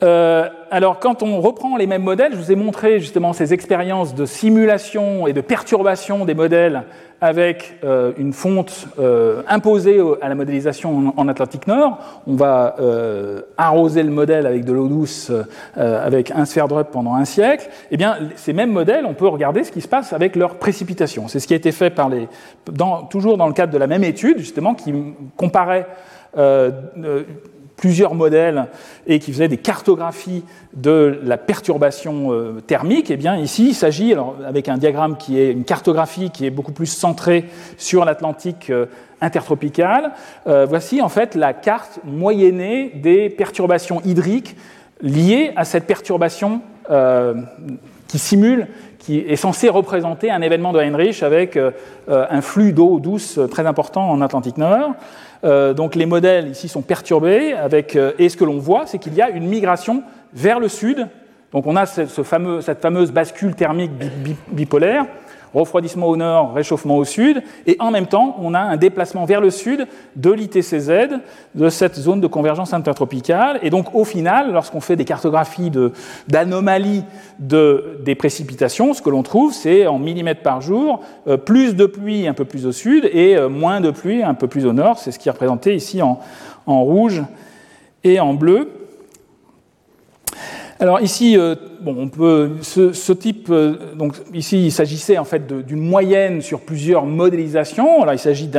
Euh, 0.03 0.49
alors, 0.71 0.99
quand 0.99 1.23
on 1.23 1.39
reprend 1.41 1.77
les 1.77 1.87
mêmes 1.87 2.03
modèles, 2.03 2.33
je 2.33 2.37
vous 2.37 2.51
ai 2.51 2.55
montré 2.55 2.99
justement 2.99 3.33
ces 3.33 3.53
expériences 3.53 4.15
de 4.15 4.25
simulation 4.25 5.27
et 5.27 5.33
de 5.33 5.41
perturbation 5.41 6.25
des 6.25 6.33
modèles 6.33 6.83
avec 7.19 7.77
euh, 7.83 8.11
une 8.17 8.31
fonte 8.31 8.87
euh, 8.99 9.41
imposée 9.47 9.99
à 10.21 10.29
la 10.29 10.35
modélisation 10.35 11.13
en, 11.17 11.27
Atlantique 11.27 11.67
Nord. 11.67 11.97
On 12.27 12.35
va 12.35 12.75
euh, 12.79 13.41
arroser 13.57 14.03
le 14.03 14.11
modèle 14.11 14.45
avec 14.45 14.65
de 14.65 14.73
l'eau 14.73 14.87
douce, 14.87 15.31
avec 15.75 16.31
un 16.31 16.45
sphere-drup 16.45 16.91
pendant 16.91 17.15
un 17.15 17.25
siècle. 17.25 17.69
Eh 17.91 17.97
bien, 17.97 18.17
ces 18.35 18.53
mêmes 18.53 18.71
modèles, 18.71 19.05
on 19.05 19.13
peut 19.13 19.27
regarder 19.27 19.63
ce 19.63 19.71
qui 19.71 19.81
se 19.81 19.87
passe 19.87 20.13
avec 20.13 20.35
leurs 20.35 20.55
précipitations. 20.55 21.27
C'est 21.27 21.39
ce 21.39 21.47
qui 21.47 21.53
a 21.53 21.57
été 21.57 21.71
fait 21.71 21.89
par 21.89 22.09
les, 22.09 22.27
toujours 23.09 23.37
dans 23.37 23.47
le 23.47 23.53
cadre 23.53 23.73
de 23.73 23.77
la 23.77 23.87
même 23.87 24.03
étude, 24.03 24.39
justement, 24.39 24.75
qui 24.75 24.93
comparait 25.35 25.87
plusieurs 27.77 28.15
modèles 28.15 28.65
et 29.05 29.19
qui 29.19 29.31
faisaient 29.31 29.47
des 29.47 29.57
cartographies 29.57 30.43
de 30.73 31.19
la 31.23 31.37
perturbation 31.37 32.33
euh, 32.33 32.59
thermique, 32.65 33.09
eh 33.11 33.17
bien 33.17 33.37
ici 33.37 33.69
il 33.69 33.75
s'agit, 33.75 34.13
avec 34.45 34.67
un 34.67 34.77
diagramme 34.77 35.15
qui 35.15 35.39
est 35.39 35.51
une 35.51 35.63
cartographie 35.63 36.31
qui 36.31 36.45
est 36.45 36.49
beaucoup 36.49 36.73
plus 36.73 36.87
centrée 36.87 37.45
sur 37.77 38.03
l'Atlantique 38.03 38.71
euh, 38.71 38.87
intertropical, 39.21 40.11
euh, 40.47 40.65
voici 40.67 41.01
en 41.01 41.09
fait 41.09 41.35
la 41.35 41.53
carte 41.53 41.99
moyennée 42.03 42.91
des 42.95 43.29
perturbations 43.29 44.01
hydriques 44.03 44.57
liées 45.01 45.53
à 45.55 45.63
cette 45.63 45.85
perturbation 45.85 46.61
qui 48.07 48.19
simule, 48.19 48.67
qui 48.99 49.19
est 49.19 49.35
censée 49.35 49.69
représenter 49.69 50.31
un 50.31 50.41
événement 50.41 50.73
de 50.73 50.79
Heinrich 50.79 51.23
avec 51.23 51.57
un 52.07 52.41
flux 52.41 52.73
d'eau 52.73 52.99
douce 52.99 53.39
très 53.51 53.65
important 53.65 54.09
en 54.09 54.21
Atlantique 54.21 54.57
Nord. 54.57 54.93
donc 55.75 55.95
les 55.95 56.05
modèles 56.05 56.49
ici 56.49 56.67
sont 56.67 56.81
perturbés 56.81 57.53
avec, 57.53 57.97
et 58.17 58.29
ce 58.29 58.37
que 58.37 58.43
l'on 58.43 58.57
voit, 58.57 58.85
c'est 58.85 58.97
qu'il 58.97 59.13
y 59.13 59.21
a 59.21 59.29
une 59.29 59.47
migration 59.47 60.03
vers 60.33 60.59
le 60.59 60.67
sud. 60.67 61.07
Donc 61.53 61.67
on 61.67 61.75
a 61.75 61.85
cette 61.85 62.77
fameuse 62.77 63.11
bascule 63.11 63.55
thermique 63.55 63.91
bipolaire, 64.49 65.05
refroidissement 65.53 66.07
au 66.07 66.17
nord, 66.17 66.53
réchauffement 66.53 66.97
au 66.97 67.05
sud, 67.05 67.41
et 67.65 67.75
en 67.79 67.91
même 67.91 68.07
temps 68.07 68.35
on 68.41 68.53
a 68.53 68.59
un 68.59 68.77
déplacement 68.77 69.25
vers 69.25 69.41
le 69.41 69.49
sud 69.49 69.87
de 70.15 70.31
l'ITCZ, 70.31 71.19
de 71.55 71.69
cette 71.69 71.95
zone 71.95 72.21
de 72.21 72.27
convergence 72.27 72.73
intertropicale. 72.73 73.59
Et 73.61 73.69
donc 73.69 73.95
au 73.95 74.03
final, 74.03 74.51
lorsqu'on 74.51 74.81
fait 74.81 74.95
des 74.95 75.05
cartographies 75.05 75.71
d'anomalies 76.27 77.03
de, 77.39 77.99
des 78.03 78.15
précipitations, 78.15 78.93
ce 78.93 79.01
que 79.01 79.09
l'on 79.09 79.23
trouve, 79.23 79.53
c'est 79.53 79.87
en 79.87 79.99
millimètres 79.99 80.41
par 80.41 80.61
jour, 80.61 81.01
euh, 81.27 81.37
plus 81.37 81.75
de 81.75 81.85
pluie 81.85 82.27
un 82.27 82.33
peu 82.33 82.45
plus 82.45 82.65
au 82.65 82.71
sud 82.71 83.09
et 83.11 83.35
euh, 83.35 83.49
moins 83.49 83.81
de 83.81 83.91
pluie 83.91 84.23
un 84.23 84.33
peu 84.33 84.47
plus 84.47 84.65
au 84.65 84.73
nord. 84.73 84.99
C'est 84.99 85.11
ce 85.11 85.19
qui 85.19 85.29
est 85.29 85.31
représenté 85.31 85.75
ici 85.75 86.01
en 86.01 86.17
rouge 86.83 87.23
et 88.03 88.19
en 88.19 88.33
bleu. 88.33 88.69
Alors 90.79 91.01
ici, 91.01 91.37
euh, 91.37 91.55
bon, 91.81 91.95
on 91.97 92.09
peut, 92.09 92.51
ce, 92.61 93.11
type, 93.13 93.47
euh, 93.49 93.75
donc 93.95 94.15
ici 94.33 94.65
il 94.65 94.71
s'agissait 94.71 95.17
en 95.17 95.23
fait 95.23 95.47
d'une 95.65 95.81
moyenne 95.81 96.41
sur 96.41 96.61
plusieurs 96.61 97.05
modélisations. 97.05 98.01
Alors 98.01 98.13
il 98.13 98.19
s'agit 98.19 98.49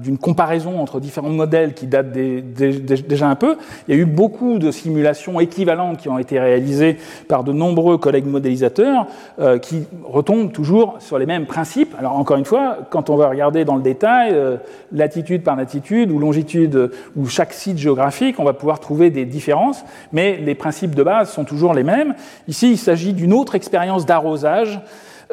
d'une 0.00 0.18
comparaison 0.18 0.80
entre 0.80 1.00
différents 1.00 1.30
modèles 1.30 1.74
qui 1.74 1.86
datent 1.86 2.12
déjà 2.12 3.28
un 3.28 3.34
peu. 3.34 3.56
Il 3.86 3.94
y 3.94 3.98
a 3.98 4.00
eu 4.00 4.06
beaucoup 4.06 4.58
de 4.58 4.70
simulations 4.70 5.40
équivalentes 5.40 5.98
qui 5.98 6.08
ont 6.08 6.18
été 6.18 6.38
réalisées 6.38 6.96
par 7.28 7.44
de 7.44 7.52
nombreux 7.52 7.98
collègues 7.98 8.26
modélisateurs 8.26 9.06
euh, 9.38 9.58
qui 9.58 9.84
retombent 10.04 10.52
toujours 10.52 10.96
sur 11.00 11.18
les 11.18 11.26
mêmes 11.26 11.46
principes. 11.46 11.94
Alors 11.98 12.16
encore 12.16 12.36
une 12.36 12.44
fois, 12.44 12.78
quand 12.90 13.10
on 13.10 13.16
va 13.16 13.28
regarder 13.28 13.64
dans 13.64 13.76
le 13.76 13.82
détail, 13.82 14.30
euh, 14.32 14.56
latitude 14.92 15.42
par 15.42 15.56
latitude 15.56 16.10
ou 16.10 16.18
longitude 16.18 16.90
ou 17.16 17.26
chaque 17.26 17.52
site 17.52 17.78
géographique, 17.78 18.38
on 18.38 18.44
va 18.44 18.52
pouvoir 18.52 18.80
trouver 18.80 19.10
des 19.10 19.24
différences, 19.24 19.84
mais 20.12 20.36
les 20.36 20.54
principes 20.54 20.94
de 20.94 21.02
base 21.02 21.30
sont 21.30 21.44
toujours 21.44 21.74
les 21.74 21.82
mêmes. 21.82 22.14
Il 22.62 22.78
s'agit 22.78 23.12
d'une 23.12 23.32
autre 23.32 23.54
expérience 23.54 24.06
d'arrosage. 24.06 24.80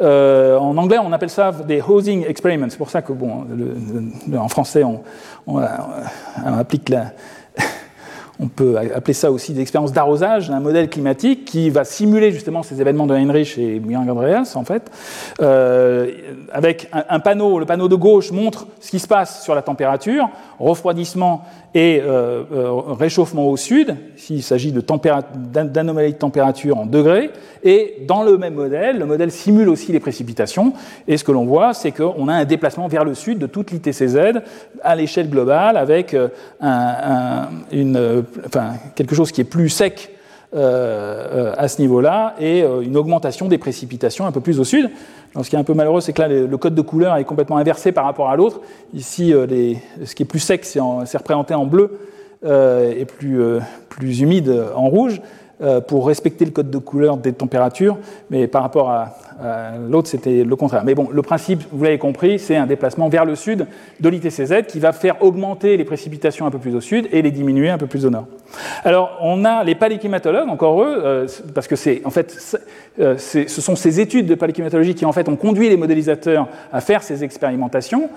Euh, 0.01 0.57
en 0.57 0.75
anglais, 0.77 0.97
on 0.97 1.11
appelle 1.13 1.29
ça 1.29 1.51
des 1.51 1.81
hosing 1.81 2.25
experiments. 2.27 2.67
C'est 2.69 2.77
pour 2.77 2.89
ça 2.89 3.01
que, 3.01 3.13
bon, 3.13 3.45
en 4.35 4.47
français, 4.47 4.83
on, 4.83 5.01
on, 5.45 5.59
applique 6.57 6.89
la, 6.89 7.13
on 8.39 8.47
peut 8.47 8.77
appeler 8.77 9.13
ça 9.13 9.31
aussi 9.31 9.53
des 9.53 9.61
expériences 9.61 9.93
d'arrosage, 9.93 10.49
un 10.49 10.59
modèle 10.59 10.89
climatique 10.89 11.45
qui 11.45 11.69
va 11.69 11.83
simuler 11.83 12.31
justement 12.31 12.63
ces 12.63 12.81
événements 12.81 13.05
de 13.05 13.13
Heinrich 13.13 13.57
et 13.59 13.77
Young 13.77 14.09
Andreas, 14.09 14.53
en 14.55 14.63
fait, 14.63 14.91
euh, 15.41 16.11
avec 16.51 16.89
un, 16.91 17.19
panneau. 17.19 17.59
Le 17.59 17.65
panneau 17.65 17.87
de 17.87 17.95
gauche 17.95 18.31
montre 18.31 18.65
ce 18.79 18.89
qui 18.89 18.99
se 18.99 19.07
passe 19.07 19.43
sur 19.43 19.53
la 19.53 19.61
température, 19.61 20.29
refroidissement 20.63 21.43
et 21.73 22.01
euh, 22.01 22.43
euh, 22.51 22.71
réchauffement 22.93 23.47
au 23.47 23.57
sud, 23.57 23.95
s'il 24.15 24.43
s'agit 24.43 24.71
d'anomalies 24.73 26.13
de 26.13 26.17
température 26.17 26.77
en 26.77 26.85
degrés. 26.85 27.31
Et 27.63 28.03
dans 28.07 28.23
le 28.23 28.37
même 28.37 28.55
modèle, 28.55 28.99
le 28.99 29.05
modèle 29.05 29.31
simule 29.31 29.69
aussi 29.69 29.91
les 29.91 29.99
précipitations. 29.99 30.73
Et 31.07 31.17
ce 31.17 31.23
que 31.23 31.31
l'on 31.31 31.45
voit, 31.45 31.73
c'est 31.73 31.91
qu'on 31.91 32.27
a 32.27 32.33
un 32.33 32.45
déplacement 32.45 32.87
vers 32.87 33.05
le 33.05 33.15
sud 33.15 33.39
de 33.39 33.47
toute 33.47 33.71
l'ITCZ 33.71 34.41
à 34.83 34.95
l'échelle 34.95 35.29
globale 35.29 35.77
avec 35.77 36.15
enfin, 36.61 37.47
quelque 38.95 39.15
chose 39.15 39.31
qui 39.31 39.41
est 39.41 39.45
plus 39.45 39.69
sec 39.69 40.09
euh, 40.09 40.19
à 40.55 41.67
ce 41.67 41.81
niveau-là 41.81 42.35
et 42.39 42.61
une 42.61 42.95
augmentation 42.95 43.47
des 43.47 43.57
précipitations 43.57 44.25
un 44.25 44.31
peu 44.31 44.41
plus 44.41 44.59
au 44.59 44.63
sud. 44.63 44.89
ce 45.41 45.49
qui 45.49 45.55
est 45.55 45.59
un 45.59 45.63
peu 45.63 45.73
malheureux, 45.73 46.01
c'est 46.01 46.13
que 46.13 46.21
là, 46.21 46.27
le 46.27 46.57
code 46.57 46.75
de 46.75 46.81
couleur 46.81 47.15
est 47.15 47.23
complètement 47.23 47.57
inversé 47.57 47.91
par 47.91 48.05
rapport 48.05 48.29
à 48.29 48.35
l'autre. 48.35 48.61
Ici, 48.93 49.33
les, 49.49 49.79
ce 50.05 50.13
qui 50.13 50.23
est 50.23 50.27
plus 50.27 50.39
sec, 50.39 50.63
c'est 50.63 50.79
représenté 50.79 51.55
en 51.55 51.65
bleu 51.65 51.97
et 52.43 53.05
plus, 53.05 53.41
plus 53.89 54.21
humide 54.21 54.63
en 54.75 54.89
rouge. 54.89 55.21
Euh, 55.63 55.79
pour 55.79 56.07
respecter 56.07 56.43
le 56.43 56.51
code 56.51 56.69
de 56.69 56.77
couleur 56.77 57.15
des 57.15 57.31
températures, 57.31 57.97
mais 58.29 58.47
par 58.47 58.63
rapport 58.63 58.89
à, 58.89 59.15
l'autre, 59.89 60.09
c'était 60.09 60.43
le 60.43 60.55
contraire. 60.55 60.83
Mais 60.83 60.93
bon, 60.93 61.09
le 61.11 61.21
principe, 61.21 61.63
vous 61.71 61.83
l'avez 61.83 61.97
compris, 61.97 62.37
c'est 62.37 62.55
un 62.55 62.65
déplacement 62.65 63.07
vers 63.07 63.23
le 63.23 63.35
sud 63.35 63.65
de 63.99 64.09
l'ITCZ 64.09 64.67
qui 64.67 64.79
va 64.79 64.91
faire 64.91 65.23
augmenter 65.23 65.77
les 65.77 65.85
précipitations 65.85 66.45
un 66.45 66.51
peu 66.51 66.59
plus 66.59 66.75
au 66.75 66.81
sud 66.81 67.07
et 67.11 67.21
les 67.21 67.31
diminuer 67.31 67.69
un 67.69 67.77
peu 67.77 67.87
plus 67.87 68.05
au 68.05 68.09
nord. 68.09 68.25
Alors, 68.83 69.17
on 69.21 69.45
a 69.45 69.63
les 69.63 69.75
paléclimatologues, 69.75 70.49
encore 70.49 70.83
eux, 70.83 71.01
euh, 71.03 71.27
parce 71.55 71.67
que 71.67 71.75
c'est 71.75 72.01
en 72.03 72.09
fait, 72.09 72.59
euh, 72.99 73.17
ce 73.17 73.47
sont 73.47 73.75
ces 73.75 74.01
études 74.01 74.27
de 74.27 74.35
paléclimatologie 74.35 74.95
qui 74.95 75.05
en 75.05 75.13
fait 75.13 75.29
ont 75.29 75.37
conduit 75.37 75.69
les 75.69 75.77
modélisateurs 75.77 76.47
à 76.73 76.81
faire 76.81 77.03
ces 77.03 77.23
expérimentations. 77.23 78.09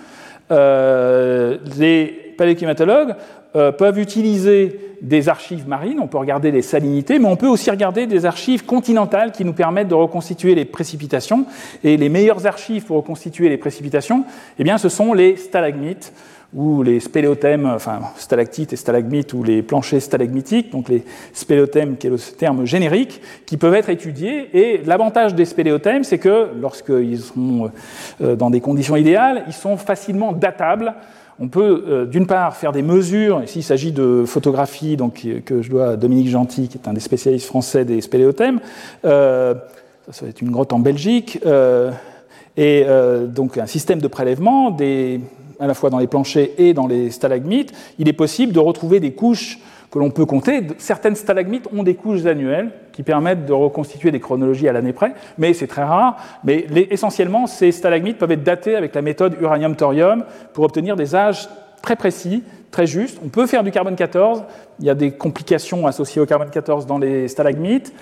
les 0.50 2.25
paléclimatologues 2.36 3.14
euh, 3.54 3.72
peuvent 3.72 3.98
utiliser 3.98 4.80
des 5.00 5.28
archives 5.28 5.68
marines, 5.68 6.00
on 6.00 6.06
peut 6.06 6.18
regarder 6.18 6.50
les 6.50 6.62
salinités, 6.62 7.18
mais 7.18 7.28
on 7.28 7.36
peut 7.36 7.46
aussi 7.46 7.70
regarder 7.70 8.06
des 8.06 8.24
archives 8.24 8.64
continentales 8.64 9.32
qui 9.32 9.44
nous 9.44 9.52
permettent 9.52 9.88
de 9.88 9.94
reconstituer 9.94 10.54
les 10.54 10.64
précipitations. 10.64 11.46
Et 11.84 11.96
les 11.96 12.08
meilleures 12.08 12.46
archives 12.46 12.84
pour 12.84 12.96
reconstituer 12.96 13.48
les 13.48 13.56
précipitations, 13.56 14.24
eh 14.58 14.64
bien, 14.64 14.78
ce 14.78 14.88
sont 14.88 15.12
les 15.12 15.36
stalagmites 15.36 16.12
ou 16.54 16.82
les 16.82 17.00
spéléothèmes, 17.00 17.66
enfin 17.66 18.00
stalactites 18.16 18.72
et 18.72 18.76
stalagmites 18.76 19.34
ou 19.34 19.42
les 19.42 19.62
planchers 19.62 20.00
stalagmitiques, 20.00 20.70
donc 20.70 20.88
les 20.88 21.04
spéléothèmes 21.32 21.96
qui 21.96 22.06
est 22.06 22.10
le 22.10 22.18
terme 22.18 22.64
générique, 22.64 23.20
qui 23.44 23.56
peuvent 23.56 23.74
être 23.74 23.90
étudiés. 23.90 24.48
Et 24.56 24.80
l'avantage 24.84 25.34
des 25.34 25.44
spéléothèmes, 25.44 26.04
c'est 26.04 26.18
que 26.18 26.48
lorsqu'ils 26.60 27.20
sont 27.20 27.70
euh, 28.22 28.36
dans 28.36 28.50
des 28.50 28.60
conditions 28.60 28.96
idéales, 28.96 29.44
ils 29.46 29.52
sont 29.52 29.76
facilement 29.76 30.32
datables 30.32 30.94
on 31.38 31.48
peut 31.48 31.84
euh, 31.86 32.04
d'une 32.06 32.26
part 32.26 32.56
faire 32.56 32.72
des 32.72 32.82
mesures, 32.82 33.42
ici 33.42 33.58
il 33.58 33.62
s'agit 33.62 33.92
de 33.92 34.24
photographies 34.26 34.96
donc, 34.96 35.26
que 35.44 35.62
je 35.62 35.70
dois 35.70 35.90
à 35.90 35.96
Dominique 35.96 36.28
Gentil, 36.28 36.68
qui 36.68 36.78
est 36.78 36.88
un 36.88 36.94
des 36.94 37.00
spécialistes 37.00 37.46
français 37.46 37.84
des 37.84 38.00
spéléothèmes. 38.00 38.60
Euh, 39.04 39.54
ça, 40.10 40.24
va 40.24 40.30
être 40.30 40.40
une 40.40 40.50
grotte 40.50 40.72
en 40.72 40.78
Belgique. 40.78 41.38
Euh, 41.44 41.90
et 42.58 42.86
donc 43.26 43.58
un 43.58 43.66
système 43.66 44.00
de 44.00 44.08
prélèvement, 44.08 44.74
à 45.60 45.66
la 45.66 45.74
fois 45.74 45.90
dans 45.90 45.98
les 45.98 46.06
planchers 46.06 46.52
et 46.56 46.72
dans 46.72 46.86
les 46.86 47.10
stalagmites. 47.10 47.70
Il 47.98 48.08
est 48.08 48.14
possible 48.14 48.54
de 48.54 48.58
retrouver 48.58 48.98
des 48.98 49.12
couches 49.12 49.58
que 49.90 49.98
l'on 49.98 50.10
peut 50.10 50.26
compter. 50.26 50.62
Certaines 50.78 51.16
stalagmites 51.16 51.68
ont 51.76 51.82
des 51.82 51.94
couches 51.94 52.26
annuelles 52.26 52.70
qui 52.92 53.02
permettent 53.02 53.46
de 53.46 53.52
reconstituer 53.52 54.10
des 54.10 54.20
chronologies 54.20 54.68
à 54.68 54.72
l'année 54.72 54.92
près, 54.92 55.14
mais 55.38 55.52
c'est 55.52 55.66
très 55.66 55.84
rare. 55.84 56.16
Mais 56.44 56.66
essentiellement, 56.90 57.46
ces 57.46 57.72
stalagmites 57.72 58.18
peuvent 58.18 58.32
être 58.32 58.42
datés 58.42 58.76
avec 58.76 58.94
la 58.94 59.02
méthode 59.02 59.36
uranium-thorium 59.40 60.24
pour 60.52 60.64
obtenir 60.64 60.96
des 60.96 61.14
âges 61.14 61.48
très 61.82 61.96
précis, 61.96 62.42
très 62.70 62.86
justes. 62.86 63.18
On 63.24 63.28
peut 63.28 63.46
faire 63.46 63.62
du 63.62 63.70
carbone 63.70 63.96
14, 63.96 64.44
il 64.80 64.86
y 64.86 64.90
a 64.90 64.94
des 64.94 65.12
complications 65.12 65.86
associées 65.86 66.20
au 66.20 66.26
carbone 66.26 66.50
14 66.50 66.86
dans 66.86 66.98
les 66.98 67.28
stalagmites. 67.28 67.92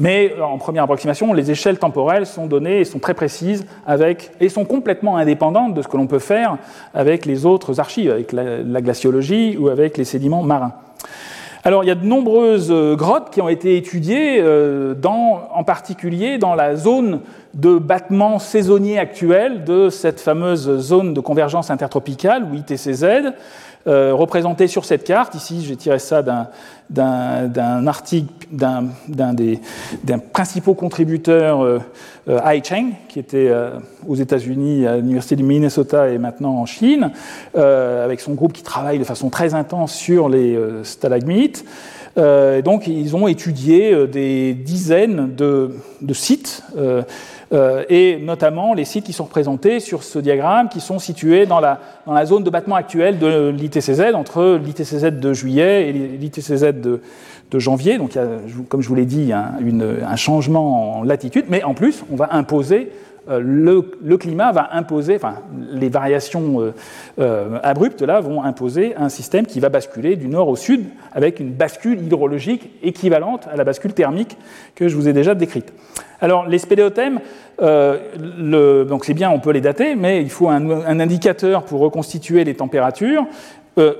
Mais 0.00 0.34
euh, 0.38 0.42
en 0.42 0.58
première 0.58 0.84
approximation, 0.84 1.32
les 1.32 1.50
échelles 1.50 1.78
temporelles 1.78 2.26
sont 2.26 2.46
données 2.46 2.80
et 2.80 2.84
sont 2.84 2.98
très 3.00 3.14
précises 3.14 3.66
et 4.40 4.48
sont 4.48 4.64
complètement 4.64 5.16
indépendantes 5.16 5.74
de 5.74 5.82
ce 5.82 5.88
que 5.88 5.96
l'on 5.96 6.06
peut 6.06 6.18
faire 6.18 6.58
avec 6.94 7.26
les 7.26 7.46
autres 7.46 7.80
archives, 7.80 8.10
avec 8.10 8.32
la 8.32 8.80
glaciologie 8.80 9.56
ou 9.56 9.68
avec 9.68 9.96
les 9.98 10.04
sédiments 10.04 10.42
marins. 10.42 10.74
Alors, 11.64 11.84
il 11.84 11.88
y 11.88 11.90
a 11.90 11.96
de 11.96 12.06
nombreuses 12.06 12.70
euh, 12.70 12.94
grottes 12.94 13.30
qui 13.30 13.42
ont 13.42 13.48
été 13.48 13.76
étudiées, 13.76 14.38
euh, 14.40 14.94
en 15.04 15.64
particulier 15.64 16.38
dans 16.38 16.54
la 16.54 16.76
zone 16.76 17.20
de 17.54 17.78
battement 17.78 18.38
saisonnier 18.38 18.98
actuel 18.98 19.64
de 19.64 19.90
cette 19.90 20.20
fameuse 20.20 20.78
zone 20.78 21.14
de 21.14 21.20
convergence 21.20 21.70
intertropicale, 21.70 22.44
ou 22.44 22.54
ITCZ, 22.54 23.34
euh, 23.86 24.12
représentée 24.12 24.66
sur 24.66 24.84
cette 24.84 25.04
carte. 25.04 25.34
Ici, 25.34 25.64
j'ai 25.64 25.76
tiré 25.76 25.98
ça 25.98 26.22
d'un 26.22 27.86
article 27.86 28.28
d'un 28.50 29.32
des, 29.34 29.60
principaux 30.32 30.74
contributeurs, 30.74 31.62
euh, 31.62 31.80
Hai 32.26 32.62
Cheng, 32.62 32.92
qui 33.08 33.18
était 33.18 33.50
aux 34.06 34.16
États-Unis, 34.16 34.86
à 34.86 34.96
l'Université 34.96 35.36
du 35.36 35.42
Minnesota 35.42 36.08
et 36.08 36.18
maintenant 36.18 36.56
en 36.56 36.66
Chine, 36.66 37.12
avec 37.54 38.20
son 38.20 38.34
groupe 38.34 38.52
qui 38.52 38.62
travaille 38.62 38.98
de 38.98 39.04
façon 39.04 39.30
très 39.30 39.54
intense 39.54 39.94
sur 39.94 40.28
les 40.28 40.58
stalagmites. 40.82 41.64
donc, 42.16 42.86
ils 42.86 43.16
ont 43.16 43.28
étudié 43.28 44.06
des 44.06 44.54
dizaines 44.54 45.34
de 45.34 45.72
sites 46.12 46.62
et 47.52 48.18
notamment 48.22 48.74
les 48.74 48.84
sites 48.84 49.04
qui 49.04 49.12
sont 49.12 49.24
représentés 49.24 49.80
sur 49.80 50.02
ce 50.02 50.18
diagramme, 50.18 50.68
qui 50.68 50.80
sont 50.80 50.98
situés 50.98 51.46
dans 51.46 51.60
la, 51.60 51.80
dans 52.06 52.12
la 52.12 52.26
zone 52.26 52.44
de 52.44 52.50
battement 52.50 52.76
actuelle 52.76 53.18
de 53.18 53.48
l'ITCZ, 53.48 54.14
entre 54.14 54.60
l'ITCZ 54.62 55.04
de 55.12 55.32
juillet 55.32 55.88
et 55.88 55.92
l'ITCZ 55.92 56.74
de, 56.74 57.00
de 57.50 57.58
janvier. 57.58 57.98
Donc, 57.98 58.14
il 58.14 58.18
y 58.18 58.20
a, 58.20 58.26
comme 58.68 58.82
je 58.82 58.88
vous 58.88 58.94
l'ai 58.94 59.06
dit, 59.06 59.32
un 59.32 60.16
changement 60.16 60.98
en 60.98 61.02
latitude, 61.04 61.46
mais 61.48 61.62
en 61.62 61.74
plus, 61.74 62.04
on 62.12 62.16
va 62.16 62.28
imposer 62.32 62.90
euh, 63.28 63.40
le, 63.42 64.16
climat 64.16 64.52
va 64.52 64.70
imposer, 64.72 65.16
enfin, 65.16 65.36
les 65.70 65.90
variations 65.90 66.62
euh, 66.62 66.74
euh, 67.18 67.58
abruptes 67.62 68.00
là 68.00 68.20
vont 68.20 68.42
imposer 68.42 68.94
un 68.96 69.10
système 69.10 69.44
qui 69.44 69.60
va 69.60 69.68
basculer 69.68 70.16
du 70.16 70.28
nord 70.28 70.48
au 70.48 70.56
sud 70.56 70.86
avec 71.12 71.38
une 71.38 71.50
bascule 71.50 72.00
hydrologique 72.00 72.70
équivalente 72.82 73.46
à 73.52 73.56
la 73.56 73.64
bascule 73.64 73.92
thermique 73.92 74.38
que 74.74 74.88
je 74.88 74.96
vous 74.96 75.08
ai 75.08 75.12
déjà 75.12 75.34
décrite. 75.34 75.74
Alors, 76.20 76.46
les 76.46 76.58
spéléothèmes, 76.58 77.20
donc 77.60 79.04
c'est 79.04 79.14
bien, 79.14 79.30
on 79.30 79.38
peut 79.38 79.52
les 79.52 79.60
dater, 79.60 79.94
mais 79.94 80.20
il 80.20 80.30
faut 80.30 80.48
un, 80.48 80.98
indicateur 80.98 81.62
pour 81.64 81.80
reconstituer 81.80 82.42
les 82.42 82.54
températures. 82.54 83.24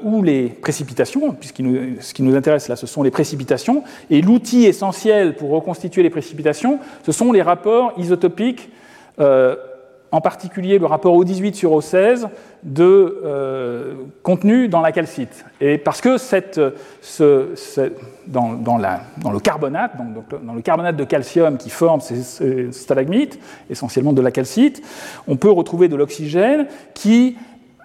ou 0.02 0.24
les 0.24 0.48
précipitations, 0.48 1.30
puisque 1.34 1.62
ce 2.00 2.12
qui 2.12 2.24
nous 2.24 2.34
intéresse 2.34 2.66
là, 2.66 2.74
ce 2.74 2.88
sont 2.88 3.04
les 3.04 3.12
précipitations. 3.12 3.84
Et 4.10 4.20
l'outil 4.20 4.64
essentiel 4.64 5.36
pour 5.36 5.50
reconstituer 5.50 6.02
les 6.02 6.10
précipitations, 6.10 6.80
ce 7.04 7.12
sont 7.12 7.30
les 7.30 7.42
rapports 7.42 7.92
isotopiques 7.96 8.68
euh, 9.20 9.56
en 10.10 10.20
particulier 10.20 10.78
le 10.78 10.86
rapport 10.86 11.14
O18 11.22 11.54
sur 11.54 11.78
O16 11.78 12.28
de 12.62 13.20
euh, 13.24 13.94
contenu 14.22 14.68
dans 14.68 14.80
la 14.80 14.90
calcite. 14.90 15.44
Et 15.60 15.76
parce 15.76 16.00
que 16.00 16.16
la, 18.78 19.00
dans, 19.18 19.30
le 19.30 19.40
carbonate, 19.40 19.96
donc, 19.98 20.44
dans 20.44 20.54
le 20.54 20.62
carbonate 20.62 20.96
de 20.96 21.04
calcium 21.04 21.58
qui 21.58 21.70
forme 21.70 22.00
ces, 22.00 22.72
stalagmites, 22.72 23.38
essentiellement 23.68 24.14
de 24.14 24.22
la 24.22 24.30
calcite, 24.30 24.82
on 25.26 25.36
peut 25.36 25.50
retrouver 25.50 25.88
de 25.88 25.96
l'oxygène 25.96 26.66
qui 26.94 27.36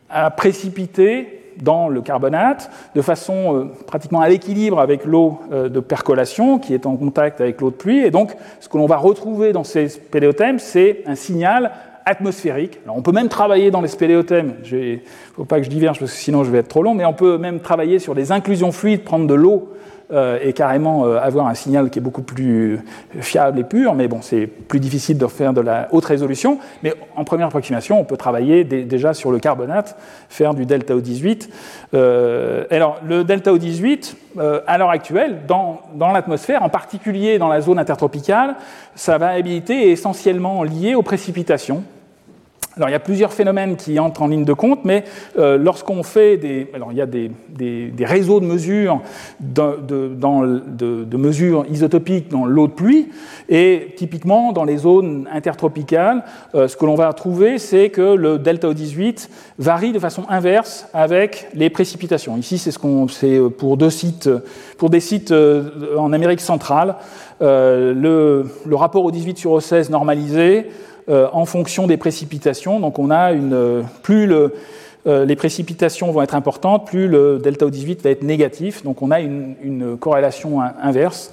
a 0.09 0.31
précipité 0.31 1.42
dans 1.61 1.89
le 1.89 2.01
carbonate 2.01 2.69
de 2.95 3.01
façon 3.01 3.55
euh, 3.55 3.65
pratiquement 3.87 4.21
à 4.21 4.29
l'équilibre 4.29 4.79
avec 4.79 5.05
l'eau 5.05 5.39
euh, 5.51 5.69
de 5.69 5.79
percolation 5.79 6.59
qui 6.59 6.73
est 6.73 6.85
en 6.85 6.95
contact 6.95 7.41
avec 7.41 7.61
l'eau 7.61 7.69
de 7.69 7.75
pluie. 7.75 7.99
Et 7.99 8.11
donc, 8.11 8.35
ce 8.59 8.69
que 8.69 8.77
l'on 8.77 8.85
va 8.85 8.97
retrouver 8.97 9.53
dans 9.53 9.63
ces 9.63 9.89
spéléothèmes, 9.89 10.59
c'est 10.59 11.03
un 11.05 11.15
signal 11.15 11.71
atmosphérique. 12.05 12.79
On 12.87 13.01
peut 13.01 13.11
même 13.11 13.29
travailler 13.29 13.71
dans 13.71 13.81
les 13.81 13.87
spéléothèmes, 13.87 14.55
il 14.69 14.77
ne 14.77 14.97
faut 15.35 15.45
pas 15.45 15.59
que 15.59 15.63
je 15.63 15.69
diverge 15.69 15.99
parce 15.99 16.11
que 16.11 16.17
sinon 16.17 16.43
je 16.43 16.51
vais 16.51 16.59
être 16.59 16.67
trop 16.67 16.83
long, 16.83 16.93
mais 16.93 17.05
on 17.05 17.13
peut 17.13 17.37
même 17.37 17.61
travailler 17.61 17.99
sur 17.99 18.13
des 18.13 18.31
inclusions 18.31 18.71
fluides, 18.71 19.03
prendre 19.03 19.25
de 19.25 19.33
l'eau 19.33 19.73
et 20.11 20.53
carrément 20.53 21.05
euh, 21.05 21.17
avoir 21.17 21.47
un 21.47 21.53
signal 21.53 21.89
qui 21.89 21.99
est 21.99 22.01
beaucoup 22.01 22.21
plus 22.21 22.79
fiable 23.19 23.59
et 23.59 23.63
pur, 23.63 23.95
mais 23.95 24.07
bon, 24.07 24.19
c'est 24.21 24.47
plus 24.47 24.79
difficile 24.79 25.17
de 25.17 25.27
faire 25.27 25.53
de 25.53 25.61
la 25.61 25.87
haute 25.91 26.05
résolution. 26.05 26.59
Mais 26.83 26.93
en 27.15 27.23
première 27.23 27.47
approximation, 27.47 27.99
on 27.99 28.03
peut 28.03 28.17
travailler 28.17 28.63
déjà 28.63 29.13
sur 29.13 29.31
le 29.31 29.39
carbonate, 29.39 29.97
faire 30.29 30.53
du 30.53 30.65
delta 30.65 30.93
O18. 30.95 31.49
Euh, 31.93 32.65
alors, 32.69 32.99
le 33.07 33.23
delta 33.23 33.51
O18, 33.53 34.15
à 34.67 34.77
l'heure 34.77 34.89
actuelle, 34.89 35.41
dans 35.47 36.11
l'atmosphère, 36.11 36.63
en 36.63 36.69
particulier 36.69 37.37
dans 37.37 37.47
la 37.47 37.61
zone 37.61 37.79
intertropicale, 37.79 38.55
sa 38.95 39.17
variabilité 39.17 39.89
est 39.89 39.91
essentiellement 39.91 40.63
liée 40.63 40.95
aux 40.95 41.03
précipitations. 41.03 41.83
Alors 42.75 42.89
il 42.89 42.91
y 42.91 42.95
a 42.95 42.99
plusieurs 42.99 43.33
phénomènes 43.33 43.75
qui 43.75 43.99
entrent 43.99 44.23
en 44.23 44.27
ligne 44.27 44.45
de 44.45 44.53
compte, 44.53 44.79
mais 44.83 45.03
euh, 45.37 45.57
lorsqu'on 45.59 46.01
fait 46.01 46.37
des, 46.37 46.71
alors 46.73 46.91
il 46.91 46.97
y 46.97 47.01
a 47.01 47.05
des, 47.05 47.29
des, 47.49 47.89
des 47.89 48.05
réseaux 48.05 48.39
de 48.39 48.45
mesures 48.45 49.01
de, 49.39 49.79
de, 49.87 50.07
dans, 50.07 50.41
de, 50.41 51.17
mesures 51.17 51.65
isotopiques 51.69 52.31
dans 52.31 52.45
l'eau 52.45 52.65
de 52.65 52.71
pluie, 52.71 53.09
et 53.47 53.93
typiquement 53.95 54.53
dans 54.53 54.63
les 54.63 54.77
zones 54.77 55.29
intertropicales, 55.31 56.23
euh, 56.55 56.67
ce 56.67 56.75
que 56.75 56.85
l'on 56.85 56.95
va 56.95 57.13
trouver, 57.13 57.59
c'est 57.59 57.89
que 57.89 58.15
le 58.15 58.39
delta 58.39 58.67
O18 58.69 59.29
varie 59.59 59.91
de 59.91 59.99
façon 59.99 60.23
inverse 60.27 60.87
avec 60.95 61.49
les 61.53 61.69
précipitations. 61.69 62.37
Ici, 62.37 62.57
c'est 62.57 62.71
ce 62.71 62.79
qu'on, 62.79 63.07
c'est 63.07 63.39
pour 63.55 63.77
deux 63.77 63.91
sites, 63.91 64.29
pour 64.79 64.89
des 64.89 64.99
sites 64.99 65.31
euh, 65.31 65.95
en 65.95 66.11
Amérique 66.11 66.41
centrale, 66.41 66.95
le, 67.39 68.45
le 68.65 68.75
rapport 68.75 69.05
O18 69.11 69.35
sur 69.35 69.57
O16 69.57 69.91
normalisé 69.91 70.43
euh, 70.59 70.61
en 71.09 71.45
fonction 71.45 71.87
des 71.87 71.97
précipitations. 71.97 72.79
Donc 72.79 72.99
on 72.99 73.09
a 73.09 73.33
une, 73.33 73.53
euh, 73.53 73.81
plus 74.01 74.31
euh, 74.31 75.25
les 75.25 75.35
précipitations 75.35 76.11
vont 76.11 76.21
être 76.21 76.35
importantes, 76.35 76.87
plus 76.87 77.07
le 77.07 77.39
delta 77.39 77.65
O18 77.65 78.01
va 78.01 78.09
être 78.09 78.23
négatif. 78.23 78.83
Donc 78.83 79.01
on 79.01 79.11
a 79.11 79.19
une, 79.19 79.97
corrélation 79.99 80.61
inverse, 80.61 81.31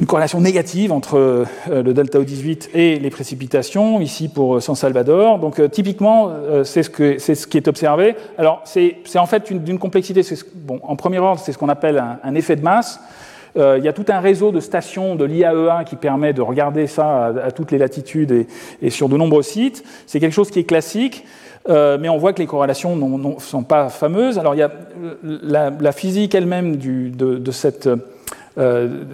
une 0.00 0.06
corrélation 0.06 0.40
négative 0.40 0.90
entre 0.90 1.46
le 1.70 1.94
delta 1.94 2.18
O18 2.18 2.70
et 2.74 2.98
les 2.98 3.10
précipitations, 3.10 4.00
ici 4.00 4.28
pour 4.28 4.60
San 4.60 4.74
Salvador. 4.74 5.38
Donc 5.38 5.60
typiquement, 5.70 6.32
c'est 6.64 6.82
ce, 6.82 7.46
qui 7.46 7.56
est 7.56 7.68
observé. 7.68 8.16
Alors 8.36 8.62
c'est 8.64 8.96
en 9.14 9.26
fait 9.26 9.52
d'une 9.52 9.78
complexité, 9.78 10.22
en 10.82 10.96
premier 10.96 11.18
ordre, 11.20 11.40
c'est 11.40 11.52
ce 11.52 11.58
qu'on 11.58 11.68
appelle 11.68 11.98
un, 11.98 12.18
un 12.24 12.34
effet 12.34 12.56
de 12.56 12.62
masse. 12.62 12.98
Euh, 13.56 13.76
il 13.78 13.84
y 13.84 13.88
a 13.88 13.92
tout 13.92 14.04
un 14.08 14.20
réseau 14.20 14.52
de 14.52 14.60
stations 14.60 15.14
de 15.16 15.24
l'IAEA 15.24 15.84
qui 15.84 15.96
permet 15.96 16.32
de 16.32 16.42
regarder 16.42 16.86
ça 16.86 17.26
à, 17.26 17.50
toutes 17.50 17.72
les 17.72 17.78
latitudes 17.78 18.46
et, 18.82 18.90
sur 18.90 19.08
de 19.08 19.16
nombreux 19.16 19.42
sites. 19.42 19.84
C'est 20.06 20.20
quelque 20.20 20.32
chose 20.32 20.50
qui 20.50 20.60
est 20.60 20.64
classique. 20.64 21.24
Euh, 21.68 21.98
mais 22.00 22.08
on 22.08 22.16
voit 22.16 22.32
que 22.32 22.38
les 22.38 22.46
corrélations 22.46 22.96
ne 22.96 23.38
sont 23.38 23.64
pas 23.64 23.90
fameuses. 23.90 24.38
Alors 24.38 24.54
il 24.54 24.58
y 24.58 24.62
a 24.62 24.70
la, 25.22 25.92
physique 25.92 26.34
elle-même 26.34 26.76
de, 26.76 27.50
cette 27.50 27.88
euh, 28.58 29.04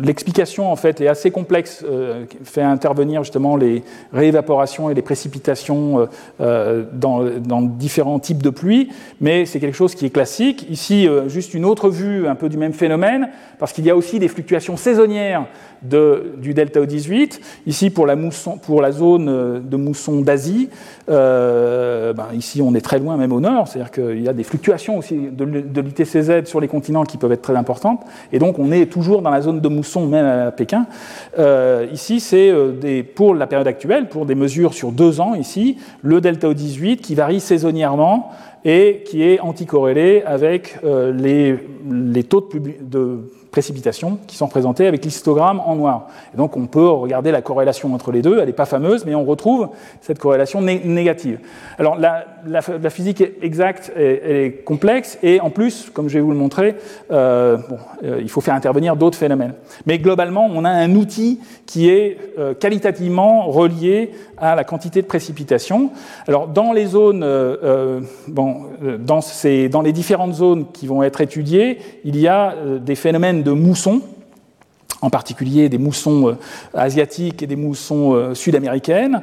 l'explication 0.00 0.70
en 0.70 0.76
fait 0.76 1.00
est 1.00 1.08
assez 1.08 1.30
complexe, 1.30 1.84
euh, 1.88 2.24
fait 2.44 2.62
intervenir 2.62 3.24
justement 3.24 3.56
les 3.56 3.82
réévaporations 4.12 4.90
et 4.90 4.94
les 4.94 5.02
précipitations 5.02 6.08
euh, 6.40 6.84
dans, 6.92 7.62
différents 7.62 8.20
types 8.20 8.42
de 8.42 8.50
pluie, 8.50 8.90
mais 9.20 9.44
c'est 9.44 9.58
quelque 9.58 9.76
chose 9.76 9.94
qui 9.94 10.06
est 10.06 10.10
classique. 10.10 10.66
Ici, 10.70 11.08
juste 11.26 11.54
une 11.54 11.64
autre 11.64 11.90
vue 11.90 12.28
un 12.28 12.34
peu 12.34 12.48
du 12.48 12.56
même 12.56 12.72
phénomène, 12.72 13.28
parce 13.58 13.72
qu'il 13.72 13.84
y 13.84 13.90
a 13.90 13.96
aussi 13.96 14.18
des 14.18 14.28
fluctuations 14.28 14.76
saisonnières 14.76 15.46
du 15.82 16.54
delta 16.54 16.80
O18. 16.80 17.40
Ici, 17.66 17.90
pour 17.90 18.06
la, 18.06 18.92
zone 18.92 19.62
de 19.64 19.76
mousson 19.76 20.20
d'Asie, 20.20 20.68
euh, 21.08 22.12
ben 22.12 22.28
ici 22.34 22.60
on 22.62 22.74
est 22.74 22.80
très 22.80 22.98
loin, 22.98 23.16
même 23.16 23.32
au 23.32 23.40
nord, 23.40 23.68
c'est-à-dire 23.68 23.90
qu'il 23.90 24.22
y 24.22 24.28
a 24.28 24.32
des 24.32 24.42
fluctuations 24.42 24.98
aussi 24.98 25.16
de, 25.16 25.44
de 25.44 25.80
l'ITCZ 25.80 26.48
sur 26.48 26.60
les 26.60 26.68
continents 26.68 27.04
qui 27.04 27.16
peuvent 27.16 27.32
être 27.32 27.42
très 27.42 27.56
importantes, 27.56 28.02
et 28.32 28.38
donc 28.38 28.58
on 28.58 28.72
est 28.72 28.86
toujours 28.86 29.22
dans 29.22 29.30
la 29.30 29.40
zone 29.40 29.60
de 29.60 29.68
mousson, 29.68 30.06
même 30.06 30.26
à 30.26 30.50
Pékin. 30.50 30.86
Euh, 31.38 31.86
ici, 31.92 32.20
c'est 32.20 32.50
euh, 32.50 33.02
pour 33.14 33.34
la 33.34 33.46
période 33.46 33.68
actuelle, 33.68 34.08
pour 34.08 34.26
des 34.26 34.34
mesures 34.34 34.74
sur 34.74 34.92
deux 34.92 35.20
ans, 35.20 35.34
ici, 35.34 35.78
le 36.02 36.20
delta 36.20 36.48
O18 36.48 36.96
qui 36.96 37.14
varie 37.14 37.40
saisonnièrement 37.40 38.30
et 38.64 39.04
qui 39.06 39.22
est 39.22 39.38
anticorrélé 39.40 40.22
avec 40.26 40.78
euh, 40.84 41.12
les, 41.12 41.56
les, 41.88 42.24
taux 42.24 42.48
de 42.80 43.20
précipitations 43.56 44.18
qui 44.26 44.36
sont 44.36 44.48
présentées 44.48 44.86
avec 44.86 45.02
l'histogramme 45.02 45.60
en 45.64 45.76
noir. 45.76 46.08
Et 46.34 46.36
donc 46.36 46.58
on 46.58 46.66
peut 46.66 46.86
regarder 46.86 47.30
la 47.30 47.40
corrélation 47.40 47.94
entre 47.94 48.12
les 48.12 48.20
deux, 48.20 48.38
elle 48.38 48.48
n'est 48.48 48.52
pas 48.52 48.66
fameuse, 48.66 49.06
mais 49.06 49.14
on 49.14 49.24
retrouve 49.24 49.70
cette 50.02 50.18
corrélation 50.18 50.60
négative. 50.60 51.38
Alors 51.78 51.96
la, 51.96 52.90
physique 52.90 53.24
exacte 53.40 53.90
est, 53.96 54.22
elle 54.24 54.36
est 54.36 54.52
complexe, 54.64 55.18
et 55.22 55.40
en 55.40 55.48
plus, 55.48 55.88
comme 55.88 56.10
je 56.10 56.18
vais 56.18 56.20
vous 56.20 56.32
le 56.32 56.36
montrer, 56.36 56.74
euh, 57.10 57.56
euh, 58.04 58.18
il 58.20 58.28
faut 58.28 58.42
faire 58.42 58.52
intervenir 58.52 58.94
d'autres 58.94 59.16
phénomènes. 59.16 59.54
Mais 59.86 59.98
globalement, 59.98 60.50
on 60.52 60.66
a 60.66 60.70
un 60.70 60.94
outil 60.94 61.40
qui 61.64 61.88
est 61.88 62.18
euh, 62.38 62.52
qualitativement 62.52 63.46
relié 63.46 64.10
à 64.36 64.54
la 64.54 64.64
quantité 64.64 65.00
de 65.00 65.06
précipitation. 65.06 65.92
Alors 66.28 66.46
dans 66.48 66.74
les 66.74 66.84
zones, 66.84 67.24
dans, 68.28 68.66
dans 69.70 69.82
les 69.82 69.92
différentes 69.92 70.34
zones 70.34 70.66
qui 70.72 70.86
vont 70.86 71.02
être 71.02 71.22
étudiées, 71.22 71.78
il 72.04 72.18
y 72.18 72.28
a 72.28 72.54
des 72.80 72.96
phénomènes 72.96 73.42
moussons, 73.52 74.02
en 75.02 75.10
particulier 75.10 75.68
des 75.68 75.78
moussons 75.78 76.28
euh, 76.28 76.34
asiatiques 76.74 77.42
et 77.42 77.46
des 77.46 77.56
moussons 77.56 78.14
euh, 78.14 78.34
sud-américaines, 78.34 79.22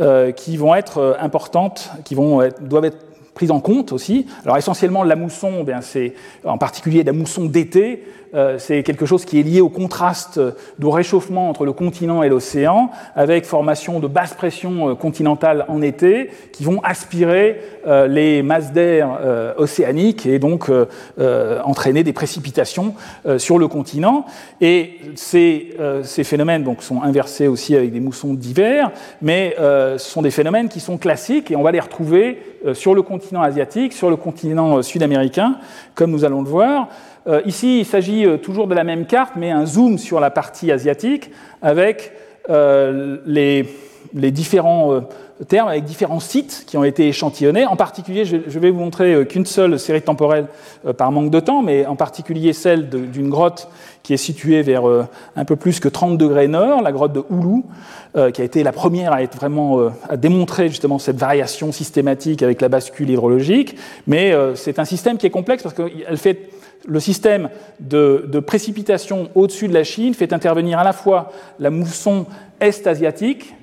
euh, 0.00 0.32
qui 0.32 0.56
vont 0.56 0.74
être 0.74 1.16
importantes, 1.20 1.90
qui 2.04 2.14
vont 2.14 2.48
doivent 2.60 2.86
être 2.86 3.09
prises 3.40 3.50
en 3.50 3.60
compte 3.60 3.92
aussi. 3.92 4.26
Alors 4.44 4.58
essentiellement 4.58 5.02
la 5.02 5.16
mousson, 5.16 5.64
eh 5.66 5.72
c'est 5.80 6.12
en 6.44 6.58
particulier 6.58 7.02
la 7.04 7.14
mousson 7.14 7.46
d'été, 7.46 8.02
euh, 8.34 8.56
c'est 8.58 8.82
quelque 8.82 9.06
chose 9.06 9.24
qui 9.24 9.40
est 9.40 9.42
lié 9.42 9.62
au 9.62 9.70
contraste 9.70 10.38
du 10.78 10.86
réchauffement 10.86 11.48
entre 11.48 11.64
le 11.64 11.72
continent 11.72 12.22
et 12.22 12.28
l'océan, 12.28 12.90
avec 13.16 13.44
formation 13.44 13.98
de 13.98 14.06
basses 14.06 14.34
pressions 14.34 14.90
euh, 14.90 14.94
continentales 14.94 15.64
en 15.68 15.82
été, 15.82 16.30
qui 16.52 16.64
vont 16.64 16.80
aspirer 16.82 17.60
euh, 17.86 18.06
les 18.06 18.42
masses 18.42 18.72
d'air 18.72 19.08
océaniques 19.56 20.26
et 20.26 20.38
donc 20.38 20.70
entraîner 21.64 22.02
des 22.02 22.12
précipitations 22.12 22.94
sur 23.38 23.58
le 23.58 23.68
continent. 23.68 24.26
Et 24.60 24.98
ces, 25.14 25.76
ces 26.02 26.24
phénomènes 26.24 26.62
donc, 26.62 26.82
sont 26.82 27.02
inversés 27.02 27.48
aussi 27.48 27.74
avec 27.74 27.92
des 27.92 28.00
moussons 28.00 28.34
d'hiver, 28.34 28.90
mais 29.22 29.54
ce 29.58 29.98
sont 29.98 30.22
des 30.22 30.30
phénomènes 30.30 30.68
qui 30.68 30.80
sont 30.80 30.98
classiques 30.98 31.50
et 31.50 31.56
on 31.56 31.62
va 31.62 31.72
les 31.72 31.80
retrouver 31.80 32.38
sur 32.74 32.94
le 32.94 33.02
continent 33.02 33.42
asiatique, 33.42 33.92
sur 33.92 34.10
le 34.10 34.16
continent 34.16 34.82
sud-américain, 34.82 35.56
comme 35.94 36.10
nous 36.10 36.24
allons 36.24 36.42
le 36.42 36.48
voir. 36.48 36.88
Euh, 37.26 37.42
ici, 37.44 37.80
il 37.80 37.84
s'agit 37.84 38.24
euh, 38.24 38.38
toujours 38.38 38.66
de 38.66 38.74
la 38.74 38.84
même 38.84 39.06
carte, 39.06 39.34
mais 39.36 39.50
un 39.50 39.66
zoom 39.66 39.98
sur 39.98 40.20
la 40.20 40.30
partie 40.30 40.72
asiatique 40.72 41.30
avec 41.62 42.12
les, 43.26 43.66
les, 44.14 44.30
différents 44.30 45.00
termes 45.48 45.68
avec 45.68 45.84
différents 45.84 46.20
sites 46.20 46.64
qui 46.66 46.76
ont 46.76 46.84
été 46.84 47.08
échantillonnés. 47.08 47.66
En 47.66 47.76
particulier, 47.76 48.24
je 48.24 48.58
vais 48.58 48.70
vous 48.70 48.80
montrer 48.80 49.26
qu'une 49.26 49.46
seule 49.46 49.78
série 49.78 50.02
temporelle 50.02 50.46
par 50.96 51.12
manque 51.12 51.30
de 51.30 51.40
temps, 51.40 51.62
mais 51.62 51.86
en 51.86 51.96
particulier 51.96 52.52
celle 52.52 52.88
d'une 52.88 53.30
grotte 53.30 53.68
qui 54.02 54.12
est 54.12 54.18
située 54.18 54.62
vers 54.62 54.82
un 55.36 55.44
peu 55.44 55.56
plus 55.56 55.80
que 55.80 55.88
30 55.88 56.18
degrés 56.18 56.48
nord, 56.48 56.82
la 56.82 56.92
grotte 56.92 57.12
de 57.12 57.22
Oulu, 57.30 57.62
qui 58.32 58.42
a 58.42 58.44
été 58.44 58.62
la 58.62 58.72
première 58.72 59.12
à 59.12 59.22
être 59.22 59.36
vraiment 59.36 59.90
à 60.08 60.16
démontrer 60.16 60.68
justement 60.68 60.98
cette 60.98 61.16
variation 61.16 61.72
systématique 61.72 62.42
avec 62.42 62.60
la 62.60 62.68
bascule 62.68 63.10
hydrologique. 63.10 63.76
Mais 64.06 64.34
c'est 64.56 64.78
un 64.78 64.84
système 64.84 65.16
qui 65.16 65.26
est 65.26 65.30
complexe 65.30 65.62
parce 65.62 65.74
qu'elle 65.74 66.18
fait 66.18 66.50
le 66.86 67.00
système 67.00 67.50
de, 67.78 68.40
précipitation 68.46 69.30
au-dessus 69.34 69.68
de 69.68 69.74
la 69.74 69.84
Chine 69.84 70.14
fait 70.14 70.32
intervenir 70.32 70.78
à 70.78 70.84
la 70.84 70.92
fois 70.92 71.32
la 71.58 71.70
mousson 71.70 72.26
est-asiatique, 72.60 73.52
euh, 73.52 73.59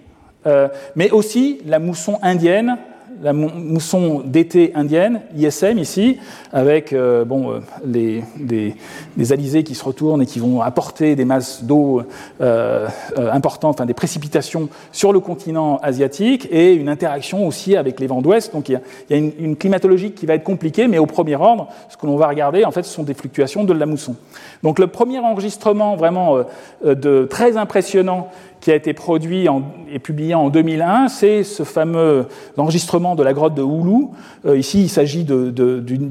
mais 0.96 1.12
aussi 1.12 1.60
la 1.66 1.80
mousson 1.80 2.20
indienne 2.22 2.78
la 3.22 3.34
mousson 3.34 4.22
d'été 4.24 4.72
indienne, 4.76 5.22
ISM 5.36 5.78
ici, 5.80 6.18
avec 6.54 6.94
euh, 6.94 7.26
bon, 7.26 7.52
euh, 7.52 7.60
les, 7.86 8.24
des, 8.38 9.34
alizés 9.34 9.64
qui 9.64 9.76
se 9.76 9.84
retournent 9.84 10.22
et 10.22 10.26
qui 10.26 10.40
vont 10.40 10.62
apporter 10.62 11.16
des 11.16 11.26
masses 11.26 11.64
d'eau 11.64 12.04
euh, 12.42 12.88
importantes, 13.18 13.76
enfin 13.76 13.86
des 13.86 13.94
précipitations 13.94 14.70
sur 14.92 15.14
le 15.14 15.20
continent 15.20 15.78
asiatique, 15.78 16.48
et 16.52 16.74
une 16.74 16.90
interaction 16.90 17.48
aussi 17.48 17.76
avec 17.76 18.00
les 18.00 18.08
vents 18.08 18.22
d'ouest. 18.22 18.54
Donc 18.54 18.70
il 18.70 18.80
y 19.10 19.14
a, 19.14 19.18
une, 19.18 19.56
climatologie 19.56 20.12
qui 20.12 20.26
va 20.26 20.36
être 20.36 20.44
compliquée, 20.44 20.88
mais 20.88 21.00
au 21.00 21.08
premier 21.08 21.36
ordre, 21.36 21.68
ce 21.90 21.98
que 21.98 22.06
l'on 22.06 22.18
va 22.18 22.28
regarder, 22.28 22.66
en 22.66 22.72
fait, 22.72 22.84
ce 22.84 22.94
sont 22.94 23.04
des 23.04 23.14
fluctuations 23.14 23.64
de 23.64 23.74
la 23.74 23.86
mousson. 23.86 24.16
Donc 24.64 24.80
le 24.80 24.88
premier 24.88 25.20
enregistrement 25.20 25.96
vraiment 25.96 26.38
de, 26.84 27.28
très 27.30 27.58
impressionnant 27.58 28.30
qui 28.62 28.72
a 28.72 28.76
été 28.76 28.94
produit 28.94 29.48
et 29.92 30.00
publié 30.00 30.36
en 30.36 30.50
2001, 30.50 31.08
c'est 31.08 31.44
ce 31.44 31.64
fameux 31.64 32.26
enregistrement 32.58 33.16
de 33.16 33.24
la 33.24 33.34
grotte 33.34 33.54
de 33.54 33.62
Houlou. 33.62 34.12
Euh, 34.46 34.58
ici, 34.58 34.84
il 34.84 34.90
s'agit 34.90 35.24
du, 35.24 35.52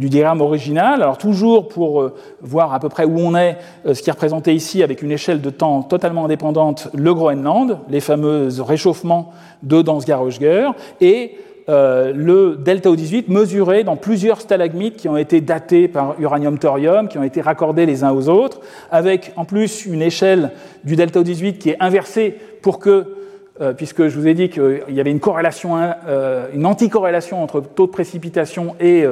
diagramme 0.09 0.41
original. 0.41 1.03
Alors 1.03 1.19
toujours 1.19 1.69
pour 1.69 2.01
euh, 2.01 2.15
voir 2.41 2.73
à 2.73 2.81
peu 2.81 2.89
près 2.89 3.05
où 3.05 3.19
on 3.19 3.37
est, 3.37 3.59
euh, 3.87 3.95
ce 3.95 4.03
qui 4.03 4.11
est 4.11 4.13
représenté 4.13 4.55
ici 4.55 4.83
avec 4.83 5.03
une 5.03 5.13
échelle 5.13 5.41
de 5.41 5.51
temps 5.51 5.83
totalement 5.83 6.25
indépendante, 6.25 6.89
le 6.95 7.15
Groenland, 7.15 7.79
les 7.89 8.01
fameux 8.01 8.49
réchauffements 8.61 9.33
de 9.63 9.83
Dansgaard-Oeschger, 9.83 10.71
et 11.01 11.37
euh, 11.69 12.13
le 12.15 12.57
delta 12.57 12.91
O18 12.91 13.25
mesuré 13.27 13.83
dans 13.83 13.97
plusieurs 13.97 14.41
stalagmites 14.41 14.97
qui 14.97 15.09
ont 15.09 15.17
été 15.17 15.41
datés 15.41 15.89
par 15.89 16.15
uranium-thorium, 16.21 17.09
qui 17.09 17.19
ont 17.19 17.25
été 17.25 17.41
raccordés 17.41 17.87
les 17.87 18.05
uns 18.05 18.13
aux 18.13 18.29
autres, 18.29 18.61
avec 18.93 19.33
en 19.35 19.45
plus 19.45 19.85
une 19.85 20.03
échelle 20.03 20.53
du 20.85 20.95
delta 20.95 21.21
O18 21.21 21.59
qui 21.59 21.71
est 21.71 21.77
inversée 21.81 22.37
pour 22.63 22.79
que 22.79 23.13
euh, 23.61 23.73
puisque 23.73 24.07
je 24.09 24.19
vous 24.19 24.29
ai 24.29 24.35
dit 24.35 24.51
qu'il 24.51 24.83
y 24.91 25.01
avait 25.01 25.11
une 25.11 25.19
corrélation, 25.19 25.77
euh, 26.07 26.47
une 26.55 26.67
anticorrélation 26.67 27.43
entre 27.43 27.63
taux 27.63 27.87
de 27.87 27.91
précipitation 27.91 28.77
et, 28.79 29.05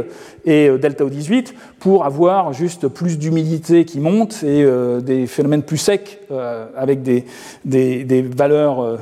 et 0.44 0.68
delta 0.78 1.04
O18 1.04 1.54
pour 1.80 2.04
avoir 2.04 2.52
juste 2.52 2.86
plus 2.86 3.18
d'humidité 3.18 3.84
qui 3.86 4.00
monte 4.00 4.44
et 4.44 4.64
des 5.00 5.26
phénomènes 5.26 5.62
plus 5.62 5.78
secs 5.78 6.20
avec 6.76 7.02
des, 7.02 7.24
des, 7.64 8.04
des 8.04 8.20
valeurs 8.20 8.98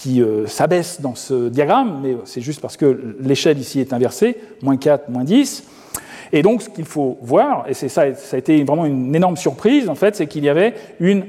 qui 0.00 0.22
euh, 0.22 0.46
s'abaisse 0.46 1.02
dans 1.02 1.14
ce 1.14 1.50
diagramme, 1.50 2.00
mais 2.02 2.16
c'est 2.24 2.40
juste 2.40 2.62
parce 2.62 2.78
que 2.78 3.16
l'échelle 3.20 3.58
ici 3.58 3.80
est 3.80 3.92
inversée, 3.92 4.38
moins 4.62 4.78
4, 4.78 5.10
moins 5.10 5.24
10. 5.24 5.62
Et 6.32 6.40
donc, 6.40 6.62
ce 6.62 6.70
qu'il 6.70 6.86
faut 6.86 7.18
voir, 7.20 7.66
et 7.68 7.74
c'est 7.74 7.90
ça, 7.90 8.14
ça 8.14 8.36
a 8.36 8.38
été 8.38 8.64
vraiment 8.64 8.86
une 8.86 9.14
énorme 9.14 9.36
surprise, 9.36 9.90
en 9.90 9.94
fait, 9.94 10.16
c'est 10.16 10.26
qu'il 10.26 10.42
y 10.42 10.48
avait 10.48 10.72
une, 11.00 11.26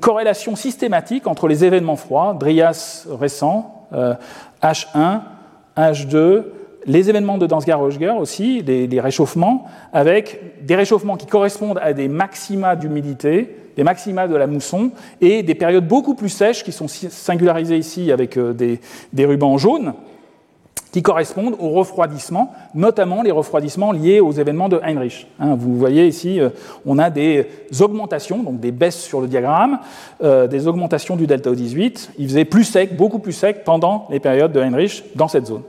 corrélation 0.00 0.56
systématique 0.56 1.28
entre 1.28 1.46
les 1.46 1.64
événements 1.64 1.94
froids, 1.94 2.34
Drias 2.38 3.06
récent, 3.08 3.86
H1, 3.92 4.86
euh, 4.96 5.18
H2, 5.76 6.44
les 6.86 7.10
événements 7.10 7.38
de 7.38 7.46
Dansgaard-Oeschger 7.46 8.14
aussi, 8.18 8.62
les, 8.62 9.00
réchauffements, 9.00 9.66
avec 9.92 10.64
des 10.64 10.74
réchauffements 10.74 11.16
qui 11.16 11.26
correspondent 11.26 11.78
à 11.80 11.92
des 11.92 12.08
maxima 12.08 12.74
d'humidité, 12.74 13.54
des 13.76 13.84
maxima 13.84 14.26
de 14.26 14.36
la 14.36 14.46
mousson, 14.46 14.90
et 15.20 15.42
des 15.42 15.54
périodes 15.54 15.86
beaucoup 15.86 16.14
plus 16.14 16.28
sèches 16.28 16.64
qui 16.64 16.72
sont 16.72 16.88
singularisées 16.88 17.78
ici 17.78 18.10
avec 18.10 18.36
euh, 18.36 18.52
des, 18.52 19.26
rubans 19.26 19.58
jaunes, 19.58 19.94
qui 20.92 21.02
correspondent 21.02 21.56
au 21.58 21.70
refroidissement, 21.70 22.54
notamment 22.74 23.22
les 23.22 23.30
refroidissements 23.30 23.92
liés 23.92 24.20
aux 24.20 24.32
événements 24.32 24.70
de 24.70 24.80
Heinrich. 24.82 25.26
Hein, 25.38 25.54
vous 25.54 25.76
voyez 25.76 26.06
ici, 26.06 26.40
euh, 26.40 26.48
on 26.86 26.98
a 26.98 27.10
des 27.10 27.46
augmentations, 27.80 28.42
donc 28.42 28.60
des 28.60 28.72
baisses 28.72 29.02
sur 29.02 29.20
le 29.20 29.28
diagramme, 29.28 29.78
euh, 30.24 30.46
des 30.46 30.66
augmentations 30.66 31.16
du 31.16 31.26
delta 31.26 31.50
O18. 31.50 32.10
Il 32.18 32.28
faisait 32.28 32.46
plus 32.46 32.64
sec, 32.64 32.96
beaucoup 32.96 33.18
plus 33.18 33.34
sec 33.34 33.62
pendant 33.64 34.06
les 34.10 34.20
périodes 34.20 34.52
de 34.52 34.60
Heinrich 34.60 35.04
dans 35.14 35.28
cette 35.28 35.46
zone. 35.46 35.62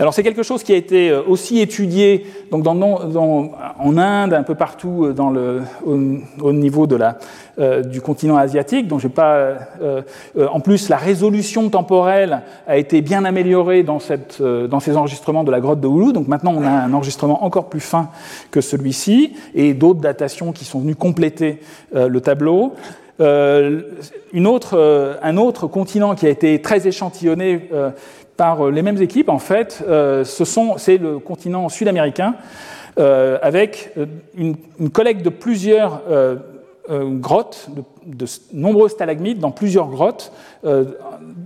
Alors 0.00 0.14
c'est 0.14 0.22
quelque 0.22 0.42
chose 0.42 0.62
qui 0.62 0.72
a 0.72 0.76
été 0.76 1.10
euh, 1.10 1.20
aussi 1.28 1.60
étudié 1.60 2.24
en 2.50 3.98
Inde, 3.98 4.32
un 4.32 4.42
peu 4.42 4.54
partout 4.54 5.04
euh, 5.04 5.60
au, 5.84 6.52
niveau 6.54 6.88
euh, 6.90 7.82
du 7.82 8.00
continent 8.00 8.36
asiatique. 8.36 8.90
En 8.90 10.60
plus, 10.60 10.88
la 10.88 10.96
résolution 10.96 11.68
temporelle 11.68 12.40
a 12.66 12.78
été 12.78 13.02
bien 13.02 13.26
améliorée 13.26 13.82
dans, 13.82 13.98
ces 14.00 14.96
enregistrements 14.96 15.44
de 15.44 15.50
la 15.50 15.60
grotte 15.60 15.80
de 15.80 15.88
Hulu. 15.88 16.14
Donc 16.14 16.28
maintenant 16.28 16.54
on 16.56 16.64
a 16.64 16.70
un 16.70 16.94
enregistrement 16.94 17.44
encore 17.44 17.68
plus 17.68 17.80
fin 17.80 18.08
que 18.50 18.62
celui-ci 18.62 19.34
et 19.54 19.74
d'autres 19.74 20.00
datations 20.00 20.52
qui 20.52 20.64
sont 20.64 20.80
venues 20.80 20.96
compléter 20.96 21.60
le 21.92 22.20
tableau. 22.20 22.72
autre, 23.20 25.18
un 25.22 25.36
autre 25.36 25.66
continent 25.66 26.14
qui 26.14 26.26
a 26.26 26.30
été 26.30 26.62
très 26.62 26.88
échantillonné 26.88 27.68
par 28.40 28.64
euh, 28.64 28.70
les 28.70 28.80
mêmes 28.80 29.02
équipes, 29.02 29.28
en 29.28 29.38
fait, 29.38 29.84
euh, 29.86 30.24
c'est 30.24 30.96
le 30.96 31.18
continent 31.18 31.68
sud-américain, 31.68 32.36
euh, 32.98 33.36
avec 33.42 33.92
une, 34.34 34.56
collecte 34.94 35.22
de 35.22 35.28
plusieurs 35.28 36.00
grottes, 36.88 37.68
de, 38.06 38.24
nombreux 38.54 38.88
stalagmites 38.88 39.40
dans 39.40 39.50
plusieurs 39.50 39.88
grottes 39.88 40.32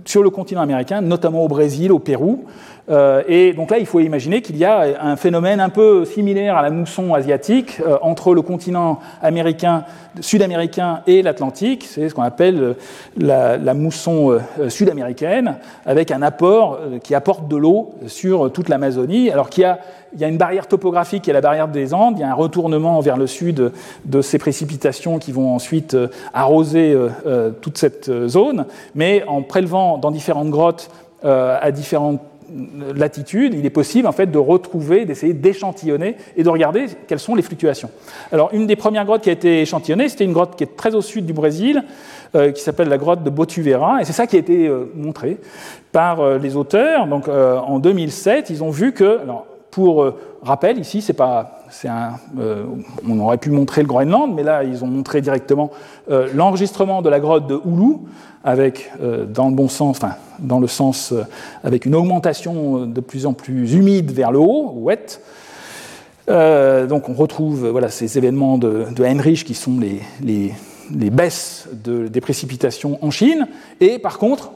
sur 0.05 0.23
le 0.23 0.29
continent 0.29 0.61
américain, 0.61 1.01
notamment 1.01 1.43
au 1.43 1.49
Brésil, 1.49 1.91
au 1.91 1.99
Pérou. 1.99 2.45
Et 3.27 3.53
donc 3.53 3.71
là, 3.71 3.79
il 3.79 3.85
faut 3.85 3.99
imaginer 3.99 4.41
qu'il 4.41 4.57
y 4.57 4.65
a 4.65 5.01
un 5.01 5.15
phénomène 5.15 5.59
un 5.59 5.69
peu 5.69 6.05
similaire 6.05 6.55
à 6.55 6.61
la 6.61 6.69
mousson 6.69 7.13
asiatique 7.15 7.81
entre 8.01 8.35
le 8.35 8.43
continent 8.43 8.99
américain, 9.23 9.85
sud-américain 10.19 11.01
et 11.07 11.23
l'Atlantique. 11.23 11.85
C'est 11.89 12.09
ce 12.09 12.13
qu'on 12.13 12.21
appelle 12.21 12.75
la 13.17 13.73
mousson 13.73 14.39
sud-américaine, 14.67 15.55
avec 15.85 16.11
un 16.11 16.21
apport 16.21 16.79
qui 17.03 17.15
apporte 17.15 17.47
de 17.47 17.55
l'eau 17.55 17.95
sur 18.05 18.51
toute 18.51 18.69
l'Amazonie, 18.69 19.31
alors 19.31 19.49
qu'il 19.49 19.63
y 19.63 19.65
a 19.65 19.79
y 20.17 20.23
a 20.23 20.27
une 20.27 20.37
barrière 20.37 20.67
topographique 20.67 21.23
qui 21.23 21.29
est 21.29 21.33
la 21.33 21.41
barrière 21.41 21.67
des 21.67 21.93
Andes, 21.93 22.15
il 22.17 22.21
y 22.21 22.23
a 22.23 22.29
un 22.29 22.33
retournement 22.33 22.99
vers 23.01 23.17
le 23.17 23.27
sud 23.27 23.71
de 24.05 24.21
ces 24.21 24.37
précipitations 24.37 25.19
qui 25.19 25.31
vont 25.31 25.53
ensuite 25.53 25.93
euh, 25.93 26.07
arroser 26.33 26.93
euh, 26.93 27.09
euh, 27.25 27.51
toute 27.61 27.77
cette 27.77 28.09
zone, 28.27 28.65
mais 28.93 29.23
en 29.27 29.41
prélevant 29.41 29.97
dans 29.97 30.11
différentes 30.11 30.49
grottes 30.49 30.89
à 31.23 31.71
différentes 31.71 32.21
il 32.49 33.65
est 33.65 33.69
possible 33.69 34.07
en 34.07 34.11
fait 34.11 34.27
de 34.27 34.37
retrouver, 34.37 35.05
d'essayer 35.05 35.33
d'échantillonner 35.33 36.15
et 36.35 36.43
de 36.43 36.49
regarder 36.49 36.85
quelles 37.07 37.19
sont 37.19 37.35
les 37.35 37.41
fluctuations. 37.41 37.89
Alors 38.31 38.49
une 38.53 38.67
des 38.67 38.75
premières 38.75 39.05
grottes 39.05 39.21
qui 39.21 39.29
a 39.29 39.33
été 39.33 39.61
échantillonnée, 39.61 40.09
c'était 40.09 40.25
une 40.25 40.33
grotte 40.33 40.55
qui 40.55 40.63
est 40.63 40.75
très 40.75 40.95
au 40.95 41.01
sud 41.01 41.25
du 41.25 41.33
Brésil, 41.33 41.83
qui 42.33 42.61
s'appelle 42.61 42.89
la 42.89 42.97
grotte 42.97 43.23
de 43.23 43.29
Botuvera, 43.29 44.01
et 44.01 44.05
c'est 44.05 44.13
ça 44.13 44.27
qui 44.27 44.35
a 44.35 44.39
été 44.39 44.69
montré 44.95 45.37
par 45.91 46.37
les 46.37 46.55
auteurs. 46.55 47.07
Donc 47.07 47.27
en 47.27 47.79
2007, 47.79 48.49
ils 48.49 48.63
ont 48.63 48.71
vu 48.71 48.91
que 48.93 49.19
pour 49.75 50.03
euh, 50.03 50.17
rappel, 50.41 50.79
ici, 50.79 51.01
c'est 51.01 51.11
pas, 51.11 51.59
un, 51.83 52.13
euh, 52.39 52.63
on 53.05 53.19
aurait 53.19 53.37
pu 53.37 53.51
montrer 53.51 53.81
le 53.81 53.89
Groenland, 53.89 54.33
mais 54.33 54.41
là, 54.41 54.63
ils 54.63 54.85
ont 54.85 54.87
montré 54.87 55.19
directement 55.19 55.69
euh, 56.09 56.29
l'enregistrement 56.33 57.01
de 57.01 57.09
la 57.09 57.19
grotte 57.19 57.45
de 57.45 57.59
Hulu, 57.65 57.97
avec, 58.45 58.91
dans 59.33 59.49
le 59.49 59.55
bon 59.55 59.67
sens, 59.67 59.97
enfin, 59.97 60.13
dans 60.39 60.59
le 60.59 60.67
sens, 60.67 61.13
avec 61.63 61.85
une 61.85 61.95
augmentation 61.95 62.85
de 62.85 63.01
plus 63.01 63.25
en 63.25 63.33
plus 63.33 63.73
humide 63.73 64.11
vers 64.11 64.31
le 64.31 64.37
haut, 64.37 64.71
wet. 64.77 65.19
donc, 66.27 67.09
on 67.09 67.13
retrouve, 67.13 67.67
voilà, 67.67 67.89
ces 67.89 68.19
événements 68.19 68.59
de, 68.59 68.85
Heinrich 69.03 69.43
qui 69.43 69.55
sont 69.55 69.79
les, 69.79 71.09
baisses 71.09 71.67
de, 71.73 72.07
des 72.07 72.21
précipitations 72.21 72.99
en 73.01 73.09
Chine. 73.09 73.47
Et 73.81 73.97
par 73.97 74.19
contre, 74.19 74.51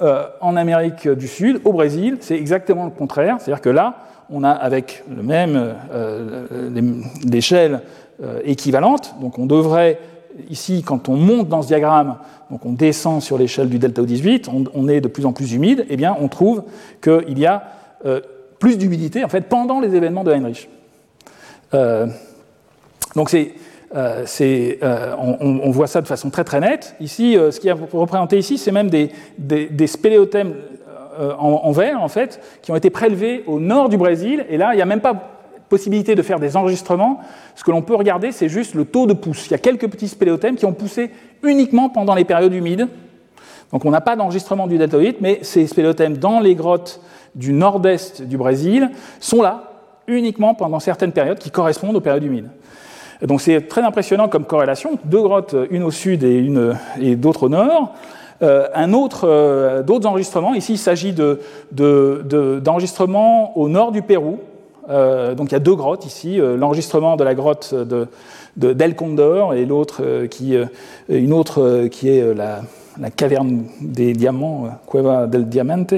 en 0.00 0.56
Amérique 0.56 1.08
du 1.08 1.26
Sud, 1.26 1.60
au 1.64 1.72
Brésil, 1.72 2.18
c'est 2.20 2.36
exactement 2.36 2.84
le 2.84 2.90
contraire. 2.90 3.36
C'est-à-dire 3.38 3.60
que 3.60 3.68
là, 3.68 4.08
on 4.30 4.44
a 4.44 4.50
avec 4.50 5.04
le 5.14 5.22
même 5.22 5.74
euh, 5.92 6.70
l'échelle 7.24 7.80
euh, 8.22 8.40
équivalente, 8.44 9.14
donc 9.20 9.38
on 9.38 9.46
devrait 9.46 9.98
ici, 10.50 10.82
quand 10.82 11.08
on 11.08 11.16
monte 11.16 11.48
dans 11.48 11.62
ce 11.62 11.68
diagramme, 11.68 12.16
donc 12.50 12.64
on 12.64 12.72
descend 12.72 13.22
sur 13.22 13.38
l'échelle 13.38 13.68
du 13.68 13.78
delta 13.78 14.02
O18, 14.02 14.48
on, 14.74 14.88
est 14.88 15.00
de 15.00 15.08
plus 15.08 15.26
en 15.26 15.32
plus 15.32 15.52
humide, 15.52 15.86
eh 15.88 15.96
bien 15.96 16.16
on 16.20 16.28
trouve 16.28 16.64
qu'il 17.02 17.38
y 17.38 17.46
a 17.46 17.64
euh, 18.04 18.20
plus 18.58 18.78
d'humidité 18.78 19.24
en 19.24 19.28
fait 19.28 19.42
pendant 19.42 19.80
les 19.80 19.94
événements 19.94 20.24
de 20.24 20.32
Heinrich. 20.32 20.68
donc 21.72 23.30
c'est 23.30 23.52
on, 23.94 25.70
voit 25.70 25.86
ça 25.86 26.00
de 26.00 26.06
façon 26.06 26.30
très 26.30 26.44
très 26.44 26.60
nette. 26.60 26.96
Ici, 27.00 27.36
ce 27.36 27.58
qui 27.58 27.68
est 27.68 27.72
représenté 27.72 28.38
ici, 28.38 28.58
c'est 28.58 28.72
même 28.72 28.90
des, 28.90 29.86
spéléothèmes 29.86 30.54
en, 31.18 31.60
en, 31.64 31.72
vert, 31.72 32.02
en 32.02 32.08
fait, 32.08 32.40
qui 32.62 32.70
ont 32.70 32.76
été 32.76 32.90
prélevés 32.90 33.44
au 33.46 33.60
nord 33.60 33.88
du 33.88 33.96
Brésil. 33.96 34.46
Et 34.48 34.56
là, 34.56 34.70
il 34.72 34.76
n'y 34.76 34.82
a 34.82 34.86
même 34.86 35.00
pas 35.00 35.38
possibilité 35.68 36.14
de 36.14 36.22
faire 36.22 36.40
des 36.40 36.56
enregistrements. 36.56 37.20
Ce 37.54 37.64
que 37.64 37.70
l'on 37.70 37.82
peut 37.82 37.94
regarder, 37.94 38.32
c'est 38.32 38.48
juste 38.48 38.74
le 38.74 38.84
taux 38.84 39.06
de 39.06 39.12
pousse. 39.12 39.46
Il 39.46 39.52
y 39.52 39.54
a 39.54 39.58
quelques 39.58 39.88
petits 39.88 40.08
spéléothèmes 40.08 40.56
qui 40.56 40.66
ont 40.66 40.72
poussé 40.72 41.10
uniquement 41.42 41.88
pendant 41.88 42.14
les 42.14 42.24
périodes 42.24 42.54
humides. 42.54 42.88
Donc 43.72 43.84
on 43.84 43.90
n'a 43.90 44.00
pas 44.00 44.16
d'enregistrement 44.16 44.66
du 44.66 44.78
deltoïde, 44.78 45.16
mais 45.20 45.40
ces 45.42 45.66
spéléothèmes 45.66 46.16
dans 46.16 46.40
les 46.40 46.54
grottes 46.54 47.00
du 47.34 47.52
nord-est 47.52 48.22
du 48.22 48.38
Brésil 48.38 48.90
sont 49.20 49.42
là 49.42 49.72
uniquement 50.06 50.54
pendant 50.54 50.80
certaines 50.80 51.12
périodes 51.12 51.38
qui 51.38 51.50
correspondent 51.50 51.96
aux 51.96 52.00
périodes 52.00 52.24
humides. 52.24 52.48
Donc 53.26 53.40
c'est 53.40 53.68
très 53.68 53.82
impressionnant 53.82 54.28
comme 54.28 54.44
corrélation. 54.44 54.98
Deux 55.04 55.22
grottes, 55.22 55.56
une 55.70 55.82
au 55.82 55.90
sud 55.90 56.22
et, 56.22 56.36
une, 56.36 56.76
et 57.00 57.16
d'autres 57.16 57.44
au 57.44 57.48
nord. 57.48 57.94
Euh, 58.40 58.68
un 58.74 58.92
autre, 58.92 59.26
euh, 59.28 59.82
d'autres 59.82 60.06
enregistrements. 60.06 60.54
Ici, 60.54 60.74
il 60.74 60.78
s'agit 60.78 61.12
de, 61.12 61.40
d'enregistrements 61.72 63.58
au 63.58 63.68
nord 63.68 63.90
du 63.90 64.02
Pérou. 64.02 64.38
Euh, 64.88 65.34
donc 65.34 65.50
il 65.50 65.52
y 65.52 65.56
a 65.56 65.60
deux 65.60 65.74
grottes 65.74 66.06
ici. 66.06 66.38
l'enregistrement 66.38 67.16
de 67.16 67.24
la 67.24 67.34
grotte 67.34 67.74
de, 67.74 68.06
d'El 68.56 68.94
Condor 68.94 69.54
et 69.54 69.66
l'autre 69.66 70.26
qui, 70.30 70.56
une 71.08 71.32
autre 71.32 71.88
qui 71.88 72.08
est 72.08 72.34
la, 72.34 72.62
la 72.98 73.10
caverne 73.10 73.64
des 73.82 74.14
diamants, 74.14 74.68
Cueva 74.86 75.26
del 75.26 75.46
Diamante, 75.46 75.94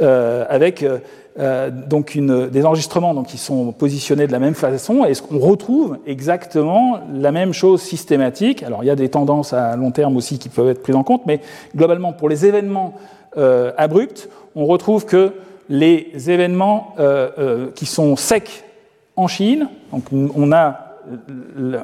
avec 0.00 0.84
euh, 1.38 1.70
donc 1.70 2.16
des 2.16 2.64
enregistrements 2.64 3.22
qui 3.24 3.38
sont 3.38 3.72
positionnés 3.72 4.26
de 4.26 4.32
la 4.32 4.38
même 4.38 4.54
façon, 4.54 5.04
et 5.04 5.12
on 5.30 5.38
retrouve 5.38 5.98
exactement 6.06 7.00
la 7.12 7.32
même 7.32 7.52
chose 7.52 7.82
systématique. 7.82 8.62
Alors 8.62 8.84
il 8.84 8.86
y 8.86 8.90
a 8.90 8.96
des 8.96 9.08
tendances 9.08 9.52
à 9.52 9.76
long 9.76 9.90
terme 9.90 10.16
aussi 10.16 10.38
qui 10.38 10.48
peuvent 10.48 10.68
être 10.68 10.82
prises 10.82 10.96
en 10.96 11.02
compte, 11.02 11.26
mais 11.26 11.40
globalement 11.74 12.12
pour 12.12 12.28
les 12.28 12.46
événements 12.46 12.94
abrupts, 13.76 14.28
on 14.54 14.66
retrouve 14.66 15.06
que 15.06 15.32
les 15.68 16.30
événements 16.30 16.94
qui 17.74 17.86
sont 17.86 18.14
secs 18.14 18.64
en 19.16 19.26
Chine, 19.26 19.68
donc 19.92 20.04
on 20.12 20.52
a 20.52 20.93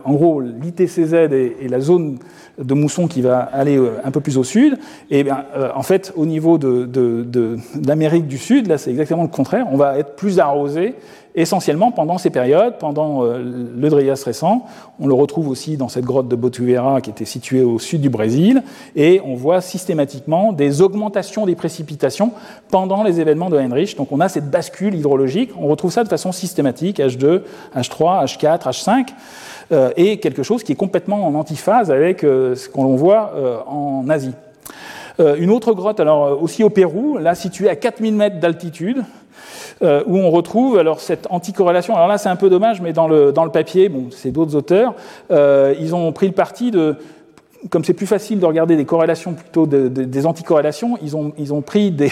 en 0.04 0.14
gros 0.14 0.40
l'ITCZ 0.40 1.14
et, 1.14 1.68
la 1.68 1.80
zone 1.80 2.18
de 2.58 2.74
mousson 2.74 3.06
qui 3.06 3.22
va 3.22 3.38
aller 3.38 3.76
euh, 3.76 3.92
un 4.04 4.10
peu 4.10 4.20
plus 4.20 4.36
au 4.36 4.44
sud, 4.44 4.78
et 5.10 5.24
bien, 5.24 5.44
euh, 5.56 5.70
en 5.74 5.82
fait, 5.82 6.12
au 6.16 6.26
niveau 6.26 6.58
de, 6.58 6.84
de, 6.84 7.56
l'Amérique 7.86 8.26
du 8.26 8.38
Sud, 8.38 8.66
là, 8.66 8.78
c'est 8.78 8.90
exactement 8.90 9.22
le 9.22 9.28
contraire. 9.28 9.66
On 9.70 9.76
va 9.76 9.98
être 9.98 10.16
plus 10.16 10.38
arrosé 10.38 10.94
essentiellement 11.34 11.92
pendant 11.92 12.18
ces 12.18 12.30
périodes, 12.30 12.78
pendant 12.78 13.24
euh, 13.24 13.38
le 13.38 13.88
Drias 13.88 14.22
récent. 14.24 14.66
On 14.98 15.06
le 15.06 15.14
retrouve 15.14 15.48
aussi 15.48 15.76
dans 15.76 15.88
cette 15.88 16.04
grotte 16.04 16.28
de 16.28 16.36
Botuvera 16.36 17.00
qui 17.00 17.10
était 17.10 17.24
située 17.24 17.62
au 17.62 17.78
sud 17.78 18.00
du 18.00 18.10
Brésil, 18.10 18.62
et 18.96 19.20
on 19.24 19.34
voit 19.34 19.60
systématiquement 19.60 20.52
des 20.52 20.82
augmentations 20.82 21.46
des 21.46 21.54
précipitations 21.54 22.32
pendant 22.70 23.02
les 23.02 23.20
événements 23.20 23.50
de 23.50 23.58
Heinrich. 23.58 23.96
Donc 23.96 24.12
on 24.12 24.20
a 24.20 24.28
cette 24.28 24.50
bascule 24.50 24.94
hydrologique. 24.94 25.50
On 25.60 25.68
retrouve 25.68 25.92
ça 25.92 26.04
de 26.04 26.08
façon 26.08 26.32
systématique, 26.32 26.98
H2, 26.98 27.42
H3, 27.76 28.24
H4, 28.24 28.62
H5. 28.62 29.06
Euh, 29.72 29.90
et 29.96 30.18
quelque 30.18 30.42
chose 30.42 30.64
qui 30.64 30.72
est 30.72 30.76
complètement 30.76 31.26
en 31.26 31.34
antiphase 31.34 31.92
avec 31.92 32.24
euh, 32.24 32.56
ce 32.56 32.68
qu'on 32.68 32.96
voit 32.96 33.32
euh, 33.36 33.58
en 33.66 34.08
Asie. 34.08 34.34
Une 35.36 35.50
autre 35.50 35.74
grotte, 35.74 36.00
alors 36.00 36.42
aussi 36.42 36.64
au 36.64 36.70
Pérou, 36.70 37.18
là 37.18 37.34
située 37.34 37.68
à 37.68 37.76
4000 37.76 38.14
mètres 38.14 38.40
d'altitude, 38.40 39.04
où 39.82 40.16
on 40.16 40.30
retrouve 40.30 40.78
alors 40.78 41.00
cette 41.00 41.26
anticorrélation. 41.30 41.94
Alors 41.94 42.08
là, 42.08 42.18
c'est 42.18 42.28
un 42.28 42.36
peu 42.36 42.50
dommage, 42.50 42.80
mais 42.80 42.92
dans 42.92 43.08
le, 43.08 43.32
dans 43.32 43.44
le 43.44 43.50
papier, 43.50 43.88
bon, 43.88 44.06
c'est 44.10 44.30
d'autres 44.30 44.56
auteurs, 44.56 44.94
ils 45.30 45.94
ont 45.94 46.12
pris 46.12 46.26
le 46.26 46.34
parti 46.34 46.70
de 46.70 46.96
comme 47.68 47.84
c'est 47.84 47.94
plus 47.94 48.06
facile 48.06 48.40
de 48.40 48.46
regarder 48.46 48.74
des 48.76 48.86
corrélations 48.86 49.34
plutôt 49.34 49.66
des 49.66 50.26
anticorrélations, 50.26 50.96
ils 51.02 51.14
ont, 51.14 51.32
ils 51.36 51.52
ont 51.52 51.60
pris 51.60 51.90
des, 51.90 52.10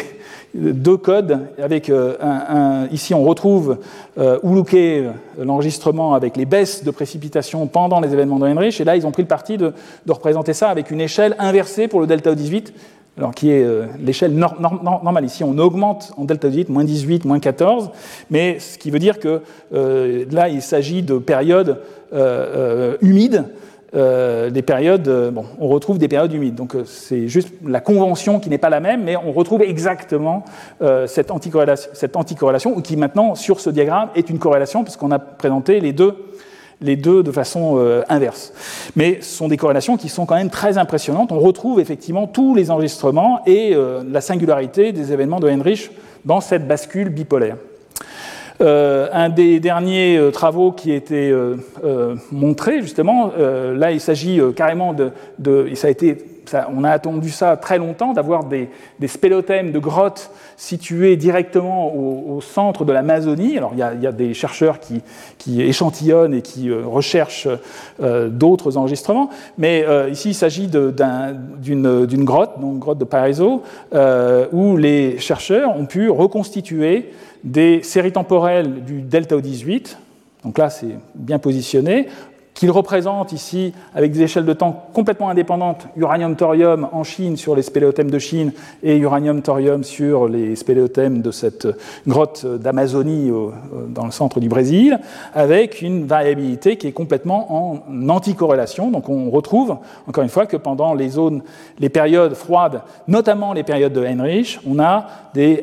deux 0.54 0.96
codes. 0.96 1.40
Avec 1.62 1.88
euh, 1.88 2.86
ici, 2.90 3.14
on 3.14 3.24
retrouve 3.24 3.78
euh, 4.18 4.38
euh, 4.44 5.12
l'enregistrement 5.38 6.14
avec 6.14 6.36
les 6.36 6.44
baisses 6.44 6.84
de 6.84 6.90
précipitation 6.90 7.66
pendant 7.66 8.00
les 8.00 8.12
événements 8.12 8.38
de 8.38 8.46
Heinrich. 8.46 8.80
Et 8.80 8.84
là, 8.84 8.96
ils 8.96 9.06
ont 9.06 9.10
pris 9.10 9.22
le 9.22 9.28
parti 9.28 9.56
de, 9.56 9.72
représenter 10.08 10.52
ça 10.52 10.68
avec 10.68 10.90
une 10.90 11.00
échelle 11.00 11.34
inversée 11.38 11.88
pour 11.88 12.00
le 12.00 12.06
delta 12.06 12.34
18 12.34 12.72
qui 13.34 13.50
est 13.50 13.62
euh, 13.62 13.86
l'échelle 13.98 14.34
normale. 14.34 15.24
Ici, 15.24 15.44
on 15.44 15.58
augmente 15.58 16.12
en 16.16 16.24
delta 16.24 16.48
18, 16.48 16.68
moins 16.68 16.84
18, 16.84 17.24
moins 17.24 17.40
14, 17.40 17.90
mais 18.30 18.58
ce 18.58 18.78
qui 18.78 18.90
veut 18.90 18.98
dire 18.98 19.18
que 19.18 19.42
là, 19.72 20.48
il 20.48 20.62
s'agit 20.62 21.02
de 21.02 21.18
périodes 21.18 21.80
humides 23.00 23.44
euh, 23.94 24.50
des 24.50 24.60
périodes, 24.60 25.08
euh, 25.08 25.30
bon, 25.30 25.46
on 25.58 25.68
retrouve 25.68 25.96
des 25.96 26.08
périodes 26.08 26.32
humides. 26.32 26.54
Donc 26.54 26.74
euh, 26.74 26.84
c'est 26.84 27.26
juste 27.26 27.48
la 27.64 27.80
convention 27.80 28.38
qui 28.38 28.50
n'est 28.50 28.58
pas 28.58 28.68
la 28.68 28.80
même, 28.80 29.04
mais 29.04 29.16
on 29.16 29.32
retrouve 29.32 29.62
exactement 29.62 30.44
cette, 31.06 31.30
anticorrélation, 31.30 31.90
cette 31.94 32.16
anticorrélation, 32.16 32.80
qui 32.82 32.96
maintenant, 32.96 33.34
sur 33.34 33.60
ce 33.60 33.70
diagramme, 33.70 34.10
est 34.14 34.28
une 34.28 34.38
corrélation, 34.38 34.84
puisqu'on 34.84 35.10
a 35.10 35.18
présenté 35.18 35.80
les 35.80 35.92
deux, 35.92 36.14
les 36.80 36.96
deux 36.96 37.22
de 37.22 37.32
façon 37.32 38.02
inverse. 38.08 38.52
Mais 38.94 39.18
ce 39.20 39.36
sont 39.36 39.48
des 39.48 39.56
corrélations 39.56 39.96
qui 39.96 40.08
sont 40.08 40.26
quand 40.26 40.36
même 40.36 40.50
très 40.50 40.78
impressionnantes. 40.78 41.32
On 41.32 41.40
retrouve 41.40 41.80
effectivement 41.80 42.26
tous 42.26 42.54
les 42.54 42.70
enregistrements 42.70 43.40
et 43.46 43.74
la 44.08 44.20
singularité 44.20 44.92
des 44.92 45.12
événements 45.12 45.40
de 45.40 45.48
Heinrich 45.48 45.90
dans 46.24 46.40
cette 46.40 46.68
bascule 46.68 47.08
bipolaire. 47.08 47.56
Euh, 48.60 49.08
un 49.12 49.28
des 49.28 49.60
derniers 49.60 50.16
euh, 50.16 50.32
travaux 50.32 50.72
qui 50.72 50.90
a 50.90 50.96
été 50.96 51.30
euh, 51.30 52.16
montré, 52.32 52.82
justement, 52.82 53.30
là, 53.36 53.92
il 53.92 54.00
s'agit 54.00 54.40
carrément 54.56 54.94
de, 54.94 55.12
ça 55.74 56.68
on 56.74 56.82
a 56.82 56.90
attendu 56.90 57.30
ça 57.30 57.56
très 57.56 57.78
longtemps, 57.78 58.14
d'avoir 58.14 58.44
des, 58.44 58.68
des, 58.98 59.08
spélothèmes 59.08 59.70
de 59.70 59.78
grottes 59.78 60.30
situées 60.58 61.16
directement 61.16 61.94
au, 61.94 62.40
centre 62.40 62.84
de 62.84 62.92
l'Amazonie. 62.92 63.56
Alors 63.56 63.72
il 63.74 63.78
y, 63.78 64.06
a, 64.06 64.12
des 64.12 64.34
chercheurs 64.34 64.80
qui, 64.80 65.62
échantillonnent 65.62 66.34
et 66.34 66.42
qui 66.42 66.70
recherchent 66.72 67.48
d'autres 68.00 68.76
enregistrements, 68.76 69.30
mais 69.56 69.86
ici 70.10 70.30
il 70.30 70.34
s'agit 70.34 70.68
d'une 70.68 72.24
grotte, 72.24 72.60
donc 72.60 72.78
grotte 72.80 72.98
de 72.98 73.04
Paraiso, 73.04 73.62
où 74.52 74.76
les 74.76 75.18
chercheurs 75.18 75.76
ont 75.76 75.86
pu 75.86 76.10
reconstituer 76.10 77.12
des 77.44 77.82
séries 77.82 78.12
temporelles 78.12 78.84
du 78.84 79.00
delta 79.00 79.36
O18, 79.36 79.96
donc 80.44 80.58
là 80.58 80.70
c'est 80.70 80.96
bien 81.14 81.38
positionné, 81.38 82.08
qu'il 82.58 82.72
représente 82.72 83.32
ici 83.32 83.72
avec 83.94 84.10
des 84.10 84.22
échelles 84.22 84.44
de 84.44 84.52
temps 84.52 84.86
complètement 84.92 85.28
indépendantes, 85.30 85.86
uranium-thorium 85.96 86.88
en 86.90 87.04
Chine 87.04 87.36
sur 87.36 87.54
les 87.54 87.62
spéléothèmes 87.62 88.10
de 88.10 88.18
Chine 88.18 88.52
et 88.82 88.96
uranium-thorium 88.96 89.84
sur 89.84 90.26
les 90.26 90.56
spéléothèmes 90.56 91.22
de 91.22 91.30
cette 91.30 91.68
grotte 92.08 92.44
d'Amazonie 92.44 93.30
dans 93.90 94.04
le 94.04 94.10
centre 94.10 94.40
du 94.40 94.48
Brésil, 94.48 94.98
avec 95.34 95.82
une 95.82 96.04
variabilité 96.04 96.76
qui 96.76 96.88
est 96.88 96.92
complètement 96.92 97.78
en 97.78 98.08
anticorrélation. 98.08 98.90
Donc 98.90 99.08
on 99.08 99.30
retrouve, 99.30 99.76
encore 100.08 100.24
une 100.24 100.30
fois, 100.30 100.46
que 100.46 100.56
pendant 100.56 100.94
les 100.94 101.10
zones, 101.10 101.42
les 101.78 101.90
périodes 101.90 102.34
froides, 102.34 102.82
notamment 103.06 103.52
les 103.52 103.62
périodes 103.62 103.92
de 103.92 104.04
Heinrich, 104.04 104.58
on 104.66 104.80
a 104.80 105.06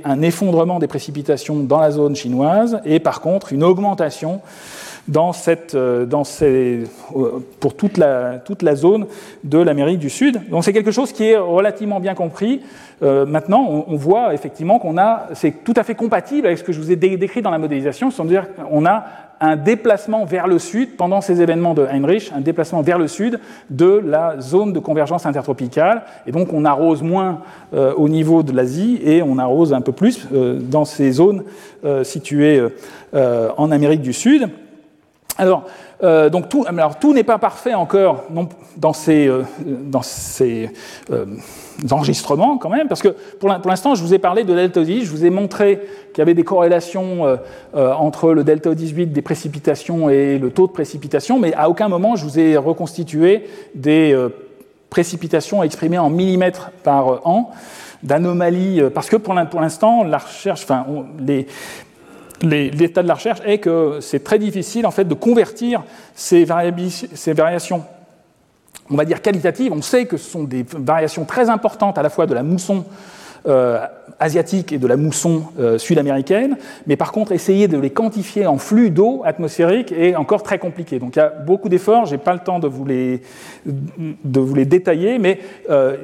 un 0.05 0.21
effondrement 0.21 0.79
des 0.79 0.87
précipitations 0.87 1.57
dans 1.57 1.81
la 1.81 1.91
zone 1.91 2.15
chinoise 2.15 2.79
et 2.85 3.01
par 3.01 3.19
contre 3.19 3.51
une 3.51 3.63
augmentation 3.63 4.39
euh, 5.13 6.05
euh, 6.41 6.85
pour 7.59 7.75
toute 7.75 7.97
la, 7.97 8.39
toute 8.39 8.61
la 8.63 8.75
zone 8.75 9.05
de 9.43 9.59
l'Amérique 9.59 9.99
du 9.99 10.09
Sud. 10.09 10.41
Donc 10.49 10.63
c'est 10.63 10.73
quelque 10.73 10.91
chose 10.91 11.11
qui 11.11 11.25
est 11.25 11.37
relativement 11.37 11.99
bien 11.99 12.15
compris. 12.15 12.61
Euh, 13.03 13.25
maintenant, 13.25 13.85
on, 13.87 13.95
voit 13.97 14.33
effectivement 14.33 14.79
qu'on 14.79 14.97
a, 14.97 15.27
c'est 15.33 15.63
tout 15.63 15.73
à 15.75 15.83
fait 15.83 15.95
compatible 15.95 16.47
avec 16.47 16.57
ce 16.57 16.63
que 16.63 16.71
je 16.71 16.79
vous 16.79 16.91
ai 16.91 16.95
décrit 16.95 17.41
dans 17.41 17.51
la 17.51 17.59
modélisation, 17.59 18.09
c'est-à-dire 18.09 18.47
qu'on 18.55 18.85
a 18.85 19.03
un 19.41 19.57
déplacement 19.57 20.23
vers 20.25 20.47
le 20.47 20.57
sud 20.57 20.95
pendant 20.95 21.21
ces 21.21 21.41
événements 21.41 21.73
de 21.73 21.85
Heinrich, 21.85 22.31
un 22.33 22.41
déplacement 22.41 22.81
vers 22.81 22.97
le 22.97 23.07
sud 23.07 23.39
de 23.69 24.01
la 24.03 24.39
zone 24.39 24.71
de 24.71 24.79
convergence 24.79 25.25
intertropicale. 25.25 26.03
Et 26.25 26.31
donc 26.31 26.53
on 26.53 26.63
arrose 26.63 27.03
moins 27.03 27.41
au 27.73 28.07
niveau 28.07 28.43
de 28.43 28.53
l'Asie 28.53 29.01
et 29.03 29.21
on 29.21 29.37
arrose 29.37 29.73
un 29.73 29.81
peu 29.81 29.91
plus 29.91 30.25
dans 30.31 30.85
ces 30.85 31.11
zones 31.11 31.43
situées 32.03 32.65
en 33.13 33.71
Amérique 33.71 34.01
du 34.01 34.13
Sud. 34.13 34.49
Alors, 35.37 35.65
euh, 36.03 36.29
donc 36.29 36.49
tout, 36.49 37.13
n'est 37.13 37.23
pas 37.23 37.37
parfait 37.37 37.73
encore 37.73 38.23
dans 38.77 38.93
ces, 38.93 39.27
euh, 39.27 39.43
dans 39.65 40.01
ces 40.01 40.69
euh, 41.11 41.25
enregistrements 41.91 42.57
quand 42.57 42.69
même, 42.69 42.87
parce 42.87 43.01
que 43.01 43.15
pour 43.39 43.49
l'instant, 43.49 43.95
je 43.95 44.01
vous 44.01 44.13
ai 44.13 44.19
parlé 44.19 44.45
de 44.45 44.53
delta 44.53 44.81
18, 44.81 45.05
je 45.05 45.11
vous 45.11 45.25
ai 45.25 45.29
montré 45.29 45.81
qu'il 46.13 46.19
y 46.19 46.21
avait 46.21 46.33
des 46.33 46.43
corrélations 46.43 47.37
entre 47.73 48.31
le 48.31 48.43
delta 48.43 48.73
18 48.73 49.07
des 49.07 49.21
précipitations 49.21 50.09
et 50.09 50.37
le 50.37 50.51
taux 50.51 50.67
de 50.67 50.71
précipitation, 50.71 51.39
mais 51.39 51.53
à 51.53 51.69
aucun 51.69 51.89
moment 51.89 52.15
je 52.15 52.23
vous 52.23 52.39
ai 52.39 52.55
reconstitué 52.55 53.45
des 53.73 54.17
précipitations 54.89 55.63
exprimées 55.63 55.97
en 55.97 56.09
millimètres 56.09 56.71
par 56.83 57.27
an 57.27 57.51
d'anomalies, 58.03 58.81
parce 58.93 59.09
que 59.09 59.15
pour 59.15 59.33
l'instant, 59.33 60.03
la 60.03 60.19
recherche, 60.19 60.63
enfin, 60.63 60.85
les, 61.19 61.47
l'état 62.41 63.01
de 63.03 63.07
la 63.07 63.13
recherche 63.13 63.39
est 63.45 63.59
que 63.59 63.99
c'est 64.01 64.23
très 64.23 64.39
difficile 64.39 64.85
en 64.85 64.91
fait 64.91 65.05
de 65.05 65.13
convertir 65.13 65.83
ces, 66.13 66.43
variations 66.45 67.83
on 68.89 68.95
va 68.95 69.05
dire 69.05 69.21
qualitatives. 69.21 69.71
On 69.73 69.81
sait 69.81 70.05
que 70.05 70.17
ce 70.17 70.29
sont 70.29 70.43
des 70.43 70.65
variations 70.77 71.25
très 71.25 71.49
importantes 71.49 71.97
à 71.97 72.03
la 72.03 72.09
fois 72.09 72.25
de 72.25 72.33
la 72.33 72.43
mousson 72.43 72.85
euh, 73.47 73.85
asiatique 74.19 74.71
et 74.71 74.77
de 74.77 74.87
la 74.87 74.97
mousson 74.97 75.43
euh, 75.59 75.77
sud-américaine, 75.77 76.57
mais 76.87 76.95
par 76.95 77.11
contre, 77.11 77.31
essayer 77.31 77.67
de 77.67 77.77
les 77.77 77.89
quantifier 77.89 78.47
en 78.47 78.57
flux 78.57 78.89
d'eau 78.89 79.21
atmosphérique 79.25 79.91
est 79.91 80.15
encore 80.15 80.43
très 80.43 80.59
compliqué. 80.59 80.99
Donc 80.99 81.15
il 81.15 81.19
y 81.19 81.21
a 81.21 81.29
beaucoup 81.29 81.69
d'efforts, 81.69 82.05
je 82.05 82.11
n'ai 82.11 82.17
pas 82.17 82.33
le 82.33 82.39
temps 82.39 82.59
de 82.59 82.67
vous 82.67 82.85
les, 82.85 83.21
de 83.65 84.39
vous 84.39 84.55
les 84.55 84.65
détailler, 84.65 85.17
mais 85.17 85.39
euh, 85.69 85.97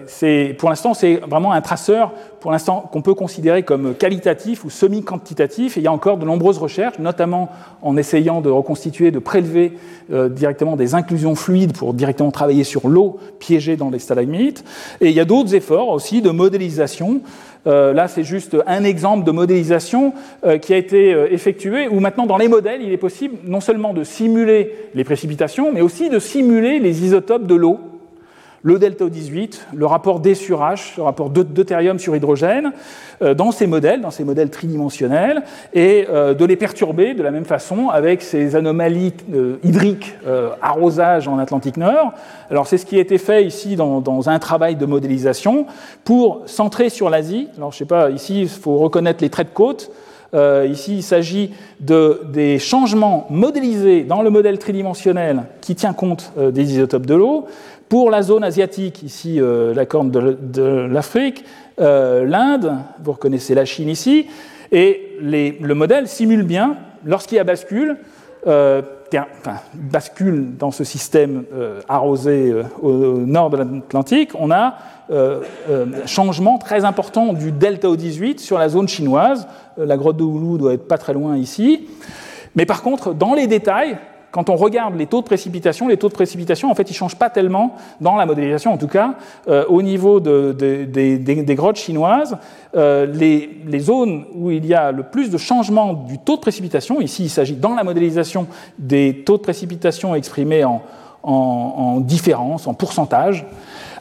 pour 0.58 0.70
l'instant, 0.70 0.94
c'est 0.94 1.16
vraiment 1.28 1.52
un 1.54 1.62
traceur 1.62 2.14
pour 2.42 2.52
l'instant 2.52 2.90
qu'on 2.92 3.04
peut 3.04 3.14
considérer 3.14 3.64
comme 3.64 3.94
qualitatif 3.94 4.66
ou 4.66 4.70
semi-quantitatif. 4.70 5.78
Il 5.78 5.84
y 5.84 5.88
a 5.88 5.92
encore 5.92 6.18
de 6.18 6.26
nombreuses 6.26 6.58
recherches, 6.58 6.98
notamment 7.00 7.50
en 7.82 7.96
essayant 7.98 8.42
de 8.42 8.50
reconstituer, 8.50 9.12
de 9.12 9.20
prélever 9.20 9.74
euh, 10.12 10.28
directement 10.28 10.76
des 10.76 10.96
inclusions 10.96 11.36
fluides 11.36 11.78
pour 11.78 11.94
directement 11.94 12.32
travailler 12.32 12.64
sur 12.64 12.90
l'eau 12.90 13.20
piégée 13.40 13.78
dans 13.78 13.92
les 13.92 14.00
stalagmites. 14.00 14.66
Et 15.02 15.10
il 15.10 15.16
y 15.16 15.20
a 15.20 15.26
d'autres 15.26 15.54
efforts 15.54 15.90
aussi 15.90 16.22
de 16.22 16.32
modélisation. 16.32 17.22
Euh, 17.68 17.94
là, 17.94 18.08
c'est 18.08 18.24
juste 18.24 18.58
un 18.66 18.84
exemple 18.84 19.26
de 19.26 19.32
modélisation 19.32 20.14
euh, 20.46 20.58
qui 20.58 20.74
a 20.74 20.78
été 20.78 21.12
effectué, 21.32 21.88
où 21.88 22.00
maintenant, 22.00 22.26
dans 22.26 22.38
les 22.38 22.48
modèles, 22.48 22.82
il 22.82 22.92
est 22.92 22.98
possible 22.98 23.38
non 23.44 23.62
seulement 23.62 23.94
de 23.94 24.04
simuler 24.04 24.74
les 24.94 25.04
précipitations, 25.04 25.72
mais 25.72 25.82
aussi 25.82 26.10
de 26.10 26.20
simuler 26.20 26.80
les 26.80 27.04
isotopes 27.04 27.46
de 27.46 27.56
l'eau 27.56 27.80
le 28.64 28.78
delta 28.78 29.10
18, 29.10 29.68
le 29.74 29.86
rapport 29.86 30.20
D 30.20 30.36
sur 30.36 30.62
H, 30.62 30.94
le 30.98 31.04
rapport 31.04 31.30
deutérium 31.30 32.00
sur 32.00 32.16
hydrogène, 32.16 32.74
euh, 33.22 33.34
dans 33.34 33.52
ces 33.52 33.68
modèles, 33.68 34.02
dans 34.02 34.12
ces 34.12 34.24
modèles 34.24 34.50
tridimensionnels, 34.50 35.44
et 35.74 36.08
euh, 36.10 36.34
de 36.34 36.46
les 36.46 36.56
perturber 36.56 37.14
de 37.14 37.24
la 37.24 37.32
même 37.32 37.46
façon 37.46 37.90
avec 37.90 38.22
ces 38.22 38.56
anomalies 38.56 39.14
euh, 39.34 39.58
hydriques, 39.64 40.16
arrosage 40.62 41.28
en 41.28 41.40
Atlantique 41.40 41.78
Nord. 41.78 42.14
Alors 42.50 42.68
c'est 42.68 42.78
ce 42.78 42.86
qui 42.86 42.98
a 42.98 43.02
été 43.02 43.18
fait 43.18 43.46
ici 43.46 43.76
dans, 43.76 44.30
un 44.30 44.40
travail 44.40 44.76
de 44.76 44.86
modélisation 44.86 45.66
pour 46.04 46.44
centrer 46.46 46.90
sur 46.90 47.10
l'Asie. 47.10 47.50
Alors 47.58 47.72
je 47.72 47.80
sais 47.80 47.86
pas, 47.86 48.10
ici 48.10 48.42
il 48.42 48.50
faut 48.50 48.78
reconnaître 48.78 49.24
les 49.24 49.30
traits 49.30 49.50
de 49.50 49.54
côte. 49.54 49.92
Ici, 50.34 50.96
il 50.98 51.04
s'agit 51.04 51.52
de, 51.82 52.22
des 52.32 52.58
changements 52.58 53.28
modélisés 53.30 54.04
dans 54.04 54.22
le 54.22 54.30
modèle 54.30 54.60
tridimensionnel 54.60 55.44
qui 55.60 55.76
tient 55.76 55.92
compte 55.92 56.32
des 56.38 56.74
isotopes 56.74 57.06
de 57.06 57.16
l'eau. 57.16 57.48
Pour 57.92 58.10
la 58.10 58.22
zone 58.22 58.46
asiatique, 58.46 59.04
ici 59.04 59.42
euh, 59.42 59.74
la 59.74 59.86
corne 59.86 60.12
de, 60.12 60.88
l'Afrique, 60.90 61.44
euh, 61.82 62.26
l'Inde, 62.26 62.78
vous 63.04 63.12
reconnaissez 63.12 63.54
la 63.54 63.66
Chine 63.66 63.90
ici, 63.90 64.28
et 64.72 65.18
le 65.20 65.74
modèle 65.74 66.08
simule 66.08 66.44
bien, 66.44 66.78
lorsqu'il 67.04 67.36
y 67.36 67.40
a 67.40 67.44
bascule, 67.44 67.98
euh, 68.48 68.82
enfin, 69.14 69.58
bascule 69.74 70.56
dans 70.58 70.72
ce 70.72 70.86
système 70.86 71.44
arrosé 71.90 72.56
au, 72.82 73.18
nord 73.18 73.50
de 73.50 73.58
l'Atlantique, 73.58 74.32
on 74.40 74.52
a 74.52 74.76
un 75.12 76.08
changement 76.08 76.60
très 76.60 76.86
important 76.86 77.34
du 77.34 77.52
delta 77.52 77.90
O18 77.90 78.38
sur 78.38 78.58
la 78.58 78.70
zone 78.70 78.88
chinoise. 78.88 79.50
La 79.76 79.98
grotte 79.98 80.16
de 80.16 80.24
Houlou 80.24 80.58
doit 80.58 80.76
être 80.76 80.88
pas 80.88 80.98
très 80.98 81.12
loin 81.12 81.36
ici. 81.36 81.90
Mais 82.56 82.66
par 82.66 82.84
contre, 82.84 83.14
dans 83.14 83.34
les 83.34 83.48
détails, 83.48 83.98
quand 84.32 84.50
on 84.50 84.56
regarde 84.56 84.96
les 84.96 85.08
taux 85.08 85.20
de 85.20 85.26
précipitation, 85.26 85.90
les 85.90 85.98
taux 85.98 86.08
de 86.08 86.14
précipitation, 86.14 86.72
en 86.72 86.76
fait, 86.76 86.90
ils 86.90 86.94
ne 86.94 86.98
changent 86.98 87.18
pas 87.18 87.30
tellement 87.30 87.76
dans 88.00 88.16
la 88.16 88.26
modélisation, 88.26 88.74
en 88.74 88.78
tout 88.78 88.88
cas, 88.88 89.16
euh, 89.50 89.66
au 89.68 89.82
niveau 89.82 90.22
des, 90.22 91.46
grottes 91.50 91.76
chinoises. 91.76 92.38
Euh, 92.76 93.06
les, 93.06 93.80
zones 93.80 94.26
où 94.34 94.50
il 94.50 94.66
y 94.66 94.74
a 94.74 94.92
le 94.94 95.04
plus 95.04 95.30
de 95.30 95.38
changement 95.38 95.94
du 95.94 96.18
taux 96.18 96.38
de 96.38 96.42
précipitation, 96.42 97.02
ici, 97.02 97.26
il 97.26 97.30
s'agit 97.30 97.56
dans 97.56 97.76
la 97.76 97.84
modélisation 97.84 98.48
des 98.80 99.24
taux 99.26 99.38
de 99.38 99.42
précipitation 99.42 100.16
exprimés 100.16 100.64
en, 100.64 100.82
en, 101.24 102.00
différence, 102.00 102.68
en 102.68 102.74
pourcentage. 102.74 103.46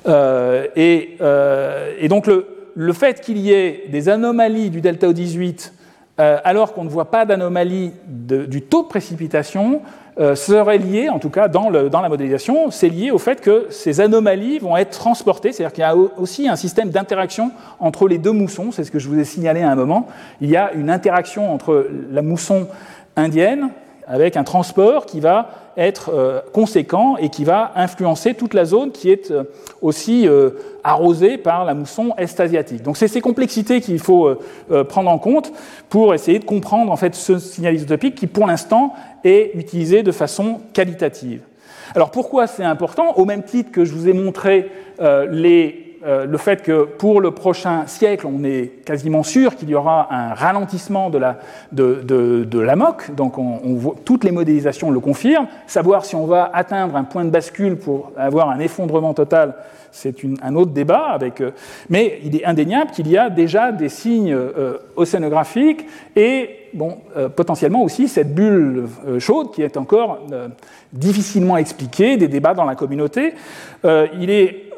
Euh, 0.06 0.68
et, 0.76 2.08
donc, 2.08 2.28
le, 2.28 2.46
le 2.76 2.92
fait 2.92 3.20
qu'il 3.20 3.38
y 3.38 3.52
ait 3.52 3.86
des 3.90 4.08
anomalies 4.08 4.70
du 4.70 4.80
delta 4.80 5.08
O18 5.08 5.72
alors 6.18 6.74
qu'on 6.74 6.84
ne 6.84 6.90
voit 6.90 7.10
pas 7.10 7.24
d'anomalie 7.24 7.92
du 8.06 8.60
taux 8.60 8.82
de 8.82 8.88
précipitation, 8.88 9.80
euh, 10.20 10.34
serait 10.34 10.76
lié, 10.76 11.08
en 11.08 11.18
tout 11.18 11.30
cas 11.30 11.48
dans, 11.48 11.70
la 11.70 12.08
modélisation, 12.08 12.70
c'est 12.70 12.90
lié 12.90 13.10
au 13.10 13.18
fait 13.18 13.40
que 13.40 13.68
ces 13.70 14.00
anomalies 14.00 14.58
vont 14.58 14.76
être 14.76 14.90
transportées, 14.90 15.52
c'est-à-dire 15.52 15.72
qu'il 15.72 15.82
y 15.82 15.86
a 15.86 15.96
aussi 15.96 16.46
un 16.46 16.56
système 16.56 16.90
d'interaction 16.90 17.52
entre 17.78 18.06
les 18.06 18.18
deux 18.18 18.32
moussons, 18.32 18.70
c'est 18.70 18.84
ce 18.84 18.90
que 18.90 18.98
je 18.98 19.08
vous 19.08 19.18
ai 19.18 19.24
signalé 19.24 19.62
à 19.62 19.70
un 19.70 19.74
moment. 19.74 20.08
Il 20.42 20.50
y 20.50 20.56
a 20.56 20.72
une 20.74 20.90
interaction 20.90 21.52
entre 21.52 21.86
la 22.10 22.20
mousson 22.20 22.68
indienne 23.16 23.70
avec 24.06 24.36
un 24.36 24.44
transport 24.44 25.06
qui 25.06 25.20
va 25.20 25.69
être 25.80 26.10
euh, 26.10 26.40
conséquent 26.52 27.16
et 27.16 27.30
qui 27.30 27.42
va 27.42 27.72
influencer 27.74 28.34
toute 28.34 28.52
la 28.52 28.66
zone 28.66 28.92
qui 28.92 29.10
est 29.10 29.30
euh, 29.30 29.44
aussi 29.80 30.28
euh, 30.28 30.50
arrosée 30.84 31.38
par 31.38 31.64
la 31.64 31.72
mousson 31.72 32.12
est-asiatique. 32.18 32.82
Donc 32.82 32.98
c'est 32.98 33.08
ces 33.08 33.22
complexités 33.22 33.80
qu'il 33.80 33.98
faut 33.98 34.34
prendre 34.88 35.10
en 35.10 35.18
compte 35.18 35.52
pour 35.88 36.14
essayer 36.14 36.38
de 36.38 36.44
comprendre 36.44 36.90
en 36.90 36.96
fait 36.96 37.14
ce 37.14 37.38
signal 37.38 37.74
isotopique 37.74 38.14
qui 38.14 38.26
pour 38.26 38.46
l'instant 38.46 38.94
est 39.24 39.52
utilisé 39.54 40.02
de 40.02 40.12
façon 40.12 40.60
qualitative. 40.72 41.42
Alors 41.94 42.10
pourquoi 42.10 42.46
c'est 42.46 42.64
important? 42.64 43.14
Au 43.16 43.24
même 43.24 43.42
titre 43.42 43.70
que 43.72 43.84
je 43.84 43.92
vous 43.92 44.08
ai 44.08 44.14
montré 44.14 44.70
les 45.30 45.89
euh, 46.02 46.24
le 46.24 46.38
fait 46.38 46.62
que 46.62 46.84
pour 46.84 47.20
le 47.20 47.32
prochain 47.32 47.86
siècle, 47.86 48.26
on 48.26 48.42
est 48.42 48.84
quasiment 48.86 49.22
sûr 49.22 49.54
qu'il 49.54 49.68
y 49.68 49.74
aura 49.74 50.08
un 50.10 50.32
ralentissement 50.32 51.10
de 51.10 51.18
la, 51.18 51.38
de, 51.72 52.02
de, 52.02 52.58
la 52.58 52.74
MOC, 52.74 53.14
donc 53.14 53.34
toutes 54.06 54.24
les 54.24 54.30
modélisations 54.30 54.90
le 54.90 55.00
confirment. 55.00 55.46
Savoir 55.66 56.06
si 56.06 56.16
on 56.16 56.24
va 56.24 56.50
atteindre 56.54 56.96
un 56.96 57.04
point 57.04 57.26
de 57.26 57.30
bascule 57.30 57.76
pour 57.76 58.12
avoir 58.16 58.48
un 58.48 58.60
effondrement 58.60 59.12
total, 59.12 59.56
c'est 59.92 60.16
un 60.42 60.54
autre 60.54 60.70
débat. 60.70 61.18
Euh, 61.20 61.50
mais 61.90 62.18
il 62.24 62.34
est 62.34 62.46
indéniable 62.46 62.92
qu'il 62.92 63.08
y 63.08 63.18
a 63.18 63.28
déjà 63.28 63.70
des 63.70 63.90
signes 63.90 64.32
euh, 64.32 64.78
océanographiques 64.96 65.86
et 66.16 66.70
bon, 66.72 66.96
potentiellement 67.36 67.82
aussi 67.82 68.08
cette 68.08 68.34
bulle 68.34 68.86
chaude 69.18 69.50
qui 69.50 69.60
est 69.60 69.76
encore 69.76 70.20
difficilement 70.92 71.58
expliquée, 71.58 72.16
des 72.16 72.28
débats 72.28 72.54
dans 72.54 72.64
la 72.64 72.76
communauté. 72.76 73.34
il 73.84 74.30
est 74.30 74.70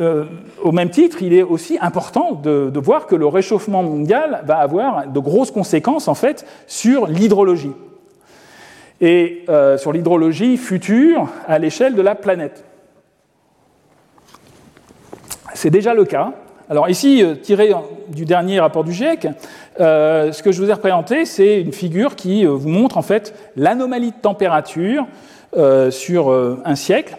euh, 0.00 0.24
au 0.62 0.72
même 0.72 0.88
titre, 0.88 1.22
il 1.22 1.34
est 1.34 1.42
aussi 1.42 1.76
important 1.80 2.32
de, 2.32 2.78
voir 2.78 3.06
que 3.06 3.14
le 3.14 3.26
réchauffement 3.26 3.82
mondial 3.82 4.42
va 4.46 4.56
avoir 4.56 5.06
de 5.06 5.20
grosses 5.20 5.50
conséquences 5.50 6.08
en 6.08 6.14
fait 6.14 6.46
sur 6.66 7.06
l'hydrologie 7.06 7.72
et 9.02 9.44
euh, 9.48 9.76
sur 9.76 9.92
l'hydrologie 9.92 10.56
future 10.56 11.28
à 11.46 11.58
l'échelle 11.58 11.94
de 11.94 12.02
la 12.02 12.14
planète. 12.14 12.64
C'est 15.52 15.70
déjà 15.70 15.92
le 15.92 16.04
cas. 16.04 16.32
Alors 16.70 16.88
ici, 16.88 17.22
euh, 17.22 17.34
tiré 17.34 17.72
du 18.08 18.24
dernier 18.24 18.60
rapport 18.60 18.84
du 18.84 18.92
GIEC, 18.92 19.28
ce 19.78 20.42
que 20.42 20.52
je 20.52 20.62
vous 20.62 20.70
ai 20.70 20.74
représenté, 20.74 21.26
c'est 21.26 21.60
une 21.60 21.72
figure 21.72 22.16
qui 22.16 22.46
vous 22.46 22.68
montre 22.68 22.96
en 22.96 23.02
fait 23.02 23.34
l'anomalie 23.56 24.12
de 24.12 24.20
température 24.20 25.06
sur 25.90 26.30
un 26.64 26.74
siècle 26.74 27.16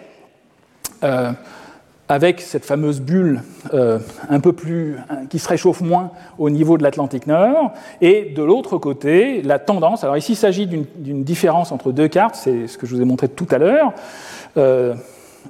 avec 2.11 2.41
cette 2.41 2.65
fameuse 2.65 2.99
bulle 2.99 3.41
euh, 3.73 3.97
un 4.29 4.41
peu 4.41 4.51
plus, 4.51 4.97
qui 5.29 5.39
se 5.39 5.47
réchauffe 5.47 5.79
moins 5.79 6.11
au 6.37 6.49
niveau 6.49 6.77
de 6.77 6.83
l'Atlantique 6.83 7.25
Nord, 7.25 7.71
et 8.01 8.33
de 8.35 8.43
l'autre 8.43 8.77
côté, 8.77 9.41
la 9.41 9.59
tendance. 9.59 10.03
Alors 10.03 10.17
ici, 10.17 10.33
il 10.33 10.35
s'agit 10.35 10.67
d'une 10.67 11.23
différence 11.23 11.71
entre 11.71 11.93
deux 11.93 12.09
cartes, 12.09 12.35
c'est 12.35 12.67
ce 12.67 12.77
que 12.77 12.85
je 12.85 12.95
vous 12.95 13.01
ai 13.01 13.05
montré 13.05 13.29
tout 13.29 13.47
à 13.49 13.57
l'heure. 13.57 13.93
Euh, 14.57 14.93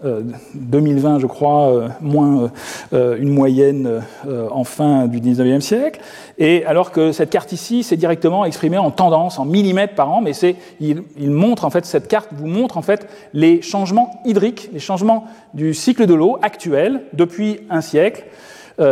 2020, 0.03 1.15
euh, 1.15 1.19
je 1.19 1.27
crois, 1.27 1.73
euh, 1.73 1.87
moins 2.01 2.51
euh, 2.93 3.17
une 3.19 3.29
moyenne 3.29 4.01
en 4.51 4.63
fin 4.63 5.07
du 5.07 5.19
19e 5.19 5.61
siècle. 5.61 6.01
Et 6.37 6.65
alors 6.65 6.91
que 6.91 7.11
cette 7.11 7.29
carte 7.29 7.51
ici, 7.51 7.83
c'est 7.83 7.97
directement 7.97 8.45
exprimé 8.45 8.77
en 8.77 8.91
tendance, 8.91 9.39
en 9.39 9.45
millimètres 9.45 9.95
par 9.95 10.09
an, 10.11 10.21
mais 10.21 10.33
c'est, 10.33 10.55
il, 10.79 11.03
montre 11.19 11.65
en 11.65 11.69
fait, 11.69 11.85
cette 11.85 12.07
carte 12.07 12.29
vous 12.31 12.47
montre 12.47 12.77
en 12.77 12.81
fait 12.81 13.07
les 13.33 13.61
changements 13.61 14.21
hydriques, 14.25 14.69
les 14.73 14.79
changements 14.79 15.25
du 15.53 15.73
cycle 15.73 16.05
de 16.05 16.13
l'eau 16.13 16.37
actuel 16.41 17.03
depuis 17.13 17.61
un 17.69 17.81
siècle, 17.81 18.25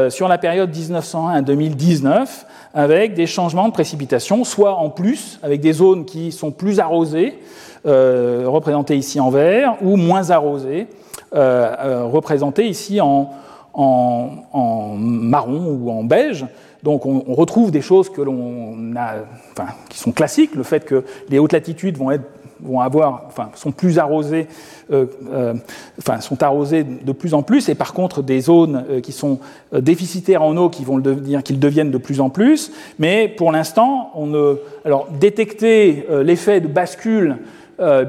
sur 0.09 0.27
la 0.27 0.37
période 0.37 0.69
1901 0.69 1.29
à 1.31 1.41
2019, 1.41 2.45
avec 2.75 3.15
des 3.15 3.25
changements 3.25 3.67
de 3.67 3.73
précipitation, 3.73 4.43
soit 4.43 4.75
en 4.75 4.91
plus, 4.91 5.39
avec 5.41 5.61
des 5.61 5.73
zones 5.73 6.05
qui 6.05 6.31
sont 6.31 6.51
plus 6.51 6.79
arrosées, 6.79 7.39
représenté 7.85 8.97
ici 8.97 9.19
en 9.19 9.29
vert, 9.29 9.77
ou 9.81 9.95
moins 9.95 10.29
arrosé, 10.31 10.87
euh, 11.35 11.75
euh, 11.79 12.05
représenté 12.05 12.67
ici 12.67 12.99
en, 12.99 13.29
en, 13.75 14.95
marron 14.97 15.77
ou 15.79 15.91
en 15.91 16.03
beige. 16.03 16.47
Donc 16.81 17.05
on, 17.05 17.21
retrouve 17.35 17.69
des 17.69 17.81
choses 17.81 18.09
que 18.09 18.21
l'on 18.21 18.95
a, 18.95 19.17
enfin, 19.51 19.73
qui 19.89 19.99
sont 19.99 20.11
classiques, 20.11 20.55
le 20.55 20.63
fait 20.63 20.85
que 20.85 21.03
les 21.29 21.37
hautes 21.37 21.53
latitudes 21.53 21.97
vont 21.97 22.09
être 22.09 22.23
vont 22.61 22.81
avoir, 22.81 23.23
enfin, 23.27 23.51
sont 23.55 23.71
plus 23.71 23.99
arrosées, 23.99 24.47
enfin, 24.91 26.19
sont 26.19 26.43
arrosées 26.43 26.83
de 26.83 27.11
plus 27.13 27.33
en 27.33 27.41
plus, 27.41 27.69
et 27.69 27.75
par 27.75 27.93
contre 27.93 28.21
des 28.21 28.41
zones 28.41 28.83
qui 29.01 29.13
sont 29.13 29.39
déficitaires 29.71 30.41
en 30.41 30.57
eau 30.57 30.69
qui 30.69 30.83
vont 30.83 30.97
le 30.97 31.01
devenir, 31.01 31.41
qu'ils 31.41 31.59
deviennent 31.59 31.91
de 31.91 31.97
plus 31.97 32.19
en 32.19 32.29
plus. 32.29 32.73
Mais 32.97 33.29
pour 33.29 33.53
l'instant, 33.53 34.11
on 34.13 34.25
ne, 34.25 34.57
alors 34.83 35.07
détecter 35.09 36.05
l'effet 36.21 36.59
de 36.59 36.67
bascule 36.67 37.37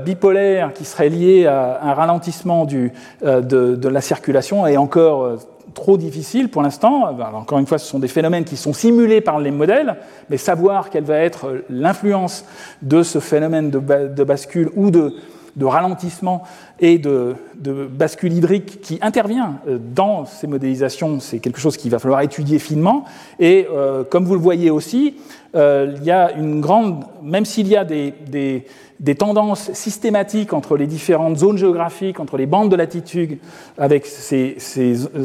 bipolaire 0.05 0.73
qui 0.73 0.85
serait 0.85 1.09
lié 1.09 1.47
à 1.47 1.81
un 1.83 1.95
ralentissement 1.95 2.65
du, 2.65 2.93
de, 3.23 3.89
la 3.89 4.01
circulation 4.01 4.67
est 4.67 4.77
encore 4.77 5.39
trop 5.75 5.97
difficile 5.97 6.49
pour 6.49 6.63
l'instant. 6.63 7.17
Encore 7.35 7.59
une 7.59 7.67
fois, 7.67 7.79
ce 7.79 7.87
sont 7.87 7.99
des 7.99 8.09
phénomènes 8.09 8.45
qui 8.45 8.57
sont 8.57 8.73
simulés 8.73 9.21
par 9.21 9.39
les 9.39 9.51
modèles, 9.51 9.97
mais 10.29 10.37
savoir 10.37 10.91
quelle 10.91 11.05
va 11.05 11.19
être 11.19 11.63
l'influence 11.69 12.45
de 12.83 13.03
ce 13.03 13.19
phénomène 13.19 13.71
de, 13.71 14.25
bascule 14.25 14.71
ou 14.77 14.91
de, 14.91 15.15
ralentissement 15.61 16.43
et 16.79 16.99
de, 16.99 17.37
bascule 17.91 18.33
hydrique 18.33 18.81
qui 18.81 18.99
intervient 19.03 19.57
euh, 19.69 19.79
dans 19.79 20.25
ces 20.25 20.47
modélisations, 20.47 21.21
c'est 21.21 21.39
quelque 21.39 21.61
chose 21.61 21.77
qu'il 21.77 21.91
va 21.91 21.99
falloir 21.99 22.23
étudier 22.23 22.59
finement. 22.59 23.05
Et 23.39 23.67
euh, 23.71 24.03
comme 24.05 24.25
vous 24.25 24.35
le 24.35 24.41
voyez 24.41 24.71
aussi, 24.71 25.17
euh, 25.55 25.95
il 25.97 26.05
y 26.05 26.11
a 26.11 26.33
une 26.33 26.61
grande, 26.61 27.05
même 27.23 27.45
s'il 27.45 27.69
y 27.69 27.77
a 27.77 27.85
des, 27.85 28.15
des 29.01 29.15
tendances 29.15 29.73
systématiques 29.73 30.53
entre 30.53 30.77
les 30.77 30.87
différentes 30.87 31.39
zones 31.39 31.57
géographiques, 31.57 32.21
entre 32.21 32.37
les 32.37 32.45
bandes 32.45 32.71
de 32.71 32.77
latitude, 32.77 33.39
avec 33.79 34.05
ces, 34.05 34.57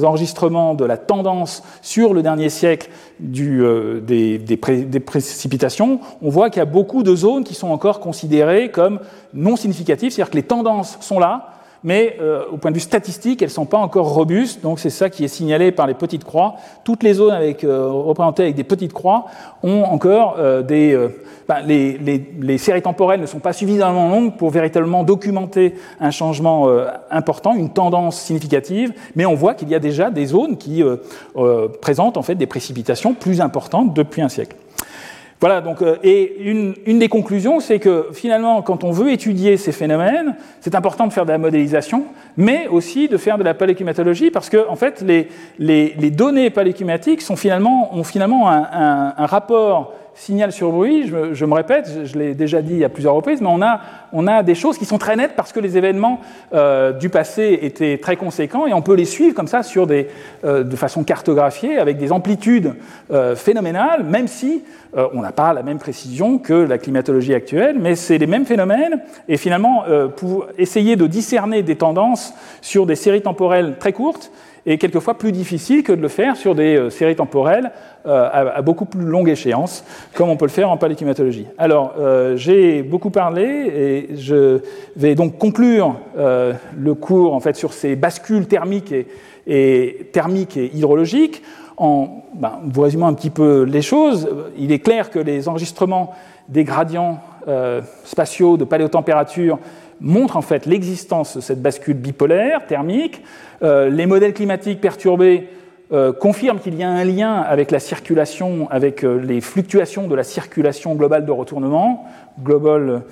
enregistrements 0.04 0.74
de 0.76 0.86
la 0.86 0.98
tendance 0.98 1.62
sur 1.82 2.14
le 2.14 2.24
dernier 2.24 2.50
siècle 2.50 2.90
euh, 3.22 4.00
des, 4.00 4.38
des, 4.38 5.00
précipitations, 5.00 6.00
on 6.22 6.30
voit 6.30 6.50
qu'il 6.50 6.60
y 6.60 6.64
a 6.64 6.66
beaucoup 6.66 7.04
de 7.04 7.16
zones 7.16 7.44
qui 7.44 7.54
sont 7.54 7.68
encore 7.68 8.00
considérées 8.00 8.72
comme 8.72 9.00
non 9.34 9.58
significatives, 9.58 10.12
c'est-à-dire 10.12 10.32
que 10.32 10.38
les 10.38 10.44
tendances 10.44 10.98
sont 11.02 11.20
là, 11.20 11.55
mais 11.86 12.18
euh, 12.20 12.46
au 12.52 12.58
point 12.58 12.72
de 12.72 12.76
vue 12.76 12.82
statistique, 12.82 13.44
elles 13.44 13.50
ne 13.50 13.54
sont 13.54 13.68
pas 13.68 13.78
encore 13.78 14.12
robustes, 14.12 14.62
donc 14.64 14.80
c'est 14.80 14.90
ça 14.90 15.12
qui 15.12 15.24
est 15.24 15.30
signalé 15.30 15.72
par 15.72 15.86
les 15.86 15.94
petites 15.94 16.24
croix. 16.24 16.56
Toutes 16.84 17.04
les 17.04 17.14
zones 17.14 17.32
avec, 17.32 17.64
euh, 17.64 17.88
représentées 17.90 18.42
avec 18.42 18.56
des 18.56 18.64
petites 18.64 18.92
croix 18.92 19.26
ont 19.64 19.84
encore 19.84 20.36
euh, 20.40 20.64
des... 20.64 21.00
Ben, 21.48 21.60
les, 21.64 22.00
les, 22.00 22.28
les, 22.42 22.58
séries 22.58 22.82
temporelles 22.82 23.22
ne 23.22 23.28
sont 23.28 23.38
pas 23.38 23.54
suffisamment 23.54 24.10
longues 24.10 24.36
pour 24.36 24.50
véritablement 24.50 25.04
documenter 25.04 25.76
un 26.00 26.10
changement 26.10 26.68
important, 27.12 27.54
une 27.54 27.70
tendance 27.70 28.20
significative, 28.20 28.92
mais 29.16 29.28
on 29.28 29.36
voit 29.36 29.54
qu'il 29.54 29.70
y 29.70 29.76
a 29.76 29.80
déjà 29.80 30.10
des 30.10 30.26
zones 30.26 30.58
qui 30.58 30.84
présentent 31.82 32.18
en 32.18 32.24
fait 32.24 32.34
des 32.34 32.48
précipitations 32.48 33.14
plus 33.14 33.42
importantes 33.42 33.94
depuis 33.94 34.24
un 34.24 34.30
siècle. 34.30 34.56
Voilà, 35.46 35.62
donc, 35.62 35.84
euh, 35.84 35.98
et 36.02 36.38
une, 36.40 36.74
une, 36.88 36.98
des 36.98 37.08
conclusions, 37.08 37.60
c'est 37.60 37.78
que 37.78 38.08
finalement, 38.14 38.64
quand 38.64 38.84
on 38.84 38.90
veut 38.90 39.12
étudier 39.12 39.58
ces 39.58 39.72
phénomènes, 39.72 40.36
c'est 40.60 40.74
important 40.74 41.06
de 41.06 41.14
faire 41.14 41.28
de 41.28 41.32
la 41.32 41.38
modélisation, 41.38 42.06
mais 42.36 42.68
aussi 42.68 43.08
de 43.08 43.16
faire 43.18 43.38
de 43.38 43.44
la 43.44 43.54
paléoclimatologie, 43.54 44.32
parce 44.32 44.50
que 44.50 44.68
en 44.68 44.76
fait, 44.76 45.04
les, 45.06 45.28
les, 45.60 45.94
les 46.00 46.10
données 46.10 46.50
paléoclimatiques 46.50 47.22
sont 47.22 47.36
finalement, 47.36 47.96
ont 47.96 48.04
finalement 48.04 48.50
un, 48.50 48.64
un, 48.64 49.14
un 49.16 49.26
rapport 49.28 49.94
signal 50.16 50.54
sur 50.54 50.72
bruit, 50.72 51.08
je, 51.08 51.46
me 51.46 51.54
répète, 51.54 51.90
je, 52.06 52.18
l'ai 52.18 52.34
déjà 52.34 52.62
dit 52.62 52.84
à 52.86 52.90
plusieurs 52.90 53.14
reprises, 53.14 53.42
mais 53.42 53.50
on 53.50 53.62
a, 53.62 53.82
on 54.14 54.28
a 54.28 54.44
des 54.44 54.56
choses 54.56 54.78
qui 54.78 54.86
sont 54.86 54.98
très 54.98 55.18
nettes 55.18 55.34
parce 55.36 55.52
que 55.52 55.60
les 55.60 55.78
événements 55.78 56.22
euh, 56.54 56.94
du 56.94 57.10
passé 57.10 57.60
étaient 57.62 57.98
très 58.02 58.16
conséquents 58.16 58.66
et 58.66 58.74
on 58.74 58.82
peut 58.82 58.96
les 58.96 59.06
suivre 59.06 59.36
comme 59.36 59.50
ça 59.50 59.62
sur 59.62 59.88
des, 59.88 60.08
euh, 60.46 60.64
de 60.64 60.76
façon 60.78 61.04
cartographiée 61.04 61.78
avec 61.78 61.98
des 61.98 62.14
amplitudes 62.14 62.76
euh, 63.12 63.36
phénoménales, 63.36 64.04
même 64.04 64.28
si 64.28 64.64
on 65.14 65.20
n'a 65.20 65.34
pas 65.34 65.52
la 65.52 65.62
même 65.62 65.78
précision 65.78 66.38
que 66.38 66.54
la 66.54 66.78
climatologie 66.78 67.34
actuelle, 67.34 67.76
mais 67.78 67.98
c'est 67.98 68.18
les 68.18 68.28
mêmes 68.28 68.46
phénomènes. 68.46 69.02
Et 69.28 69.36
finalement 69.36 69.84
pour 70.16 70.48
essayer 70.58 70.96
de 70.96 71.06
discerner 71.06 71.64
des 71.64 71.76
tendances 71.76 72.34
sur 72.62 72.86
des 72.86 72.96
séries 72.96 73.22
temporelles 73.22 73.76
très 73.78 73.92
courtes, 73.92 74.32
et 74.66 74.78
quelquefois 74.78 75.14
plus 75.16 75.32
difficile 75.32 75.84
que 75.84 75.92
de 75.92 76.02
le 76.02 76.08
faire 76.08 76.36
sur 76.36 76.56
des 76.56 76.76
euh, 76.76 76.90
séries 76.90 77.16
temporelles 77.16 77.72
euh, 78.06 78.30
à, 78.32 78.62
beaucoup 78.62 78.86
plus 78.86 79.06
longue 79.06 79.30
échéance, 79.30 79.84
comme 80.14 80.30
on 80.30 80.38
peut 80.38 80.46
le 80.46 80.52
faire 80.52 80.70
en 80.70 80.78
paléoclimatologie. 80.78 81.48
Alors, 81.58 81.94
euh, 82.00 82.36
j'ai 82.36 82.82
beaucoup 82.82 83.10
parlé 83.10 83.44
et 83.44 84.16
je 84.16 84.62
vais 84.96 85.16
donc 85.16 85.38
conclure 85.38 85.96
le 86.16 86.94
cours 86.94 87.34
en 87.34 87.40
fait 87.40 87.56
sur 87.56 87.74
ces 87.74 87.96
bascules 87.96 88.48
thermiques 88.48 88.92
et, 88.92 89.08
et 89.48 90.10
thermiques 90.12 90.58
et 90.58 90.72
hydrologiques. 90.74 91.42
En 91.78 92.24
ben, 92.34 92.60
vous 92.64 92.82
résumant 92.82 93.08
un 93.08 93.14
petit 93.14 93.30
peu 93.30 93.64
les 93.64 93.82
choses, 93.82 94.30
il 94.58 94.72
est 94.72 94.80
clair 94.80 95.10
que 95.10 95.20
les 95.20 95.50
enregistrements 95.50 96.14
des 96.48 96.64
gradients 96.64 97.20
spatiaux 98.06 98.56
de 98.56 98.64
paléotempérature 98.64 99.60
montrent 100.02 100.38
en 100.38 100.42
fait 100.42 100.66
l'existence 100.66 101.38
de 101.38 101.42
cette 101.42 101.62
bascule 101.62 101.98
bipolaire 101.98 102.66
thermique. 102.66 103.22
Euh, 103.64 103.90
les 103.90 104.06
modèles 104.06 104.34
climatiques 104.34 104.82
perturbés 104.82 105.50
euh, 105.92 106.12
confirment 106.12 106.60
qu'il 106.60 106.76
y 106.76 106.84
a 106.84 106.90
un 106.90 107.04
lien 107.04 107.36
avec 107.36 107.70
la 107.70 107.80
circulation, 107.80 108.68
avec 108.72 109.04
euh, 109.04 109.20
les 109.20 109.40
fluctuations 109.40 110.08
de 110.08 110.16
la 110.16 110.24
circulation 110.24 110.96
globale 110.96 111.26
de 111.26 111.32
retournement, 111.32 112.06
global 112.44 113.04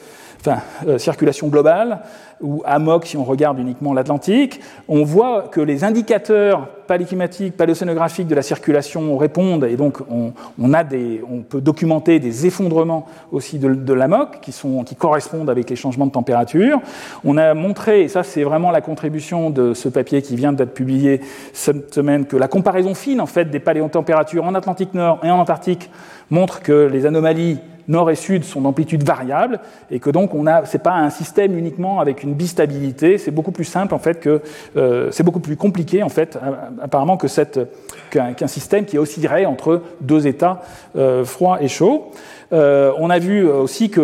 enfin, 0.46 0.62
euh, 0.88 0.98
circulation 0.98 1.48
globale, 1.48 2.00
ou 2.42 2.62
AMOC 2.66 3.06
si 3.06 3.18
on 3.18 3.24
regarde 3.24 3.60
uniquement 3.60 3.94
l'Atlantique, 3.94 4.60
on 4.90 5.04
voit 5.04 5.44
que 5.44 5.62
les 5.62 5.86
indicateurs 5.86 6.68
paléclimatiques, 6.88 7.56
paléocénographiques 7.56 8.28
de 8.28 8.36
la 8.36 8.42
circulation 8.42 9.18
répondent, 9.18 9.64
et 9.64 9.78
donc 9.78 10.00
on, 10.10 10.74
a 10.74 10.84
on 11.32 11.42
peut 11.42 11.62
documenter 11.62 12.20
des 12.20 12.46
effondrements 12.46 13.06
aussi 13.32 13.58
de, 13.58 13.74
de 13.74 13.94
l'AMOC 13.94 14.42
qui, 14.42 14.54
qui 14.86 14.96
correspondent 14.96 15.50
avec 15.50 15.70
les 15.70 15.78
changements 15.78 16.08
de 16.08 16.12
température. 16.12 16.82
On 17.24 17.38
a 17.38 17.54
montré, 17.54 18.02
et 18.02 18.08
ça 18.10 18.24
c'est 18.24 18.44
vraiment 18.44 18.72
la 18.72 18.82
contribution 18.82 19.50
de 19.50 19.74
ce 19.74 19.88
papier 19.88 20.22
qui 20.22 20.36
vient 20.36 20.52
d'être 20.52 20.74
publié 20.74 21.22
cette 21.54 21.94
semaine, 21.94 22.26
que 22.26 22.36
la 22.36 22.50
comparaison 22.50 22.94
fine 22.94 23.22
en 23.22 23.26
fait 23.26 23.46
des 23.46 23.60
paléotempératures 23.60 24.44
en 24.44 24.56
Atlantique 24.56 24.94
Nord 24.94 25.20
et 25.24 25.32
en 25.32 25.40
Antarctique 25.40 25.90
montre 26.30 26.62
que 26.62 26.90
les 26.92 27.06
anomalies 27.06 27.60
nord 27.88 28.10
et 28.12 28.16
sud 28.16 28.44
sont 28.44 28.62
d'amplitude 28.62 29.04
variable 29.04 29.60
et 29.92 30.00
que 30.00 30.10
donc 30.10 30.34
on 30.34 30.48
a, 30.48 30.66
c'est 30.66 30.84
pas 30.84 30.94
un 30.94 31.10
système 31.10 31.58
uniquement 31.58 32.00
avec 32.00 32.24
une 32.24 32.34
bistabilité, 32.34 33.18
c'est 33.18 33.32
beaucoup 33.32 33.52
plus 33.52 33.66
simple 33.66 33.94
en 33.94 34.00
fait 34.00 34.20
que 34.20 34.42
euh, 34.78 35.10
c'est 35.12 35.24
beaucoup 35.24 35.40
plus 35.40 35.58
compliqué 35.58 36.04
en 36.04 36.10
fait 36.10 36.38
apparemment 36.82 37.18
que 37.18 37.28
cette, 37.28 37.60
qu'un, 38.10 38.48
système 38.48 38.86
qui 38.86 38.98
oscillerait 38.98 39.46
entre 39.46 39.82
deux 40.02 40.28
états 40.28 40.62
euh, 40.96 41.26
froid 41.26 41.58
et 41.62 41.68
chaud. 41.68 42.12
Euh, 42.52 42.92
on 43.00 43.10
a 43.10 43.20
vu 43.20 43.48
aussi 43.48 43.90
que 43.90 44.02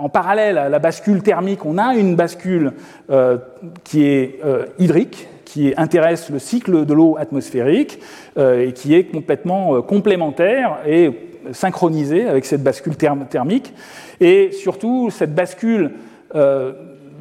en 0.00 0.08
parallèle 0.08 0.56
à 0.58 0.68
la 0.68 0.78
bascule 0.78 1.22
thermique, 1.22 1.64
on 1.66 1.78
a 1.78 1.94
une 1.94 2.16
bascule 2.16 2.72
euh, 3.10 3.36
qui 3.84 4.06
est 4.06 4.40
euh, 4.44 4.64
hydrique, 4.78 5.28
qui 5.44 5.74
intéresse 5.76 6.30
le 6.30 6.38
cycle 6.38 6.86
de 6.86 6.94
l'eau 6.94 7.16
atmosphérique 7.18 7.98
euh, 8.38 8.66
et 8.66 8.72
qui 8.72 8.94
est 8.94 9.04
complètement 9.04 9.82
complémentaire 9.82 10.78
et 10.86 11.10
synchronisée 11.52 12.26
avec 12.28 12.44
cette 12.44 12.62
bascule 12.62 12.96
thermique. 12.96 13.74
Et 14.20 14.52
surtout, 14.52 15.10
cette 15.10 15.34
bascule 15.34 15.92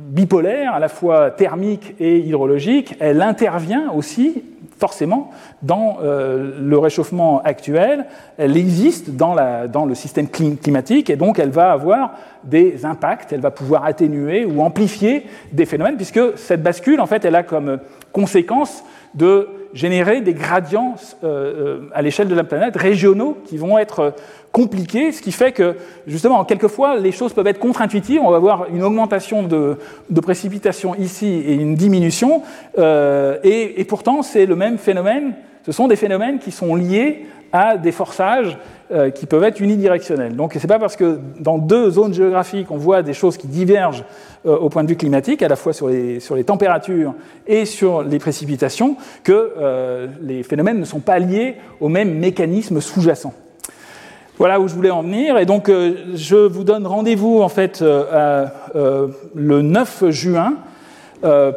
bipolaire, 0.09 0.73
à 0.73 0.79
la 0.79 0.89
fois 0.89 1.31
thermique 1.31 1.95
et 1.99 2.19
hydrologique, 2.19 2.95
elle 2.99 3.21
intervient 3.21 3.91
aussi 3.91 4.43
forcément 4.79 5.29
dans 5.61 5.97
euh, 6.01 6.53
le 6.59 6.77
réchauffement 6.77 7.41
actuel, 7.43 8.05
elle 8.37 8.55
existe 8.55 9.11
dans, 9.11 9.33
la, 9.33 9.67
dans, 9.67 9.85
le 9.85 9.93
système 9.93 10.29
climatique 10.29 11.09
et 11.09 11.17
donc 11.17 11.37
elle 11.37 11.49
va 11.49 11.73
avoir 11.73 12.13
des 12.45 12.85
impacts, 12.85 13.33
elle 13.33 13.41
va 13.41 13.51
pouvoir 13.51 13.83
atténuer 13.83 14.45
ou 14.45 14.61
amplifier 14.61 15.25
des 15.51 15.65
phénomènes 15.65 15.97
puisque 15.97 16.37
cette 16.37 16.63
bascule, 16.63 17.01
en 17.01 17.07
fait, 17.07 17.25
elle 17.25 17.35
a 17.35 17.43
comme 17.43 17.79
conséquence 18.13 18.83
de 19.15 19.49
générer 19.73 20.21
des 20.21 20.33
gradients 20.33 20.95
euh, 21.23 21.27
euh, 21.27 21.89
à 21.93 22.01
l'échelle 22.01 22.27
de 22.27 22.35
la 22.35 22.43
planète 22.43 22.75
régionaux 22.75 23.37
qui 23.45 23.57
vont 23.57 23.77
être 23.77 24.13
compliqués, 24.51 25.11
ce 25.11 25.21
qui 25.21 25.31
fait 25.31 25.51
que 25.51 25.75
justement, 26.07 26.43
quelquefois, 26.43 26.97
les 26.97 27.11
choses 27.11 27.33
peuvent 27.33 27.47
être 27.47 27.59
contre-intuitives. 27.59 28.21
On 28.23 28.31
va 28.31 28.37
avoir 28.37 28.67
une 28.73 28.83
augmentation 28.83 29.43
de, 29.43 29.77
précipitations 30.21 30.95
ici 30.95 31.27
et 31.27 31.53
une 31.53 31.75
diminution, 31.75 32.41
euh, 32.77 33.37
et, 33.43 33.83
pourtant, 33.85 34.21
c'est 34.21 34.45
le 34.45 34.55
même 34.55 34.77
phénomène. 34.77 35.33
Ce 35.65 35.71
sont 35.71 35.87
des 35.87 35.95
phénomènes 35.95 36.39
qui 36.39 36.51
sont 36.51 36.75
liés 36.75 37.25
à 37.51 37.77
des 37.77 37.91
forçages 37.91 38.57
euh, 38.91 39.11
qui 39.11 39.27
peuvent 39.27 39.43
être 39.43 39.59
unidirectionnels. 39.59 40.35
Donc, 40.35 40.55
c'est 40.59 40.67
pas 40.67 40.79
parce 40.79 40.95
que 40.95 41.19
dans 41.39 41.59
deux 41.59 41.91
zones 41.91 42.11
géographiques, 42.11 42.71
on 42.71 42.77
voit 42.77 43.03
des 43.03 43.13
choses 43.13 43.37
qui 43.37 43.45
divergent 43.45 44.03
euh, 44.47 44.57
au 44.57 44.69
point 44.69 44.83
de 44.83 44.89
vue 44.89 44.95
climatique, 44.95 45.43
à 45.43 45.47
la 45.47 45.55
fois 45.55 45.73
sur 45.73 45.89
les, 45.89 46.19
sur 46.19 46.35
les 46.35 46.43
températures 46.43 47.13
et 47.45 47.65
sur 47.65 48.01
les 48.01 48.17
précipitations, 48.17 48.97
que 49.23 49.53
euh, 49.59 50.07
les 50.21 50.41
phénomènes 50.41 50.79
ne 50.79 50.85
sont 50.85 51.01
pas 51.01 51.19
liés 51.19 51.57
aux 51.79 51.87
mêmes 51.89 52.17
mécanismes 52.17 52.81
sous-jacents. 52.81 53.35
Voilà 54.39 54.59
où 54.59 54.67
je 54.67 54.73
voulais 54.73 54.89
en 54.89 55.03
venir. 55.03 55.37
Et 55.37 55.45
donc, 55.45 55.69
je 55.69 56.35
vous 56.35 56.63
donne 56.63 56.87
rendez-vous 56.87 57.41
en 57.41 57.49
fait 57.49 57.81
le 57.81 59.11
9 59.35 60.09
juin 60.11 60.53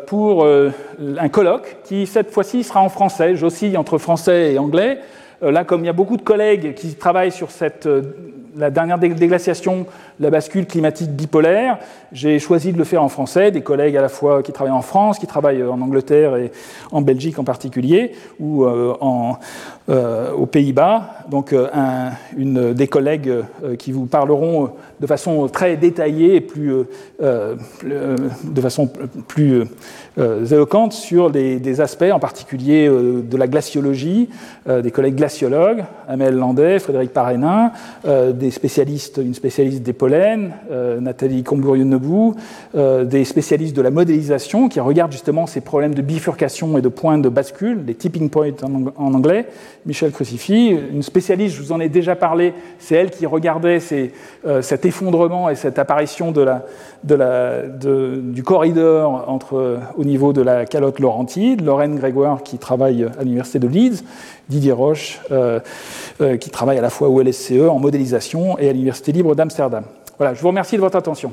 pour 0.09 0.45
un 0.45 1.29
colloque 1.29 1.77
qui 1.85 2.09
cette 2.09 2.33
fois-ci 2.33 2.65
sera 2.65 2.81
en 2.81 2.89
français. 2.89 3.37
J'oscille 3.37 3.79
entre 3.79 3.99
français 3.99 4.53
et 4.53 4.59
anglais. 4.59 4.99
Euh, 5.43 5.51
là, 5.51 5.65
comme 5.65 5.83
il 5.83 5.87
y 5.87 5.91
a 5.91 5.95
beaucoup 5.95 6.17
de 6.17 6.23
collègues 6.23 6.75
qui 6.75 6.95
travaillent 6.95 7.33
sur 7.33 7.51
cette 7.51 7.87
euh, 7.87 8.03
la 8.55 8.71
dernière 8.71 8.99
déglaciation, 8.99 9.87
la 10.21 10.29
bascule 10.29 10.67
climatique 10.67 11.11
bipolaire. 11.11 11.79
J'ai 12.13 12.39
choisi 12.39 12.71
de 12.71 12.77
le 12.77 12.85
faire 12.85 13.03
en 13.03 13.09
français, 13.09 13.51
des 13.51 13.63
collègues 13.63 13.97
à 13.97 14.03
la 14.03 14.11
fois 14.11 14.43
qui 14.43 14.53
travaillent 14.53 14.75
en 14.75 14.83
France, 14.83 15.19
qui 15.19 15.27
travaillent 15.27 15.63
en 15.63 15.81
Angleterre 15.81 16.37
et 16.37 16.53
en 16.91 17.01
Belgique 17.01 17.39
en 17.39 17.45
particulier, 17.45 18.13
ou 18.39 18.67
en, 18.67 19.39
aux 19.89 20.47
Pays-Bas. 20.47 21.25
Donc 21.31 21.53
un, 21.53 22.13
une, 22.37 22.73
des 22.73 22.89
collègues 22.89 23.33
qui 23.79 23.93
vous 23.93 24.07
parleront 24.07 24.71
de 25.01 25.07
façon 25.07 25.49
très 25.49 25.77
détaillée 25.77 26.37
et 26.37 26.41
plus, 26.41 26.73
de 27.21 28.61
façon 28.61 28.91
plus 29.29 29.65
éloquente 30.17 30.93
sur 30.93 31.31
des 31.31 31.81
aspects 31.81 32.11
en 32.13 32.19
particulier 32.19 32.89
de 32.89 33.37
la 33.37 33.47
glaciologie, 33.49 34.29
des 34.67 34.91
collègues 34.91 35.17
glaciologues, 35.17 35.85
Amel 36.09 36.37
Landais, 36.37 36.79
Frédéric 36.79 37.13
Parénin, 37.13 37.73
euh, 38.07 38.33
des 38.33 38.51
spécialistes, 38.51 39.21
une 39.23 39.35
spécialiste 39.35 39.83
des 39.83 39.93
pollens, 39.93 40.51
euh, 40.71 41.01
Nathalie 41.01 41.43
Combourieux-Nebou, 41.43 42.35
euh, 42.75 43.05
des 43.05 43.25
spécialistes 43.25 43.77
de 43.77 43.83
la 43.83 43.91
modélisation 43.91 44.69
qui 44.69 44.81
regardent 44.81 45.13
justement 45.13 45.47
ces 45.47 45.61
problèmes 45.61 45.95
de 45.95 46.03
bifurcation 46.03 46.77
et 46.79 46.83
de 46.83 46.89
points 46.89 47.19
de 47.19 47.29
bascule, 47.29 47.85
les 47.87 47.95
tipping 47.95 48.31
points 48.31 48.51
en, 48.63 49.15
anglais, 49.15 49.47
Michel 49.85 50.13
Crucifix, 50.13 50.71
une 50.71 51.03
spécialiste, 51.03 51.57
je 51.57 51.63
vous 51.63 51.73
en 51.73 51.81
ai 51.81 51.89
déjà 51.89 52.15
parlé, 52.15 52.55
c'est 52.79 52.95
elle 52.95 53.11
qui 53.11 53.27
regardait 53.27 53.81
cet 53.81 54.85
effondrement 54.85 55.51
et 55.51 55.57
cette 55.57 55.79
apparition 55.79 56.33
du 56.33 56.45
corridor 58.45 59.25
entre, 59.29 59.81
au 59.97 60.05
niveau 60.05 60.33
de 60.33 60.41
la 60.41 60.67
calotte 60.67 61.01
laurentide, 61.01 61.65
Lorraine 61.65 61.97
Grégoire 61.97 62.43
qui 62.43 62.59
travaille 62.59 63.07
à 63.19 63.23
l'université 63.23 63.59
de 63.59 63.69
Leeds, 63.69 64.03
Didier 64.49 64.73
Roche, 64.73 65.21
euh, 65.31 65.61
euh, 66.21 66.37
qui 66.37 66.51
travaille 66.51 66.79
à 66.79 66.83
la 66.83 66.91
fois 66.91 67.09
au 67.09 67.21
LSCE 67.21 67.69
en 67.69 67.79
modélisation 67.79 68.59
et 68.59 68.69
à 68.69 68.73
l'Université 68.73 69.13
libre 69.13 69.35
d'Amsterdam. 69.35 69.85
Voilà, 70.19 70.35
je 70.35 70.41
vous 70.41 70.49
remercie 70.49 70.77
de 70.77 70.81
votre 70.81 70.97
attention. 70.97 71.33